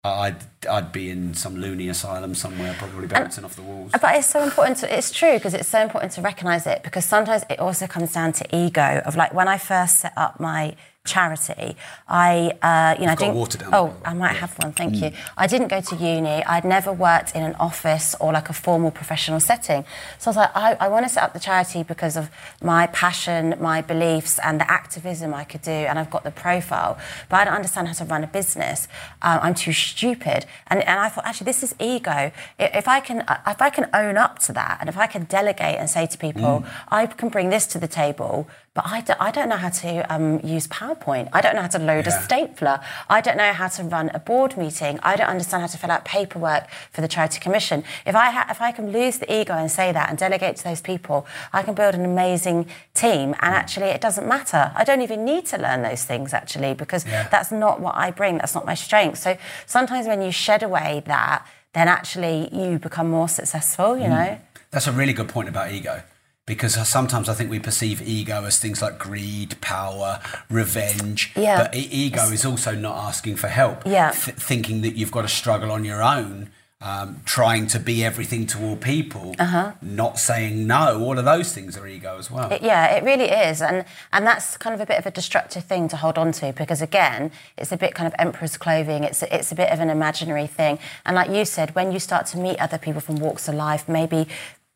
I'd 0.04 0.36
I'd 0.70 0.92
be 0.92 1.10
in 1.10 1.34
some 1.34 1.56
loony 1.64 1.88
asylum 1.88 2.34
somewhere, 2.34 2.74
probably 2.78 3.08
bouncing 3.08 3.44
off 3.44 3.56
the 3.56 3.62
walls. 3.62 3.90
But 4.00 4.14
it's 4.16 4.28
so 4.36 4.42
important 4.42 4.78
to, 4.80 4.86
it's 4.98 5.10
true 5.10 5.34
because 5.34 5.54
it's 5.54 5.68
so 5.68 5.80
important 5.80 6.12
to 6.16 6.20
recognize 6.22 6.64
it 6.66 6.82
because 6.82 7.04
sometimes 7.04 7.42
it 7.50 7.58
also 7.58 7.86
comes 7.86 8.12
down 8.12 8.32
to 8.38 8.44
ego 8.56 9.02
of 9.04 9.16
like 9.16 9.32
when 9.34 9.48
I 9.48 9.58
first 9.58 10.00
set 10.02 10.12
up 10.16 10.38
my 10.38 10.76
charity, 11.07 11.76
I, 12.09 12.52
uh, 12.62 13.00
you 13.00 13.07
know, 13.07 13.12
I 13.12 13.14
didn't. 13.14 13.34
water 13.34 13.59
down 13.59 13.70
oh. 13.72 13.96
I 14.04 14.14
might 14.14 14.36
have 14.36 14.52
one. 14.59 14.72
Thank 14.72 14.96
you. 14.96 15.11
Mm. 15.11 15.16
I 15.36 15.46
didn't 15.46 15.68
go 15.68 15.80
to 15.80 15.96
uni. 15.96 16.44
I'd 16.44 16.64
never 16.64 16.92
worked 16.92 17.34
in 17.34 17.42
an 17.42 17.54
office 17.57 18.14
or 18.20 18.32
like 18.32 18.48
a 18.48 18.52
formal 18.52 18.90
professional 18.90 19.40
setting. 19.40 19.84
So 20.18 20.28
I 20.28 20.30
was 20.30 20.36
like, 20.36 20.57
I, 20.57 20.74
I 20.80 20.88
want 20.88 21.07
to 21.07 21.09
set 21.09 21.22
up 21.22 21.32
the 21.32 21.40
charity 21.40 21.82
because 21.82 22.16
of 22.16 22.30
my 22.62 22.86
passion, 22.88 23.54
my 23.61 23.80
beliefs, 23.82 24.38
and 24.40 24.61
the 24.61 24.70
activism 24.70 25.32
I 25.34 25.44
could 25.44 25.62
do. 25.62 25.70
And 25.70 25.98
I've 25.98 26.11
got 26.11 26.24
the 26.24 26.30
profile, 26.30 26.98
but 27.28 27.36
I 27.36 27.44
don't 27.44 27.54
understand 27.54 27.88
how 27.88 27.94
to 27.94 28.04
run 28.04 28.22
a 28.24 28.26
business. 28.26 28.88
Um, 29.22 29.40
I'm 29.42 29.54
too 29.54 29.72
stupid. 29.72 30.46
And, 30.68 30.80
and 30.82 31.00
I 31.00 31.09
thought, 31.09 31.26
actually, 31.26 31.46
this 31.46 31.62
is 31.62 31.74
ego. 31.80 32.32
If 32.59 32.88
I 32.88 33.00
can, 33.00 33.24
if 33.46 33.62
I 33.62 33.70
can 33.70 33.88
own 33.94 34.16
up 34.16 34.38
to 34.40 34.52
that, 34.52 34.78
and 34.80 34.88
if 34.88 34.96
I 34.98 35.07
can 35.07 35.24
delegate 35.24 35.76
and 35.78 35.88
say 35.88 36.07
to 36.07 36.18
people, 36.18 36.64
I 36.88 37.07
can 37.07 37.28
bring 37.28 37.50
this 37.50 37.66
to 37.68 37.78
the 37.78 37.88
table. 37.88 38.48
But 38.77 38.85
I 38.89 39.31
don't, 39.31 39.49
know 39.49 39.57
how 39.57 39.70
to 39.70 40.14
um, 40.14 40.39
use 40.45 40.68
PowerPoint. 40.68 41.31
I 41.33 41.41
don't 41.41 41.55
know 41.55 41.62
how 41.62 41.68
to 41.68 41.79
load 41.79 42.07
a 42.07 42.11
stapler. 42.11 42.79
I 43.09 43.22
don't 43.22 43.39
know 43.39 43.55
how 43.55 43.68
to 43.68 43.83
run 43.85 44.11
a 44.12 44.18
board 44.18 44.59
meeting. 44.59 45.01
I 45.03 45.16
don't 45.16 45.29
understand 45.29 45.62
how 45.62 45.66
to 45.68 45.79
fill 45.79 45.91
out 45.91 46.05
paperwork 46.05 46.68
for 46.93 47.01
the 47.01 47.09
charity 47.09 47.41
commission. 47.41 47.85
If 48.05 48.14
I 48.14 48.31
ha- 48.31 48.47
if 48.51 48.61
I 48.61 48.72
can 48.72 48.93
lose 48.93 49.16
the 49.16 49.33
ego 49.35 49.55
and 49.55 49.70
say 49.70 49.93
that 49.93 50.11
and 50.11 50.18
delegate 50.18 50.57
to 50.57 50.64
those 50.64 50.83
people, 50.83 51.27
I 51.55 51.62
can 51.62 51.74
build 51.74 51.95
an 51.95 52.05
amazing 52.05 52.68
team. 52.93 53.35
And 53.41 53.55
actually, 53.55 53.87
it 53.87 54.03
doesn't 54.03 54.29
matter. 54.29 54.70
I 54.74 54.85
don't 54.85 55.01
even 55.01 55.24
need 55.24 55.47
to 55.47 55.57
learn 55.57 55.81
those 55.81 56.05
things 56.05 56.35
actually 56.35 56.74
because 56.74 57.07
Yeah. 57.07 57.29
that's 57.31 57.51
not 57.51 57.81
what 57.81 57.95
I 57.97 58.11
bring. 58.11 58.37
That's 58.37 58.55
not 58.55 58.66
my 58.66 58.74
strength. 58.74 59.18
So 59.20 59.39
sometimes 59.64 60.07
when 60.07 60.20
you 60.20 60.31
shed 60.31 60.62
away 60.62 61.03
that, 61.07 61.47
then 61.72 61.89
actually 61.89 62.51
you 62.53 62.79
become 62.79 63.09
more 63.09 63.31
successful. 63.31 63.97
You 63.97 64.09
know. 64.09 64.39
That's 64.70 64.87
a 64.87 64.93
really 64.93 65.14
good 65.14 65.29
point 65.31 65.49
about 65.49 65.72
ego. 65.72 66.03
Because 66.47 66.74
sometimes 66.88 67.28
I 67.28 67.34
think 67.34 67.51
we 67.51 67.59
perceive 67.59 68.01
ego 68.07 68.44
as 68.44 68.59
things 68.61 68.80
like 68.80 68.99
greed, 69.01 69.61
power, 69.61 70.20
revenge. 70.49 71.32
Yeah. 71.34 71.59
But 71.64 71.74
e- 71.74 71.88
ego 71.90 72.22
is 72.30 72.44
also 72.44 72.72
not 72.76 72.97
asking 72.97 73.34
for 73.36 73.49
help. 73.49 73.82
Yeah. 73.84 74.12
Th- 74.12 74.36
thinking 74.36 74.82
that 74.82 74.94
you've 74.94 75.11
got 75.11 75.22
to 75.22 75.28
struggle 75.28 75.72
on 75.72 75.84
your 75.84 76.05
own, 76.05 76.51
um, 76.80 77.20
trying 77.24 77.66
to 77.68 77.80
be 77.80 78.05
everything 78.05 78.47
to 78.49 78.62
all 78.64 78.76
people, 78.76 79.34
Uh-huh. 79.40 79.72
not 79.82 80.20
saying 80.20 80.66
no. 80.68 81.01
All 81.03 81.18
of 81.18 81.24
those 81.24 81.53
things 81.53 81.76
are 81.76 81.86
ego 81.86 82.16
as 82.18 82.30
well. 82.30 82.53
It- 82.53 82.62
yeah, 82.62 82.94
it 82.94 83.03
really 83.03 83.30
is, 83.30 83.61
and 83.61 83.84
and 84.12 84.24
that's 84.26 84.57
kind 84.59 84.74
of 84.74 84.80
a 84.80 84.86
bit 84.86 84.99
of 84.99 85.07
a 85.07 85.11
destructive 85.11 85.64
thing 85.64 85.88
to 85.88 85.97
hold 85.97 86.16
on 86.18 86.30
to 86.32 86.53
because 86.53 86.80
again, 86.82 87.32
it's 87.57 87.72
a 87.72 87.76
bit 87.78 87.94
kind 87.94 88.07
of 88.07 88.14
emperor's 88.20 88.57
clothing. 88.59 89.03
It's 89.05 89.22
it's 89.24 89.51
a 89.51 89.55
bit 89.57 89.70
of 89.72 89.80
an 89.80 89.88
imaginary 89.90 90.47
thing, 90.47 90.78
and 91.07 91.16
like 91.16 91.30
you 91.30 91.44
said, 91.44 91.74
when 91.74 91.90
you 91.92 91.99
start 91.99 92.26
to 92.26 92.38
meet 92.38 92.61
other 92.61 92.78
people 92.78 93.01
from 93.01 93.16
walks 93.16 93.49
of 93.49 93.55
life, 93.55 93.88
maybe 93.88 94.28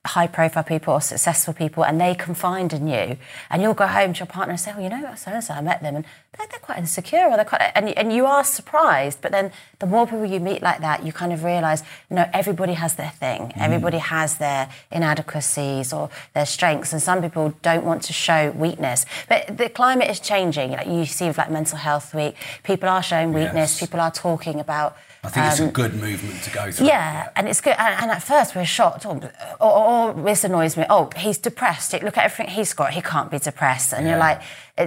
high 0.06 0.26
profile 0.26 0.64
people 0.64 0.94
or 0.94 1.00
successful 1.00 1.52
people 1.52 1.84
and 1.84 2.00
they 2.00 2.14
confide 2.14 2.72
in 2.72 2.88
you 2.88 3.18
and 3.50 3.60
you'll 3.60 3.74
go 3.74 3.86
home 3.86 4.14
to 4.14 4.20
your 4.20 4.26
partner 4.26 4.52
and 4.52 4.58
say 4.60 4.72
oh 4.74 4.80
you 4.80 4.88
know 4.88 5.14
so 5.14 5.30
and 5.30 5.44
so 5.44 5.52
I 5.52 5.60
met 5.60 5.82
them 5.82 5.94
and 5.94 6.04
they're, 6.38 6.46
they're 6.46 6.58
quite 6.58 6.78
insecure 6.78 7.26
or 7.28 7.36
they're 7.36 7.44
quite 7.44 7.60
and, 7.74 7.90
and 7.90 8.10
you 8.10 8.24
are 8.24 8.42
surprised 8.42 9.20
but 9.20 9.30
then 9.30 9.52
the 9.78 9.84
more 9.86 10.06
people 10.06 10.24
you 10.24 10.40
meet 10.40 10.62
like 10.62 10.80
that 10.80 11.04
you 11.04 11.12
kind 11.12 11.34
of 11.34 11.44
realize 11.44 11.82
you 12.08 12.16
know 12.16 12.26
everybody 12.32 12.72
has 12.72 12.94
their 12.94 13.10
thing. 13.10 13.52
Mm. 13.54 13.58
Everybody 13.58 13.98
has 13.98 14.38
their 14.38 14.70
inadequacies 14.90 15.92
or 15.92 16.08
their 16.32 16.46
strengths 16.46 16.94
and 16.94 17.02
some 17.02 17.20
people 17.20 17.52
don't 17.60 17.84
want 17.84 18.02
to 18.04 18.14
show 18.14 18.52
weakness. 18.52 19.04
But 19.28 19.58
the 19.58 19.68
climate 19.68 20.08
is 20.08 20.18
changing. 20.18 20.70
Like 20.70 20.86
you 20.86 21.04
see 21.04 21.26
with 21.26 21.36
like 21.36 21.50
mental 21.50 21.76
health 21.76 22.14
week 22.14 22.36
people 22.62 22.88
are 22.88 23.02
showing 23.02 23.34
weakness 23.34 23.72
Yes. 23.72 23.80
people 23.80 24.00
are 24.00 24.10
talking 24.10 24.60
about 24.60 24.96
I 25.22 25.28
think 25.28 25.46
it's 25.46 25.60
a 25.60 25.64
um, 25.64 25.70
good 25.70 25.94
movement 26.00 26.42
to 26.44 26.50
go 26.50 26.70
through. 26.72 26.86
yeah, 26.86 27.28
and 27.36 27.46
it's 27.46 27.60
good. 27.60 27.74
And, 27.78 28.02
and 28.02 28.10
at 28.10 28.22
first 28.22 28.54
we're 28.56 28.64
shocked. 28.64 29.04
Oh, 29.04 29.20
or, 29.60 29.70
or, 29.70 30.10
or 30.12 30.22
this 30.24 30.44
annoys 30.44 30.78
me. 30.78 30.86
Oh, 30.88 31.10
he's 31.14 31.36
depressed. 31.36 31.92
Look 31.92 32.16
at 32.16 32.24
everything 32.24 32.54
he's 32.54 32.72
got. 32.72 32.94
He 32.94 33.02
can't 33.02 33.30
be 33.30 33.38
depressed. 33.38 33.92
And 33.92 34.08
you're 34.08 34.16
like, 34.16 34.40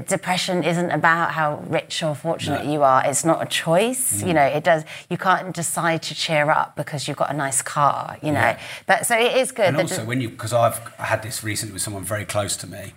depression 0.08 0.64
isn't 0.64 0.90
about 0.90 1.34
how 1.34 1.64
rich 1.68 2.02
or 2.02 2.16
fortunate 2.16 2.66
No. 2.66 2.72
you 2.72 2.82
are. 2.82 3.06
It's 3.06 3.24
not 3.24 3.44
a 3.44 3.46
choice. 3.46 4.24
Mm. 4.24 4.28
You 4.28 4.34
know, 4.34 4.46
it 4.46 4.64
does. 4.64 4.86
You 5.08 5.20
can't 5.20 5.54
decide 5.54 6.02
to 6.04 6.16
cheer 6.16 6.50
up 6.50 6.76
because 6.76 7.08
you've 7.08 7.18
got 7.18 7.30
a 7.30 7.38
nice 7.38 7.62
car. 7.62 8.18
You 8.24 8.32
know, 8.32 8.40
Yeah. 8.40 8.60
but 8.88 9.06
so 9.06 9.16
it 9.16 9.38
is 9.38 9.52
good. 9.52 9.66
And 9.68 9.78
also, 9.78 10.02
the- 10.02 10.06
when 10.08 10.20
you, 10.20 10.30
because 10.30 10.52
I've 10.52 10.80
had 10.98 11.22
this 11.22 11.44
recently 11.44 11.74
with 11.74 11.84
someone 11.84 12.04
very 12.04 12.26
close 12.26 12.58
to 12.58 12.66
me 12.68 12.94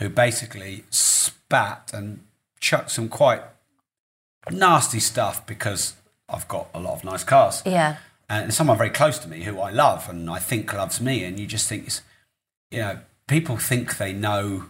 who 0.00 0.08
basically 0.08 0.84
spat 0.88 1.90
and 1.92 2.24
chucked 2.60 2.92
some 2.92 3.10
quite 3.10 3.42
nasty 4.50 5.00
stuff 5.00 5.46
because 5.46 5.94
I've 6.28 6.46
got 6.48 6.68
a 6.74 6.80
lot 6.80 6.94
of 6.94 7.04
nice 7.04 7.24
cars. 7.24 7.62
yeah, 7.64 7.96
And 8.28 8.52
someone 8.52 8.76
very 8.76 8.90
close 8.90 9.18
to 9.20 9.28
me 9.28 9.42
who 9.44 9.60
I 9.60 9.70
love 9.70 10.08
and 10.08 10.28
I 10.28 10.38
think 10.38 10.72
loves 10.72 11.00
me. 11.00 11.24
And 11.24 11.38
you 11.40 11.46
just 11.46 11.68
think, 11.68 11.86
it's, 11.86 12.02
you 12.70 12.80
know, 12.80 12.98
people 13.26 13.56
think 13.56 13.96
they 13.98 14.12
know 14.12 14.66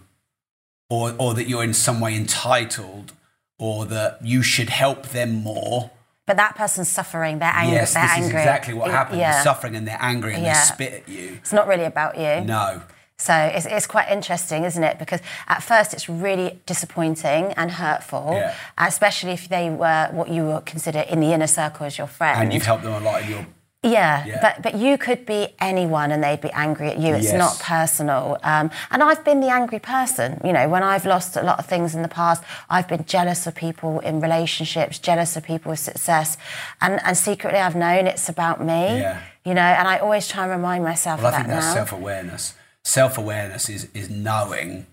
or, 0.91 1.15
or 1.19 1.35
that 1.35 1.49
you're 1.49 1.65
in 1.65 1.75
some 1.75 2.01
way 2.01 2.15
entitled 2.17 3.13
or 3.59 3.85
that 3.87 4.19
you 4.25 4.43
should 4.43 4.69
help 4.71 5.09
them 5.09 5.33
more. 5.43 5.91
but 6.27 6.37
that 6.37 6.55
person's 6.55 6.89
suffering. 6.89 7.39
They're 7.41 7.53
angry. 7.53 7.75
yes, 7.77 7.95
they're 7.95 8.03
this 8.05 8.13
angry. 8.13 8.29
is 8.29 8.35
exactly 8.35 8.75
what 8.75 8.91
happened. 8.91 9.19
Yeah. 9.19 9.33
They're 9.33 9.43
suffering 9.43 9.75
and 9.75 9.87
they're 9.89 9.99
angry 10.01 10.35
and 10.35 10.43
Yeah. 10.45 10.55
they 10.55 10.61
spit 10.61 10.93
at 10.93 11.09
you. 11.09 11.35
It's 11.41 11.53
not 11.53 11.67
really 11.67 11.85
about 11.85 12.17
you. 12.17 12.45
No. 12.47 12.83
So 13.21 13.35
it's, 13.35 13.67
it's 13.67 13.87
quite 13.89 14.09
interesting, 14.11 14.63
isn't 14.65 14.83
it? 14.83 14.97
Because 14.99 15.21
at 15.49 15.61
first 15.63 15.93
it's 15.93 16.09
really 16.09 16.61
disappointing 16.67 17.53
and 17.57 17.73
hurtful, 17.73 18.31
Yeah. 18.35 18.55
especially 18.79 19.33
if 19.33 19.49
they 19.49 19.71
were 19.71 20.09
what 20.13 20.29
you 20.29 20.45
would 20.47 20.67
consider 20.67 21.01
in 21.01 21.19
the 21.21 21.33
inner 21.33 21.49
circle 21.49 21.85
as 21.87 21.99
your 21.99 22.07
friend. 22.07 22.41
And 22.41 22.53
you've 22.53 22.65
helped 22.65 22.85
them 22.85 22.93
a 22.93 23.01
lot 23.01 23.23
in 23.23 23.29
your 23.31 23.47
yeah, 23.85 24.25
Yeah. 24.27 24.39
but 24.43 24.61
but 24.63 24.75
you 24.75 24.99
could 24.99 25.25
be 25.25 25.55
anyone 25.61 26.11
and 26.11 26.23
they'd 26.23 26.41
be 26.41 26.51
angry 26.51 26.89
at 26.91 26.99
you. 26.99 27.15
It's 27.15 27.27
Yes. 27.33 27.35
not 27.39 27.59
personal. 27.61 28.37
Um, 28.43 28.71
and 28.91 29.03
I've 29.05 29.23
been 29.25 29.41
the 29.41 29.51
angry 29.51 29.79
person. 29.79 30.41
You 30.45 30.53
know, 30.53 30.69
when 30.69 30.83
I've 30.83 31.07
lost 31.07 31.37
a 31.37 31.43
lot 31.43 31.59
of 31.61 31.67
things 31.67 31.95
in 31.95 32.03
the 32.03 32.09
past, 32.09 32.43
I've 32.69 32.89
been 32.89 33.05
jealous 33.05 33.47
of 33.47 33.55
people 33.55 34.01
in 34.01 34.21
relationships, 34.21 34.99
jealous 34.99 35.37
of 35.37 35.45
people 35.45 35.71
with 35.71 35.79
success, 35.81 36.37
and 36.81 37.01
and 37.05 37.17
secretly 37.17 37.61
I've 37.61 37.77
known 37.77 38.07
it's 38.09 38.29
about 38.29 38.61
me. 38.61 39.01
Yeah. 39.01 39.19
You 39.45 39.55
know, 39.55 39.63
and 39.79 39.87
I 39.89 39.99
always 39.99 40.27
try 40.29 40.43
and 40.43 40.51
remind 40.53 40.83
myself 40.85 41.19
Well, 41.23 41.29
of 41.29 41.35
I 41.35 41.37
think 41.39 41.49
that 41.49 41.55
that's 41.55 41.67
now. 41.75 41.75
self 41.75 41.93
awareness. 41.93 42.55
Self 42.89 43.19
awareness 43.19 43.69
is, 43.69 43.87
is 43.93 44.09
knowing 44.09 44.87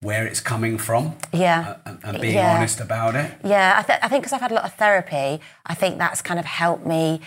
where 0.00 0.26
it's 0.26 0.40
coming 0.40 0.78
from 0.78 1.14
Yeah. 1.30 1.74
Uh, 1.84 1.90
and, 1.90 1.98
and 2.02 2.20
being 2.22 2.36
Yeah. 2.36 2.56
honest 2.56 2.80
about 2.80 3.14
it. 3.16 3.32
Yeah, 3.44 3.74
I, 3.78 3.82
th- 3.82 3.98
I 4.02 4.08
think 4.08 4.22
because 4.22 4.32
I've 4.32 4.40
had 4.40 4.50
a 4.50 4.54
lot 4.54 4.64
of 4.64 4.72
therapy, 4.72 5.42
I 5.66 5.74
think 5.74 5.98
that's 5.98 6.22
kind 6.22 6.40
of 6.40 6.46
helped 6.46 6.86
me. 6.86 7.20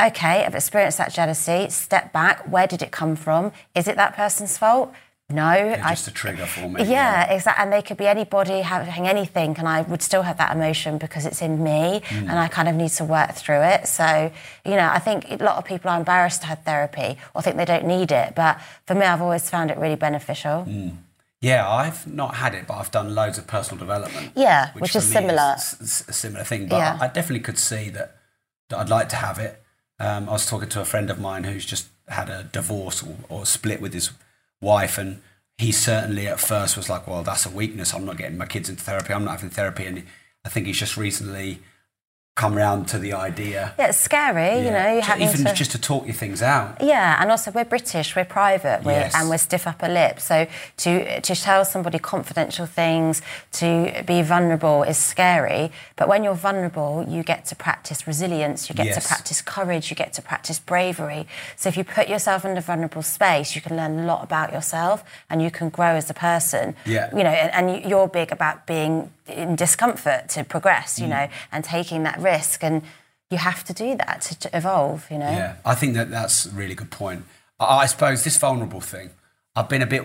Okay, 0.00 0.44
I've 0.44 0.56
experienced 0.56 0.98
that 0.98 1.12
jealousy. 1.12 1.70
Step 1.70 2.12
back. 2.12 2.50
Where 2.50 2.66
did 2.66 2.82
it 2.82 2.90
come 2.90 3.14
from? 3.14 3.52
Is 3.76 3.86
it 3.86 3.94
that 3.94 4.16
person's 4.16 4.58
fault? 4.58 4.92
No. 5.30 5.52
Yeah, 5.54 5.80
I, 5.82 5.90
just 5.94 6.06
a 6.08 6.10
trigger 6.12 6.44
for 6.44 6.68
me. 6.68 6.84
yeah, 6.84 7.32
exactly. 7.32 7.62
And 7.62 7.72
they 7.72 7.80
could 7.80 7.96
be 7.96 8.06
anybody 8.06 8.60
having 8.60 9.08
anything, 9.08 9.56
and 9.58 9.66
I 9.66 9.80
would 9.80 10.02
still 10.02 10.20
have 10.22 10.36
that 10.36 10.54
emotion 10.54 10.98
because 10.98 11.24
it's 11.24 11.40
in 11.40 11.64
me, 11.64 12.02
Mm. 12.08 12.28
and 12.28 12.32
I 12.38 12.48
kind 12.48 12.68
of 12.68 12.74
need 12.74 12.90
to 12.90 13.04
work 13.04 13.32
through 13.32 13.62
it. 13.62 13.88
So, 13.88 14.30
you 14.66 14.72
know, 14.76 14.86
I 14.92 14.98
think 14.98 15.30
a 15.30 15.36
lot 15.42 15.56
of 15.56 15.64
people 15.64 15.90
are 15.90 15.96
embarrassed 15.98 16.42
to 16.42 16.46
have 16.48 16.62
therapy 16.64 17.16
or 17.34 17.40
think 17.40 17.56
they 17.56 17.64
don't 17.64 17.86
need 17.86 18.12
it. 18.12 18.34
But 18.34 18.60
for 18.86 18.94
me, 18.94 19.06
I've 19.06 19.22
always 19.22 19.48
found 19.48 19.70
it 19.70 19.78
really 19.78 19.96
beneficial. 19.96 20.66
Yeah, 21.40 21.68
I've 21.68 22.06
not 22.06 22.34
had 22.36 22.54
it, 22.54 22.66
but 22.66 22.74
I've 22.74 22.90
done 22.90 23.14
loads 23.14 23.38
of 23.38 23.46
personal 23.46 23.78
development. 23.78 24.32
Yeah, 24.36 24.72
which 24.74 24.92
for 24.92 24.98
is 24.98 25.10
similar. 25.10 25.56
a 25.58 25.64
similar 26.12 26.44
thing, 26.44 26.68
but 26.68 26.76
Yeah. 26.76 26.98
I 27.00 27.06
definitely 27.08 27.40
could 27.40 27.58
see 27.58 27.88
that, 27.90 28.16
that 28.68 28.78
I'd 28.78 28.88
like 28.90 29.08
to 29.10 29.16
have 29.16 29.38
it. 29.38 29.62
Um, 29.98 30.28
I 30.28 30.32
was 30.32 30.44
talking 30.46 30.68
to 30.70 30.80
a 30.82 30.84
friend 30.84 31.08
of 31.10 31.18
mine 31.18 31.44
who's 31.44 31.64
just 31.64 31.88
had 32.08 32.28
a 32.28 32.44
divorce 32.44 33.02
or, 33.02 33.16
or 33.30 33.46
split 33.46 33.80
with 33.80 33.94
his 33.94 34.10
wife, 34.64 34.98
and 34.98 35.20
he 35.58 35.70
certainly 35.70 36.26
at 36.26 36.40
first 36.40 36.76
was 36.76 36.88
like, 36.88 37.06
"Well, 37.06 37.22
that's 37.22 37.46
a 37.46 37.50
weakness. 37.50 37.94
I'm 37.94 38.04
not 38.04 38.16
getting 38.16 38.38
my 38.38 38.46
kids 38.46 38.68
into 38.68 38.82
therapy. 38.82 39.12
I'm 39.12 39.24
not 39.24 39.36
having 39.36 39.50
therapy." 39.50 39.86
And 39.86 40.04
I 40.44 40.48
think 40.48 40.66
he's 40.66 40.78
just 40.78 40.96
recently 40.96 41.60
come 42.36 42.56
round 42.56 42.88
to 42.88 42.98
the 42.98 43.12
idea. 43.12 43.72
Yeah, 43.78 43.88
it's 43.90 43.98
scary, 44.00 44.58
you 44.64 44.70
know, 44.72 44.94
you 44.96 45.00
having 45.02 45.28
even 45.28 45.44
to. 45.44 45.54
just 45.54 45.70
to 45.70 45.80
talk 45.80 46.04
your 46.04 46.14
things 46.14 46.42
out. 46.42 46.78
Yeah, 46.82 47.16
and 47.20 47.30
also 47.30 47.52
we're 47.52 47.64
British, 47.64 48.16
we're 48.16 48.24
private, 48.24 48.82
we're, 48.82 48.90
Yes. 48.92 49.14
and 49.14 49.28
we're 49.28 49.38
stiff 49.38 49.68
upper 49.68 49.88
lip. 49.88 50.18
So 50.18 50.48
to 50.78 51.20
to 51.20 51.34
tell 51.36 51.64
somebody 51.64 52.00
confidential 52.00 52.66
things, 52.66 53.22
to 53.52 54.02
be 54.04 54.22
vulnerable 54.22 54.82
is 54.82 54.98
scary. 54.98 55.70
But 55.94 56.08
when 56.08 56.24
you're 56.24 56.34
vulnerable, 56.34 57.04
you 57.08 57.22
get 57.22 57.44
to 57.46 57.54
practice 57.54 58.04
resilience, 58.04 58.68
you 58.68 58.74
get 58.74 58.86
Yes. 58.86 58.96
to 59.02 59.08
practice 59.08 59.40
courage, 59.40 59.90
you 59.90 59.94
get 59.96 60.12
to 60.14 60.22
practice 60.22 60.58
bravery. 60.58 61.28
So 61.56 61.68
if 61.68 61.76
you 61.76 61.84
put 61.84 62.08
yourself 62.08 62.44
in 62.44 62.56
a 62.58 62.60
vulnerable 62.60 63.02
space, 63.02 63.54
you 63.54 63.60
can 63.60 63.76
learn 63.76 64.00
a 64.00 64.04
lot 64.06 64.24
about 64.24 64.52
yourself 64.52 65.04
and 65.30 65.40
you 65.40 65.52
can 65.52 65.68
grow 65.68 65.94
as 65.94 66.10
a 66.10 66.14
person. 66.14 66.74
Yeah. 66.84 67.10
You 67.16 67.22
know, 67.22 67.30
and, 67.30 67.70
and 67.70 67.84
you're 67.88 68.08
big 68.08 68.32
about 68.32 68.66
being 68.66 69.12
in 69.28 69.54
discomfort 69.56 70.28
to 70.28 70.44
progress, 70.44 70.98
Mm. 70.98 71.02
you 71.02 71.06
know, 71.08 71.28
and 71.52 71.64
taking 71.64 72.02
that 72.02 72.18
risk 72.24 72.64
and. 72.64 72.82
You 73.30 73.38
have 73.38 73.64
to 73.64 73.72
do 73.72 73.96
that 73.96 74.20
to, 74.26 74.38
to 74.40 74.56
evolve, 74.56 75.10
you 75.10 75.18
know. 75.18 75.30
Yeah, 75.30 75.56
I 75.64 75.74
think 75.74 75.94
that 75.94 76.08
that's 76.10 76.46
a 76.46 76.50
really 76.50 76.74
good 76.74 76.90
point. 76.90 77.24
I, 77.58 77.78
I 77.82 77.86
suppose 77.86 78.22
this 78.22 78.36
vulnerable 78.36 78.82
thing, 78.82 79.10
I've 79.56 79.68
been 79.68 79.82
a 79.82 79.86
bit 79.86 80.04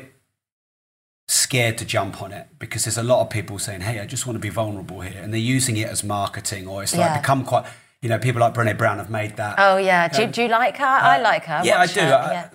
scared 1.27 1.77
to 1.79 1.85
jump 1.85 2.21
on 2.21 2.31
it 2.31 2.47
because 2.57 2.85
there's 2.85 2.97
a 2.97 3.03
lot 3.03 3.21
of 3.21 3.29
people 3.29 3.59
saying, 3.59 3.81
"Hey, 3.81 3.99
I 3.99 4.05
just 4.05 4.25
want 4.25 4.35
to 4.35 4.39
be 4.39 4.49
vulnerable 4.49 5.01
here," 5.01 5.21
and 5.21 5.31
they're 5.33 5.39
using 5.57 5.77
it 5.77 5.89
as 5.89 6.03
marketing, 6.03 6.67
or 6.67 6.81
it's 6.81 6.95
like 6.95 7.05
Yeah. 7.11 7.19
become 7.19 7.43
quite. 7.45 7.65
You 8.01 8.07
know, 8.09 8.17
people 8.17 8.39
like 8.39 8.53
Brené 8.53 8.77
Brown 8.77 8.97
have 8.97 9.09
made 9.09 9.35
that. 9.35 9.55
Oh 9.59 9.75
yeah, 9.77 10.07
do, 10.07 10.25
do 10.25 10.43
you 10.43 10.47
like 10.47 10.77
her? 10.77 10.85
I 10.85 11.19
like 11.19 11.43
her. 11.45 11.57
Uh, 11.57 11.63
yeah, 11.65 11.79
I 11.81 11.85
do. 11.87 11.99
her. 11.99 12.13
I- 12.15 12.31
yeah. 12.31 12.49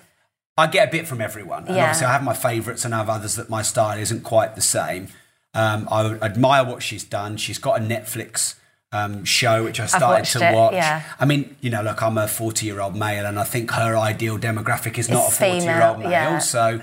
I 0.56 0.66
get 0.68 0.88
a 0.88 0.90
bit 0.90 1.06
from 1.06 1.20
everyone. 1.20 1.66
And 1.66 1.76
Yeah. 1.76 1.82
obviously, 1.84 2.06
I 2.06 2.12
have 2.12 2.22
my 2.22 2.32
favourites 2.34 2.84
and 2.84 2.94
I 2.94 2.98
have 2.98 3.10
others 3.10 3.34
that 3.36 3.50
my 3.50 3.60
style 3.62 3.98
isn't 3.98 4.22
quite 4.22 4.54
the 4.54 4.60
same. 4.62 5.08
Um, 5.52 5.86
I 5.90 6.04
admire 6.22 6.64
what 6.64 6.82
she's 6.82 7.04
done. 7.04 7.36
She's 7.36 7.58
got 7.58 7.78
a 7.80 7.84
Netflix 7.84 8.54
um, 8.94 9.24
show 9.24 9.64
which 9.64 9.80
I 9.80 9.86
started 9.86 10.24
to 10.38 10.48
it, 10.50 10.54
watch. 10.54 10.72
yeah. 10.74 11.02
I 11.18 11.24
mean, 11.24 11.56
you 11.60 11.68
know, 11.68 11.82
look, 11.82 12.00
I'm 12.02 12.16
a 12.16 12.28
40 12.28 12.64
year 12.64 12.80
old 12.80 12.94
male, 12.96 13.26
and 13.26 13.38
I 13.38 13.44
think 13.44 13.72
her 13.72 13.96
ideal 13.96 14.38
demographic 14.38 14.96
is 14.98 15.08
not 15.10 15.24
It's 15.26 15.36
a 15.36 15.44
40 15.44 15.64
year 15.64 15.82
old 15.82 15.98
male. 15.98 16.10
yeah. 16.10 16.38
So, 16.38 16.80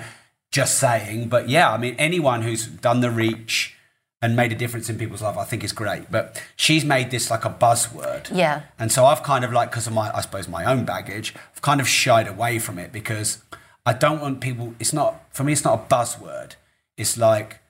just 0.52 0.78
saying. 0.78 1.30
But 1.30 1.48
yeah, 1.48 1.72
I 1.72 1.78
mean, 1.78 1.96
anyone 1.98 2.42
who's 2.42 2.68
done 2.68 3.00
the 3.00 3.10
reach 3.10 3.76
and 4.22 4.36
made 4.36 4.52
a 4.52 4.56
difference 4.56 4.90
in 4.90 4.98
people's 5.00 5.22
life, 5.22 5.38
I 5.38 5.46
think 5.46 5.64
is 5.64 5.72
great. 5.72 6.12
But 6.12 6.40
she's 6.58 6.84
made 6.84 7.10
this 7.10 7.32
like 7.32 7.46
a 7.46 7.50
buzzword. 7.50 8.30
Yeah. 8.36 8.64
And 8.78 8.92
so 8.92 9.06
I've 9.06 9.24
kind 9.24 9.44
of 9.46 9.52
like, 9.54 9.72
because 9.72 9.88
of 9.88 9.94
my, 9.94 10.16
I 10.16 10.22
suppose, 10.22 10.48
my 10.50 10.66
own 10.66 10.84
baggage, 10.86 11.34
I've 11.56 11.62
kind 11.62 11.80
of 11.80 11.88
shied 11.88 12.28
away 12.28 12.60
from 12.60 12.78
it 12.78 12.92
because 12.92 13.40
I 13.86 13.94
don't 13.94 14.20
want 14.20 14.42
people, 14.42 14.76
it's 14.80 14.94
not, 14.94 15.24
for 15.34 15.44
me, 15.44 15.54
it's 15.54 15.64
not 15.64 15.80
a 15.80 15.96
buzzword. 15.96 16.52
It's 16.98 17.18
like 17.18 17.61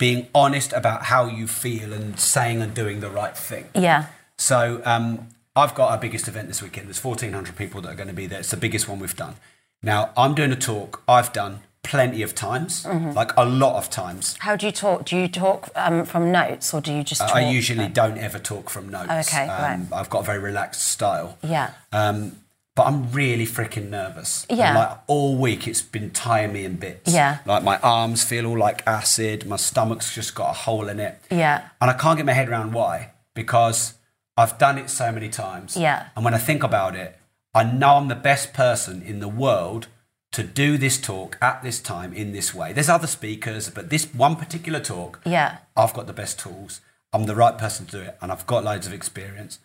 being 0.00 0.26
honest 0.34 0.72
about 0.72 1.04
how 1.04 1.26
you 1.26 1.46
feel 1.46 1.92
and 1.92 2.18
saying 2.18 2.60
and 2.62 2.74
doing 2.74 2.98
the 3.00 3.10
right 3.10 3.36
thing. 3.36 3.66
Yeah. 3.74 4.06
So 4.38 4.80
um, 4.84 5.28
I've 5.54 5.74
got 5.74 5.90
our 5.90 5.98
biggest 5.98 6.26
event 6.26 6.48
this 6.48 6.62
weekend. 6.62 6.88
There's 6.88 7.04
1,400 7.04 7.54
people 7.54 7.82
that 7.82 7.90
are 7.92 7.94
going 7.94 8.08
to 8.08 8.14
be 8.14 8.26
there. 8.26 8.40
It's 8.40 8.50
the 8.50 8.56
biggest 8.56 8.88
one 8.88 8.98
we've 8.98 9.14
done. 9.14 9.36
Now, 9.82 10.10
I'm 10.16 10.34
doing 10.34 10.52
a 10.52 10.56
talk 10.56 11.02
I've 11.06 11.32
done 11.32 11.60
plenty 11.82 12.22
of 12.22 12.34
times, 12.34 12.84
Mm-hmm. 12.84 13.12
like 13.12 13.32
a 13.36 13.44
lot 13.44 13.76
of 13.76 13.90
times. 13.90 14.36
How 14.40 14.56
do 14.56 14.66
you 14.66 14.72
talk? 14.72 15.04
Do 15.04 15.16
you 15.16 15.28
talk 15.28 15.68
um, 15.76 16.04
from 16.04 16.32
notes 16.32 16.72
or 16.74 16.80
do 16.80 16.92
you 16.92 17.02
just 17.04 17.20
talk? 17.20 17.34
I 17.36 17.50
usually 17.50 17.88
don't 17.88 18.18
ever 18.18 18.38
talk 18.38 18.70
from 18.70 18.88
notes. 18.88 19.28
Okay, 19.28 19.46
right. 19.48 19.80
I've 19.92 20.08
got 20.10 20.20
a 20.20 20.24
very 20.24 20.38
relaxed 20.38 20.82
style. 20.82 21.36
Yeah. 21.42 21.72
Um, 21.92 22.36
but 22.80 22.86
I'm 22.86 23.12
really 23.12 23.44
freaking 23.46 23.90
nervous. 23.90 24.46
And, 24.48 24.58
Yeah. 24.58 24.78
like 24.78 24.98
all 25.06 25.36
week, 25.36 25.68
it's 25.68 25.82
been 25.82 26.10
tying 26.12 26.54
me 26.54 26.64
in 26.64 26.76
bits. 26.76 27.12
Yeah. 27.12 27.38
Like 27.44 27.62
my 27.62 27.76
arms 27.80 28.24
feel 28.24 28.46
all 28.46 28.56
like 28.58 28.82
acid. 28.86 29.44
My 29.46 29.56
stomach's 29.56 30.14
just 30.14 30.34
got 30.34 30.48
a 30.48 30.54
hole 30.54 30.88
in 30.88 30.98
it. 30.98 31.20
Yeah. 31.30 31.60
And 31.78 31.90
I 31.90 31.92
can't 31.92 32.16
get 32.16 32.24
my 32.24 32.32
head 32.32 32.48
around 32.48 32.72
why. 32.72 33.10
Because 33.34 33.94
I've 34.34 34.56
done 34.56 34.78
it 34.78 34.88
so 34.88 35.12
many 35.12 35.28
times. 35.28 35.76
Yeah. 35.76 36.06
And 36.16 36.24
when 36.24 36.32
I 36.32 36.38
think 36.38 36.62
about 36.62 36.96
it, 36.96 37.18
I 37.54 37.64
know 37.64 37.96
I'm 37.98 38.08
the 38.08 38.14
best 38.14 38.54
person 38.54 39.02
in 39.02 39.20
the 39.20 39.28
world 39.28 39.88
to 40.32 40.42
do 40.42 40.78
this 40.78 40.98
talk 40.98 41.36
at 41.42 41.62
this 41.62 41.80
time 41.80 42.14
in 42.14 42.32
this 42.32 42.54
way. 42.54 42.72
There's 42.72 42.88
other 42.88 43.08
speakers, 43.08 43.68
but 43.68 43.90
this 43.90 44.06
one 44.14 44.36
particular 44.36 44.80
talk, 44.80 45.20
Yeah. 45.26 45.58
I've 45.76 45.92
got 45.92 46.06
the 46.06 46.14
best 46.14 46.38
tools. 46.38 46.80
I'm 47.12 47.26
the 47.26 47.34
right 47.36 47.58
person 47.58 47.84
to 47.86 47.92
do 47.92 48.02
it, 48.04 48.16
and 48.22 48.32
I've 48.32 48.46
got 48.46 48.64
loads 48.64 48.86
of 48.86 48.94
experience. 48.94 49.58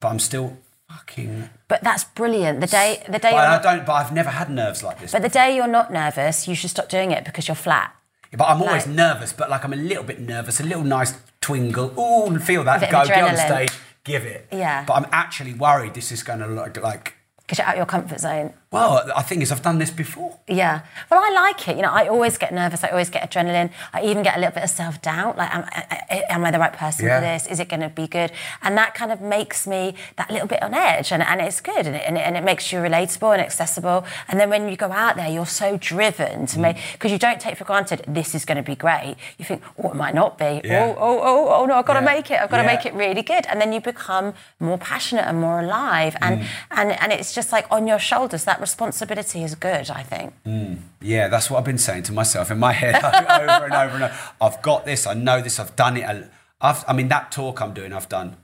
But 0.00 0.08
I'm 0.08 0.18
still 0.18 0.56
fucking. 0.88 1.50
But 1.68 1.82
that's 1.82 2.04
brilliant. 2.04 2.60
The 2.60 2.66
day, 2.66 3.02
the 3.06 3.18
day, 3.18 3.30
But 3.30 3.32
you're 3.32 3.40
I 3.40 3.48
not, 3.56 3.62
don't. 3.62 3.86
But 3.86 3.92
I've 3.94 4.12
never 4.12 4.30
had 4.30 4.50
nerves 4.50 4.82
like 4.82 5.00
this. 5.00 5.12
but 5.12 5.22
the 5.22 5.28
day 5.28 5.54
you're 5.56 5.66
not 5.68 5.92
nervous, 5.92 6.48
you 6.48 6.54
should 6.54 6.70
stop 6.70 6.88
doing 6.88 7.10
it 7.10 7.24
because 7.24 7.48
you're 7.48 7.54
flat. 7.54 7.94
But 8.36 8.44
I'm 8.44 8.60
always 8.62 8.86
Like- 8.86 8.94
nervous. 8.96 9.32
But 9.32 9.50
like 9.50 9.64
I'm 9.64 9.72
a 9.72 9.76
little 9.76 10.04
bit 10.04 10.20
nervous. 10.20 10.60
A 10.60 10.62
little 10.62 10.84
nice 10.84 11.14
twingle. 11.40 11.96
Ooh, 11.98 12.26
and 12.26 12.42
feel 12.42 12.64
that. 12.64 12.80
Go 12.90 13.06
get 13.06 13.22
on 13.24 13.36
stage. 13.36 13.70
Give 14.04 14.24
it. 14.24 14.48
Yeah. 14.52 14.84
But 14.86 14.94
I'm 14.94 15.06
actually 15.12 15.54
worried 15.54 15.94
this 15.94 16.12
is 16.12 16.22
going 16.22 16.40
to 16.40 16.46
look 16.46 16.76
like. 16.82 17.14
Because 17.38 17.58
you're 17.58 17.66
out 17.66 17.76
your 17.78 17.86
comfort 17.86 18.20
zone. 18.20 18.52
Well, 18.70 19.10
I 19.16 19.22
think 19.22 19.42
is 19.42 19.50
I've 19.50 19.62
done 19.62 19.78
this 19.78 19.90
before. 19.90 20.36
Yeah. 20.46 20.82
Well, 21.10 21.20
I 21.24 21.30
like 21.32 21.66
it. 21.68 21.76
You 21.76 21.82
know, 21.82 21.90
I 21.90 22.06
always 22.08 22.36
get 22.36 22.52
nervous. 22.52 22.84
I 22.84 22.88
always 22.88 23.08
get 23.08 23.30
adrenaline. 23.30 23.70
I 23.94 24.02
even 24.02 24.22
get 24.22 24.36
a 24.36 24.38
little 24.38 24.52
bit 24.54 24.62
of 24.62 24.68
self 24.68 25.00
doubt. 25.00 25.38
Like, 25.38 25.54
am, 25.54 25.64
I- 25.72 26.24
am 26.28 26.44
I 26.44 26.50
the 26.50 26.58
right 26.58 26.72
person 26.74 27.06
Yeah. 27.06 27.18
for 27.18 27.26
this? 27.26 27.46
Is 27.46 27.60
it 27.60 27.70
going 27.70 27.80
to 27.80 27.88
be 27.88 28.06
good? 28.06 28.30
And 28.62 28.76
that 28.76 28.94
kind 28.94 29.10
of 29.10 29.22
makes 29.22 29.66
me 29.66 29.94
that 30.16 30.30
little 30.30 30.46
bit 30.46 30.62
on 30.62 30.74
edge. 30.74 31.12
And, 31.12 31.22
and 31.22 31.40
it's 31.40 31.62
good. 31.62 31.86
And 31.86 31.96
it, 31.96 32.02
and, 32.06 32.18
it, 32.18 32.20
and 32.20 32.36
it 32.36 32.44
makes 32.44 32.70
you 32.70 32.78
relatable 32.80 33.32
and 33.32 33.40
accessible. 33.40 34.04
And 34.28 34.38
then 34.38 34.50
when 34.50 34.68
you 34.68 34.76
go 34.76 34.92
out 34.92 35.16
there, 35.16 35.28
you're 35.28 35.46
so 35.46 35.78
driven 35.78 36.42
Mm. 36.42 36.50
to 36.52 36.58
make, 36.58 36.76
because 36.92 37.10
you 37.10 37.18
don't 37.18 37.40
take 37.40 37.56
for 37.56 37.64
granted 37.64 38.04
this 38.06 38.34
is 38.34 38.44
going 38.44 38.56
to 38.58 38.62
be 38.62 38.74
great. 38.76 39.16
You 39.38 39.46
think, 39.46 39.62
oh, 39.82 39.90
it 39.92 39.96
might 39.96 40.14
not 40.14 40.36
be. 40.36 40.60
Yeah. 40.62 40.84
Oh, 40.88 40.96
oh, 40.98 41.20
oh, 41.22 41.48
oh, 41.62 41.64
no, 41.64 41.74
I've 41.76 41.86
got 41.86 41.94
to 41.94 42.00
Yeah. 42.00 42.14
make 42.14 42.30
it. 42.30 42.38
I've 42.40 42.50
got 42.50 42.58
to 42.58 42.66
make 42.66 42.84
it 42.84 42.92
really 42.92 43.22
good. 43.22 43.46
And 43.46 43.60
then 43.60 43.72
you 43.72 43.80
become 43.80 44.34
more 44.60 44.76
passionate 44.76 45.26
and 45.26 45.40
more 45.40 45.60
alive. 45.60 46.16
And, 46.20 46.40
Mm. 46.40 46.46
and, 46.72 46.92
and 47.00 47.12
it's 47.12 47.32
just 47.32 47.50
like 47.50 47.66
on 47.70 47.86
your 47.86 47.98
shoulders. 47.98 48.44
That 48.44 48.57
responsibility 48.60 49.42
is 49.42 49.54
good, 49.54 49.90
I 49.90 50.02
think. 50.02 50.34
Mm. 50.44 50.78
Yeah, 51.00 51.28
that's 51.28 51.50
what 51.50 51.58
I've 51.58 51.64
been 51.64 51.78
saying 51.78 52.04
to 52.04 52.12
myself 52.12 52.50
in 52.50 52.58
my 52.58 52.72
head 52.72 52.96
over 53.04 53.64
and 53.64 53.74
over 53.74 53.94
and 53.94 54.04
over. 54.04 54.18
I've 54.40 54.60
got 54.62 54.84
this. 54.84 55.06
I 55.06 55.14
know 55.14 55.40
this. 55.40 55.58
I've 55.58 55.74
done 55.76 55.96
it. 55.96 56.30
I've, 56.60 56.84
I 56.88 56.92
mean, 56.92 57.08
that 57.08 57.30
talk 57.30 57.60
I'm 57.60 57.72
doing, 57.72 57.92
I've 57.92 58.08
done 58.08 58.36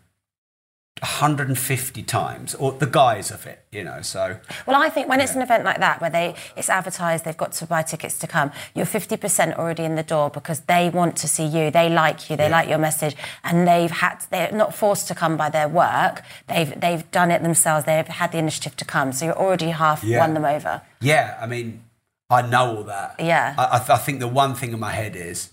150 1.02 2.02
times, 2.04 2.54
or 2.54 2.72
the 2.72 2.86
guise 2.86 3.30
of 3.30 3.46
it, 3.46 3.64
you 3.72 3.82
know. 3.82 4.00
So 4.00 4.38
Well, 4.66 4.80
I 4.80 4.88
think 4.88 5.08
when 5.08 5.20
it's 5.20 5.34
an 5.34 5.42
event 5.42 5.64
like 5.64 5.78
that 5.80 6.00
where 6.00 6.08
they 6.10 6.34
it's 6.56 6.70
advertised, 6.70 7.24
they've 7.24 7.36
got 7.36 7.52
to 7.52 7.66
buy 7.66 7.82
tickets 7.82 8.18
to 8.20 8.26
come. 8.26 8.52
You're 8.74 8.86
50% 8.86 9.56
already 9.58 9.84
in 9.84 9.96
the 9.96 10.02
door 10.02 10.30
because 10.30 10.60
they 10.60 10.90
want 10.90 11.16
to 11.16 11.28
see 11.28 11.44
you, 11.46 11.70
they 11.70 11.88
like 11.90 12.30
you, 12.30 12.36
they 12.36 12.48
like 12.48 12.68
your 12.68 12.78
message, 12.78 13.16
and 13.42 13.66
they've 13.66 13.90
had 13.90 14.24
they're 14.30 14.52
not 14.52 14.74
forced 14.74 15.08
to 15.08 15.14
come 15.14 15.36
by 15.36 15.50
their 15.50 15.68
work. 15.68 16.22
They've 16.46 16.78
they've 16.80 17.08
done 17.10 17.30
it 17.30 17.42
themselves. 17.42 17.84
They've 17.86 18.06
had 18.06 18.32
the 18.32 18.38
initiative 18.38 18.76
to 18.76 18.84
come, 18.84 19.12
so 19.12 19.24
you're 19.26 19.38
already 19.38 19.70
half 19.70 20.04
Yeah. 20.04 20.20
won 20.20 20.34
them 20.34 20.44
over. 20.44 20.82
yeah, 21.00 21.36
I 21.40 21.46
mean, 21.46 21.82
I 22.30 22.42
know 22.42 22.76
all 22.76 22.84
that. 22.84 23.16
Yeah. 23.18 23.54
I, 23.58 23.76
I, 23.76 23.78
th- 23.78 23.90
I 23.90 23.98
think 23.98 24.20
the 24.20 24.28
one 24.28 24.54
thing 24.54 24.72
in 24.72 24.80
my 24.80 24.92
head 24.92 25.14
is, 25.16 25.50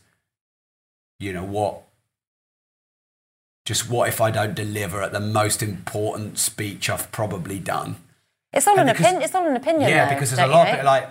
you 1.20 1.34
know 1.34 1.44
what? 1.44 1.82
Just 3.66 3.89
what 3.89 4.09
if 4.09 4.20
I 4.20 4.32
don't 4.32 4.55
deliver 4.55 5.01
at 5.01 5.12
the 5.12 5.20
most 5.20 5.62
important 5.62 6.39
speech 6.39 6.89
I've 6.89 7.12
probably 7.12 7.59
done? 7.59 7.97
It's 8.53 8.68
all 8.68 8.78
And 8.80 8.89
an 8.89 8.95
opinion. 8.95 9.22
It's 9.22 9.36
all 9.36 9.47
an 9.47 9.55
opinion. 9.55 9.89
Yeah, 9.89 10.05
though, 10.05 10.16
because 10.16 10.32
there's 10.32 10.49
a 10.49 10.51
lot 10.51 10.68
of 10.68 10.80
it, 10.80 10.84
like 10.84 11.07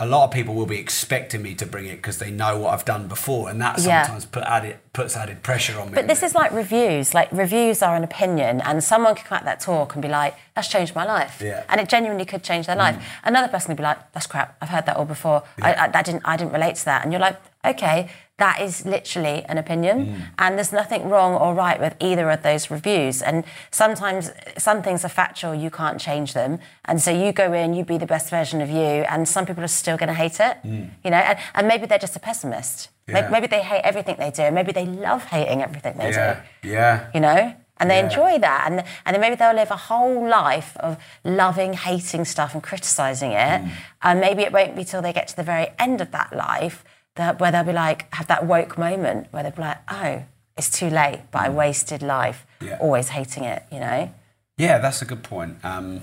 a 0.00 0.06
lot 0.06 0.24
of 0.24 0.30
people 0.32 0.54
will 0.54 0.66
be 0.66 0.78
expecting 0.78 1.42
me 1.42 1.54
to 1.54 1.66
bring 1.66 1.86
it 1.86 1.96
because 1.96 2.18
they 2.18 2.30
know 2.30 2.58
what 2.58 2.72
I've 2.74 2.84
done 2.84 3.06
before, 3.06 3.48
and 3.50 3.60
that 3.60 3.78
Yeah. 3.78 4.02
sometimes 4.02 4.24
put 4.26 4.42
added 4.44 4.78
puts 4.92 5.16
added 5.16 5.42
pressure 5.42 5.78
on 5.78 5.88
me. 5.90 5.94
But 5.94 6.08
this 6.08 6.20
bit. 6.20 6.26
is 6.26 6.34
like 6.34 6.50
reviews. 6.52 7.14
Like 7.14 7.28
reviews 7.30 7.82
are 7.82 7.94
an 7.94 8.02
opinion, 8.02 8.60
and 8.62 8.82
someone 8.82 9.14
could 9.14 9.26
come 9.26 9.38
out 9.38 9.44
that 9.44 9.60
talk 9.60 9.94
and 9.94 10.02
be 10.02 10.08
like, 10.08 10.34
"That's 10.56 10.68
changed 10.68 10.94
my 10.96 11.04
life," 11.04 11.40
Yeah. 11.40 11.62
and 11.68 11.80
it 11.80 11.88
genuinely 11.88 12.24
could 12.24 12.42
change 12.42 12.66
their 12.66 12.76
life. 12.76 12.96
Mm. 12.96 13.02
Another 13.24 13.48
person 13.48 13.68
would 13.68 13.76
be 13.76 13.82
like, 13.84 14.10
"That's 14.12 14.26
crap. 14.26 14.56
I've 14.60 14.70
heard 14.70 14.86
that 14.86 14.96
all 14.96 15.04
before. 15.04 15.44
I, 15.62 15.74
I, 15.74 15.88
that 15.88 16.04
didn't. 16.04 16.22
I 16.24 16.36
didn't 16.36 16.52
relate 16.52 16.74
to 16.76 16.84
that." 16.86 17.04
And 17.04 17.12
you're 17.12 17.20
like, 17.20 17.36
"Okay, 17.64 18.08
that 18.38 18.60
is 18.62 18.86
literally 18.86 19.44
an 19.44 19.58
opinion, 19.58 20.26
and 20.38 20.56
there's 20.56 20.72
nothing 20.72 21.10
wrong 21.10 21.34
or 21.34 21.52
right 21.54 21.78
with 21.78 21.94
either 22.00 22.30
of 22.30 22.42
those 22.42 22.70
reviews. 22.70 23.20
And 23.20 23.44
sometimes 23.70 24.30
some 24.56 24.82
things 24.82 25.04
are 25.04 25.10
factual. 25.10 25.54
You 25.54 25.70
can't 25.70 26.00
change 26.00 26.32
them, 26.32 26.58
and 26.86 27.02
so 27.02 27.10
you 27.10 27.32
go 27.32 27.52
in, 27.52 27.74
you 27.74 27.84
be 27.84 27.98
the 27.98 28.06
best 28.06 28.30
version 28.30 28.60
of 28.62 28.70
you, 28.70 29.04
and 29.10 29.28
some 29.28 29.44
people 29.44 29.62
are 29.62 29.68
still 29.68 29.96
going 29.98 30.08
to 30.08 30.14
hate 30.14 30.40
it. 30.40 30.56
You 30.64 31.10
know, 31.10 31.18
and, 31.18 31.38
and 31.54 31.68
maybe 31.68 31.86
they're 31.86 31.98
just 31.98 32.16
a 32.16 32.20
pessimist. 32.20 32.88
Maybe, 33.06 33.20
Yeah. 33.26 33.30
maybe 33.30 33.46
they 33.46 33.62
hate 33.62 33.82
everything 33.84 34.16
they 34.18 34.30
do. 34.30 34.50
Maybe 34.50 34.72
they 34.72 34.86
love 34.86 35.24
hating 35.24 35.62
everything 35.62 35.98
they 35.98 36.10
yeah, 36.12 36.40
do. 36.62 36.68
yeah. 36.68 37.06
You 37.12 37.20
know? 37.20 37.54
And 37.78 37.90
they 37.90 37.96
Yeah. 37.98 38.04
enjoy 38.04 38.38
that. 38.38 38.64
And, 38.66 38.84
and 39.04 39.14
then 39.14 39.20
maybe 39.20 39.36
they'll 39.36 39.54
live 39.54 39.70
a 39.70 39.76
whole 39.76 40.28
life 40.28 40.76
of 40.78 40.96
loving, 41.24 41.72
hating 41.72 42.24
stuff 42.26 42.54
and 42.54 42.62
criticizing 42.62 43.32
it. 43.32 43.62
Mm. 43.62 43.70
And 44.02 44.20
maybe 44.20 44.42
it 44.42 44.52
won't 44.52 44.76
be 44.76 44.84
till 44.84 45.02
they 45.02 45.12
get 45.12 45.28
to 45.28 45.36
the 45.36 45.42
very 45.42 45.68
end 45.78 46.00
of 46.00 46.10
that 46.12 46.34
life 46.36 46.84
that 47.20 47.38
where 47.40 47.52
they'll 47.52 47.64
be 47.64 47.72
like, 47.72 48.12
have 48.14 48.26
that 48.28 48.46
woke 48.46 48.76
moment 48.78 49.28
where 49.30 49.42
they'll 49.42 49.52
be 49.52 49.62
like, 49.62 49.78
oh, 49.90 50.24
it's 50.56 50.70
too 50.70 50.90
late, 50.90 51.20
but 51.30 51.42
I 51.42 51.48
wasted 51.50 52.02
life 52.02 52.46
Mm. 52.60 52.66
Yeah. 52.68 52.78
always 52.80 53.08
hating 53.08 53.44
it, 53.44 53.62
you 53.72 53.80
know? 53.80 54.12
Yeah, 54.58 54.76
that's 54.78 55.00
a 55.00 55.06
good 55.06 55.22
point. 55.22 55.56
Um, 55.64 56.02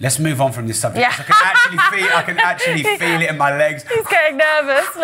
let's 0.00 0.18
move 0.18 0.40
on 0.40 0.52
from 0.52 0.66
this 0.66 0.80
subject. 0.80 1.00
Yeah. 1.02 1.14
I 1.18 1.22
can 1.22 1.36
actually 1.44 1.78
feel 2.00 2.16
I 2.16 2.22
can 2.22 2.38
actually 2.38 2.82
feel 2.82 3.20
it 3.20 3.28
in 3.28 3.36
my 3.36 3.56
legs. 3.56 3.84
He's 3.94 4.06
getting 4.06 4.36
nervous. 4.38 4.88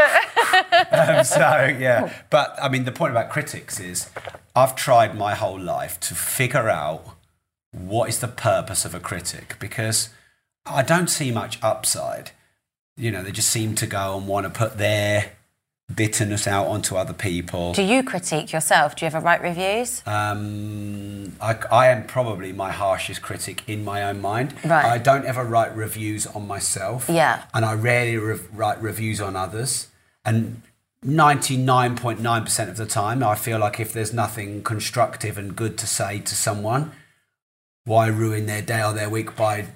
Um, 0.90 1.24
so 1.24 1.76
yeah, 1.78 2.12
but 2.30 2.56
I 2.60 2.68
mean, 2.68 2.84
the 2.84 2.92
point 2.92 3.10
about 3.12 3.28
critics 3.30 3.78
is, 3.80 4.08
I've 4.56 4.74
tried 4.74 5.16
my 5.16 5.34
whole 5.34 5.58
life 5.58 6.00
to 6.00 6.14
figure 6.14 6.68
out 6.68 7.04
what 7.70 8.08
is 8.08 8.18
the 8.20 8.28
purpose 8.28 8.84
of 8.84 8.94
a 8.94 9.00
critic 9.00 9.56
because 9.60 10.08
I 10.66 10.82
don't 10.82 11.08
see 11.08 11.30
much 11.30 11.58
upside. 11.62 12.30
You 12.96 13.10
know, 13.10 13.22
they 13.22 13.32
just 13.32 13.50
seem 13.50 13.74
to 13.76 13.86
go 13.86 14.16
and 14.16 14.26
want 14.28 14.44
to 14.44 14.50
put 14.50 14.78
their 14.78 15.32
bitterness 15.94 16.46
out 16.46 16.66
onto 16.66 16.96
other 16.96 17.12
people. 17.12 17.72
Do 17.74 17.82
you 17.82 18.02
critique 18.02 18.52
yourself? 18.52 18.96
Do 18.96 19.04
you 19.04 19.08
ever 19.08 19.20
write 19.20 19.42
reviews? 19.42 20.02
Um, 20.06 21.36
I, 21.40 21.56
I 21.70 21.88
am 21.88 22.06
probably 22.06 22.52
my 22.52 22.70
harshest 22.70 23.20
critic 23.20 23.62
in 23.66 23.84
my 23.84 24.02
own 24.04 24.20
mind. 24.20 24.54
Right. 24.64 24.84
I 24.84 24.98
don't 24.98 25.26
ever 25.26 25.44
write 25.44 25.76
reviews 25.76 26.26
on 26.26 26.46
myself. 26.46 27.08
Yeah. 27.08 27.44
And 27.52 27.64
I 27.64 27.74
rarely 27.74 28.16
re- 28.16 28.40
write 28.52 28.80
reviews 28.80 29.20
on 29.20 29.36
others. 29.36 29.88
And 30.24 30.62
99.9% 31.04 32.68
of 32.68 32.76
the 32.76 32.86
time, 32.86 33.22
I 33.22 33.34
feel 33.34 33.58
like 33.58 33.78
if 33.78 33.92
there's 33.92 34.14
nothing 34.14 34.62
constructive 34.62 35.36
and 35.36 35.54
good 35.54 35.76
to 35.78 35.86
say 35.86 36.20
to 36.20 36.34
someone, 36.34 36.92
why 37.84 38.06
ruin 38.06 38.46
their 38.46 38.62
day 38.62 38.82
or 38.82 38.94
their 38.94 39.10
week 39.10 39.36
by 39.36 39.66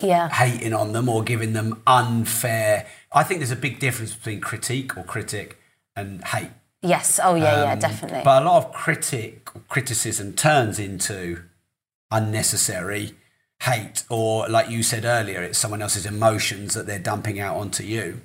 Yeah. 0.00 0.28
hating 0.28 0.72
on 0.74 0.92
them 0.92 1.08
or 1.08 1.22
giving 1.22 1.52
them 1.52 1.82
unfair? 1.86 2.86
I 3.12 3.22
think 3.24 3.40
there's 3.40 3.50
a 3.50 3.56
big 3.56 3.78
difference 3.80 4.14
between 4.14 4.40
critique 4.40 4.96
or 4.96 5.02
critic 5.04 5.58
and 5.96 6.22
hate. 6.24 6.50
Yes. 6.82 7.18
Oh, 7.22 7.34
yeah, 7.34 7.64
yeah, 7.64 7.72
Um, 7.72 7.78
definitely. 7.80 8.20
But 8.24 8.42
a 8.42 8.44
lot 8.44 8.64
of 8.64 8.72
critic 8.72 9.50
criticism 9.68 10.34
turns 10.34 10.78
into 10.78 11.42
unnecessary 12.10 13.14
hate, 13.62 14.04
or 14.08 14.48
like 14.48 14.70
you 14.70 14.82
said 14.82 15.04
earlier, 15.04 15.42
it's 15.42 15.58
someone 15.58 15.82
else's 15.82 16.06
emotions 16.06 16.74
that 16.74 16.86
they're 16.86 16.98
dumping 16.98 17.40
out 17.40 17.56
onto 17.56 17.82
you. 17.82 18.20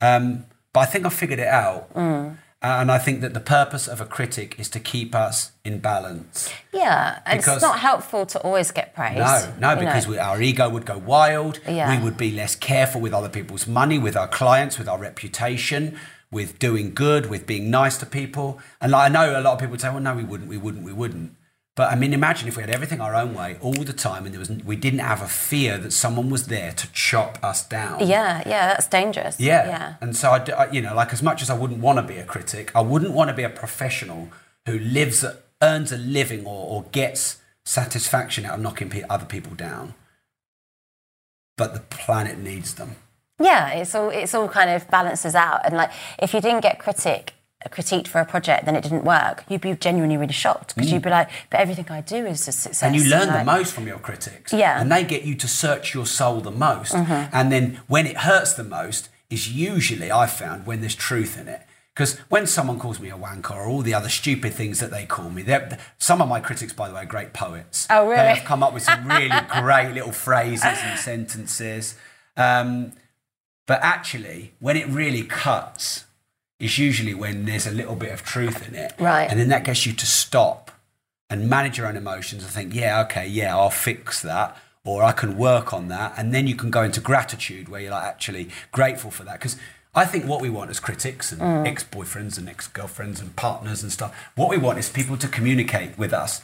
Um, 0.00 0.46
but 0.72 0.80
I 0.80 0.86
think 0.86 1.06
I 1.06 1.10
figured 1.10 1.38
it 1.38 1.46
out. 1.46 1.92
Mm. 1.94 2.36
Uh, 2.64 2.80
and 2.80 2.90
I 2.90 2.96
think 2.96 3.20
that 3.20 3.34
the 3.34 3.40
purpose 3.40 3.86
of 3.86 4.00
a 4.00 4.06
critic 4.06 4.58
is 4.58 4.70
to 4.70 4.80
keep 4.80 5.14
us 5.14 5.52
in 5.66 5.80
balance. 5.80 6.50
Yeah, 6.72 7.18
and 7.26 7.38
Because- 7.38 7.56
it's 7.56 7.62
not 7.62 7.78
helpful 7.78 8.24
to 8.24 8.40
always 8.40 8.70
get 8.70 8.94
praise. 8.94 9.18
No, 9.18 9.52
no, 9.60 9.76
because 9.76 10.06
we, 10.08 10.16
our 10.16 10.40
ego 10.40 10.70
would 10.70 10.86
go 10.86 10.96
wild. 10.96 11.60
Yeah. 11.68 11.94
We 11.94 12.02
would 12.02 12.16
be 12.16 12.30
less 12.30 12.56
careful 12.56 13.02
with 13.02 13.12
other 13.12 13.28
people's 13.28 13.66
money, 13.66 13.98
with 13.98 14.16
our 14.16 14.28
clients, 14.28 14.78
with 14.78 14.88
our 14.88 14.96
reputation, 14.98 15.98
with 16.30 16.58
doing 16.58 16.94
good, 16.94 17.26
with 17.28 17.46
being 17.46 17.68
nice 17.70 17.98
to 17.98 18.06
people. 18.06 18.58
And 18.80 18.92
like, 18.92 19.10
I 19.10 19.12
know 19.12 19.38
a 19.38 19.42
lot 19.42 19.52
of 19.52 19.58
people 19.58 19.72
would 19.72 19.82
say, 19.82 19.90
"Well, 19.90 20.00
no, 20.00 20.14
we 20.14 20.24
wouldn't, 20.24 20.48
we 20.48 20.56
wouldn't, 20.56 20.84
we 20.84 20.92
wouldn't." 20.94 21.36
But 21.76 21.90
I 21.90 21.96
mean, 21.96 22.12
imagine 22.12 22.46
if 22.46 22.56
we 22.56 22.62
had 22.62 22.70
everything 22.70 23.00
our 23.00 23.16
own 23.16 23.34
way 23.34 23.56
all 23.60 23.72
the 23.72 23.92
time, 23.92 24.26
and 24.26 24.32
there 24.32 24.38
was 24.38 24.48
we 24.48 24.76
didn't 24.76 25.00
have 25.00 25.20
a 25.22 25.26
fear 25.26 25.76
that 25.78 25.92
someone 25.92 26.30
was 26.30 26.46
there 26.46 26.70
to 26.72 26.92
chop 26.92 27.38
us 27.42 27.66
down. 27.66 28.06
Yeah, 28.06 28.42
yeah, 28.46 28.68
that's 28.68 28.86
dangerous. 28.86 29.40
Yeah. 29.40 29.66
yeah. 29.66 29.94
And 30.00 30.16
so 30.16 30.30
I, 30.30 30.70
you 30.70 30.80
know, 30.80 30.94
like 30.94 31.12
as 31.12 31.22
much 31.22 31.42
as 31.42 31.50
I 31.50 31.58
wouldn't 31.58 31.80
want 31.80 31.98
to 31.98 32.04
be 32.04 32.16
a 32.16 32.24
critic, 32.24 32.70
I 32.76 32.80
wouldn't 32.80 33.12
want 33.12 33.28
to 33.30 33.34
be 33.34 33.42
a 33.42 33.50
professional 33.50 34.28
who 34.66 34.78
lives, 34.78 35.24
earns 35.60 35.90
a 35.90 35.98
living 35.98 36.46
or, 36.46 36.66
or 36.68 36.84
gets 36.92 37.40
satisfaction 37.64 38.44
out 38.44 38.54
of 38.54 38.60
knocking 38.60 38.88
pe- 38.88 39.02
other 39.10 39.26
people 39.26 39.54
down. 39.54 39.94
But 41.56 41.74
the 41.74 41.80
planet 41.80 42.38
needs 42.38 42.74
them. 42.74 42.96
Yeah, 43.40 43.70
it's 43.70 43.96
all 43.96 44.10
it's 44.10 44.32
all 44.32 44.46
kind 44.46 44.70
of 44.70 44.88
balances 44.90 45.34
out. 45.34 45.66
And 45.66 45.76
like, 45.76 45.90
if 46.20 46.34
you 46.34 46.40
didn't 46.40 46.60
get 46.60 46.78
critic 46.78 47.34
critiqued 47.70 48.08
for 48.08 48.20
a 48.20 48.24
project, 48.24 48.64
then 48.66 48.76
it 48.76 48.82
didn't 48.82 49.04
work. 49.04 49.44
You'd 49.48 49.60
be 49.60 49.74
genuinely 49.74 50.16
really 50.16 50.32
shocked 50.32 50.74
because 50.74 50.92
you'd 50.92 51.02
be 51.02 51.10
like, 51.10 51.28
"But 51.50 51.60
everything 51.60 51.86
I 51.90 52.00
do 52.00 52.26
is 52.26 52.46
a 52.48 52.52
success." 52.52 52.82
Mm. 52.82 52.86
And 52.86 52.96
you 52.96 53.04
learn 53.10 53.28
the 53.28 53.34
like- 53.34 53.46
most 53.46 53.72
from 53.74 53.86
your 53.86 53.98
critics. 53.98 54.52
Yeah. 54.52 54.80
And 54.80 54.90
they 54.90 55.04
get 55.04 55.22
you 55.22 55.34
to 55.36 55.48
search 55.48 55.94
your 55.94 56.06
soul 56.06 56.40
the 56.40 56.50
most. 56.50 56.92
Mhm. 56.92 57.28
And 57.32 57.50
then 57.52 57.80
when 57.86 58.06
it 58.06 58.18
hurts 58.18 58.52
the 58.54 58.64
most 58.64 59.08
is 59.30 59.48
usually, 59.50 60.10
I've 60.10 60.30
found, 60.32 60.66
when 60.66 60.80
there's 60.80 60.94
truth 60.94 61.38
in 61.38 61.48
it. 61.48 61.62
Because 61.94 62.18
when 62.28 62.46
someone 62.48 62.80
calls 62.80 62.98
me 62.98 63.08
a 63.08 63.16
wanker 63.16 63.52
or 63.52 63.66
all 63.66 63.80
the 63.82 63.94
other 63.94 64.08
stupid 64.08 64.52
things 64.52 64.80
that 64.80 64.90
they 64.90 65.06
call 65.06 65.30
me, 65.30 65.42
they're, 65.42 65.78
some 65.96 66.20
of 66.20 66.28
my 66.28 66.40
critics, 66.40 66.72
by 66.72 66.88
the 66.88 66.94
way, 66.94 67.02
are 67.02 67.06
great 67.06 67.32
poets. 67.32 67.86
Oh, 67.88 68.02
really? 68.08 68.16
They 68.16 68.34
have 68.34 68.44
come 68.44 68.64
up 68.64 68.72
with 68.74 68.82
some 68.82 69.06
really 69.06 69.30
great 69.60 69.92
little 69.92 70.10
phrases 70.10 70.64
and 70.64 70.98
sentences. 70.98 71.94
Um, 72.36 72.92
but 73.66 73.78
actually, 73.82 74.54
when 74.58 74.76
it 74.76 74.88
really 74.88 75.22
cuts, 75.22 76.04
is 76.58 76.78
usually 76.78 77.14
when 77.14 77.44
there's 77.46 77.66
a 77.66 77.70
little 77.70 77.96
bit 77.96 78.12
of 78.12 78.22
truth 78.22 78.66
in 78.68 78.74
it. 78.74 78.92
Right. 78.98 79.28
And 79.30 79.38
then 79.38 79.48
that 79.48 79.64
gets 79.64 79.86
you 79.86 79.92
to 79.92 80.06
stop 80.06 80.70
and 81.30 81.48
manage 81.48 81.78
your 81.78 81.86
own 81.86 81.96
emotions 81.96 82.42
and 82.44 82.52
think, 82.52 82.74
yeah, 82.74 83.00
okay, 83.02 83.26
yeah, 83.26 83.56
I'll 83.56 83.70
fix 83.70 84.22
that. 84.22 84.56
Or 84.84 85.02
I 85.02 85.12
can 85.12 85.36
work 85.38 85.72
on 85.72 85.88
that. 85.88 86.14
And 86.18 86.34
then 86.34 86.46
you 86.46 86.54
can 86.54 86.70
go 86.70 86.82
into 86.82 87.00
gratitude 87.00 87.68
where 87.68 87.80
you're 87.80 87.90
like 87.90 88.04
actually 88.04 88.50
grateful 88.70 89.10
for 89.10 89.24
that. 89.24 89.34
Because 89.40 89.56
I 89.94 90.04
think 90.04 90.26
what 90.26 90.42
we 90.42 90.50
want 90.50 90.70
as 90.70 90.78
critics 90.78 91.32
and 91.32 91.40
Mm. 91.40 91.66
ex 91.66 91.82
boyfriends 91.82 92.36
and 92.36 92.48
ex 92.48 92.66
girlfriends 92.68 93.20
and 93.20 93.34
partners 93.34 93.82
and 93.82 93.90
stuff, 93.90 94.14
what 94.36 94.50
we 94.50 94.58
want 94.58 94.78
is 94.78 94.88
people 94.90 95.16
to 95.16 95.28
communicate 95.28 95.96
with 95.96 96.12
us 96.12 96.42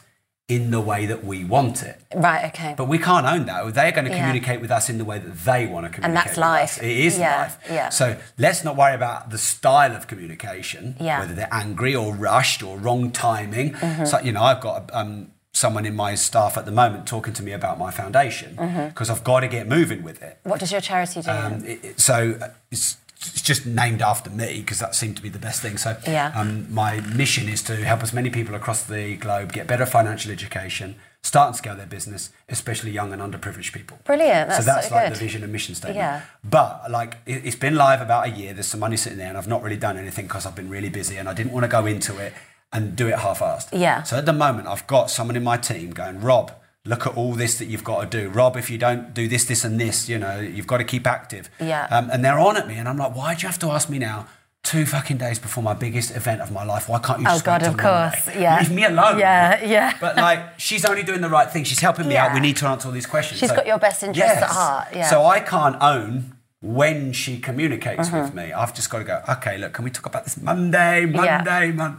in 0.51 0.73
the 0.73 0.81
way 0.81 1.07
that 1.07 1.25
we 1.25 1.45
want 1.45 1.83
it. 1.85 1.97
Right. 2.15 2.47
Okay. 2.47 2.75
But 2.77 2.87
we 2.89 2.99
can't 2.99 3.25
own 3.25 3.47
that. 3.47 3.73
They're 3.73 3.93
going 3.93 4.07
to 4.07 4.11
Yeah. 4.11 4.19
communicate 4.19 4.61
with 4.61 4.73
us 4.73 4.91
in 4.91 4.99
the 4.99 5.05
way 5.05 5.19
that 5.21 5.35
they 5.45 5.67
want 5.67 5.87
to 5.87 5.91
communicate. 5.93 6.05
And 6.05 6.17
that's 6.17 6.37
life. 6.37 6.79
us. 6.79 6.79
It 6.79 6.91
is 7.09 7.17
Yeah, 7.19 7.43
life. 7.43 7.59
yeah. 7.71 7.89
So 7.91 8.17
let's 8.37 8.65
not 8.65 8.75
worry 8.77 8.95
about 8.97 9.31
the 9.31 9.39
style 9.39 9.95
of 9.95 10.09
communication, 10.09 10.97
Yeah. 10.99 11.21
whether 11.21 11.35
they're 11.35 11.55
angry 11.65 11.95
or 11.95 12.13
rushed 12.15 12.63
or 12.65 12.77
wrong 12.79 13.13
timing. 13.13 13.75
Mhm. 13.75 14.09
So, 14.09 14.19
you 14.21 14.33
know, 14.33 14.43
I've 14.43 14.61
got 14.61 14.91
um, 14.93 15.29
someone 15.53 15.87
in 15.87 15.95
my 15.95 16.17
staff 16.17 16.57
at 16.59 16.65
the 16.65 16.73
moment 16.73 17.07
talking 17.07 17.33
to 17.35 17.43
me 17.45 17.53
about 17.53 17.79
my 17.79 17.91
foundation 17.93 18.57
because 18.89 19.09
I've 19.09 19.23
got 19.23 19.41
to 19.41 19.49
get 19.49 19.69
moving 19.69 20.03
with 20.03 20.21
it. 20.23 20.39
What 20.43 20.59
does 20.59 20.73
your 20.73 20.81
charity 20.81 21.23
do? 21.23 21.31
Um, 21.31 21.65
it, 21.65 21.85
it- 21.85 22.01
so 22.01 22.37
uh, 22.43 22.49
it's, 22.73 22.97
it's 23.21 23.43
just 23.43 23.67
named 23.67 24.01
after 24.03 24.31
me 24.31 24.61
because 24.61 24.79
that 24.79 24.95
seemed 24.95 25.17
to 25.17 25.23
be 25.23 25.29
the 25.29 25.39
best 25.39 25.61
thing. 25.61 25.77
So 25.77 25.97
Yeah. 26.07 26.33
um, 26.35 26.73
my 26.73 27.01
mission 27.01 27.49
is 27.49 27.63
to 27.65 27.77
help 27.77 28.03
as 28.03 28.13
many 28.13 28.31
people 28.31 28.55
across 28.55 28.83
the 28.83 29.17
globe 29.17 29.53
get 29.53 29.67
better 29.67 29.85
financial 29.85 30.33
education, 30.33 30.97
start 31.23 31.49
and 31.49 31.57
scale 31.57 31.77
their 31.77 31.87
business, 31.87 32.31
especially 32.49 32.91
young 32.93 33.13
and 33.13 33.21
underprivileged 33.21 33.73
people. 33.73 33.99
Brilliant. 34.05 34.49
That's 34.49 34.65
so 34.65 34.73
that's 34.73 34.89
so 34.89 34.95
like 34.95 35.09
good. 35.09 35.17
the 35.17 35.19
vision 35.21 35.43
and 35.43 35.53
mission 35.53 35.75
statement. 35.75 35.99
Yeah. 35.99 36.23
But 36.43 36.91
like 36.91 37.19
it, 37.27 37.45
it's 37.45 37.57
been 37.57 37.77
live 37.77 38.01
about 38.01 38.27
a 38.27 38.31
year. 38.31 38.55
There's 38.55 38.69
some 38.69 38.81
money 38.81 38.97
sitting 38.97 39.19
there, 39.19 39.29
and 39.29 39.37
I've 39.37 39.49
not 39.49 39.63
really 39.63 39.77
done 39.77 39.99
anything 39.99 40.27
because 40.27 40.47
I've 40.47 40.57
been 40.57 40.71
really 40.71 40.89
busy, 40.89 41.17
and 41.19 41.29
I 41.29 41.35
didn't 41.35 41.53
want 41.53 41.65
to 41.65 41.69
go 41.69 41.85
into 41.87 42.17
it 42.19 42.33
and 42.73 42.97
do 42.97 43.09
it 43.09 43.19
half-assed. 43.19 43.69
Yeah. 43.73 44.03
So 44.05 44.17
at 44.17 44.27
the 44.27 44.33
moment, 44.33 44.69
I've 44.69 44.87
got 44.87 45.11
someone 45.11 45.37
in 45.37 45.43
my 45.45 45.57
team 45.57 45.91
going, 45.91 46.21
Rob. 46.21 46.53
Look 46.87 47.07
at 47.07 47.15
all 47.15 47.35
this 47.35 47.59
that 47.59 47.67
you've 47.67 47.85
got 47.85 48.11
to 48.11 48.19
do, 48.23 48.31
Rob. 48.31 48.57
If 48.57 48.71
you 48.71 48.79
don't 48.79 49.13
do 49.13 49.29
this, 49.29 49.45
this, 49.45 49.65
and 49.65 49.79
this, 49.79 50.09
you 50.09 50.19
know 50.19 50.41
you've 50.41 50.67
got 50.67 50.79
to 50.79 50.85
keep 50.85 51.07
active. 51.07 51.51
Yeah. 51.61 51.87
Um, 51.91 52.09
and 52.11 52.25
they're 52.25 52.39
on 52.39 52.57
at 52.57 52.67
me, 52.67 52.77
and 52.77 52.89
I'm 52.89 52.97
like, 52.97 53.15
why 53.15 53.35
do 53.35 53.43
you 53.43 53.49
have 53.49 53.59
to 53.61 53.71
ask 53.71 53.91
me 53.91 53.99
now? 53.99 54.27
Two 54.63 54.85
fucking 54.87 55.19
days 55.19 55.39
before 55.39 55.63
my 55.63 55.73
biggest 55.75 56.15
event 56.15 56.41
of 56.41 56.51
my 56.53 56.65
life. 56.65 56.89
Why 56.89 56.99
can't 56.99 57.21
you? 57.21 57.27
Oh 57.27 57.33
Just 57.33 57.45
God, 57.45 57.63
wait 57.63 57.69
of 57.69 57.77
Monday? 57.77 58.17
course. 58.23 58.37
Yeah. 58.37 58.59
Leave 58.61 58.71
me 58.71 58.85
alone. 58.85 59.19
Yeah, 59.19 59.63
yeah. 59.65 59.95
But 60.01 60.17
like, 60.17 60.59
she's 60.59 60.85
only 60.87 61.03
doing 61.03 61.21
the 61.23 61.29
right 61.31 61.51
thing. 61.51 61.65
She's 61.65 61.81
helping 61.81 62.09
me 62.09 62.17
out. 62.17 62.33
We 62.35 62.41
need 62.41 62.57
to 62.59 62.67
answer 62.67 62.89
all 62.89 62.93
these 62.95 63.07
questions. 63.07 63.41
She's 63.41 63.53
got 63.53 63.67
your 63.67 63.79
best 63.79 64.03
interests 64.03 64.37
at 64.43 64.49
heart, 64.51 64.89
yeah. 64.95 65.09
So 65.09 65.25
I 65.25 65.41
can't 65.41 65.77
own 65.83 66.37
when 66.63 67.13
she 67.15 67.39
communicates 67.39 68.09
Mhm. 68.11 68.23
with 68.23 68.35
me. 68.35 68.53
I've 68.53 68.75
just 68.75 68.89
got 68.91 68.99
to 68.99 69.05
go. 69.05 69.23
Okay, 69.29 69.57
look, 69.59 69.73
can 69.75 69.83
we 69.85 69.91
talk 69.91 70.05
about 70.07 70.25
this 70.25 70.37
Monday? 70.39 71.07
Yeah. 71.07 71.43
Monday, 71.45 71.99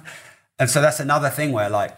And 0.60 0.70
so 0.70 0.82
that's 0.82 1.00
another 1.00 1.30
thing 1.30 1.52
where 1.52 1.70
like. 1.70 1.96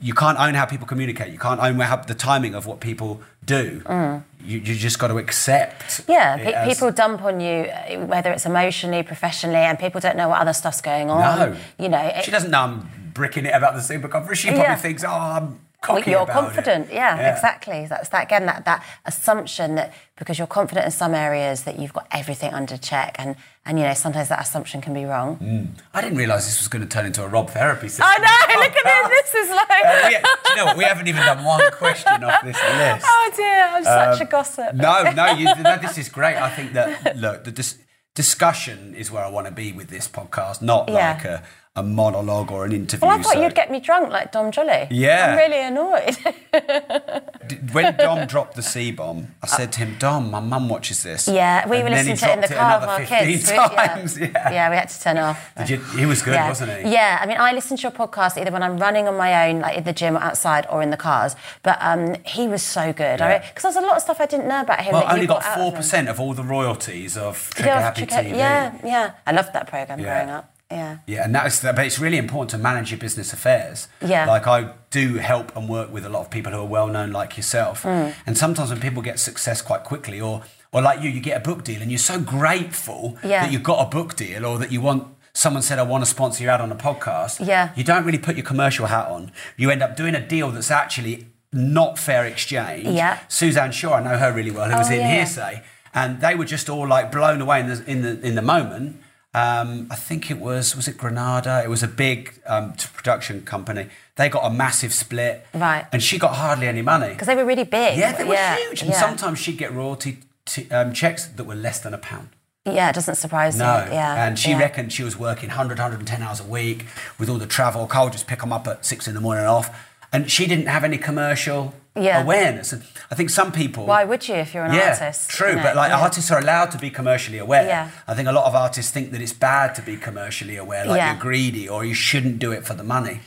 You 0.00 0.14
can't 0.14 0.38
own 0.38 0.54
how 0.54 0.64
people 0.66 0.86
communicate. 0.86 1.32
You 1.32 1.38
can't 1.38 1.60
own 1.60 1.78
how, 1.80 1.96
the 1.96 2.14
timing 2.14 2.54
of 2.54 2.66
what 2.66 2.80
people 2.80 3.20
do. 3.44 3.80
Mm. 3.86 4.22
You, 4.44 4.58
you 4.58 4.74
just 4.74 4.98
got 4.98 5.08
to 5.08 5.18
accept. 5.18 6.02
Yeah, 6.08 6.36
pe- 6.36 6.52
as- 6.52 6.68
people 6.76 6.90
dump 6.92 7.22
on 7.22 7.40
you, 7.40 7.64
whether 8.06 8.30
it's 8.32 8.46
emotionally, 8.46 9.02
professionally, 9.02 9.56
and 9.56 9.78
people 9.78 10.00
don't 10.00 10.16
know 10.16 10.28
what 10.28 10.40
other 10.40 10.52
stuff's 10.52 10.80
going 10.80 11.10
on. 11.10 11.20
No. 11.38 11.56
You 11.78 11.88
know, 11.88 12.00
it- 12.04 12.24
She 12.24 12.30
doesn't 12.30 12.50
know 12.50 12.60
I'm 12.62 12.88
bricking 13.14 13.46
it 13.46 13.54
about 13.54 13.74
the 13.74 13.80
super 13.82 14.08
conference. 14.08 14.40
She 14.40 14.48
probably 14.48 14.64
Yeah. 14.64 14.76
thinks, 14.76 15.04
oh, 15.04 15.10
I'm 15.10 15.60
cocky 15.82 16.10
you're 16.12 16.26
confident. 16.26 16.88
it. 16.90 16.94
Yeah, 16.94 17.32
exactly. 17.34 17.86
That's 17.86 18.08
that 18.10 18.24
again. 18.24 18.46
That 18.46 18.64
that 18.64 18.84
assumption 19.04 19.74
that 19.74 19.92
because 20.16 20.38
you're 20.38 20.46
confident 20.46 20.84
in 20.86 20.92
some 20.92 21.14
areas 21.14 21.64
that 21.64 21.78
you've 21.78 21.92
got 21.92 22.06
everything 22.12 22.54
under 22.54 22.76
check, 22.76 23.16
and 23.18 23.36
and 23.66 23.78
you 23.78 23.84
know 23.84 23.94
sometimes 23.94 24.28
that 24.28 24.40
assumption 24.40 24.80
can 24.80 24.94
be 24.94 25.04
wrong. 25.04 25.36
Mm. 25.38 25.68
I 25.92 26.00
didn't 26.00 26.16
realise 26.18 26.46
this 26.46 26.58
was 26.60 26.68
going 26.68 26.82
to 26.82 26.88
turn 26.88 27.04
into 27.06 27.22
a 27.22 27.28
Rob 27.28 27.50
therapy 27.50 27.88
session. 27.88 28.08
I 28.08 28.18
know. 28.18 28.60
Look 28.60 28.76
at 28.76 28.84
this. 28.84 29.18
This 29.32 29.34
is 29.44 29.50
like. 29.50 29.70
Uh, 29.70 30.10
you 30.50 30.56
know 30.56 30.64
what? 30.66 30.76
We 30.76 30.84
haven't 30.84 31.08
even 31.08 31.22
done 31.22 31.44
one 31.44 31.70
question 31.72 32.22
off 32.24 32.42
this 32.44 32.56
list. 32.76 33.06
Oh 33.08 33.32
dear, 33.36 33.64
I'm 33.72 33.84
such 33.84 34.20
Um, 34.20 34.26
a 34.26 34.30
gossip. 34.30 34.74
No, 34.74 35.10
no, 35.12 35.26
you, 35.32 35.44
no, 35.62 35.78
this 35.78 35.98
is 35.98 36.08
great. 36.08 36.36
I 36.36 36.50
think 36.50 36.72
that, 36.74 37.16
look, 37.16 37.44
the 37.44 37.52
dis- 37.52 37.78
discussion 38.14 38.94
is 38.94 39.10
where 39.10 39.24
I 39.24 39.28
want 39.28 39.46
to 39.46 39.52
be 39.52 39.72
with 39.72 39.88
this 39.88 40.06
podcast, 40.08 40.62
not 40.62 40.88
Yeah. 40.88 41.12
like 41.14 41.24
a, 41.24 41.42
a 41.74 41.82
monologue 41.82 42.50
or 42.52 42.66
an 42.66 42.72
interview. 42.72 43.06
Well, 43.08 43.18
I 43.18 43.22
thought 43.22 43.32
so- 43.32 43.42
you'd 43.42 43.54
get 43.54 43.70
me 43.70 43.80
drunk 43.80 44.10
like 44.10 44.30
Dom 44.30 44.50
Jolly. 44.52 44.88
Yeah. 44.90 45.30
I'm 45.30 45.38
really 45.38 45.62
annoyed. 45.62 46.16
when 47.72 47.96
Dom 47.96 48.26
dropped 48.32 48.56
the 48.56 48.62
C 48.62 48.90
bomb, 48.92 49.28
I 49.42 49.46
said 49.46 49.72
to 49.72 49.78
him, 49.80 49.96
Dom, 49.98 50.30
my 50.30 50.40
mum 50.40 50.68
watches 50.68 51.02
this. 51.02 51.26
yeah, 51.26 51.66
we 51.66 51.76
And 51.78 51.84
were 51.84 51.90
listening 51.90 52.16
to 52.18 52.28
it 52.30 52.34
in 52.34 52.40
the 52.42 52.48
car 52.48 52.78
with 52.80 52.88
our 52.90 52.98
15 53.06 53.26
kids. 53.26 53.50
We- 53.50 53.56
yeah. 53.56 54.30
yeah. 54.34 54.50
yeah, 54.52 54.70
we 54.70 54.76
had 54.76 54.90
to 54.90 55.00
turn 55.00 55.16
off. 55.16 55.50
Did 55.56 55.70
you, 55.70 55.78
he 55.98 56.04
was 56.04 56.20
good, 56.20 56.34
yeah. 56.34 56.48
wasn't 56.48 56.72
he? 56.84 56.92
Yeah, 56.92 57.18
I 57.22 57.26
mean, 57.26 57.38
I 57.40 57.52
listen 57.52 57.78
to 57.78 57.82
your 57.84 57.92
podcast 57.92 58.38
either 58.38 58.50
when 58.50 58.62
I'm 58.62 58.76
running 58.76 59.08
on 59.08 59.16
my 59.16 59.48
own, 59.48 59.60
like 59.60 59.78
in 59.78 59.84
the 59.84 59.94
gym 59.94 60.14
or 60.16 60.20
outside, 60.20 60.66
or 60.68 60.82
in 60.82 60.90
the 60.90 60.98
cars. 60.98 61.36
But 61.62 61.78
um, 61.80 62.16
he 62.26 62.48
was 62.48 62.62
so 62.62 62.92
good. 62.92 63.18
Yeah. 63.20 63.38
Because 63.38 63.62
there's 63.62 63.76
a 63.76 63.80
lot 63.86 63.96
of 63.96 64.02
stuff 64.02 64.20
I 64.20 64.26
didn't 64.26 64.46
know 64.46 64.60
about 64.60 64.80
him. 64.82 64.92
Well, 64.92 65.06
only 65.10 65.26
got 65.26 65.40
got 65.42 65.58
out 65.58 65.68
of 65.68 65.74
him. 65.74 65.80
4% 65.82 66.10
of 66.10 66.20
all 66.20 66.34
the 66.34 66.44
royalties 66.44 67.16
of 67.16 67.50
Yeah, 67.56 67.62
Trigger 67.62 67.80
Happy 67.80 68.06
Trick- 68.06 68.26
TV. 68.26 68.36
Yeah, 68.36 68.76
yeah. 68.84 69.12
I 69.26 69.32
loved 69.32 69.54
that 69.54 69.68
program 69.68 69.98
Yeah. 70.00 70.04
growing 70.24 70.30
up. 70.36 70.51
Yeah. 70.72 70.98
Yeah, 71.06 71.24
and 71.24 71.34
that's 71.34 71.62
but 71.62 71.78
it's 71.78 71.98
really 71.98 72.18
important 72.18 72.50
to 72.50 72.58
manage 72.58 72.90
your 72.90 72.98
business 72.98 73.32
affairs. 73.32 73.88
Yeah. 74.04 74.26
Like 74.26 74.46
I 74.46 74.72
do 74.90 75.14
help 75.16 75.54
and 75.56 75.68
work 75.68 75.92
with 75.92 76.04
a 76.04 76.08
lot 76.08 76.20
of 76.20 76.30
people 76.30 76.52
who 76.52 76.58
are 76.60 76.66
well 76.78 76.88
known 76.88 77.10
like 77.12 77.36
yourself. 77.36 77.82
Mm. 77.82 78.14
And 78.26 78.36
sometimes 78.38 78.70
when 78.70 78.80
people 78.80 79.02
get 79.02 79.18
success 79.18 79.62
quite 79.62 79.84
quickly 79.84 80.20
or 80.20 80.42
or 80.72 80.80
like 80.82 81.02
you, 81.02 81.10
you 81.10 81.20
get 81.20 81.36
a 81.36 81.40
book 81.50 81.64
deal 81.64 81.82
and 81.82 81.90
you're 81.90 81.98
so 82.12 82.18
grateful 82.20 83.16
Yeah. 83.22 83.42
that 83.44 83.52
you 83.52 83.58
got 83.58 83.86
a 83.86 83.88
book 83.90 84.16
deal 84.16 84.44
or 84.46 84.58
that 84.58 84.72
you 84.72 84.80
want 84.80 85.06
someone 85.34 85.62
said 85.62 85.78
I 85.78 85.82
want 85.82 86.02
to 86.04 86.10
sponsor 86.10 86.42
you 86.44 86.50
out 86.50 86.60
on 86.60 86.70
a 86.72 86.76
podcast. 86.76 87.46
Yeah. 87.46 87.70
You 87.76 87.84
don't 87.84 88.04
really 88.04 88.18
put 88.18 88.36
your 88.36 88.44
commercial 88.44 88.86
hat 88.86 89.08
on. 89.08 89.32
You 89.56 89.70
end 89.70 89.82
up 89.82 89.96
doing 89.96 90.14
a 90.14 90.26
deal 90.26 90.50
that's 90.50 90.70
actually 90.70 91.26
not 91.52 91.98
fair 91.98 92.24
exchange. 92.24 92.86
Yeah. 92.88 93.18
Suzanne 93.28 93.72
Shaw, 93.72 93.94
I 93.94 94.02
know 94.02 94.16
her 94.18 94.32
really 94.32 94.50
well, 94.50 94.70
who 94.70 94.76
was 94.76 94.90
Oh, 94.90 94.94
in 94.94 95.00
yeah. 95.00 95.14
Hearsay, 95.24 95.62
and 95.94 96.20
they 96.22 96.34
were 96.34 96.46
just 96.46 96.68
all 96.70 96.86
like 96.86 97.12
blown 97.12 97.40
away 97.42 97.60
in 97.60 97.66
the 97.68 97.84
in 97.86 98.02
the 98.02 98.20
in 98.26 98.34
the 98.34 98.42
moment. 98.42 99.01
Um, 99.34 99.88
I 99.90 99.94
think 99.94 100.30
it 100.30 100.38
was 100.38 100.76
was 100.76 100.88
it 100.88 100.98
Granada? 100.98 101.62
It 101.64 101.70
was 101.70 101.82
a 101.82 101.88
big 101.88 102.34
um, 102.46 102.74
production 102.94 103.42
company. 103.42 103.88
They 104.16 104.28
got 104.28 104.44
a 104.44 104.50
massive 104.50 104.92
split, 104.92 105.46
Right. 105.54 105.86
and 105.90 106.02
she 106.02 106.18
got 106.18 106.34
hardly 106.36 106.66
any 106.66 106.82
money. 106.82 107.08
Because 107.10 107.28
they 107.28 107.34
were 107.34 107.46
really 107.46 107.64
big. 107.64 107.98
Yeah, 107.98 108.12
they 108.12 108.24
were 108.24 108.34
yeah. 108.34 108.56
huge, 108.56 108.82
and 108.82 108.90
yeah. 108.90 109.00
sometimes 109.00 109.38
she'd 109.38 109.56
get 109.56 109.72
royalty 109.72 110.18
t- 110.44 110.70
um, 110.70 110.92
checks 110.92 111.24
that 111.26 111.44
were 111.44 111.54
less 111.54 111.80
than 111.80 111.94
a 111.94 111.98
pound. 111.98 112.28
Yeah, 112.66 112.90
it 112.90 112.94
doesn't 112.94 113.14
surprise 113.16 113.56
No, 113.56 113.84
me. 113.86 113.92
Yeah. 113.92 114.24
and 114.26 114.38
she 114.38 114.50
yeah. 114.50 114.58
reckoned 114.58 114.92
she 114.92 115.02
was 115.02 115.18
working 115.18 115.48
100, 115.48 115.78
110 115.78 116.22
hours 116.22 116.38
a 116.38 116.44
week 116.44 116.84
with 117.18 117.28
all 117.28 117.38
the 117.38 117.46
travel. 117.46 117.86
Carl 117.86 118.04
would 118.06 118.12
just 118.12 118.26
pick 118.28 118.40
them 118.40 118.52
up 118.52 118.68
at 118.68 118.84
six 118.84 119.08
in 119.08 119.14
the 119.14 119.20
morning 119.20 119.40
and 119.44 119.48
off. 119.50 119.88
And 120.12 120.30
she 120.30 120.46
didn't 120.46 120.66
have 120.66 120.84
any 120.84 120.98
commercial 120.98 121.74
Yeah. 121.94 122.22
awareness. 122.22 122.72
And 122.72 122.82
I 123.10 123.14
think 123.14 123.30
some 123.30 123.52
people. 123.52 123.84
Why 123.86 124.04
would 124.04 124.26
you 124.26 124.34
if 124.36 124.54
you're 124.54 124.64
an 124.64 124.72
yeah, 124.72 124.90
artist? 124.90 125.28
true. 125.30 125.50
you 125.50 125.56
know? 125.56 125.62
But 125.62 125.76
like 125.76 125.90
Yeah. 125.90 126.00
artists 126.00 126.30
are 126.30 126.38
allowed 126.38 126.70
to 126.72 126.78
be 126.78 126.90
commercially 126.90 127.38
aware. 127.38 127.66
Yeah. 127.66 127.90
I 128.08 128.14
think 128.14 128.28
a 128.28 128.32
lot 128.32 128.46
of 128.46 128.54
artists 128.54 128.90
think 128.90 129.12
that 129.12 129.20
it's 129.20 129.32
bad 129.34 129.74
to 129.74 129.82
be 129.82 129.96
commercially 129.96 130.56
aware, 130.56 130.86
like 130.86 130.98
Yeah. 130.98 131.12
you're 131.12 131.20
greedy 131.20 131.68
or 131.68 131.84
you 131.84 131.94
shouldn't 131.94 132.38
do 132.38 132.50
it 132.52 132.66
for 132.66 132.74
the 132.74 132.84
money. 132.84 133.20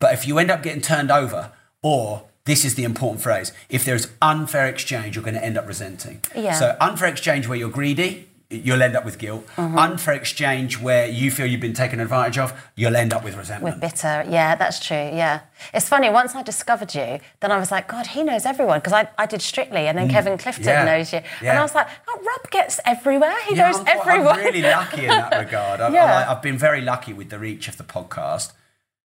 But 0.00 0.14
if 0.14 0.26
you 0.26 0.38
end 0.38 0.50
up 0.50 0.62
getting 0.62 0.80
turned 0.82 1.10
over, 1.10 1.52
or 1.82 2.24
this 2.44 2.64
is 2.64 2.74
the 2.76 2.84
important 2.84 3.22
phrase, 3.22 3.52
if 3.68 3.84
there's 3.84 4.08
unfair 4.22 4.66
exchange, 4.66 5.14
you're 5.16 5.24
going 5.24 5.34
to 5.34 5.44
end 5.44 5.58
up 5.58 5.66
resenting. 5.66 6.20
Yeah. 6.34 6.54
So 6.54 6.76
unfair 6.80 7.08
exchange 7.08 7.46
where 7.46 7.58
you're 7.58 7.68
greedy. 7.68 8.27
You'll 8.50 8.82
end 8.82 8.96
up 8.96 9.04
with 9.04 9.18
guilt. 9.18 9.46
Mm-hmm. 9.56 9.76
Unfair 9.78 10.14
exchange 10.14 10.80
where 10.80 11.06
you 11.06 11.30
feel 11.30 11.44
you've 11.44 11.60
been 11.60 11.74
taken 11.74 12.00
advantage 12.00 12.38
of, 12.38 12.58
you'll 12.76 12.96
end 12.96 13.12
up 13.12 13.22
with 13.22 13.36
resentment. 13.36 13.74
with 13.74 13.80
bitter. 13.82 14.24
Yeah, 14.26 14.54
that's 14.54 14.80
true. 14.84 14.96
Yeah. 14.96 15.40
It's 15.74 15.86
funny, 15.86 16.08
once 16.08 16.34
I 16.34 16.42
discovered 16.42 16.94
you, 16.94 17.18
then 17.40 17.52
I 17.52 17.58
was 17.58 17.70
like, 17.70 17.88
God, 17.88 18.06
he 18.06 18.22
knows 18.24 18.46
everyone. 18.46 18.78
Because 18.78 18.94
I, 18.94 19.08
I 19.18 19.26
did 19.26 19.42
Strictly 19.42 19.86
and 19.86 19.98
then 19.98 20.08
Kevin 20.08 20.38
Clifton 20.38 20.64
Mm. 20.64 20.66
Yeah. 20.68 20.84
knows 20.84 21.12
you. 21.12 21.20
Yeah. 21.42 21.50
And 21.50 21.58
I 21.58 21.62
was 21.62 21.74
like, 21.74 21.88
oh, 22.08 22.18
Rob 22.24 22.50
gets 22.50 22.80
everywhere. 22.86 23.36
He 23.46 23.54
Yeah, 23.54 23.70
knows 23.70 23.80
I'm, 23.80 23.86
everyone. 23.98 24.38
I'm 24.38 24.44
really 24.46 24.62
lucky 24.62 25.02
in 25.02 25.08
that 25.08 25.38
regard. 25.44 25.80
I, 25.82 25.90
Yeah. 25.90 26.04
I, 26.26 26.32
I've 26.32 26.40
been 26.42 26.56
very 26.56 26.80
lucky 26.80 27.12
with 27.12 27.28
the 27.28 27.38
reach 27.38 27.68
of 27.68 27.76
the 27.76 27.84
podcast. 27.84 28.52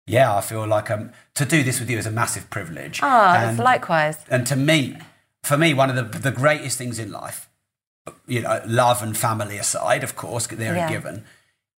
Yeah, 0.07 0.33
I 0.37 0.43
feel 0.43 0.65
like 0.65 0.93
um, 0.93 1.11
to 1.35 1.45
do 1.45 1.65
this 1.65 1.81
with 1.81 1.91
you 1.91 1.99
is 1.99 2.07
a 2.07 2.11
massive 2.13 2.51
privilege. 2.51 3.01
Ah, 3.03 3.49
And- 3.49 3.59
likewise. 3.59 4.19
And 4.31 4.47
to 4.47 4.55
meet, 4.55 4.97
for 5.43 5.59
me, 5.59 5.75
one 5.75 5.91
of 5.91 5.97
the, 5.97 6.19
the 6.19 6.31
greatest 6.31 6.79
things 6.79 7.01
in 7.01 7.11
life, 7.11 7.49
you 8.27 8.41
know, 8.41 8.61
love 8.67 9.03
and 9.03 9.17
family 9.17 9.59
aside, 9.59 10.05
of 10.05 10.17
course, 10.17 10.47
they're 10.47 10.75
Yeah. 10.77 10.87
a 10.89 10.91
given, 10.91 11.25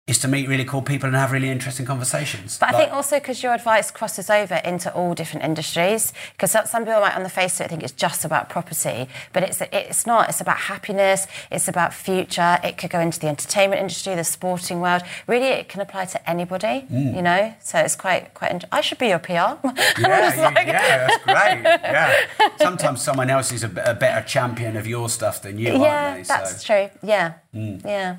is 0.07 0.21
to 0.21 0.29
meet 0.29 0.47
really 0.49 0.65
cool 0.65 0.83
people 0.83 1.09
and 1.09 1.17
have 1.17 1.33
really 1.33 1.51
interesting 1.51 1.85
conversations. 1.85 2.59
But 2.59 2.73
I 2.73 2.79
think 2.79 2.93
also 2.93 3.17
because 3.19 3.43
your 3.43 3.53
advice 3.53 3.91
crosses 3.91 4.31
over 4.31 4.55
into 4.55 4.93
all 4.95 5.15
different 5.15 5.45
industries. 5.45 6.13
Because 6.33 6.53
some 6.53 6.85
people 6.85 7.01
might, 7.01 7.17
on 7.17 7.25
the 7.25 7.29
face 7.29 7.59
of 7.59 7.67
it, 7.67 7.71
think 7.71 7.83
it's 7.83 7.93
just 7.93 8.25
about 8.25 8.49
property, 8.49 9.09
but 9.33 9.43
it's 9.43 9.61
it's 9.73 10.07
not. 10.07 10.29
It's 10.29 10.41
about 10.41 10.59
happiness. 10.59 11.27
It's 11.51 11.67
about 11.67 11.93
future. 11.93 12.59
It 12.63 12.79
could 12.79 12.91
go 12.91 13.01
into 13.01 13.19
the 13.19 13.27
entertainment 13.27 13.81
industry, 13.81 14.15
the 14.15 14.23
sporting 14.23 14.81
world. 14.81 15.03
Really, 15.27 15.47
it 15.49 15.69
can 15.69 15.81
apply 15.81 16.05
to 16.05 16.31
anybody. 16.31 16.87
You 16.89 17.23
know, 17.23 17.55
so 17.61 17.81
it's 17.81 17.97
quite 17.97 18.33
quite. 18.35 18.53
Int- 18.53 18.65
I 18.71 18.83
should 18.83 18.99
be 18.99 19.09
your 19.09 19.19
PR. 19.19 19.33
Yeah, 19.99 20.35
you- 20.37 20.43
like- 20.43 20.67
yeah, 20.69 21.09
that's 21.09 21.25
great. 21.25 21.63
Yeah. 21.97 22.15
Sometimes 22.59 23.03
someone 23.03 23.29
else 23.29 23.51
is 23.51 23.65
a 23.65 23.69
better 23.69 24.25
champion 24.27 24.77
of 24.77 24.87
your 24.87 25.09
stuff 25.09 25.43
than 25.43 25.59
you, 25.59 25.73
yeah, 25.83 26.15
they? 26.15 26.23
that's 26.23 26.63
true. 26.63 26.91
Yeah, 27.03 27.33
Mm. 27.55 27.83
yeah. 27.85 28.17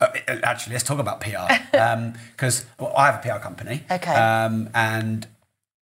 Uh, 0.00 0.08
actually, 0.42 0.74
let's 0.74 0.84
talk 0.84 0.98
about 0.98 1.20
PR 1.20 1.52
because 2.32 2.64
well, 2.78 2.92
I 2.96 3.06
have 3.10 3.24
a 3.24 3.28
PR 3.28 3.42
company. 3.42 3.84
Okay. 3.90 4.14
Um, 4.14 4.70
and 4.74 5.26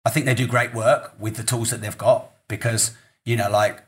I 0.06 0.10
think 0.10 0.26
they 0.26 0.36
do 0.36 0.48
great 0.48 0.74
work 0.74 1.14
with 1.20 1.36
the 1.36 1.44
tools 1.44 1.72
that 1.72 1.82
they've 1.82 1.98
got 1.98 2.30
because 2.48 2.92
you 3.26 3.36
know, 3.36 3.50
like 3.50 3.82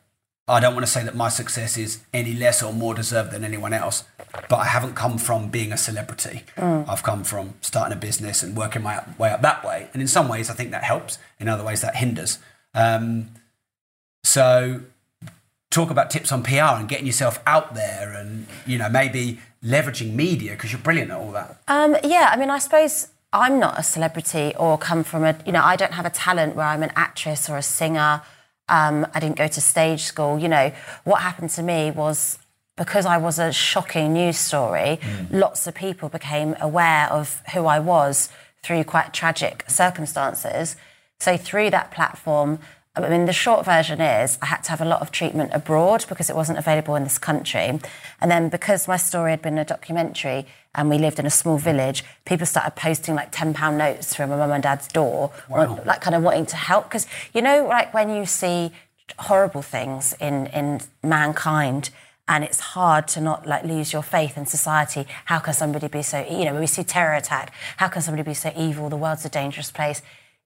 I 0.48 0.60
don't 0.60 0.74
want 0.76 0.86
to 0.86 0.92
say 0.92 1.04
that 1.04 1.16
my 1.16 1.30
success 1.30 1.78
is 1.78 2.02
any 2.14 2.34
less 2.34 2.62
or 2.62 2.72
more 2.72 2.94
deserved 2.94 3.32
than 3.32 3.44
anyone 3.44 3.74
else, 3.74 4.04
but 4.48 4.58
I 4.58 4.66
haven't 4.66 4.94
come 4.94 5.18
from 5.18 5.50
being 5.50 5.72
a 5.72 5.78
celebrity. 5.78 6.44
I've 6.88 7.02
come 7.04 7.24
from 7.24 7.56
starting 7.62 7.98
a 7.98 8.00
business 8.00 8.44
and 8.44 8.56
working 8.56 8.84
my 8.84 9.04
way 9.18 9.32
up 9.32 9.42
that 9.42 9.66
way. 9.66 9.90
And 9.94 10.02
in 10.02 10.08
some 10.08 10.28
ways, 10.28 10.50
I 10.50 10.54
think 10.54 10.72
that 10.72 10.84
helps. 10.84 11.18
In 11.40 11.48
other 11.48 11.64
ways, 11.64 11.82
that 11.82 11.96
hinders. 11.96 12.38
Um, 12.76 13.32
so 14.24 14.82
talk 15.70 15.90
about 15.90 16.10
tips 16.10 16.32
on 16.32 16.44
PR 16.44 16.78
and 16.78 16.88
getting 16.88 17.06
yourself 17.06 17.42
out 17.46 17.76
there 17.76 18.14
and 18.14 18.48
you 18.66 18.78
know 18.78 18.90
maybe 18.90 19.40
leveraging 19.64 20.14
media 20.14 20.52
because 20.52 20.72
you're 20.72 20.82
brilliant 20.82 21.12
at 21.12 21.18
all 21.18 21.32
that. 21.32 21.62
Um, 21.68 21.98
yeah, 22.04 22.30
I 22.32 22.38
mean, 22.38 22.50
I 22.50 22.60
suppose 22.60 23.10
I'm 23.34 23.60
not 23.60 23.80
a 23.80 23.84
celebrity 23.84 24.54
or 24.58 24.78
come 24.78 25.04
from 25.04 25.24
a, 25.24 25.36
you 25.46 25.52
know, 25.52 25.64
I 25.64 25.76
don't 25.76 25.94
have 25.94 26.06
a 26.06 26.10
talent 26.10 26.56
where 26.56 26.68
I'm 26.68 26.84
an 26.84 26.92
actress 26.96 27.50
or 27.50 27.58
a 27.58 27.64
singer. 27.64 28.22
Um, 28.70 29.06
I 29.14 29.20
didn't 29.20 29.38
go 29.38 29.48
to 29.48 29.62
stage 29.62 30.04
school. 30.04 30.40
You 30.40 30.48
know, 30.48 30.72
what 31.04 31.22
happened 31.22 31.50
to 31.52 31.64
me 31.64 31.92
was 31.92 32.40
because 32.78 33.06
I 33.06 33.18
was 33.18 33.40
a 33.40 33.52
shocking 33.52 34.14
news 34.14 34.38
story, 34.38 35.00
lots 35.32 35.66
of 35.66 35.76
people 35.76 36.10
became 36.10 36.56
aware 36.60 37.08
of 37.10 37.42
who 37.54 37.66
I 37.66 37.80
was 37.80 38.30
through 38.64 38.84
quite 38.84 39.14
tragic 39.14 39.64
circumstances. 39.68 40.76
So 41.20 41.38
through 41.38 41.70
that 41.70 41.92
platform, 41.92 42.60
I 42.98 43.10
mean, 43.10 43.26
the 43.26 43.34
short 43.34 43.66
version 43.66 44.00
is 44.00 44.38
I 44.42 44.46
had 44.48 44.64
to 44.64 44.70
have 44.72 44.82
a 44.82 44.86
lot 44.86 45.02
of 45.02 45.12
treatment 45.12 45.52
abroad 45.54 46.06
because 46.08 46.30
it 46.30 46.36
wasn't 46.36 46.58
available 46.58 46.96
in 46.96 47.04
this 47.04 47.18
country. 47.18 47.80
And 48.22 48.32
then 48.32 48.50
because 48.50 48.88
my 48.88 48.98
story 48.98 49.32
had 49.32 49.42
been 49.42 49.58
a 49.58 49.66
documentary 49.66 50.46
and 50.74 50.90
we 50.90 50.98
lived 50.98 51.20
in 51.20 51.26
a 51.26 51.30
small 51.30 51.58
village, 51.58 52.04
people 52.26 52.46
started 52.46 52.76
posting 52.76 53.16
like 53.16 53.32
£10 53.34 53.78
notes 53.78 54.16
from 54.16 54.30
my 54.30 54.38
mum 54.38 54.52
and 54.52 54.64
dad's 54.64 54.88
door, 54.88 55.32
Wow. 55.50 55.80
like 55.86 56.02
kind 56.02 56.16
of 56.16 56.24
wanting 56.24 56.46
to 56.48 56.56
help. 56.56 56.86
Because, 56.86 57.06
you 57.34 57.42
know, 57.42 57.66
like 57.68 57.94
when 57.94 58.10
you 58.10 58.26
see 58.26 58.72
horrible 59.20 59.62
things 59.62 60.14
in, 60.20 60.48
in 60.48 60.82
mankind, 61.04 61.90
and 62.28 62.44
it's 62.44 62.60
hard 62.60 63.08
to 63.10 63.22
not 63.22 63.46
like 63.46 63.64
lose 63.64 63.94
your 63.94 64.02
faith 64.02 64.36
in 64.36 64.48
society. 64.48 65.06
How 65.26 65.38
can 65.38 65.54
somebody 65.54 65.88
be 65.88 66.02
so, 66.02 66.26
you 66.28 66.46
know, 66.46 66.54
when 66.54 66.62
we 66.62 66.68
see 66.68 66.84
terror 66.84 67.14
attack, 67.14 67.54
how 67.78 67.88
can 67.88 68.02
somebody 68.02 68.24
be 68.24 68.34
so 68.34 68.52
evil? 68.58 68.90
The 68.90 68.98
world's 68.98 69.26
a 69.26 69.30
dangerous 69.30 69.70
place. 69.70 70.02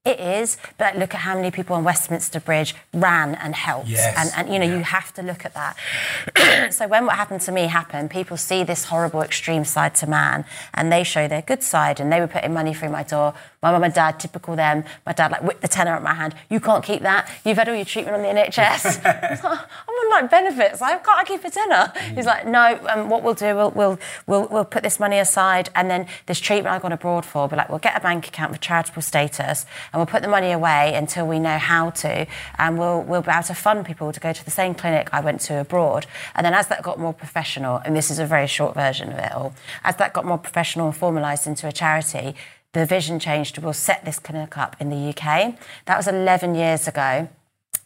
It 0.06 0.18
is, 0.18 0.56
but 0.78 0.98
look 0.98 1.14
at 1.14 1.20
how 1.20 1.36
many 1.36 1.52
people 1.52 1.76
on 1.76 1.84
Westminster 1.84 2.40
Bridge 2.40 2.74
ran 2.94 3.36
and 3.36 3.54
helped. 3.54 3.90
Yes. 3.90 4.16
And, 4.18 4.32
and, 4.34 4.54
you 4.54 4.58
know, 4.58 4.78
you 4.78 4.82
have 4.82 5.14
to 5.16 5.22
look 5.22 5.44
at 5.44 5.54
that. 5.56 6.72
so 6.74 6.88
when 6.88 7.06
what 7.06 7.18
happened 7.18 7.42
to 7.42 7.52
me 7.52 7.64
happened, 7.64 8.10
people 8.10 8.38
see 8.38 8.64
this 8.64 8.86
horrible 8.86 9.22
extreme 9.22 9.66
side 9.66 9.96
to 9.96 10.08
man 10.08 10.46
and 10.74 10.90
they 10.90 11.04
show 11.04 11.28
their 11.28 11.42
good 11.42 11.62
side 11.62 12.00
and 12.00 12.10
they 12.14 12.22
were 12.22 12.28
putting 12.28 12.54
money 12.54 12.74
through 12.74 12.92
my 12.92 13.04
door. 13.04 13.34
My 13.62 13.74
mum 13.74 13.84
and 13.84 13.94
dad, 13.94 14.22
typical 14.22 14.56
them, 14.56 14.86
my 15.06 15.12
dad 15.12 15.32
like 15.32 15.44
whipped 15.44 15.62
the 15.62 15.68
tenner 15.68 15.94
at 15.94 16.02
my 16.02 16.14
hand. 16.14 16.34
You 16.50 16.62
can't 16.62 16.84
keep 16.84 17.02
that. 17.02 17.30
You've 17.44 17.58
had 17.58 17.68
all 17.68 17.76
your 17.76 17.84
treatment 17.84 18.16
on 18.16 18.24
the 18.24 18.30
NHS. 18.30 19.06
I 19.06 19.32
was 19.32 19.44
like, 19.44 19.60
Like 20.10 20.32
benefits. 20.32 20.82
I've 20.82 21.04
got 21.04 21.20
to 21.20 21.26
keep 21.26 21.46
a 21.46 21.50
tenner. 21.52 21.94
He's 22.16 22.26
like, 22.26 22.48
no, 22.48 22.80
um, 22.90 23.10
what 23.10 23.24
we'll 23.24 23.36
do, 23.36 23.56
we'll, 23.56 23.72
we'll, 23.72 24.00
we'll, 24.26 24.48
we'll 24.48 24.66
put 24.66 24.82
this 24.84 25.00
money 25.00 25.20
aside 25.20 25.70
and 25.76 25.90
then 25.90 26.08
this 26.26 26.40
treatment 26.40 26.74
I've 26.76 26.82
gone 26.82 26.92
abroad 26.92 27.26
for, 27.26 27.48
but 27.48 27.58
like, 27.58 27.70
we'll 27.70 27.80
get 27.80 27.96
a 27.96 28.00
bank 28.00 28.28
account 28.28 28.52
with 28.52 28.60
charitable 28.60 29.02
status 29.02 29.66
and 29.94 30.00
we'll 30.00 30.08
put 30.08 30.22
the 30.22 30.28
money 30.28 30.52
away 30.52 30.94
until 30.96 31.28
we 31.28 31.40
know 31.40 31.58
how 31.58 31.92
to 31.92 32.26
and 32.58 32.80
we'll, 32.80 33.02
we'll 33.04 33.22
be 33.22 33.32
able 33.32 33.44
to 33.44 33.54
fund 33.54 33.86
people 33.86 34.12
to 34.12 34.20
go 34.20 34.34
to 34.34 34.44
the 34.44 34.52
same 34.52 34.74
clinic 34.74 35.10
I 35.14 35.22
went 35.22 35.42
to 35.42 35.60
abroad. 35.60 36.08
And 36.36 36.46
then 36.46 36.54
as 36.54 36.68
that 36.68 36.82
got 36.82 37.00
more 37.00 37.14
professional, 37.14 37.78
and 37.86 37.96
this 37.96 38.10
is 38.10 38.20
a 38.20 38.26
very 38.26 38.48
short 38.48 38.74
version 38.74 39.12
of 39.12 39.20
it 39.20 39.32
all, 39.32 39.54
as 39.84 39.96
that 39.98 40.14
got 40.14 40.26
more 40.26 40.40
professional 40.40 40.88
and 40.88 40.96
formalised 40.96 41.46
into 41.46 41.68
a 41.68 41.72
charity, 41.72 42.36
the 42.74 42.86
vision 42.86 43.20
changed 43.20 43.58
we'll 43.58 43.74
set 43.74 44.06
this 44.06 44.20
clinic 44.20 44.58
up 44.58 44.76
in 44.80 44.90
the 44.90 45.10
UK. 45.10 45.56
That 45.86 45.98
was 45.98 46.08
11 46.08 46.56
years 46.56 46.88
ago. 46.88 47.30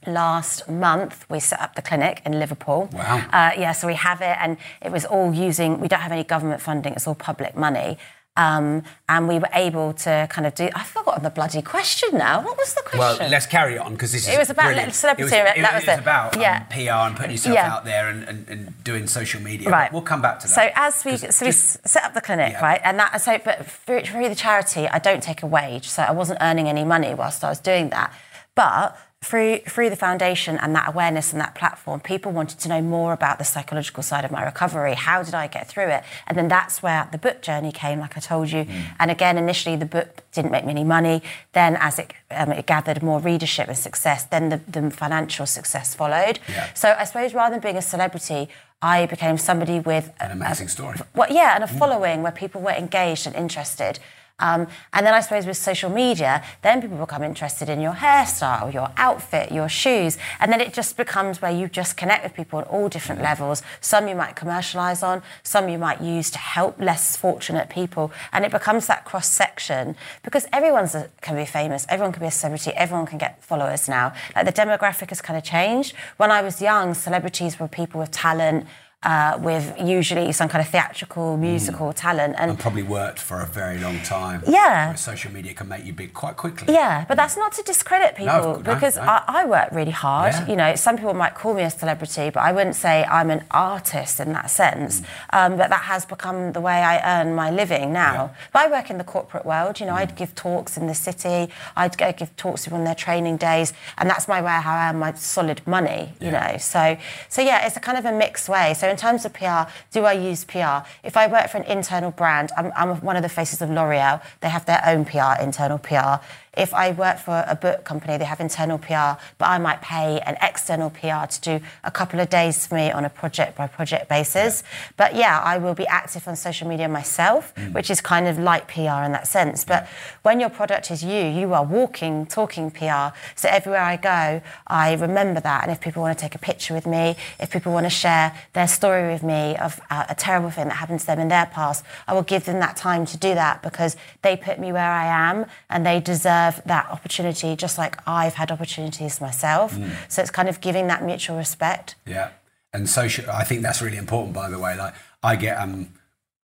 Last 0.07 0.67
month, 0.69 1.25
we 1.29 1.39
set 1.39 1.61
up 1.61 1.75
the 1.75 1.81
clinic 1.81 2.21
in 2.25 2.39
Liverpool. 2.39 2.89
Wow. 2.91 3.17
Uh, 3.31 3.51
yeah, 3.57 3.71
so 3.71 3.87
we 3.87 3.95
have 3.95 4.21
it, 4.21 4.37
and 4.39 4.57
it 4.81 4.91
was 4.91 5.05
all 5.05 5.33
using, 5.33 5.79
we 5.79 5.87
don't 5.87 6.01
have 6.01 6.11
any 6.11 6.23
government 6.23 6.61
funding, 6.61 6.93
it's 6.93 7.07
all 7.07 7.15
public 7.15 7.55
money. 7.55 7.97
Um, 8.35 8.81
and 9.07 9.27
we 9.27 9.37
were 9.37 9.49
able 9.53 9.93
to 9.93 10.27
kind 10.31 10.47
of 10.47 10.55
do, 10.55 10.67
I've 10.73 10.87
forgotten 10.87 11.21
the 11.21 11.29
bloody 11.29 11.61
question 11.61 12.17
now. 12.17 12.41
What 12.41 12.57
was 12.57 12.73
the 12.73 12.81
question? 12.81 12.99
Well, 13.19 13.29
let's 13.29 13.45
carry 13.45 13.77
on 13.77 13.91
because 13.93 14.11
this 14.11 14.27
is 14.27 14.33
It 14.33 14.39
was 14.39 14.49
about 14.49 14.65
brilliant. 14.65 14.95
celebrity, 14.95 15.35
It 15.35 15.43
was, 15.43 15.53
that 15.55 15.73
was 15.75 15.83
it 15.83 15.87
was 15.87 15.97
it. 15.99 16.01
about 16.01 16.35
um, 16.35 16.41
Yeah. 16.41 16.59
PR 16.63 17.07
and 17.07 17.15
putting 17.15 17.31
yourself 17.33 17.53
Yeah. 17.53 17.71
out 17.71 17.85
there 17.85 18.09
and, 18.09 18.23
and, 18.23 18.49
and 18.49 18.83
doing 18.83 19.05
social 19.05 19.39
media. 19.39 19.69
Right. 19.69 19.93
We'll 19.93 20.01
come 20.01 20.23
back 20.23 20.39
to 20.39 20.47
that. 20.47 20.53
So 20.53 20.67
as 20.73 21.05
we 21.05 21.17
so 21.17 21.45
we 21.45 21.51
just- 21.51 21.87
set 21.87 22.03
up 22.05 22.15
the 22.15 22.21
clinic, 22.21 22.53
Yeah. 22.53 22.61
right, 22.65 22.81
and 22.83 22.97
that 22.97 23.21
so 23.21 23.37
but 23.37 23.67
through 23.67 24.01
the 24.29 24.35
charity, 24.35 24.89
I 24.89 24.97
don't 24.97 25.21
take 25.21 25.43
a 25.43 25.47
wage, 25.47 25.87
so 25.87 26.01
I 26.01 26.11
wasn't 26.11 26.39
earning 26.41 26.67
any 26.67 26.83
money 26.83 27.13
whilst 27.13 27.43
I 27.43 27.49
was 27.49 27.59
doing 27.59 27.89
that, 27.89 28.11
but. 28.55 28.97
Through, 29.23 29.59
through 29.59 29.89
the 29.89 29.95
foundation 29.95 30.57
and 30.57 30.75
that 30.75 30.89
awareness 30.89 31.31
and 31.31 31.39
that 31.41 31.55
platform, 31.55 32.01
people 32.01 32.31
wanted 32.31 32.59
to 32.59 32.69
know 32.69 32.81
more 32.81 33.13
about 33.13 33.37
the 33.37 33.45
psychological 33.45 34.03
side 34.03 34.25
of 34.25 34.31
my 34.31 34.43
recovery. 34.43 34.95
How 34.95 35.23
did 35.23 35.33
I 35.33 35.47
get 35.47 35.67
through 35.67 35.87
it? 35.87 36.03
And 36.27 36.37
then 36.37 36.49
that's 36.49 36.83
where 36.83 37.07
the 37.11 37.17
book 37.17 37.41
journey 37.41 37.71
came, 37.71 37.99
like 37.99 38.17
I 38.17 38.19
told 38.19 38.51
you. 38.51 38.65
Mm. 38.65 38.83
And 38.99 39.11
again, 39.11 39.37
initially 39.37 39.75
the 39.77 39.85
book 39.85 40.23
didn't 40.33 40.51
make 40.51 40.65
me 40.65 40.71
any 40.71 40.83
money. 40.83 41.21
Then, 41.53 41.77
as 41.79 41.99
it, 41.99 42.13
um, 42.31 42.51
it 42.51 42.65
gathered 42.65 43.01
more 43.01 43.19
readership 43.19 43.69
and 43.69 43.77
success, 43.77 44.25
then 44.25 44.49
the, 44.49 44.59
the 44.67 44.91
financial 44.91 45.45
success 45.45 45.95
followed. 45.95 46.39
Yeah. 46.49 46.73
So 46.73 46.93
I 46.97 47.05
suppose 47.05 47.33
rather 47.33 47.55
than 47.55 47.61
being 47.61 47.77
a 47.77 47.81
celebrity, 47.81 48.49
I 48.81 49.05
became 49.05 49.37
somebody 49.37 49.79
with 49.79 50.11
An 50.19 50.31
amazing 50.31 50.67
story. 50.67 50.97
well, 51.15 51.31
yeah, 51.31 51.55
and 51.55 51.63
a 51.63 51.67
following 51.67 52.21
where 52.21 52.33
people 52.33 52.59
were 52.59 52.71
engaged 52.71 53.25
and 53.25 53.33
interested. 53.35 53.99
Um, 54.39 54.67
and 54.93 55.05
then 55.05 55.13
I 55.13 55.21
suppose 55.21 55.45
with 55.45 55.57
social 55.57 55.89
media, 55.89 56.43
then 56.63 56.81
people 56.81 56.97
become 56.97 57.23
interested 57.23 57.69
in 57.69 57.79
your 57.79 57.93
hairstyle, 57.93 58.73
your 58.73 58.91
outfit, 58.97 59.51
your 59.51 59.69
shoes, 59.69 60.17
and 60.39 60.51
then 60.51 60.59
it 60.59 60.73
just 60.73 60.97
becomes 60.97 61.41
where 61.41 61.51
you 61.51 61.67
just 61.67 61.97
connect 61.97 62.23
with 62.23 62.33
people 62.33 62.59
on 62.59 62.65
all 62.65 62.89
different 62.89 63.21
levels. 63.21 63.61
Some 63.79 64.07
you 64.07 64.15
might 64.15 64.35
commercialize 64.35 65.03
on, 65.03 65.21
some 65.43 65.69
you 65.69 65.77
might 65.77 66.01
use 66.01 66.31
to 66.31 66.39
help 66.39 66.79
less 66.81 67.15
fortunate 67.15 67.69
people, 67.69 68.11
and 68.31 68.43
it 68.43 68.51
becomes 68.51 68.87
that 68.87 69.05
cross 69.05 69.29
section 69.29 69.95
because 70.23 70.47
everyone 70.51 70.89
can 71.21 71.35
be 71.35 71.45
famous, 71.45 71.85
everyone 71.87 72.11
can 72.11 72.21
be 72.21 72.27
a 72.27 72.31
celebrity, 72.31 72.71
everyone 72.71 73.05
can 73.05 73.19
get 73.19 73.43
followers 73.43 73.87
now. 73.87 74.13
Like 74.35 74.45
the 74.45 74.53
demographic 74.53 75.09
has 75.09 75.21
kind 75.21 75.37
of 75.37 75.43
changed. 75.43 75.95
When 76.17 76.31
I 76.31 76.41
was 76.41 76.59
young, 76.59 76.95
celebrities 76.95 77.59
were 77.59 77.67
people 77.67 77.99
with 77.99 78.11
talent 78.11 78.65
uh, 79.03 79.37
with 79.39 79.73
usually 79.79 80.31
some 80.31 80.49
kind 80.49 80.61
of 80.61 80.69
theatrical, 80.69 81.37
musical 81.37 81.93
talent. 81.93 82.35
And 82.37 82.51
And 82.51 82.59
probably 82.59 82.83
worked 82.83 83.19
for 83.19 83.41
a 83.41 83.45
very 83.45 83.77
long 83.79 83.99
time. 84.01 84.43
Yeah. 84.47 84.93
Social 84.95 85.31
media 85.31 85.53
can 85.53 85.67
make 85.67 85.85
you 85.85 85.93
big 85.93 86.13
quite 86.13 86.37
quickly. 86.37 86.73
Yeah, 86.73 87.05
but 87.07 87.15
that's 87.17 87.37
not 87.37 87.51
to 87.53 87.63
discredit 87.63 88.15
people 88.15 88.53
no, 88.53 88.73
because 88.73 88.95
no. 88.95 89.03
I, 89.03 89.23
I 89.27 89.45
work 89.45 89.69
really 89.71 89.91
hard. 89.91 90.33
Yeah. 90.33 90.47
You 90.47 90.55
know, 90.55 90.75
some 90.75 90.95
people 90.97 91.13
might 91.13 91.35
call 91.35 91.53
me 91.53 91.63
a 91.63 91.69
celebrity, 91.69 92.29
but 92.29 92.41
I 92.41 92.51
wouldn't 92.51 92.75
say 92.75 93.03
I'm 93.05 93.29
an 93.29 93.43
artist 93.51 94.19
in 94.19 94.33
that 94.33 94.49
sense. 94.49 95.01
Mm. 95.01 95.05
Um, 95.33 95.57
but 95.57 95.69
that 95.69 95.83
has 95.83 96.05
become 96.05 96.51
the 96.53 96.61
way 96.61 96.81
I 96.93 97.21
earn 97.21 97.35
my 97.35 97.49
living 97.51 97.93
now. 97.93 98.31
But 98.51 98.63
I 98.63 98.67
work 98.69 98.89
in 98.89 98.97
the 98.97 99.03
corporate 99.03 99.45
world. 99.45 99.79
You 99.79 99.85
know, 99.85 99.93
Mm. 99.93 100.01
I'd 100.03 100.15
give 100.15 100.33
talks 100.35 100.75
in 100.77 100.87
the 100.87 100.95
city. 100.95 101.51
I'd 101.75 101.97
go 101.97 102.11
give 102.11 102.35
talks 102.35 102.63
to 102.63 102.69
people 102.69 102.79
on 102.79 102.85
their 102.85 102.95
training 102.95 103.37
days, 103.37 103.73
and 103.97 104.09
that's 104.09 104.27
my 104.27 104.41
way 104.41 104.51
how 104.51 104.73
I 104.73 104.89
earn 104.89 104.97
my 104.99 105.13
solid 105.13 105.61
money. 105.67 106.13
You 106.19 106.31
know, 106.31 106.57
so 106.57 106.97
so 107.29 107.41
yeah, 107.41 107.65
it's 107.67 107.77
a 107.77 107.79
kind 107.79 107.97
of 107.97 108.05
a 108.05 108.11
mixed 108.11 108.47
way. 108.49 108.73
So 108.73 108.87
in 108.93 108.97
terms 108.97 109.25
of 109.25 109.33
PR, 109.33 109.63
do 109.91 110.05
I 110.05 110.13
use 110.13 110.45
PR? 110.45 110.85
If 111.03 111.17
I 111.17 111.27
work 111.27 111.49
for 111.49 111.57
an 111.57 111.63
internal 111.63 112.11
brand, 112.11 112.51
I'm, 112.55 112.71
I'm 112.75 113.01
one 113.01 113.15
of 113.15 113.23
the 113.23 113.29
faces 113.29 113.61
of 113.61 113.69
L'Oreal. 113.69 114.21
They 114.41 114.49
have 114.49 114.65
their 114.65 114.81
own 114.85 115.03
PR, 115.03 115.41
internal 115.41 115.79
PR. 115.79 116.23
If 116.55 116.71
I 116.73 116.91
work 116.91 117.17
for 117.17 117.43
a 117.47 117.55
book 117.55 117.83
company, 117.83 118.17
they 118.17 118.25
have 118.25 118.39
internal 118.39 118.77
PR, 118.77 119.19
but 119.39 119.49
I 119.49 119.57
might 119.57 119.81
pay 119.81 120.19
an 120.19 120.37
external 120.39 120.91
PR 120.91 121.25
to 121.25 121.41
do 121.41 121.65
a 121.83 121.89
couple 121.89 122.19
of 122.19 122.29
days 122.29 122.67
for 122.67 122.75
me 122.75 122.91
on 122.91 123.05
a 123.05 123.09
project 123.09 123.57
by 123.57 123.65
project 123.65 124.07
basis. 124.07 124.63
But 124.95 125.15
yeah, 125.15 125.41
I 125.43 125.57
will 125.57 125.73
be 125.73 125.87
active 125.87 126.27
on 126.27 126.35
social 126.35 126.67
media 126.67 126.87
myself, 126.87 127.53
which 127.71 127.89
is 127.89 128.01
kind 128.01 128.27
of 128.27 128.37
like 128.37 128.67
PR 128.67 129.01
in 129.01 129.13
that 129.13 129.27
sense. 129.27 129.65
But 129.65 129.87
when 130.21 130.39
your 130.39 130.49
product 130.49 130.91
is 130.91 131.03
you, 131.03 131.23
you 131.23 131.53
are 131.53 131.63
walking, 131.63 132.27
talking 132.27 132.69
PR. 132.69 133.17
So 133.35 133.49
everywhere 133.49 133.81
I 133.81 133.97
go, 133.97 134.41
I 134.67 134.93
remember 134.93 135.39
that. 135.39 135.63
And 135.63 135.71
if 135.71 135.81
people 135.81 136.03
want 136.03 136.15
to 136.15 136.21
take 136.21 136.35
a 136.35 136.39
picture 136.39 136.75
with 136.75 136.85
me, 136.85 137.15
if 137.39 137.49
people 137.49 137.73
want 137.73 137.87
to 137.87 137.89
share 137.89 138.31
their 138.53 138.67
story 138.67 139.11
with 139.11 139.23
me 139.23 139.57
of 139.57 139.81
uh, 139.89 140.05
a 140.07 140.13
terrible 140.13 140.51
thing 140.51 140.67
that 140.67 140.75
happened 140.75 140.99
to 140.99 141.05
them 141.07 141.19
in 141.19 141.29
their 141.29 141.47
past, 141.47 141.83
I 142.07 142.13
will 142.13 142.21
give 142.21 142.45
them 142.45 142.59
that 142.59 142.77
time 142.77 143.07
to 143.07 143.17
do 143.17 143.33
that 143.33 143.63
because 143.63 143.97
they 144.21 144.37
put 144.37 144.59
me 144.59 144.71
where 144.71 144.91
I 144.91 145.05
am 145.05 145.47
and 145.71 145.83
they 145.83 145.99
deserve 145.99 146.42
that 146.51 146.89
opportunity 146.89 147.55
just 147.55 147.77
like 147.77 147.97
I've 148.07 148.35
had 148.35 148.51
opportunities 148.51 149.19
myself. 149.21 149.77
So 150.09 150.21
it's 150.21 150.31
kind 150.31 150.49
of 150.49 150.61
giving 150.61 150.87
that 150.87 151.03
mutual 151.03 151.37
respect. 151.37 151.95
Yeah, 152.05 152.29
and 152.73 152.89
social. 152.89 153.29
I 153.29 153.43
think 153.43 153.61
that's 153.61 153.81
really 153.81 153.97
important. 153.97 154.33
By 154.33 154.49
the 154.49 154.59
way, 154.59 154.77
like 154.77 154.93
I 155.21 155.35
get 155.35 155.57
um 155.57 155.89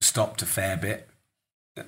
stopped 0.01 0.43
a 0.43 0.47
fair 0.47 0.77
bit, 0.77 1.09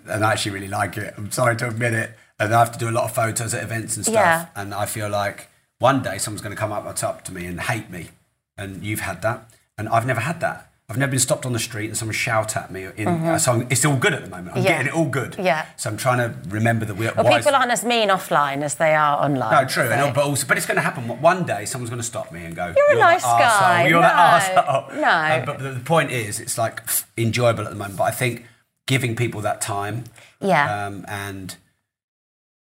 and 0.09 0.25
I 0.25 0.33
actually 0.33 0.53
really 0.53 0.69
like 0.69 0.97
it. 0.97 1.15
I'm 1.17 1.31
sorry 1.31 1.57
to 1.57 1.69
admit 1.69 1.95
it, 1.95 2.11
and 2.39 2.55
I 2.55 2.59
have 2.59 2.73
to 2.73 2.79
do 2.79 2.89
a 2.89 2.93
lot 2.93 3.05
of 3.05 3.15
photos 3.15 3.55
at 3.55 3.63
events 3.63 3.97
and 3.97 4.05
stuff. 4.05 4.15
Yeah. 4.15 4.47
And 4.57 4.75
I 4.75 4.87
feel 4.87 5.09
like 5.09 5.49
one 5.79 6.03
day 6.03 6.19
someone's 6.19 6.43
going 6.43 6.55
to 6.55 6.61
come 6.61 6.73
up 6.73 6.87
up 7.03 7.25
to 7.25 7.33
me 7.33 7.47
and 7.47 7.61
hate 7.61 7.91
me, 7.91 8.11
and 8.57 8.83
you've 8.83 9.01
had 9.01 9.23
that, 9.23 9.51
and 9.77 9.89
I've 9.89 10.07
never 10.07 10.21
had 10.21 10.41
that. 10.41 10.68
I've 10.91 10.97
never 10.97 11.11
been 11.11 11.21
stopped 11.21 11.45
on 11.45 11.53
the 11.53 11.59
street 11.59 11.89
and 11.89 11.97
someone 11.99 12.15
shout 12.15 12.57
at 12.57 12.71
me. 12.71 12.87
In, 12.97 13.39
So 13.39 13.53
I'm, 13.53 13.67
it's 13.69 13.85
all 13.85 13.97
good 13.97 14.15
at 14.15 14.25
the 14.25 14.31
moment. 14.31 14.57
I'm 14.57 14.63
Mm-hmm. 14.63 14.65
Yeah. 14.65 14.73
getting 14.73 14.87
it 14.87 14.95
all 14.95 15.09
good. 15.09 15.37
Yeah. 15.39 15.67
So 15.77 15.91
I'm 15.91 15.99
trying 15.99 16.17
to 16.19 16.49
remember 16.49 16.87
that 16.87 16.95
we're. 16.95 17.13
Well, 17.15 17.37
people 17.37 17.55
aren't 17.55 17.71
as 17.71 17.85
mean 17.85 18.09
offline 18.09 18.63
as 18.63 18.77
they 18.77 18.95
are 18.95 19.23
online. 19.23 19.53
no, 19.53 19.69
true, 19.69 19.87
so- 19.87 19.93
and, 19.93 20.15
but 20.15 20.25
also, 20.25 20.47
but 20.47 20.57
it's 20.57 20.65
going 20.65 20.77
to 20.77 20.83
happen. 20.83 21.07
One 21.21 21.45
day, 21.45 21.67
someone's 21.67 21.91
going 21.91 22.01
to 22.01 22.07
stop 22.07 22.33
me 22.33 22.43
and 22.47 22.57
go, 22.57 22.73
You're 22.75 22.93
a 22.93 22.95
the 22.95 23.01
nice 23.01 23.23
arsehole, 23.23 23.39
guy." 23.39 23.87
You're 23.89 24.01
No, 24.01 24.09
that 24.09 24.55
arsehole." 24.57 24.95
no. 24.95 25.03
Uh, 25.09 25.45
but 25.45 25.59
the, 25.59 25.71
the 25.73 25.81
point 25.81 26.11
is, 26.11 26.41
it's 26.41 26.57
like 26.57 26.81
enjoyable 27.19 27.65
at 27.65 27.71
the 27.71 27.77
moment. 27.77 27.99
But 27.99 28.05
I 28.05 28.11
think 28.13 28.47
giving 28.87 29.15
people 29.15 29.43
that 29.43 29.61
time, 29.61 30.05
Yeah. 30.41 30.87
um, 30.87 31.05
and 31.07 31.55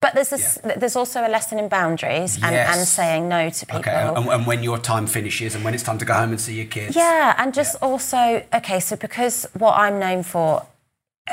But 0.02 0.14
there's 0.14 0.30
this, 0.30 0.60
there's 0.78 0.96
also 0.96 1.26
a 1.26 1.30
lesson 1.30 1.58
in 1.58 1.68
boundaries 1.68 2.36
and, 2.36 2.54
Yes. 2.54 2.78
and 2.78 2.88
saying 2.88 3.28
no 3.28 3.50
to 3.50 3.66
people. 3.66 3.80
okay, 3.80 3.92
and, 4.16 4.28
and 4.28 4.46
when 4.46 4.62
your 4.62 4.78
time 4.78 5.08
finishes, 5.08 5.56
and 5.56 5.64
when 5.64 5.74
it's 5.74 5.84
time 5.84 5.98
to 5.98 6.06
go 6.06 6.14
home 6.14 6.30
and 6.30 6.40
see 6.40 6.56
your 6.56 6.66
kids. 6.68 6.96
Yeah, 6.96 7.34
and 7.38 7.54
just 7.54 7.76
also, 7.82 8.44
okay, 8.54 8.80
so 8.80 8.96
because 8.96 9.48
what 9.54 9.74
I'm 9.80 9.98
known 10.00 10.22
for, 10.24 10.68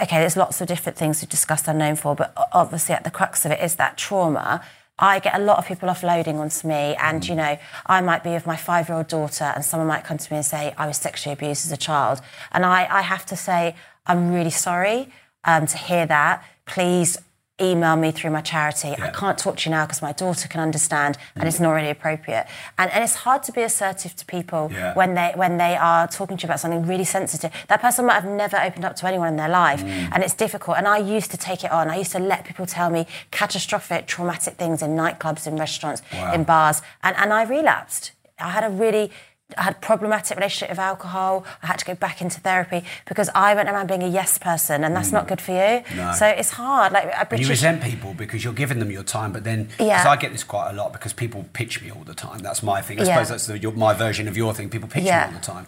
okay, 0.01 0.21
there's 0.21 0.37
lots 0.39 0.61
of 0.63 0.69
different 0.69 0.97
things 0.97 1.21
we've 1.21 1.29
discussed 1.29 1.69
I'm 1.69 1.77
known 1.79 1.97
for, 1.97 2.15
but 2.15 2.33
obviously 2.53 2.95
at 2.95 3.05
the 3.05 3.11
crux 3.11 3.45
of 3.45 3.51
it 3.53 3.61
is 3.61 3.77
that 3.77 3.99
trauma. 3.99 4.65
I 4.99 5.19
get 5.19 5.35
a 5.35 5.43
lot 5.43 5.59
of 5.59 5.67
people 5.67 5.89
offloading 5.89 6.37
onto 6.37 6.67
me, 6.69 6.95
and 6.97 7.27
you 7.29 7.35
know, 7.35 7.59
I 7.87 8.01
might 8.01 8.23
be 8.23 8.31
with 8.31 8.47
my 8.47 8.57
five 8.57 8.89
year 8.89 8.97
old 8.99 9.09
daughter, 9.09 9.45
and 9.55 9.65
someone 9.65 9.89
might 9.89 10.05
come 10.05 10.17
to 10.19 10.33
me 10.33 10.37
and 10.37 10.47
say, 10.47 10.73
I 10.79 10.87
was 10.87 10.97
sexually 10.97 11.33
abused 11.35 11.67
as 11.67 11.73
a 11.73 11.77
child. 11.77 12.21
And 12.53 12.65
I, 12.65 12.87
I 12.91 13.03
have 13.03 13.27
to 13.27 13.37
say, 13.37 13.75
I'm 14.07 14.33
really 14.33 14.51
sorry 14.51 15.11
um, 15.45 15.67
to 15.67 15.77
hear 15.77 16.07
that. 16.07 16.45
Please 16.67 17.19
email 17.61 17.97
me 17.97 18.11
through 18.11 18.31
my 18.31 18.41
charity. 18.41 18.89
I 18.99 19.11
can't 19.11 19.37
talk 19.39 19.59
to 19.59 19.69
you 19.69 19.75
now 19.77 19.85
because 19.85 20.01
my 20.03 20.13
daughter 20.13 20.49
can 20.49 20.61
understand 20.61 21.19
and 21.37 21.47
it's 21.47 21.61
not 21.61 21.73
really 21.73 21.91
appropriate. 21.91 22.47
And, 22.79 22.91
and 22.91 23.05
it's 23.05 23.15
hard 23.15 23.43
to 23.45 23.53
be 23.53 23.63
assertive 23.63 24.17
to 24.17 24.25
people 24.27 24.71
Yeah. 24.73 24.95
when 24.95 25.15
they 25.15 25.33
when 25.37 25.59
they 25.59 25.77
are 25.77 26.09
talking 26.09 26.37
to 26.39 26.43
you 26.43 26.47
about 26.49 26.61
something 26.61 26.87
really 26.87 27.05
sensitive. 27.05 27.53
That 27.69 27.81
person 27.81 28.07
might 28.07 28.15
have 28.15 28.25
never 28.25 28.57
opened 28.59 28.85
up 28.85 28.97
to 28.97 29.07
anyone 29.07 29.29
in 29.29 29.37
their 29.37 29.51
life 29.51 29.83
mm. 29.83 30.09
and 30.13 30.23
it's 30.23 30.35
difficult. 30.35 30.79
And 30.79 30.89
I 30.89 30.99
used 30.99 31.31
to 31.33 31.37
take 31.37 31.63
it 31.63 31.71
on. 31.71 31.91
I 31.91 31.97
used 31.99 32.13
to 32.13 32.19
let 32.19 32.45
people 32.45 32.67
tell 32.67 32.91
me 32.91 33.07
catastrophic, 33.31 34.07
traumatic 34.07 34.55
things 34.55 34.83
in 34.83 34.97
nightclubs, 34.97 35.47
in 35.47 35.57
restaurants, 35.57 36.03
Wow. 36.13 36.33
in 36.33 36.45
bars. 36.45 36.81
And, 37.03 37.15
and 37.17 37.33
I 37.33 37.43
relapsed. 37.45 38.13
I 38.39 38.51
had 38.51 38.65
a 38.65 38.71
really 38.71 39.11
I 39.59 39.63
had 39.63 39.75
a 39.75 39.79
problematic 39.79 40.37
relationship 40.37 40.71
with 40.71 40.79
alcohol. 40.79 41.45
I 41.63 41.67
had 41.67 41.79
to 41.79 41.85
go 41.85 41.95
back 41.95 42.21
into 42.21 42.41
therapy 42.41 42.85
because 43.07 43.29
I 43.35 43.55
went 43.55 43.69
around 43.69 43.87
being 43.89 44.03
a 44.03 44.09
yes 44.09 44.39
person, 44.39 44.85
and 44.85 44.95
that's 44.97 45.13
not 45.13 45.29
good 45.29 45.41
for 45.41 45.53
you. 45.53 45.83
No. 45.97 46.13
So 46.13 46.27
it's 46.27 46.51
hard. 46.51 46.93
Like 46.93 47.13
a 47.19 47.27
British 47.27 47.47
you 47.47 47.51
resent 47.51 47.83
people 47.83 48.15
because 48.15 48.45
you're 48.45 48.53
giving 48.53 48.79
them 48.79 48.91
your 48.91 49.03
time, 49.05 49.33
but 49.33 49.45
then 49.45 49.65
because 49.65 49.87
Yeah. 49.87 50.05
I 50.09 50.17
get 50.17 50.33
this 50.33 50.45
quite 50.45 50.71
a 50.71 50.73
lot 50.75 50.93
because 50.93 51.13
people 51.13 51.45
pitch 51.53 51.83
me 51.83 51.91
all 51.91 52.05
the 52.05 52.15
time. 52.15 52.39
That's 52.41 52.63
my 52.63 52.81
thing. 52.81 52.99
I 53.01 53.05
Yeah. 53.05 53.15
suppose 53.15 53.29
that's 53.31 53.47
the, 53.47 53.59
your, 53.59 53.73
my 53.73 53.95
version 53.95 54.29
of 54.29 54.37
your 54.37 54.55
thing. 54.55 54.71
People 54.71 54.89
pitch 54.89 55.05
Yeah. 55.05 55.27
me 55.29 55.35
all 55.35 55.41
the 55.41 55.45
time, 55.47 55.67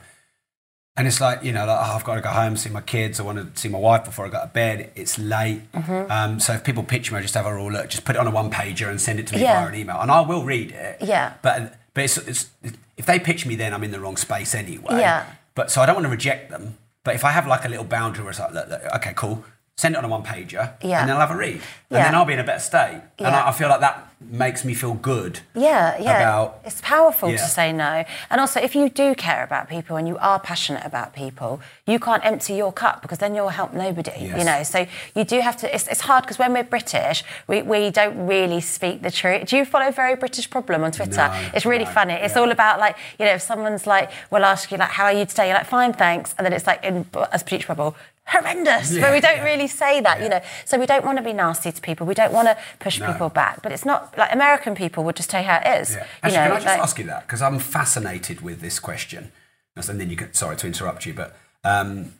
and 0.97 1.07
it's 1.09 1.21
like 1.21 1.43
you 1.43 1.53
know, 1.53 1.67
like, 1.67 1.79
oh, 1.81 1.95
I've 1.97 2.05
got 2.05 2.15
to 2.17 2.21
go 2.21 2.29
home 2.31 2.57
see 2.57 2.71
my 2.71 2.81
kids. 2.81 3.19
I 3.19 3.25
want 3.25 3.39
to 3.55 3.61
see 3.61 3.69
my 3.69 3.79
wife 3.79 4.05
before 4.05 4.27
I 4.27 4.29
go 4.29 4.41
to 4.41 4.47
bed. 4.47 4.91
It's 4.95 5.19
late, 5.19 5.63
Mm-hmm. 5.73 6.11
um, 6.11 6.41
so 6.41 6.53
if 6.53 6.63
people 6.65 6.83
pitch 6.85 7.11
me, 7.11 7.19
I 7.19 7.23
just 7.23 7.35
have 7.35 7.47
a 7.47 7.55
rule. 7.55 7.73
Look, 7.73 7.89
just 7.89 8.05
put 8.05 8.15
it 8.17 8.19
on 8.21 8.27
a 8.27 8.31
one 8.31 8.51
pager 8.51 8.89
and 8.89 9.01
send 9.01 9.19
it 9.19 9.27
to 9.29 9.35
me 9.35 9.41
via 9.41 9.67
an 9.67 9.75
email, 9.75 10.01
and 10.01 10.11
I 10.11 10.21
will 10.21 10.45
read 10.45 10.71
it. 10.71 10.99
Yeah. 11.03 11.35
but 11.43 11.75
but 11.95 12.05
it's, 12.05 12.19
it's 12.19 12.51
if 12.97 13.07
they 13.07 13.19
pitch 13.19 13.47
me, 13.47 13.55
then 13.55 13.73
I'm 13.73 13.85
in 13.85 13.91
the 13.91 14.01
wrong 14.01 14.17
space 14.17 14.55
anyway. 14.55 14.99
Yeah. 14.99 15.27
But 15.55 15.71
so 15.71 15.81
I 15.81 15.87
don't 15.87 15.95
want 15.95 16.05
to 16.05 16.11
reject 16.11 16.51
them. 16.51 16.77
But 17.05 17.15
if 17.15 17.25
I 17.25 17.31
have 17.31 17.47
like 17.47 17.65
a 17.65 17.69
little 17.69 17.85
boundary 17.85 18.25
where 18.25 18.31
it's 18.31 18.41
like, 18.41 18.53
look, 18.53 18.69
look, 18.69 18.83
okay, 18.97 19.13
cool, 19.15 19.45
send 19.77 19.95
it 19.97 19.99
on 19.99 20.05
a 20.05 20.09
one 20.09 20.23
pager, 20.23 20.73
Yeah. 20.83 21.01
and 21.01 21.09
then 21.09 21.17
I'll 21.17 21.27
have 21.27 21.33
a 21.33 21.37
read, 21.37 21.55
and 21.55 21.63
Yeah. 21.91 22.05
then 22.05 22.15
I'll 22.15 22.25
be 22.25 22.33
in 22.35 22.39
a 22.39 22.45
better 22.45 22.61
state. 22.61 23.01
And 23.19 23.29
I, 23.35 23.49
I 23.49 23.53
feel 23.53 23.69
like 23.69 23.81
that 23.81 24.07
makes 24.21 24.65
me 24.65 24.73
feel 24.73 24.95
good. 24.95 25.41
Yeah, 25.55 25.97
yeah. 25.99 26.21
About- 26.21 26.61
it's 26.65 26.81
powerful 26.81 27.29
Yeah. 27.31 27.39
to 27.39 27.45
say 27.45 27.73
no. 27.73 28.05
And 28.31 28.41
also, 28.41 28.61
if 28.61 28.75
you 28.77 28.89
do 28.89 29.15
care 29.17 29.43
about 29.43 29.69
people 29.69 29.97
and 29.97 30.07
you 30.07 30.17
are 30.19 30.39
passionate 30.39 30.85
about 30.87 31.13
people, 31.13 31.61
you 31.87 31.99
can't 31.99 32.25
empty 32.25 32.55
your 32.55 32.73
cup 32.73 33.03
because 33.03 33.19
then 33.19 33.35
you'll 33.35 33.49
help 33.51 33.73
nobody, 33.75 34.13
Yes. 34.17 34.39
you 34.39 34.45
know. 34.45 34.63
So 34.63 34.87
you 35.15 35.25
do 35.25 35.41
have 35.41 35.57
to, 35.59 35.75
it's, 35.75 35.89
it's 35.89 36.03
hard 36.03 36.23
because 36.23 36.39
when 36.39 36.53
we're 36.53 36.63
British, 36.65 37.25
we, 37.49 37.61
we 37.63 37.91
don't 37.91 38.27
really 38.27 38.61
speak 38.61 39.03
the 39.03 39.11
truth. 39.11 39.49
Do 39.49 39.57
you 39.57 39.65
follow 39.65 39.91
Very 39.91 40.15
British 40.15 40.49
Problem 40.49 40.85
on 40.85 40.93
Twitter? 40.93 41.17
No, 41.29 41.51
it's 41.53 41.67
really 41.67 41.85
no, 41.85 41.91
funny. 41.91 42.15
It's 42.15 42.35
yeah. 42.37 42.41
all 42.43 42.51
about 42.53 42.79
like, 42.79 42.97
you 43.19 43.27
know, 43.27 43.33
if 43.33 43.43
someone's 43.43 43.87
like, 43.89 44.11
will 44.31 44.45
ask 44.45 44.71
you 44.71 44.79
like, 44.79 44.91
how 44.91 45.05
are 45.07 45.13
you 45.13 45.27
today? 45.27 45.49
You're 45.49 45.59
like, 45.59 45.67
fine, 45.67 45.93
thanks. 45.93 46.35
And 46.39 46.47
then 46.47 46.53
it's 46.53 46.67
like, 46.67 46.83
in 46.85 47.05
as 47.33 47.43
British 47.43 47.67
Bubble, 47.67 47.97
horrendous. 48.27 48.93
Yeah, 48.93 49.03
but 49.03 49.13
we 49.13 49.21
don't 49.21 49.37
yeah. 49.39 49.45
really 49.45 49.67
say 49.67 50.01
that, 50.01 50.21
you 50.23 50.29
know. 50.29 50.41
So 50.65 50.79
we 50.79 50.87
don't 50.87 51.05
want 51.05 51.19
to 51.19 51.25
be 51.25 51.33
nasty 51.33 51.71
to 51.73 51.81
people. 51.81 52.07
We 52.07 52.15
don't 52.15 52.33
want 52.33 52.49
to 52.49 52.57
push 52.81 52.99
No. 53.01 53.13
people 53.13 53.29
back. 53.29 53.63
But 53.63 53.73
it's 53.73 53.85
not 53.85 54.17
like 54.17 54.33
American 54.33 54.75
people 54.75 55.05
would 55.05 55.17
just 55.17 55.31
tell 55.31 55.43
you 55.43 55.49
how 55.49 55.59
it 55.65 55.81
is. 55.83 55.91
Yeah. 55.93 55.99
You 55.99 56.07
Actually, 56.23 56.37
know, 56.37 56.43
can 56.45 56.51
I 56.53 56.55
just 56.57 56.67
like- 56.67 56.81
ask 56.81 56.99
you 56.99 57.05
that? 57.07 57.23
Because 57.27 57.43
I'm 57.43 57.59
fascinated 57.59 58.41
with 58.41 58.61
this 58.61 58.79
question. 58.79 59.33
And 59.77 60.01
then 60.01 60.09
you 60.09 60.17
can, 60.17 60.33
sorry 60.35 60.57
to 60.57 60.67
interrupt 60.69 61.05
you, 61.05 61.13
but 61.15 61.37
um, 61.65 62.13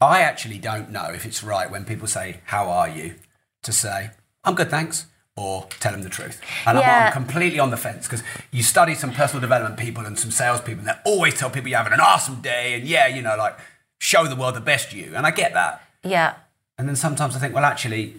I 0.00 0.20
actually 0.20 0.58
don't 0.58 0.90
know 0.90 1.06
if 1.12 1.26
it's 1.26 1.42
right 1.42 1.68
when 1.70 1.84
people 1.84 2.06
say, 2.06 2.40
How 2.46 2.68
are 2.70 2.88
you? 2.88 3.16
to 3.62 3.72
say, 3.72 4.10
I'm 4.42 4.56
good, 4.56 4.70
thanks, 4.70 5.06
or 5.36 5.68
tell 5.78 5.92
them 5.92 6.02
the 6.02 6.08
truth. 6.08 6.40
And 6.66 6.78
I'm- 6.78 6.86
Yeah. 6.86 7.06
I'm, 7.06 7.12
completely 7.12 7.58
on 7.60 7.70
the 7.70 7.76
fence 7.76 8.06
because 8.08 8.22
you 8.50 8.62
study 8.64 8.94
some 8.94 9.12
personal 9.12 9.40
development 9.40 9.78
people 9.78 10.04
and 10.06 10.18
some 10.18 10.30
salespeople, 10.32 10.80
and 10.80 10.88
they 10.88 11.00
always 11.04 11.34
tell 11.34 11.48
people 11.50 11.68
you're 11.68 11.78
having 11.78 11.92
an 11.92 12.00
awesome 12.00 12.40
day, 12.40 12.74
and 12.74 12.84
yeah, 12.88 13.06
you 13.06 13.22
know, 13.22 13.36
like 13.36 13.56
show 14.10 14.26
the 14.26 14.34
world 14.36 14.54
the 14.56 14.60
best 14.60 14.92
you. 14.92 15.12
And 15.16 15.24
I 15.26 15.30
get 15.30 15.52
that. 15.54 15.80
Yeah. 16.02 16.34
And 16.76 16.88
then 16.88 16.96
sometimes 16.96 17.36
I 17.36 17.38
think, 17.38 17.54
well, 17.54 17.64
actually, 17.64 18.14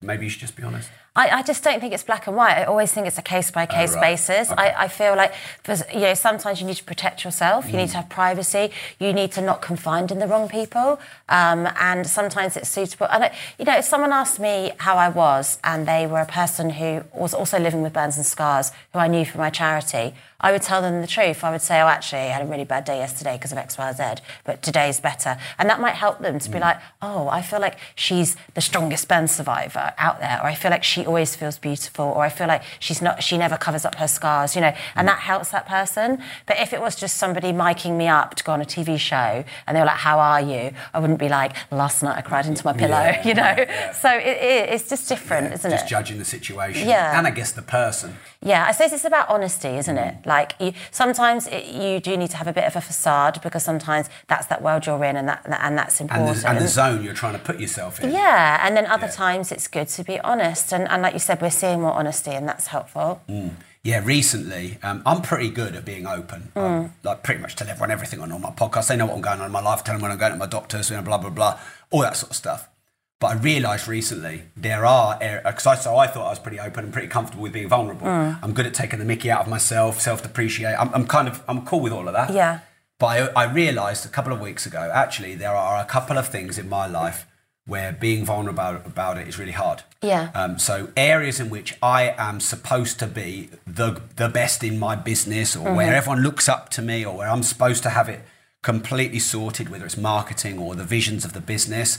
maybe 0.00 0.24
you 0.24 0.30
should 0.30 0.40
just 0.40 0.56
be 0.56 0.62
honest. 0.62 0.88
I, 1.16 1.28
I 1.38 1.42
just 1.42 1.64
don't 1.64 1.80
think 1.80 1.92
it's 1.92 2.04
black 2.04 2.28
and 2.28 2.36
white. 2.36 2.56
I 2.56 2.64
always 2.64 2.92
think 2.92 3.08
it's 3.08 3.18
a 3.18 3.22
case 3.22 3.50
by 3.50 3.66
case 3.66 3.94
Oh, 3.96 4.00
basis. 4.00 4.52
Okay. 4.52 4.62
I, 4.70 4.84
I 4.84 4.88
feel 4.88 5.16
like, 5.16 5.32
you 5.92 6.00
know, 6.06 6.14
sometimes 6.14 6.60
you 6.60 6.66
need 6.68 6.76
to 6.76 6.84
protect 6.84 7.24
yourself. 7.24 7.66
You 7.66 7.76
need 7.78 7.88
Mm. 7.88 7.94
to 7.94 7.96
have 7.96 8.08
privacy. 8.08 8.70
You 9.00 9.12
need 9.12 9.32
to 9.32 9.40
not 9.40 9.60
confide 9.60 10.12
in 10.12 10.20
the 10.20 10.28
wrong 10.28 10.48
people. 10.48 11.00
Um, 11.28 11.68
and 11.80 12.06
sometimes 12.06 12.56
it's 12.56 12.68
suitable. 12.68 13.08
And 13.10 13.24
I, 13.24 13.36
you 13.58 13.64
know, 13.64 13.76
if 13.76 13.84
someone 13.86 14.12
asked 14.12 14.38
me 14.38 14.70
how 14.86 14.94
I 14.96 15.08
was, 15.08 15.58
and 15.64 15.78
they 15.92 16.06
were 16.06 16.20
a 16.20 16.26
person 16.42 16.70
who 16.70 17.02
was 17.12 17.34
also 17.34 17.58
living 17.58 17.82
with 17.82 17.92
burns 17.92 18.16
and 18.16 18.24
scars, 18.24 18.70
who 18.92 19.00
I 19.00 19.08
knew 19.08 19.24
from 19.24 19.40
my 19.40 19.50
charity, 19.50 20.14
I 20.40 20.52
would 20.52 20.62
tell 20.62 20.80
them 20.82 21.00
the 21.00 21.06
truth. 21.06 21.44
I 21.44 21.50
would 21.50 21.62
say, 21.62 21.80
oh, 21.80 21.86
actually, 21.86 22.20
I 22.22 22.26
had 22.26 22.42
a 22.42 22.46
really 22.46 22.64
bad 22.64 22.84
day 22.84 22.98
yesterday 22.98 23.36
because 23.36 23.52
of 23.52 23.58
X, 23.58 23.76
Y, 23.78 23.92
Z, 23.92 24.04
but 24.44 24.62
today's 24.62 25.00
better. 25.00 25.36
And 25.58 25.68
that 25.68 25.80
might 25.80 25.94
help 25.94 26.20
them 26.20 26.38
to 26.38 26.50
be 26.50 26.58
Mm. 26.58 26.62
like, 26.62 26.78
oh, 27.02 27.28
I 27.28 27.42
feel 27.42 27.60
like 27.60 27.78
she's 27.94 28.36
the 28.54 28.60
strongest 28.60 29.08
burn 29.08 29.28
survivor. 29.28 29.92
out 29.98 30.20
there, 30.20 30.38
or 30.42 30.46
I 30.46 30.54
feel 30.54 30.70
like 30.70 30.82
she 30.84 31.04
always 31.04 31.34
feels 31.36 31.58
beautiful, 31.58 32.06
or 32.06 32.24
I 32.24 32.28
feel 32.30 32.46
like 32.46 32.62
she's 32.78 33.02
not, 33.02 33.22
she 33.22 33.36
never 33.36 33.56
covers 33.56 33.84
up 33.84 33.96
her 33.96 34.08
scars, 34.08 34.54
you 34.54 34.60
know, 34.62 34.72
and 34.96 35.06
that 35.08 35.18
helps 35.20 35.50
that 35.50 35.66
person. 35.66 36.22
But 36.46 36.58
if 36.58 36.72
it 36.72 36.80
was 36.80 36.96
just 36.96 37.16
somebody 37.18 37.52
miking 37.52 37.96
me 37.96 38.08
up 38.08 38.34
to 38.36 38.44
go 38.44 38.52
on 38.52 38.60
a 38.60 38.64
TV 38.64 38.98
show 38.98 39.44
and 39.66 39.76
they 39.76 39.80
were 39.80 39.86
like, 39.86 39.98
"How 39.98 40.18
are 40.18 40.40
you?" 40.40 40.72
I 40.94 40.98
wouldn't 41.00 41.18
be 41.18 41.28
like, 41.28 41.52
"Last 41.70 42.02
night 42.02 42.16
I 42.16 42.22
cried 42.22 42.46
into 42.46 42.64
my 42.64 42.72
pillow," 42.72 42.90
Yeah, 43.00 43.22
you 43.28 43.34
know. 43.34 43.54
yeah. 43.58 43.92
So 43.92 44.10
it, 44.10 44.26
it, 44.26 44.68
it's 44.70 44.88
just 44.88 45.08
different, 45.08 45.52
isn't 45.54 45.70
Just 45.70 45.84
it? 45.84 45.88
Just 45.88 45.88
judging 45.90 46.18
the 46.18 46.24
situation. 46.24 46.88
Yeah. 46.88 47.18
And 47.18 47.26
I 47.26 47.30
guess 47.30 47.52
the 47.52 47.62
person. 47.62 48.16
Yeah, 48.42 48.64
I 48.66 48.72
suppose 48.72 48.92
it's 48.94 49.04
about 49.04 49.28
honesty, 49.28 49.68
isn't 49.76 49.96
Mm. 49.96 50.08
it? 50.20 50.26
Like 50.34 50.50
you, 50.64 50.70
sometimes 51.02 51.40
it, 51.56 51.64
you 51.82 51.98
do 52.08 52.12
need 52.22 52.30
to 52.34 52.38
have 52.42 52.46
a 52.54 52.56
bit 52.60 52.64
of 52.70 52.74
a 52.76 52.80
facade 52.90 53.34
because 53.46 53.62
sometimes 53.70 54.06
that's 54.30 54.46
that 54.52 54.60
world 54.66 54.82
you're 54.86 55.04
in, 55.10 55.16
and 55.20 55.26
that 55.28 55.40
and 55.66 55.74
that's 55.80 55.96
And 56.00 56.08
important. 56.10 56.42
the, 56.42 56.48
and 56.50 56.58
the 56.66 56.68
zone 56.80 56.98
you're 57.04 57.20
trying 57.22 57.36
to 57.40 57.44
put 57.50 57.56
yourself 57.64 57.92
in. 58.00 58.10
yeah, 58.12 58.64
and 58.64 58.72
then 58.76 58.86
other 58.86 59.06
Yeah. 59.10 59.24
times 59.24 59.46
it's 59.54 59.66
good 59.76 59.88
to 59.96 60.02
be 60.10 60.16
honest, 60.30 60.66
and, 60.72 60.84
and 60.92 60.98
like 61.04 61.14
you 61.18 61.24
said, 61.28 61.36
we're 61.42 61.50
seeing 61.62 61.80
more 61.86 61.92
honesty, 62.00 62.30
and 62.38 62.44
that's 62.50 62.68
helpful. 62.76 63.08
Yeah, 63.82 64.00
recently, 64.04 64.78
um, 64.82 64.98
I'm 65.10 65.22
pretty 65.30 65.50
good 65.60 65.72
at 65.78 65.84
being 65.92 66.06
open. 66.06 66.40
Mm. 66.54 66.90
I, 67.04 67.08
like, 67.08 67.22
pretty 67.26 67.40
much 67.40 67.56
tell 67.56 67.66
everyone 67.72 67.90
everything 67.90 68.20
on 68.20 68.30
all 68.30 68.38
my 68.38 68.50
podcasts. 68.50 68.88
They 68.88 68.96
know 68.98 69.06
what 69.06 69.16
I'm 69.16 69.22
going 69.30 69.40
on 69.40 69.46
in 69.46 69.52
my 69.60 69.62
life, 69.70 69.82
tell 69.82 69.94
them 69.94 70.02
when 70.02 70.12
I'm 70.12 70.18
going 70.18 70.32
to 70.32 70.38
my 70.38 70.50
doctors, 70.58 70.90
you 70.90 70.96
know, 70.96 71.02
blah, 71.02 71.16
blah, 71.18 71.30
blah, 71.38 71.58
all 71.90 72.02
that 72.02 72.16
sort 72.20 72.30
of 72.30 72.36
stuff. 72.36 72.68
But 73.20 73.26
I 73.26 73.34
realised 73.34 73.86
recently 73.86 74.44
there 74.56 74.86
are, 74.86 75.18
because 75.44 75.66
I, 75.66 75.74
so 75.74 75.96
I 75.96 76.06
thought 76.06 76.26
I 76.26 76.30
was 76.30 76.38
pretty 76.38 76.58
open 76.58 76.84
and 76.84 76.92
pretty 76.92 77.08
comfortable 77.08 77.42
with 77.42 77.52
being 77.52 77.68
vulnerable. 77.68 78.06
Mm. 78.06 78.38
I'm 78.42 78.54
good 78.54 78.66
at 78.66 78.72
taking 78.72 78.98
the 78.98 79.04
mickey 79.04 79.30
out 79.30 79.42
of 79.42 79.48
myself, 79.48 80.00
self 80.00 80.22
depreciate. 80.22 80.74
I'm, 80.74 80.92
I'm 80.94 81.06
kind 81.06 81.28
of, 81.28 81.42
I'm 81.46 81.66
cool 81.66 81.80
with 81.80 81.92
all 81.92 82.08
of 82.08 82.14
that. 82.14 82.32
Yeah. 82.32 82.60
But 82.98 83.06
I, 83.36 83.42
I 83.42 83.52
realised 83.52 84.06
a 84.06 84.08
couple 84.08 84.32
of 84.32 84.40
weeks 84.40 84.64
ago, 84.64 84.90
actually, 84.92 85.34
there 85.34 85.54
are 85.54 85.82
a 85.82 85.84
couple 85.84 86.16
of 86.16 86.28
things 86.28 86.58
in 86.58 86.68
my 86.68 86.86
life 86.86 87.26
where 87.66 87.92
being 87.92 88.24
vulnerable 88.24 88.80
about 88.86 89.18
it 89.18 89.28
is 89.28 89.38
really 89.38 89.52
hard. 89.52 89.82
Yeah. 90.02 90.30
Um, 90.34 90.58
so 90.58 90.90
areas 90.96 91.40
in 91.40 91.50
which 91.50 91.76
I 91.82 92.14
am 92.16 92.40
supposed 92.40 92.98
to 93.00 93.06
be 93.06 93.50
the 93.66 94.00
the 94.16 94.28
best 94.30 94.64
in 94.64 94.78
my 94.78 94.96
business, 94.96 95.54
or 95.54 95.74
where 95.74 95.94
everyone 95.94 96.22
looks 96.22 96.48
up 96.48 96.70
to 96.70 96.82
me, 96.82 97.04
or 97.04 97.18
where 97.18 97.28
I'm 97.28 97.42
supposed 97.42 97.82
to 97.82 97.90
have 97.90 98.08
it 98.08 98.20
completely 98.62 99.18
sorted, 99.18 99.68
whether 99.68 99.84
it's 99.84 99.96
marketing 99.96 100.58
or 100.58 100.74
the 100.74 100.84
visions 100.84 101.24
of 101.24 101.32
the 101.32 101.40
business, 101.40 101.98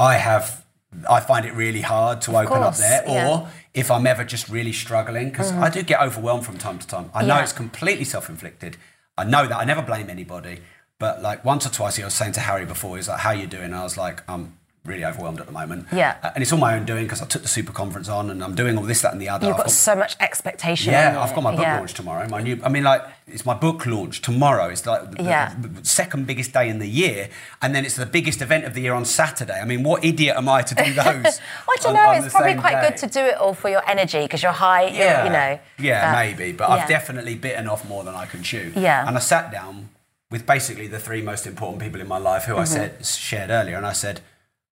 I 0.00 0.14
have. 0.16 0.64
I 1.08 1.20
find 1.20 1.46
it 1.46 1.54
really 1.54 1.82
hard 1.82 2.20
to 2.22 2.32
open 2.32 2.48
course, 2.48 2.66
up 2.66 2.76
there. 2.76 3.02
yeah. 3.06 3.28
Or 3.28 3.48
if 3.74 3.90
I'm 3.92 4.06
ever 4.06 4.24
just 4.24 4.48
really 4.48 4.72
struggling, 4.72 5.30
because 5.30 5.52
mm-hmm. 5.52 5.62
I 5.62 5.70
do 5.70 5.82
get 5.82 6.00
overwhelmed 6.00 6.44
from 6.44 6.58
time 6.58 6.78
to 6.80 6.86
time. 6.86 7.10
I 7.14 7.24
know 7.24 7.36
it's 7.36 7.52
completely 7.52 8.04
self-inflicted. 8.04 8.76
I 9.16 9.24
know 9.24 9.46
that. 9.46 9.56
I 9.56 9.64
never 9.64 9.82
blame 9.82 10.10
anybody. 10.10 10.60
But 10.98 11.22
like 11.22 11.44
once 11.44 11.66
or 11.66 11.70
twice, 11.70 11.98
I 11.98 12.04
was 12.04 12.14
saying 12.14 12.32
to 12.32 12.40
Harry 12.40 12.66
before, 12.66 12.96
he's 12.96 13.08
like, 13.08 13.20
"How 13.20 13.30
you 13.30 13.46
doing?" 13.46 13.64
And 13.64 13.74
I 13.74 13.84
was 13.84 13.96
like, 13.96 14.22
"I'm 14.28 14.58
really 14.84 15.04
overwhelmed 15.04 15.40
at 15.40 15.46
the 15.46 15.52
moment." 15.52 15.86
Yeah. 15.92 16.16
Uh, 16.22 16.30
and 16.34 16.42
it's 16.42 16.52
all 16.52 16.58
my 16.58 16.74
own 16.76 16.84
doing 16.86 17.04
because 17.04 17.20
I 17.22 17.26
took 17.26 17.42
the 17.42 17.48
super 17.48 17.72
conference 17.72 18.08
on, 18.08 18.30
and 18.30 18.42
I'm 18.42 18.54
doing 18.54 18.76
all 18.78 18.84
this, 18.84 19.02
that, 19.02 19.12
and 19.12 19.20
the 19.20 19.28
other. 19.28 19.46
You've 19.46 19.56
I've 19.56 19.62
got 19.64 19.70
so 19.70 19.94
much 19.94 20.16
expectation. 20.20 20.92
yeah. 20.92 21.20
I've 21.22 21.34
got 21.34 21.42
my 21.42 21.50
book 21.52 21.60
yeah. 21.60 21.78
launch 21.78 21.94
tomorrow. 21.94 22.26
My 22.28 22.40
new, 22.42 22.60
I 22.64 22.68
mean, 22.68 22.82
like, 22.84 23.02
it's 23.26 23.44
my 23.46 23.54
book 23.54 23.84
launch 23.86 24.20
tomorrow. 24.22 24.66
It's 24.68 24.84
like 24.86 25.10
the, 25.16 25.22
Yeah. 25.22 25.54
the 25.60 25.84
second 25.84 26.26
biggest 26.26 26.52
day 26.52 26.68
in 26.68 26.78
the 26.78 26.88
year, 26.88 27.28
and 27.62 27.74
then 27.74 27.84
it's 27.84 27.96
the 27.96 28.06
biggest 28.06 28.40
event 28.42 28.64
of 28.64 28.74
the 28.74 28.80
year 28.80 28.94
on 28.94 29.04
Saturday. 29.04 29.60
I 29.60 29.64
mean, 29.64 29.82
what 29.82 30.04
idiot 30.04 30.36
am 30.36 30.48
I 30.48 30.62
to 30.62 30.74
do 30.74 30.84
those? 30.94 31.04
I 31.04 31.76
don't 31.80 31.86
on- 31.88 31.94
know. 31.94 32.10
on 32.10 32.24
It's 32.24 32.32
probably 32.32 32.54
quite 32.54 32.80
day? 32.80 32.88
good 32.88 32.96
to 32.98 33.06
do 33.06 33.20
it 33.20 33.36
all 33.36 33.54
for 33.54 33.68
your 33.68 33.88
energy 33.88 34.22
because 34.22 34.42
you're 34.42 34.52
high. 34.52 34.84
You're, 34.88 34.96
Yeah, 35.04 35.24
you 35.24 35.30
know. 35.30 35.60
Yeah, 35.78 36.12
maybe, 36.12 36.52
but 36.52 36.68
yeah. 36.68 36.74
I've 36.76 36.88
definitely 36.88 37.34
bitten 37.34 37.68
off 37.68 37.86
more 37.88 38.02
than 38.04 38.14
I 38.14 38.26
can 38.26 38.42
chew. 38.42 38.72
Yeah. 38.74 39.06
And 39.06 39.16
I 39.16 39.20
sat 39.20 39.52
down 39.52 39.90
with 40.30 40.46
basically 40.46 40.86
the 40.86 40.98
three 40.98 41.22
most 41.22 41.46
important 41.46 41.82
people 41.82 42.00
in 42.00 42.08
my 42.08 42.18
life, 42.18 42.44
who 42.44 42.56
I 42.56 42.62
Mm-hmm. 42.62 42.72
said 43.02 43.06
shared 43.06 43.50
earlier, 43.50 43.76
and 43.76 43.86
I 43.86 43.92
said. 43.92 44.20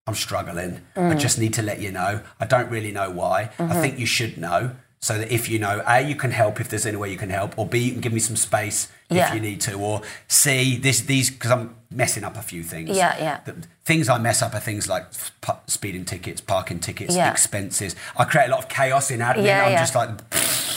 I'm 0.09 0.15
struggling. 0.15 0.81
I 0.97 1.01
Mm. 1.01 1.19
just 1.21 1.39
need 1.39 1.53
to 1.55 1.63
let 1.63 1.81
you 1.81 1.93
know. 1.93 2.21
I 2.41 2.47
don't 2.47 2.71
really 2.71 2.91
know 2.93 3.11
why. 3.11 3.51
Mm-hmm. 3.59 3.73
I 3.73 3.81
think 3.83 3.99
you 3.99 4.07
should 4.07 4.39
know 4.39 4.71
so 5.01 5.19
that 5.19 5.31
if 5.31 5.49
you 5.51 5.59
know, 5.59 5.83
A, 5.87 6.01
you 6.01 6.17
can 6.17 6.31
help 6.33 6.61
if 6.61 6.69
there's 6.71 6.87
any 6.87 6.97
way 6.97 7.11
you 7.11 7.19
can 7.19 7.31
help, 7.31 7.57
or 7.59 7.67
B, 7.67 7.79
you 7.79 7.93
can 7.93 8.01
give 8.01 8.13
me 8.15 8.19
some 8.21 8.35
space 8.35 8.89
Yeah. 9.11 9.29
if 9.29 9.35
you 9.35 9.41
need 9.41 9.61
to, 9.61 9.75
or 9.75 10.01
C, 10.27 10.77
this, 10.79 11.03
these, 11.03 11.31
because 11.31 11.51
I'm 11.53 11.77
messing 11.91 12.25
up 12.25 12.37
a 12.39 12.43
few 12.43 12.63
things. 12.63 12.97
Yeah, 12.97 13.15
yeah. 13.19 13.41
The 13.45 13.55
things 13.85 14.09
I 14.09 14.19
mess 14.19 14.41
up 14.43 14.55
are 14.55 14.61
things 14.61 14.89
like 14.89 15.05
p- 15.43 15.53
speeding 15.67 16.05
tickets, 16.07 16.41
parking 16.41 16.81
tickets, 16.81 17.15
Yeah. 17.15 17.31
expenses. 17.31 17.95
I 18.17 18.25
create 18.25 18.47
a 18.49 18.51
lot 18.51 18.61
of 18.65 18.69
chaos 18.71 19.11
in 19.11 19.21
admin. 19.21 19.45
Yeah, 19.45 19.67
I'm 19.67 19.73
yeah. 19.73 19.81
just 19.81 19.95
like 19.95 20.11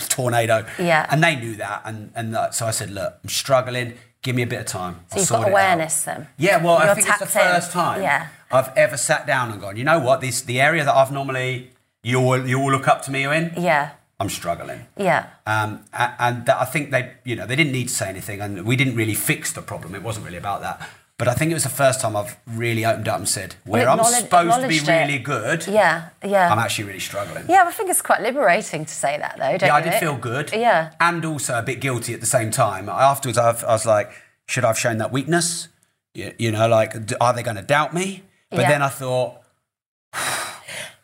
tornado. 0.09 0.65
Yeah. 0.77 1.07
And 1.09 1.23
they 1.23 1.35
knew 1.37 1.55
that, 1.55 1.81
and 1.85 2.11
and 2.15 2.35
uh, 2.35 2.51
so 2.51 2.67
I 2.67 2.71
said, 2.71 2.91
look, 2.91 3.17
I'm 3.23 3.29
struggling. 3.29 3.93
Give 4.21 4.35
me 4.35 4.43
a 4.43 4.47
bit 4.47 4.59
of 4.59 4.65
time. 4.67 4.99
So 5.11 5.19
you've 5.19 5.29
got 5.29 5.49
awareness 5.49 6.03
then. 6.03 6.27
Yeah, 6.37 6.63
well, 6.63 6.77
I 6.77 6.85
You're 6.85 6.95
think 6.95 7.07
it's 7.07 7.17
the 7.19 7.25
in. 7.25 7.53
first 7.53 7.71
time 7.71 8.01
Yeah. 8.03 8.27
I've 8.51 8.71
ever 8.77 8.95
sat 8.97 9.25
down 9.25 9.51
and 9.51 9.59
gone, 9.59 9.77
you 9.77 9.83
know 9.83 9.99
what, 9.99 10.21
this 10.21 10.41
the 10.41 10.61
area 10.61 10.83
that 10.85 10.93
I've 10.95 11.11
normally 11.11 11.71
you 12.03 12.19
all 12.19 12.45
you 12.45 12.59
all 12.59 12.71
look 12.71 12.87
up 12.87 13.01
to 13.03 13.11
me 13.11 13.23
in. 13.25 13.53
Yeah. 13.57 13.91
I'm 14.19 14.29
struggling. 14.29 14.85
Yeah. 14.95 15.25
Um, 15.47 15.85
a- 15.93 16.13
and 16.19 16.47
I 16.47 16.65
think 16.65 16.91
they, 16.91 17.13
you 17.23 17.35
know, 17.35 17.47
they 17.47 17.55
didn't 17.55 17.71
need 17.73 17.87
to 17.87 17.93
say 17.93 18.07
anything, 18.09 18.39
and 18.41 18.63
we 18.65 18.75
didn't 18.75 18.95
really 18.95 19.15
fix 19.15 19.51
the 19.51 19.63
problem. 19.63 19.95
It 19.95 20.03
wasn't 20.03 20.25
really 20.27 20.37
about 20.37 20.61
that. 20.61 20.87
But 21.21 21.27
I 21.27 21.35
think 21.35 21.51
it 21.51 21.53
was 21.53 21.61
the 21.61 21.69
first 21.69 22.01
time 22.01 22.15
I've 22.15 22.35
really 22.47 22.83
opened 22.83 23.07
up 23.07 23.19
and 23.19 23.29
said, 23.29 23.53
where 23.63 23.87
I'm 23.87 24.03
supposed 24.03 24.59
to 24.59 24.67
be 24.67 24.77
acknowledged 24.77 24.89
it. 24.89 24.91
really 24.91 25.19
good, 25.19 25.67
Yeah. 25.67 26.09
Yeah. 26.25 26.51
I'm 26.51 26.57
actually 26.57 26.85
really 26.85 26.99
struggling. 26.99 27.45
yeah, 27.47 27.63
I 27.67 27.71
think 27.71 27.91
it's 27.91 28.01
quite 28.01 28.21
liberating 28.23 28.85
to 28.85 28.91
say 28.91 29.19
that 29.19 29.35
though, 29.37 29.55
don't 29.55 29.67
Yeah, 29.67 29.75
I 29.75 29.81
did 29.81 29.93
feel 29.99 30.15
good. 30.17 30.51
Yeah. 30.51 30.93
And 30.99 31.23
also 31.23 31.59
a 31.59 31.61
bit 31.61 31.79
guilty 31.79 32.15
at 32.15 32.21
the 32.21 32.25
same 32.25 32.49
time. 32.49 32.89
Afterwards, 32.89 33.37
I've, 33.37 33.63
I 33.65 33.73
was 33.73 33.85
like, 33.85 34.11
should 34.47 34.63
I 34.63 34.69
have 34.69 34.79
shown 34.79 34.97
that 34.97 35.11
weakness? 35.11 35.67
You, 36.15 36.33
you 36.39 36.51
know, 36.51 36.67
like, 36.67 36.95
are 37.21 37.33
they 37.33 37.43
going 37.43 37.57
to 37.57 37.61
doubt 37.61 37.93
me? 37.93 38.23
But 38.49 38.61
Yeah. 38.61 38.69
then 38.71 38.81
I 38.81 38.89
thought, 38.89 39.37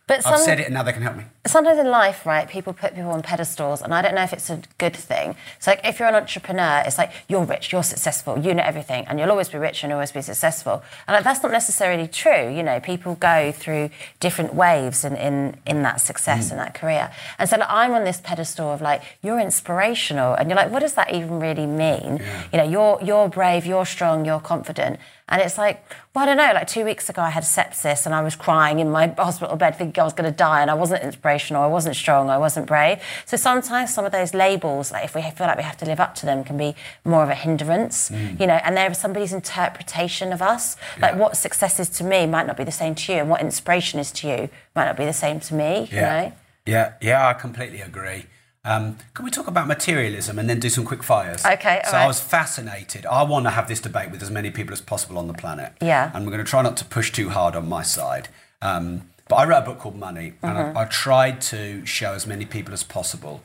But 0.07 0.25
I've 0.25 0.39
said 0.39 0.61
it 0.61 0.67
and 0.67 0.73
now 0.73 0.83
they 0.83 0.93
can 0.93 1.01
help 1.01 1.17
me. 1.17 1.25
sometimes 1.45 1.77
in 1.79 1.87
life, 1.87 2.25
right, 2.25 2.47
people 2.47 2.71
put 2.71 2.95
people 2.95 3.11
on 3.11 3.21
pedestals, 3.21 3.81
and 3.81 3.93
I 3.93 4.01
don't 4.01 4.15
know 4.15 4.23
if 4.23 4.31
it's 4.31 4.49
a 4.49 4.61
good 4.77 4.95
thing. 4.95 5.35
So, 5.59 5.71
like, 5.71 5.81
if 5.83 5.99
you're 5.99 6.07
an 6.07 6.15
entrepreneur, 6.15 6.81
it's 6.85 6.97
like 6.97 7.11
you're 7.27 7.43
rich, 7.43 7.73
you're 7.73 7.83
successful, 7.83 8.39
you 8.39 8.53
know 8.53 8.63
everything, 8.63 9.05
and 9.07 9.19
you'll 9.19 9.29
always 9.31 9.49
be 9.49 9.57
rich 9.57 9.83
and 9.83 9.91
always 9.91 10.13
be 10.13 10.21
successful. 10.21 10.81
And 11.07 11.13
like, 11.15 11.25
that's 11.25 11.43
not 11.43 11.51
necessarily 11.51 12.07
true. 12.07 12.49
You 12.49 12.63
know, 12.63 12.79
people 12.79 13.15
go 13.15 13.51
through 13.51 13.89
different 14.21 14.53
waves 14.53 15.03
in 15.03 15.17
in, 15.17 15.57
in 15.65 15.83
that 15.83 15.99
success 15.99 16.47
mm. 16.47 16.51
and 16.51 16.59
that 16.61 16.73
career. 16.73 17.11
And 17.37 17.49
so, 17.49 17.57
like, 17.57 17.69
I'm 17.69 17.91
on 17.91 18.05
this 18.05 18.21
pedestal 18.21 18.71
of 18.71 18.79
like 18.79 19.03
you're 19.21 19.41
inspirational, 19.41 20.35
and 20.35 20.49
you're 20.49 20.57
like, 20.57 20.71
what 20.71 20.79
does 20.79 20.93
that 20.93 21.13
even 21.13 21.41
really 21.41 21.65
mean? 21.65 22.21
You 22.53 22.59
know, 22.59 22.69
you're 22.69 22.99
you're 23.03 23.27
brave, 23.27 23.65
you're 23.65 23.85
strong, 23.85 24.23
you're 24.23 24.39
confident. 24.39 25.01
And 25.29 25.41
it's 25.41 25.57
like, 25.57 25.83
well, 26.13 26.23
I 26.23 26.25
don't 26.25 26.37
know. 26.37 26.51
Like 26.53 26.67
two 26.67 26.85
weeks 26.85 27.09
ago, 27.09 27.21
I 27.21 27.29
had 27.29 27.43
sepsis 27.43 28.05
and 28.05 28.15
I 28.15 28.21
was 28.21 28.35
crying 28.35 28.79
in 28.79 28.89
my 28.89 29.07
hospital 29.17 29.57
bed 29.57 29.77
thinking 29.77 29.99
I 29.99 30.05
was 30.05 30.13
going 30.13 30.29
to 30.29 30.35
die 30.35 30.61
and 30.61 30.71
I 30.71 30.73
wasn't 30.73 31.03
inspirational, 31.03 31.63
I 31.63 31.67
wasn't 31.67 31.95
strong, 31.95 32.29
I 32.29 32.37
wasn't 32.37 32.65
brave. 32.65 33.01
So 33.25 33.35
sometimes 33.35 33.93
some 33.93 34.05
of 34.05 34.13
those 34.13 34.33
labels, 34.33 34.91
like 34.91 35.03
if 35.03 35.15
we 35.15 35.21
feel 35.21 35.47
like 35.47 35.57
we 35.57 35.63
have 35.63 35.77
to 35.77 35.85
live 35.85 35.99
up 35.99 36.15
to 36.15 36.25
them, 36.25 36.43
can 36.43 36.57
be 36.57 36.75
more 37.03 37.23
of 37.23 37.29
a 37.29 37.35
hindrance, 37.35 38.09
mm. 38.09 38.39
you 38.39 38.47
know, 38.47 38.59
and 38.63 38.77
they're 38.77 38.93
somebody's 38.93 39.33
interpretation 39.33 40.31
of 40.31 40.41
us. 40.41 40.77
Like 41.01 41.15
what 41.15 41.35
success 41.35 41.79
is 41.79 41.89
to 41.89 42.03
me 42.03 42.25
might 42.25 42.47
not 42.47 42.55
be 42.55 42.63
the 42.63 42.71
same 42.71 42.95
to 42.95 43.13
you 43.13 43.19
and 43.19 43.29
what 43.29 43.41
inspiration 43.41 43.99
is 43.99 44.11
to 44.13 44.27
you 44.27 44.49
might 44.75 44.85
not 44.85 44.95
be 44.95 45.05
the 45.05 45.13
same 45.13 45.39
to 45.41 45.53
me, 45.53 45.89
you 45.91 46.01
know? 46.01 46.33
Yeah, 46.65 46.93
yeah, 47.01 47.27
I 47.27 47.33
completely 47.33 47.81
agree. 47.81 48.25
Um, 48.67 48.97
can 49.13 49.23
we 49.25 49.31
talk 49.31 49.47
about 49.47 49.65
materialism 49.67 50.37
and 50.37 50.49
then 50.49 50.59
do 50.59 50.69
some 50.69 50.83
quick 50.83 51.01
fires? 51.03 51.45
Okay, 51.45 51.81
So 51.85 51.93
right. 51.93 52.03
I 52.03 52.07
was 52.07 52.19
fascinated. 52.19 53.05
I 53.05 53.23
want 53.23 53.45
to 53.45 53.51
have 53.51 53.67
this 53.67 53.79
debate 53.79 54.11
with 54.11 54.21
as 54.21 54.29
many 54.29 54.51
people 54.51 54.73
as 54.73 54.81
possible 54.81 55.17
on 55.17 55.27
the 55.27 55.33
planet. 55.33 55.71
Yeah. 55.81 56.11
And 56.13 56.25
we're 56.25 56.33
going 56.33 56.43
to 56.45 56.49
try 56.49 56.61
not 56.61 56.75
to 56.77 56.85
push 56.85 57.11
too 57.11 57.29
hard 57.29 57.55
on 57.55 57.69
my 57.69 57.81
side. 57.83 58.27
Um, 58.61 59.09
but 59.29 59.35
I 59.37 59.45
wrote 59.45 59.63
a 59.63 59.65
book 59.65 59.79
called 59.79 59.97
Money, 59.97 60.33
and 60.41 60.57
Mm-hmm. 60.57 60.77
I, 60.77 60.81
I 60.81 60.85
tried 60.85 61.41
to 61.53 61.85
show 61.85 62.11
as 62.13 62.27
many 62.27 62.45
people 62.45 62.73
as 62.73 62.83
possible 62.83 63.41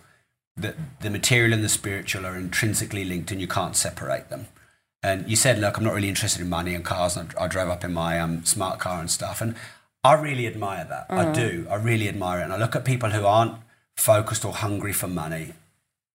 that 0.56 0.76
the 1.00 1.10
material 1.10 1.52
and 1.52 1.62
the 1.62 1.68
spiritual 1.68 2.26
are 2.26 2.36
intrinsically 2.36 3.04
linked, 3.04 3.30
and 3.30 3.40
you 3.40 3.48
can't 3.48 3.76
separate 3.76 4.28
them. 4.28 4.46
And 5.04 5.28
you 5.28 5.36
said, 5.36 5.58
look, 5.58 5.76
I'm 5.78 5.84
not 5.84 5.94
really 5.94 6.08
interested 6.08 6.40
in 6.42 6.48
money 6.48 6.74
and 6.74 6.84
cars. 6.84 7.16
And 7.16 7.34
I, 7.38 7.44
I 7.44 7.48
drove 7.48 7.68
up 7.68 7.84
in 7.84 7.92
my 7.92 8.20
um, 8.20 8.44
smart 8.44 8.78
car 8.78 9.00
and 9.00 9.10
stuff. 9.10 9.40
And 9.40 9.54
I 10.04 10.14
really 10.14 10.46
admire 10.46 10.84
that. 10.84 11.06
I 11.10 11.32
do. 11.32 11.66
I 11.70 11.74
really 11.76 12.08
admire 12.08 12.40
it. 12.40 12.44
And 12.44 12.52
I 12.52 12.56
look 12.56 12.76
at 12.76 12.84
people 12.84 13.10
who 13.10 13.24
aren't 13.26 13.54
focused 13.96 14.44
or 14.44 14.52
hungry 14.52 14.92
for 14.92 15.08
money 15.08 15.54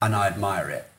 and 0.02 0.16
I 0.16 0.28
admire 0.28 0.70
it. 0.70 0.90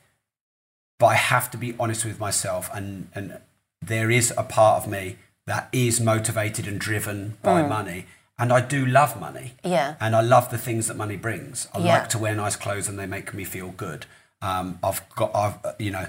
But 0.99 1.07
I 1.07 1.15
have 1.15 1.49
to 1.51 1.57
be 1.57 1.75
honest 1.79 2.03
with 2.05 2.19
myself. 2.19 2.69
And, 2.73 3.07
and 3.15 3.39
there 3.81 4.11
is 4.11 4.33
a 4.37 4.43
part 4.43 4.83
of 4.83 4.89
me 4.89 5.17
that 5.47 5.69
is 5.71 6.01
motivated 6.01 6.67
and 6.67 6.79
driven 6.79 7.37
by 7.41 7.61
money. 7.63 8.05
And 8.37 8.51
I 8.53 8.61
do 8.61 8.85
love 8.85 9.19
money. 9.19 9.53
Yeah. 9.63 9.95
And 9.99 10.15
I 10.15 10.21
love 10.21 10.49
the 10.51 10.57
things 10.57 10.87
that 10.87 10.97
money 10.97 11.15
brings. 11.15 11.67
I 11.73 11.79
Yeah. 11.79 11.99
like 11.99 12.09
to 12.09 12.17
wear 12.17 12.35
nice 12.35 12.55
clothes 12.55 12.87
and 12.87 12.97
they 12.99 13.05
make 13.05 13.33
me 13.33 13.43
feel 13.43 13.69
good. 13.69 14.05
Um, 14.41 14.79
I've 14.83 15.07
got, 15.15 15.35
I've, 15.35 15.65
uh, 15.65 15.73
you 15.79 15.91
know, 15.91 16.07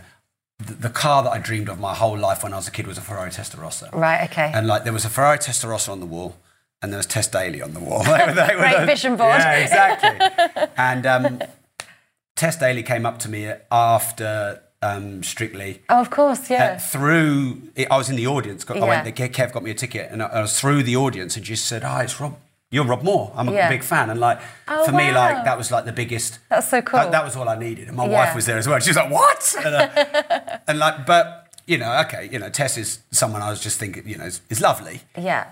the, 0.59 0.74
the 0.74 0.90
car 0.90 1.22
that 1.22 1.30
I 1.30 1.38
dreamed 1.38 1.68
of 1.68 1.80
my 1.80 1.94
whole 1.94 2.16
life 2.18 2.42
when 2.42 2.52
I 2.52 2.56
was 2.56 2.68
a 2.68 2.70
kid 2.70 2.86
was 2.86 2.98
a 2.98 3.01
Ferrari 3.01 3.30
Testarossa. 3.30 3.92
Right, 3.92 4.30
okay. 4.30 4.51
And 4.55 4.66
like 4.66 4.84
there 4.84 4.92
was 4.92 5.05
a 5.05 5.09
Ferrari 5.10 5.38
Testarossa 5.38 5.88
on 5.88 6.01
the 6.01 6.06
wall, 6.06 6.36
and 6.82 6.93
there 6.93 6.98
was 6.98 7.07
Tess 7.07 7.28
Daly 7.28 7.61
on 7.62 7.74
the 7.74 7.81
wall. 7.81 8.02
They 8.05 8.11
were- 8.27 8.32
they 8.35 8.55
were 8.55 8.61
Great 8.61 8.81
the- 8.81 8.86
vision 8.86 9.16
board. 9.16 9.39
Yeah, 9.39 9.57
exactly. 9.57 10.66
and 10.77 11.07
um, 11.07 11.43
Tess 12.36 12.57
Daly 12.57 12.82
came 12.82 13.05
up 13.07 13.19
to 13.20 13.28
me 13.28 13.52
after 13.70 14.62
um, 14.82 15.23
Strictly. 15.23 15.82
oh, 15.90 16.01
of 16.01 16.09
course, 16.11 16.51
Uh, 16.51 16.55
yeah. 16.55 16.78
through, 16.78 17.61
I 17.90 17.97
was 17.98 18.09
in 18.09 18.16
the 18.16 18.27
audience. 18.27 18.65
Got, 18.65 18.78
I 18.78 18.81
Yeah. 18.81 19.02
went. 19.02 19.15
Kev 19.16 19.52
got 19.52 19.62
me 19.62 19.70
a 19.70 19.74
ticket, 19.74 20.11
and 20.11 20.23
I, 20.23 20.27
I 20.27 20.40
was 20.40 20.59
through 20.59 20.82
the 20.85 20.97
audience, 20.97 21.36
and 21.36 21.47
she 21.47 21.55
said, 21.57 21.82
"Hi, 21.82 22.05
it's 22.05 22.19
Rob. 22.19 22.39
You're 22.70 22.86
Rob 22.86 23.02
Moore. 23.02 23.31
I'm 23.36 23.48
a 23.48 23.52
Yeah. 23.52 23.69
big 23.69 23.82
fan, 23.82 24.09
and 24.09 24.19
like 24.20 24.40
Oh, 24.69 24.86
for 24.86 24.93
me, 24.93 25.12
like 25.12 25.44
that 25.44 25.59
was 25.59 25.70
like 25.70 25.85
the 25.85 25.93
biggest. 25.93 26.39
That's 26.48 26.69
so 26.69 26.81
cool. 26.81 26.98
That, 27.01 27.11
that 27.12 27.24
was 27.24 27.36
all 27.36 27.47
I 27.48 27.59
needed, 27.59 27.89
and 27.89 27.97
my 27.97 28.07
Yeah. 28.07 28.12
wife 28.24 28.35
was 28.35 28.47
there 28.47 28.57
as 28.57 28.66
well. 28.66 28.78
She 28.81 28.89
was 28.90 28.97
like, 28.97 29.11
"What?" 29.11 29.55
And, 29.66 29.74
uh, 29.74 30.59
and 30.66 30.78
like, 30.78 31.05
but 31.05 31.48
you 31.66 31.77
know, 31.77 31.93
okay, 32.07 32.31
you 32.32 32.39
know, 32.39 32.48
Tess 32.48 32.78
is 32.78 33.01
someone 33.11 33.43
I 33.43 33.51
was 33.51 33.61
just 33.61 33.78
thinking, 33.78 34.09
you 34.09 34.16
know, 34.16 34.24
is, 34.24 34.40
is 34.48 34.61
lovely, 34.62 35.02
Yeah. 35.19 35.44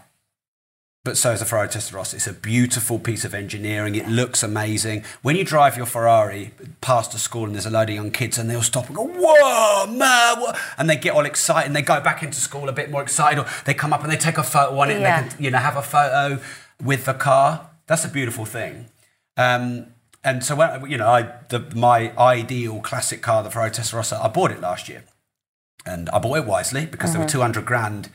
But 1.09 1.17
so 1.17 1.33
is 1.33 1.41
the 1.41 1.47
Ferrari 1.47 1.69
Testarossa. 1.69 2.13
It's 2.15 2.27
a 2.27 2.35
beautiful 2.35 2.99
piece 2.99 3.25
of 3.25 3.33
engineering. 3.33 3.95
It 3.95 4.07
looks 4.09 4.43
amazing. 4.43 5.05
When 5.23 5.37
you 5.37 5.45
drive 5.45 5.75
your 5.79 5.87
Ferrari 5.87 6.51
past 6.83 7.15
a 7.15 7.19
school 7.19 7.47
and 7.47 7.55
there's 7.55 7.65
a 7.65 7.71
load 7.71 7.89
of 7.89 7.95
young 7.95 8.11
kids 8.11 8.37
and 8.37 8.51
they'll 8.51 8.61
stop 8.61 8.89
and 8.89 8.95
go, 8.97 9.05
whoa, 9.07 9.87
man, 9.87 10.39
what? 10.41 10.59
and 10.77 10.91
they 10.91 10.97
get 10.97 11.15
all 11.15 11.25
excited 11.25 11.67
and 11.67 11.75
they 11.75 11.81
go 11.81 11.99
back 12.03 12.23
into 12.23 12.39
school 12.39 12.69
a 12.69 12.73
bit 12.73 12.91
more 12.91 13.01
excited 13.01 13.39
or 13.39 13.47
they 13.65 13.73
come 13.73 13.95
up 13.95 14.03
and 14.03 14.13
they 14.13 14.19
take 14.19 14.37
a 14.37 14.43
photo 14.43 14.79
on 14.79 14.91
it 14.91 15.01
Yeah. 15.01 15.21
and 15.21 15.31
they 15.31 15.35
can, 15.35 15.45
you 15.45 15.51
know, 15.51 15.59
have 15.59 15.77
a 15.77 15.83
photo 15.83 16.43
with 16.85 17.07
the 17.07 17.15
car. 17.15 17.71
That's 17.87 18.05
a 18.05 18.09
beautiful 18.09 18.45
thing. 18.45 18.91
Um, 19.39 19.87
and 20.23 20.45
so 20.45 20.57
when, 20.57 20.91
you 20.91 20.99
know, 20.99 21.09
I, 21.09 21.23
the, 21.49 21.61
my 21.75 22.13
ideal 22.19 22.81
classic 22.83 23.23
car, 23.23 23.43
the 23.43 23.51
Ferrari 23.51 23.71
Testarossa, 23.71 24.23
I 24.23 24.29
bought 24.29 24.51
it 24.51 24.61
last 24.61 24.91
year. 24.91 25.05
And 25.87 26.11
I 26.11 26.19
bought 26.19 26.37
it 26.37 26.45
wisely 26.45 26.85
because 26.85 27.11
Mm-hmm. 27.13 27.19
there 27.21 27.27
were 27.27 27.31
200 27.31 27.65
grand 27.65 28.11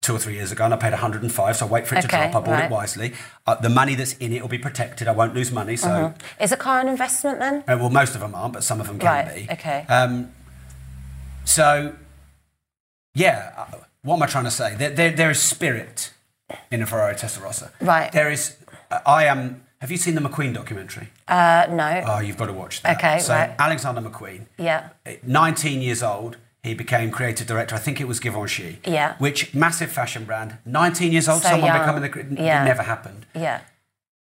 two 0.00 0.14
or 0.14 0.18
three 0.18 0.34
years 0.34 0.52
ago 0.52 0.64
and 0.64 0.72
I 0.72 0.76
paid 0.76 0.92
105, 0.92 1.56
so 1.56 1.66
I 1.66 1.68
wait 1.68 1.86
for 1.86 1.96
it 1.96 2.02
to 2.02 2.08
drop. 2.08 2.28
I 2.28 2.30
bought 2.30 2.46
right. 2.48 2.64
it 2.66 2.70
wisely. 2.70 3.12
Uh, 3.46 3.56
the 3.56 3.68
money 3.68 3.94
that's 3.94 4.12
in 4.14 4.32
it 4.32 4.40
will 4.40 4.48
be 4.48 4.58
protected. 4.58 5.08
I 5.08 5.12
won't 5.12 5.34
lose 5.34 5.50
money. 5.50 5.76
So, 5.76 5.88
Mm-hmm. 5.88 6.42
Is 6.44 6.52
a 6.52 6.56
car 6.56 6.80
an 6.80 6.88
investment 6.88 7.40
then? 7.40 7.56
uh, 7.66 7.76
well, 7.78 7.90
most 7.90 8.14
of 8.14 8.20
them 8.20 8.34
aren't, 8.34 8.52
but 8.54 8.62
some 8.64 8.80
of 8.80 8.86
them 8.86 8.98
can 8.98 9.06
Right, 9.06 9.46
be. 9.48 9.52
okay. 9.52 9.84
Um, 9.88 10.32
so, 11.44 11.94
yeah, 13.14 13.52
uh, 13.56 13.78
what 14.02 14.16
am 14.16 14.22
I 14.22 14.26
trying 14.26 14.44
to 14.44 14.50
say? 14.50 14.74
There, 14.76 14.90
there, 14.90 15.10
there 15.10 15.30
is 15.30 15.40
spirit 15.42 16.12
in 16.70 16.80
a 16.82 16.86
Ferrari 16.86 17.14
Testarossa. 17.14 17.70
Right. 17.80 18.12
There 18.12 18.30
is. 18.30 18.56
uh, 18.90 19.00
I 19.04 19.24
am. 19.24 19.64
Have 19.80 19.90
you 19.90 19.96
seen 19.96 20.14
the 20.14 20.20
McQueen 20.20 20.52
documentary? 20.54 21.08
Uh, 21.28 21.66
no. 21.70 22.02
Oh, 22.06 22.20
you've 22.20 22.36
got 22.36 22.46
to 22.46 22.52
watch 22.52 22.82
that. 22.82 22.96
Okay, 22.98 23.18
So 23.20 23.32
right. 23.34 23.54
Alexander 23.58 24.00
McQueen. 24.00 24.46
yeah. 24.58 24.88
19 25.22 25.80
years 25.82 26.02
old, 26.02 26.36
he 26.62 26.74
became 26.74 27.10
creative 27.10 27.46
director. 27.46 27.74
I 27.74 27.78
think 27.78 28.00
it 28.00 28.08
was 28.08 28.20
Givenchy. 28.20 28.80
Yeah. 28.84 29.14
Which 29.18 29.54
massive 29.54 29.90
fashion 29.92 30.24
brand. 30.24 30.58
19 30.64 31.12
years 31.12 31.28
old, 31.28 31.42
So 31.42 31.50
someone 31.50 31.68
young. 31.68 31.78
becoming 31.78 32.02
the. 32.02 32.18
It 32.20 32.44
Yeah. 32.44 32.64
never 32.64 32.82
happened. 32.82 33.26
Yeah. 33.34 33.60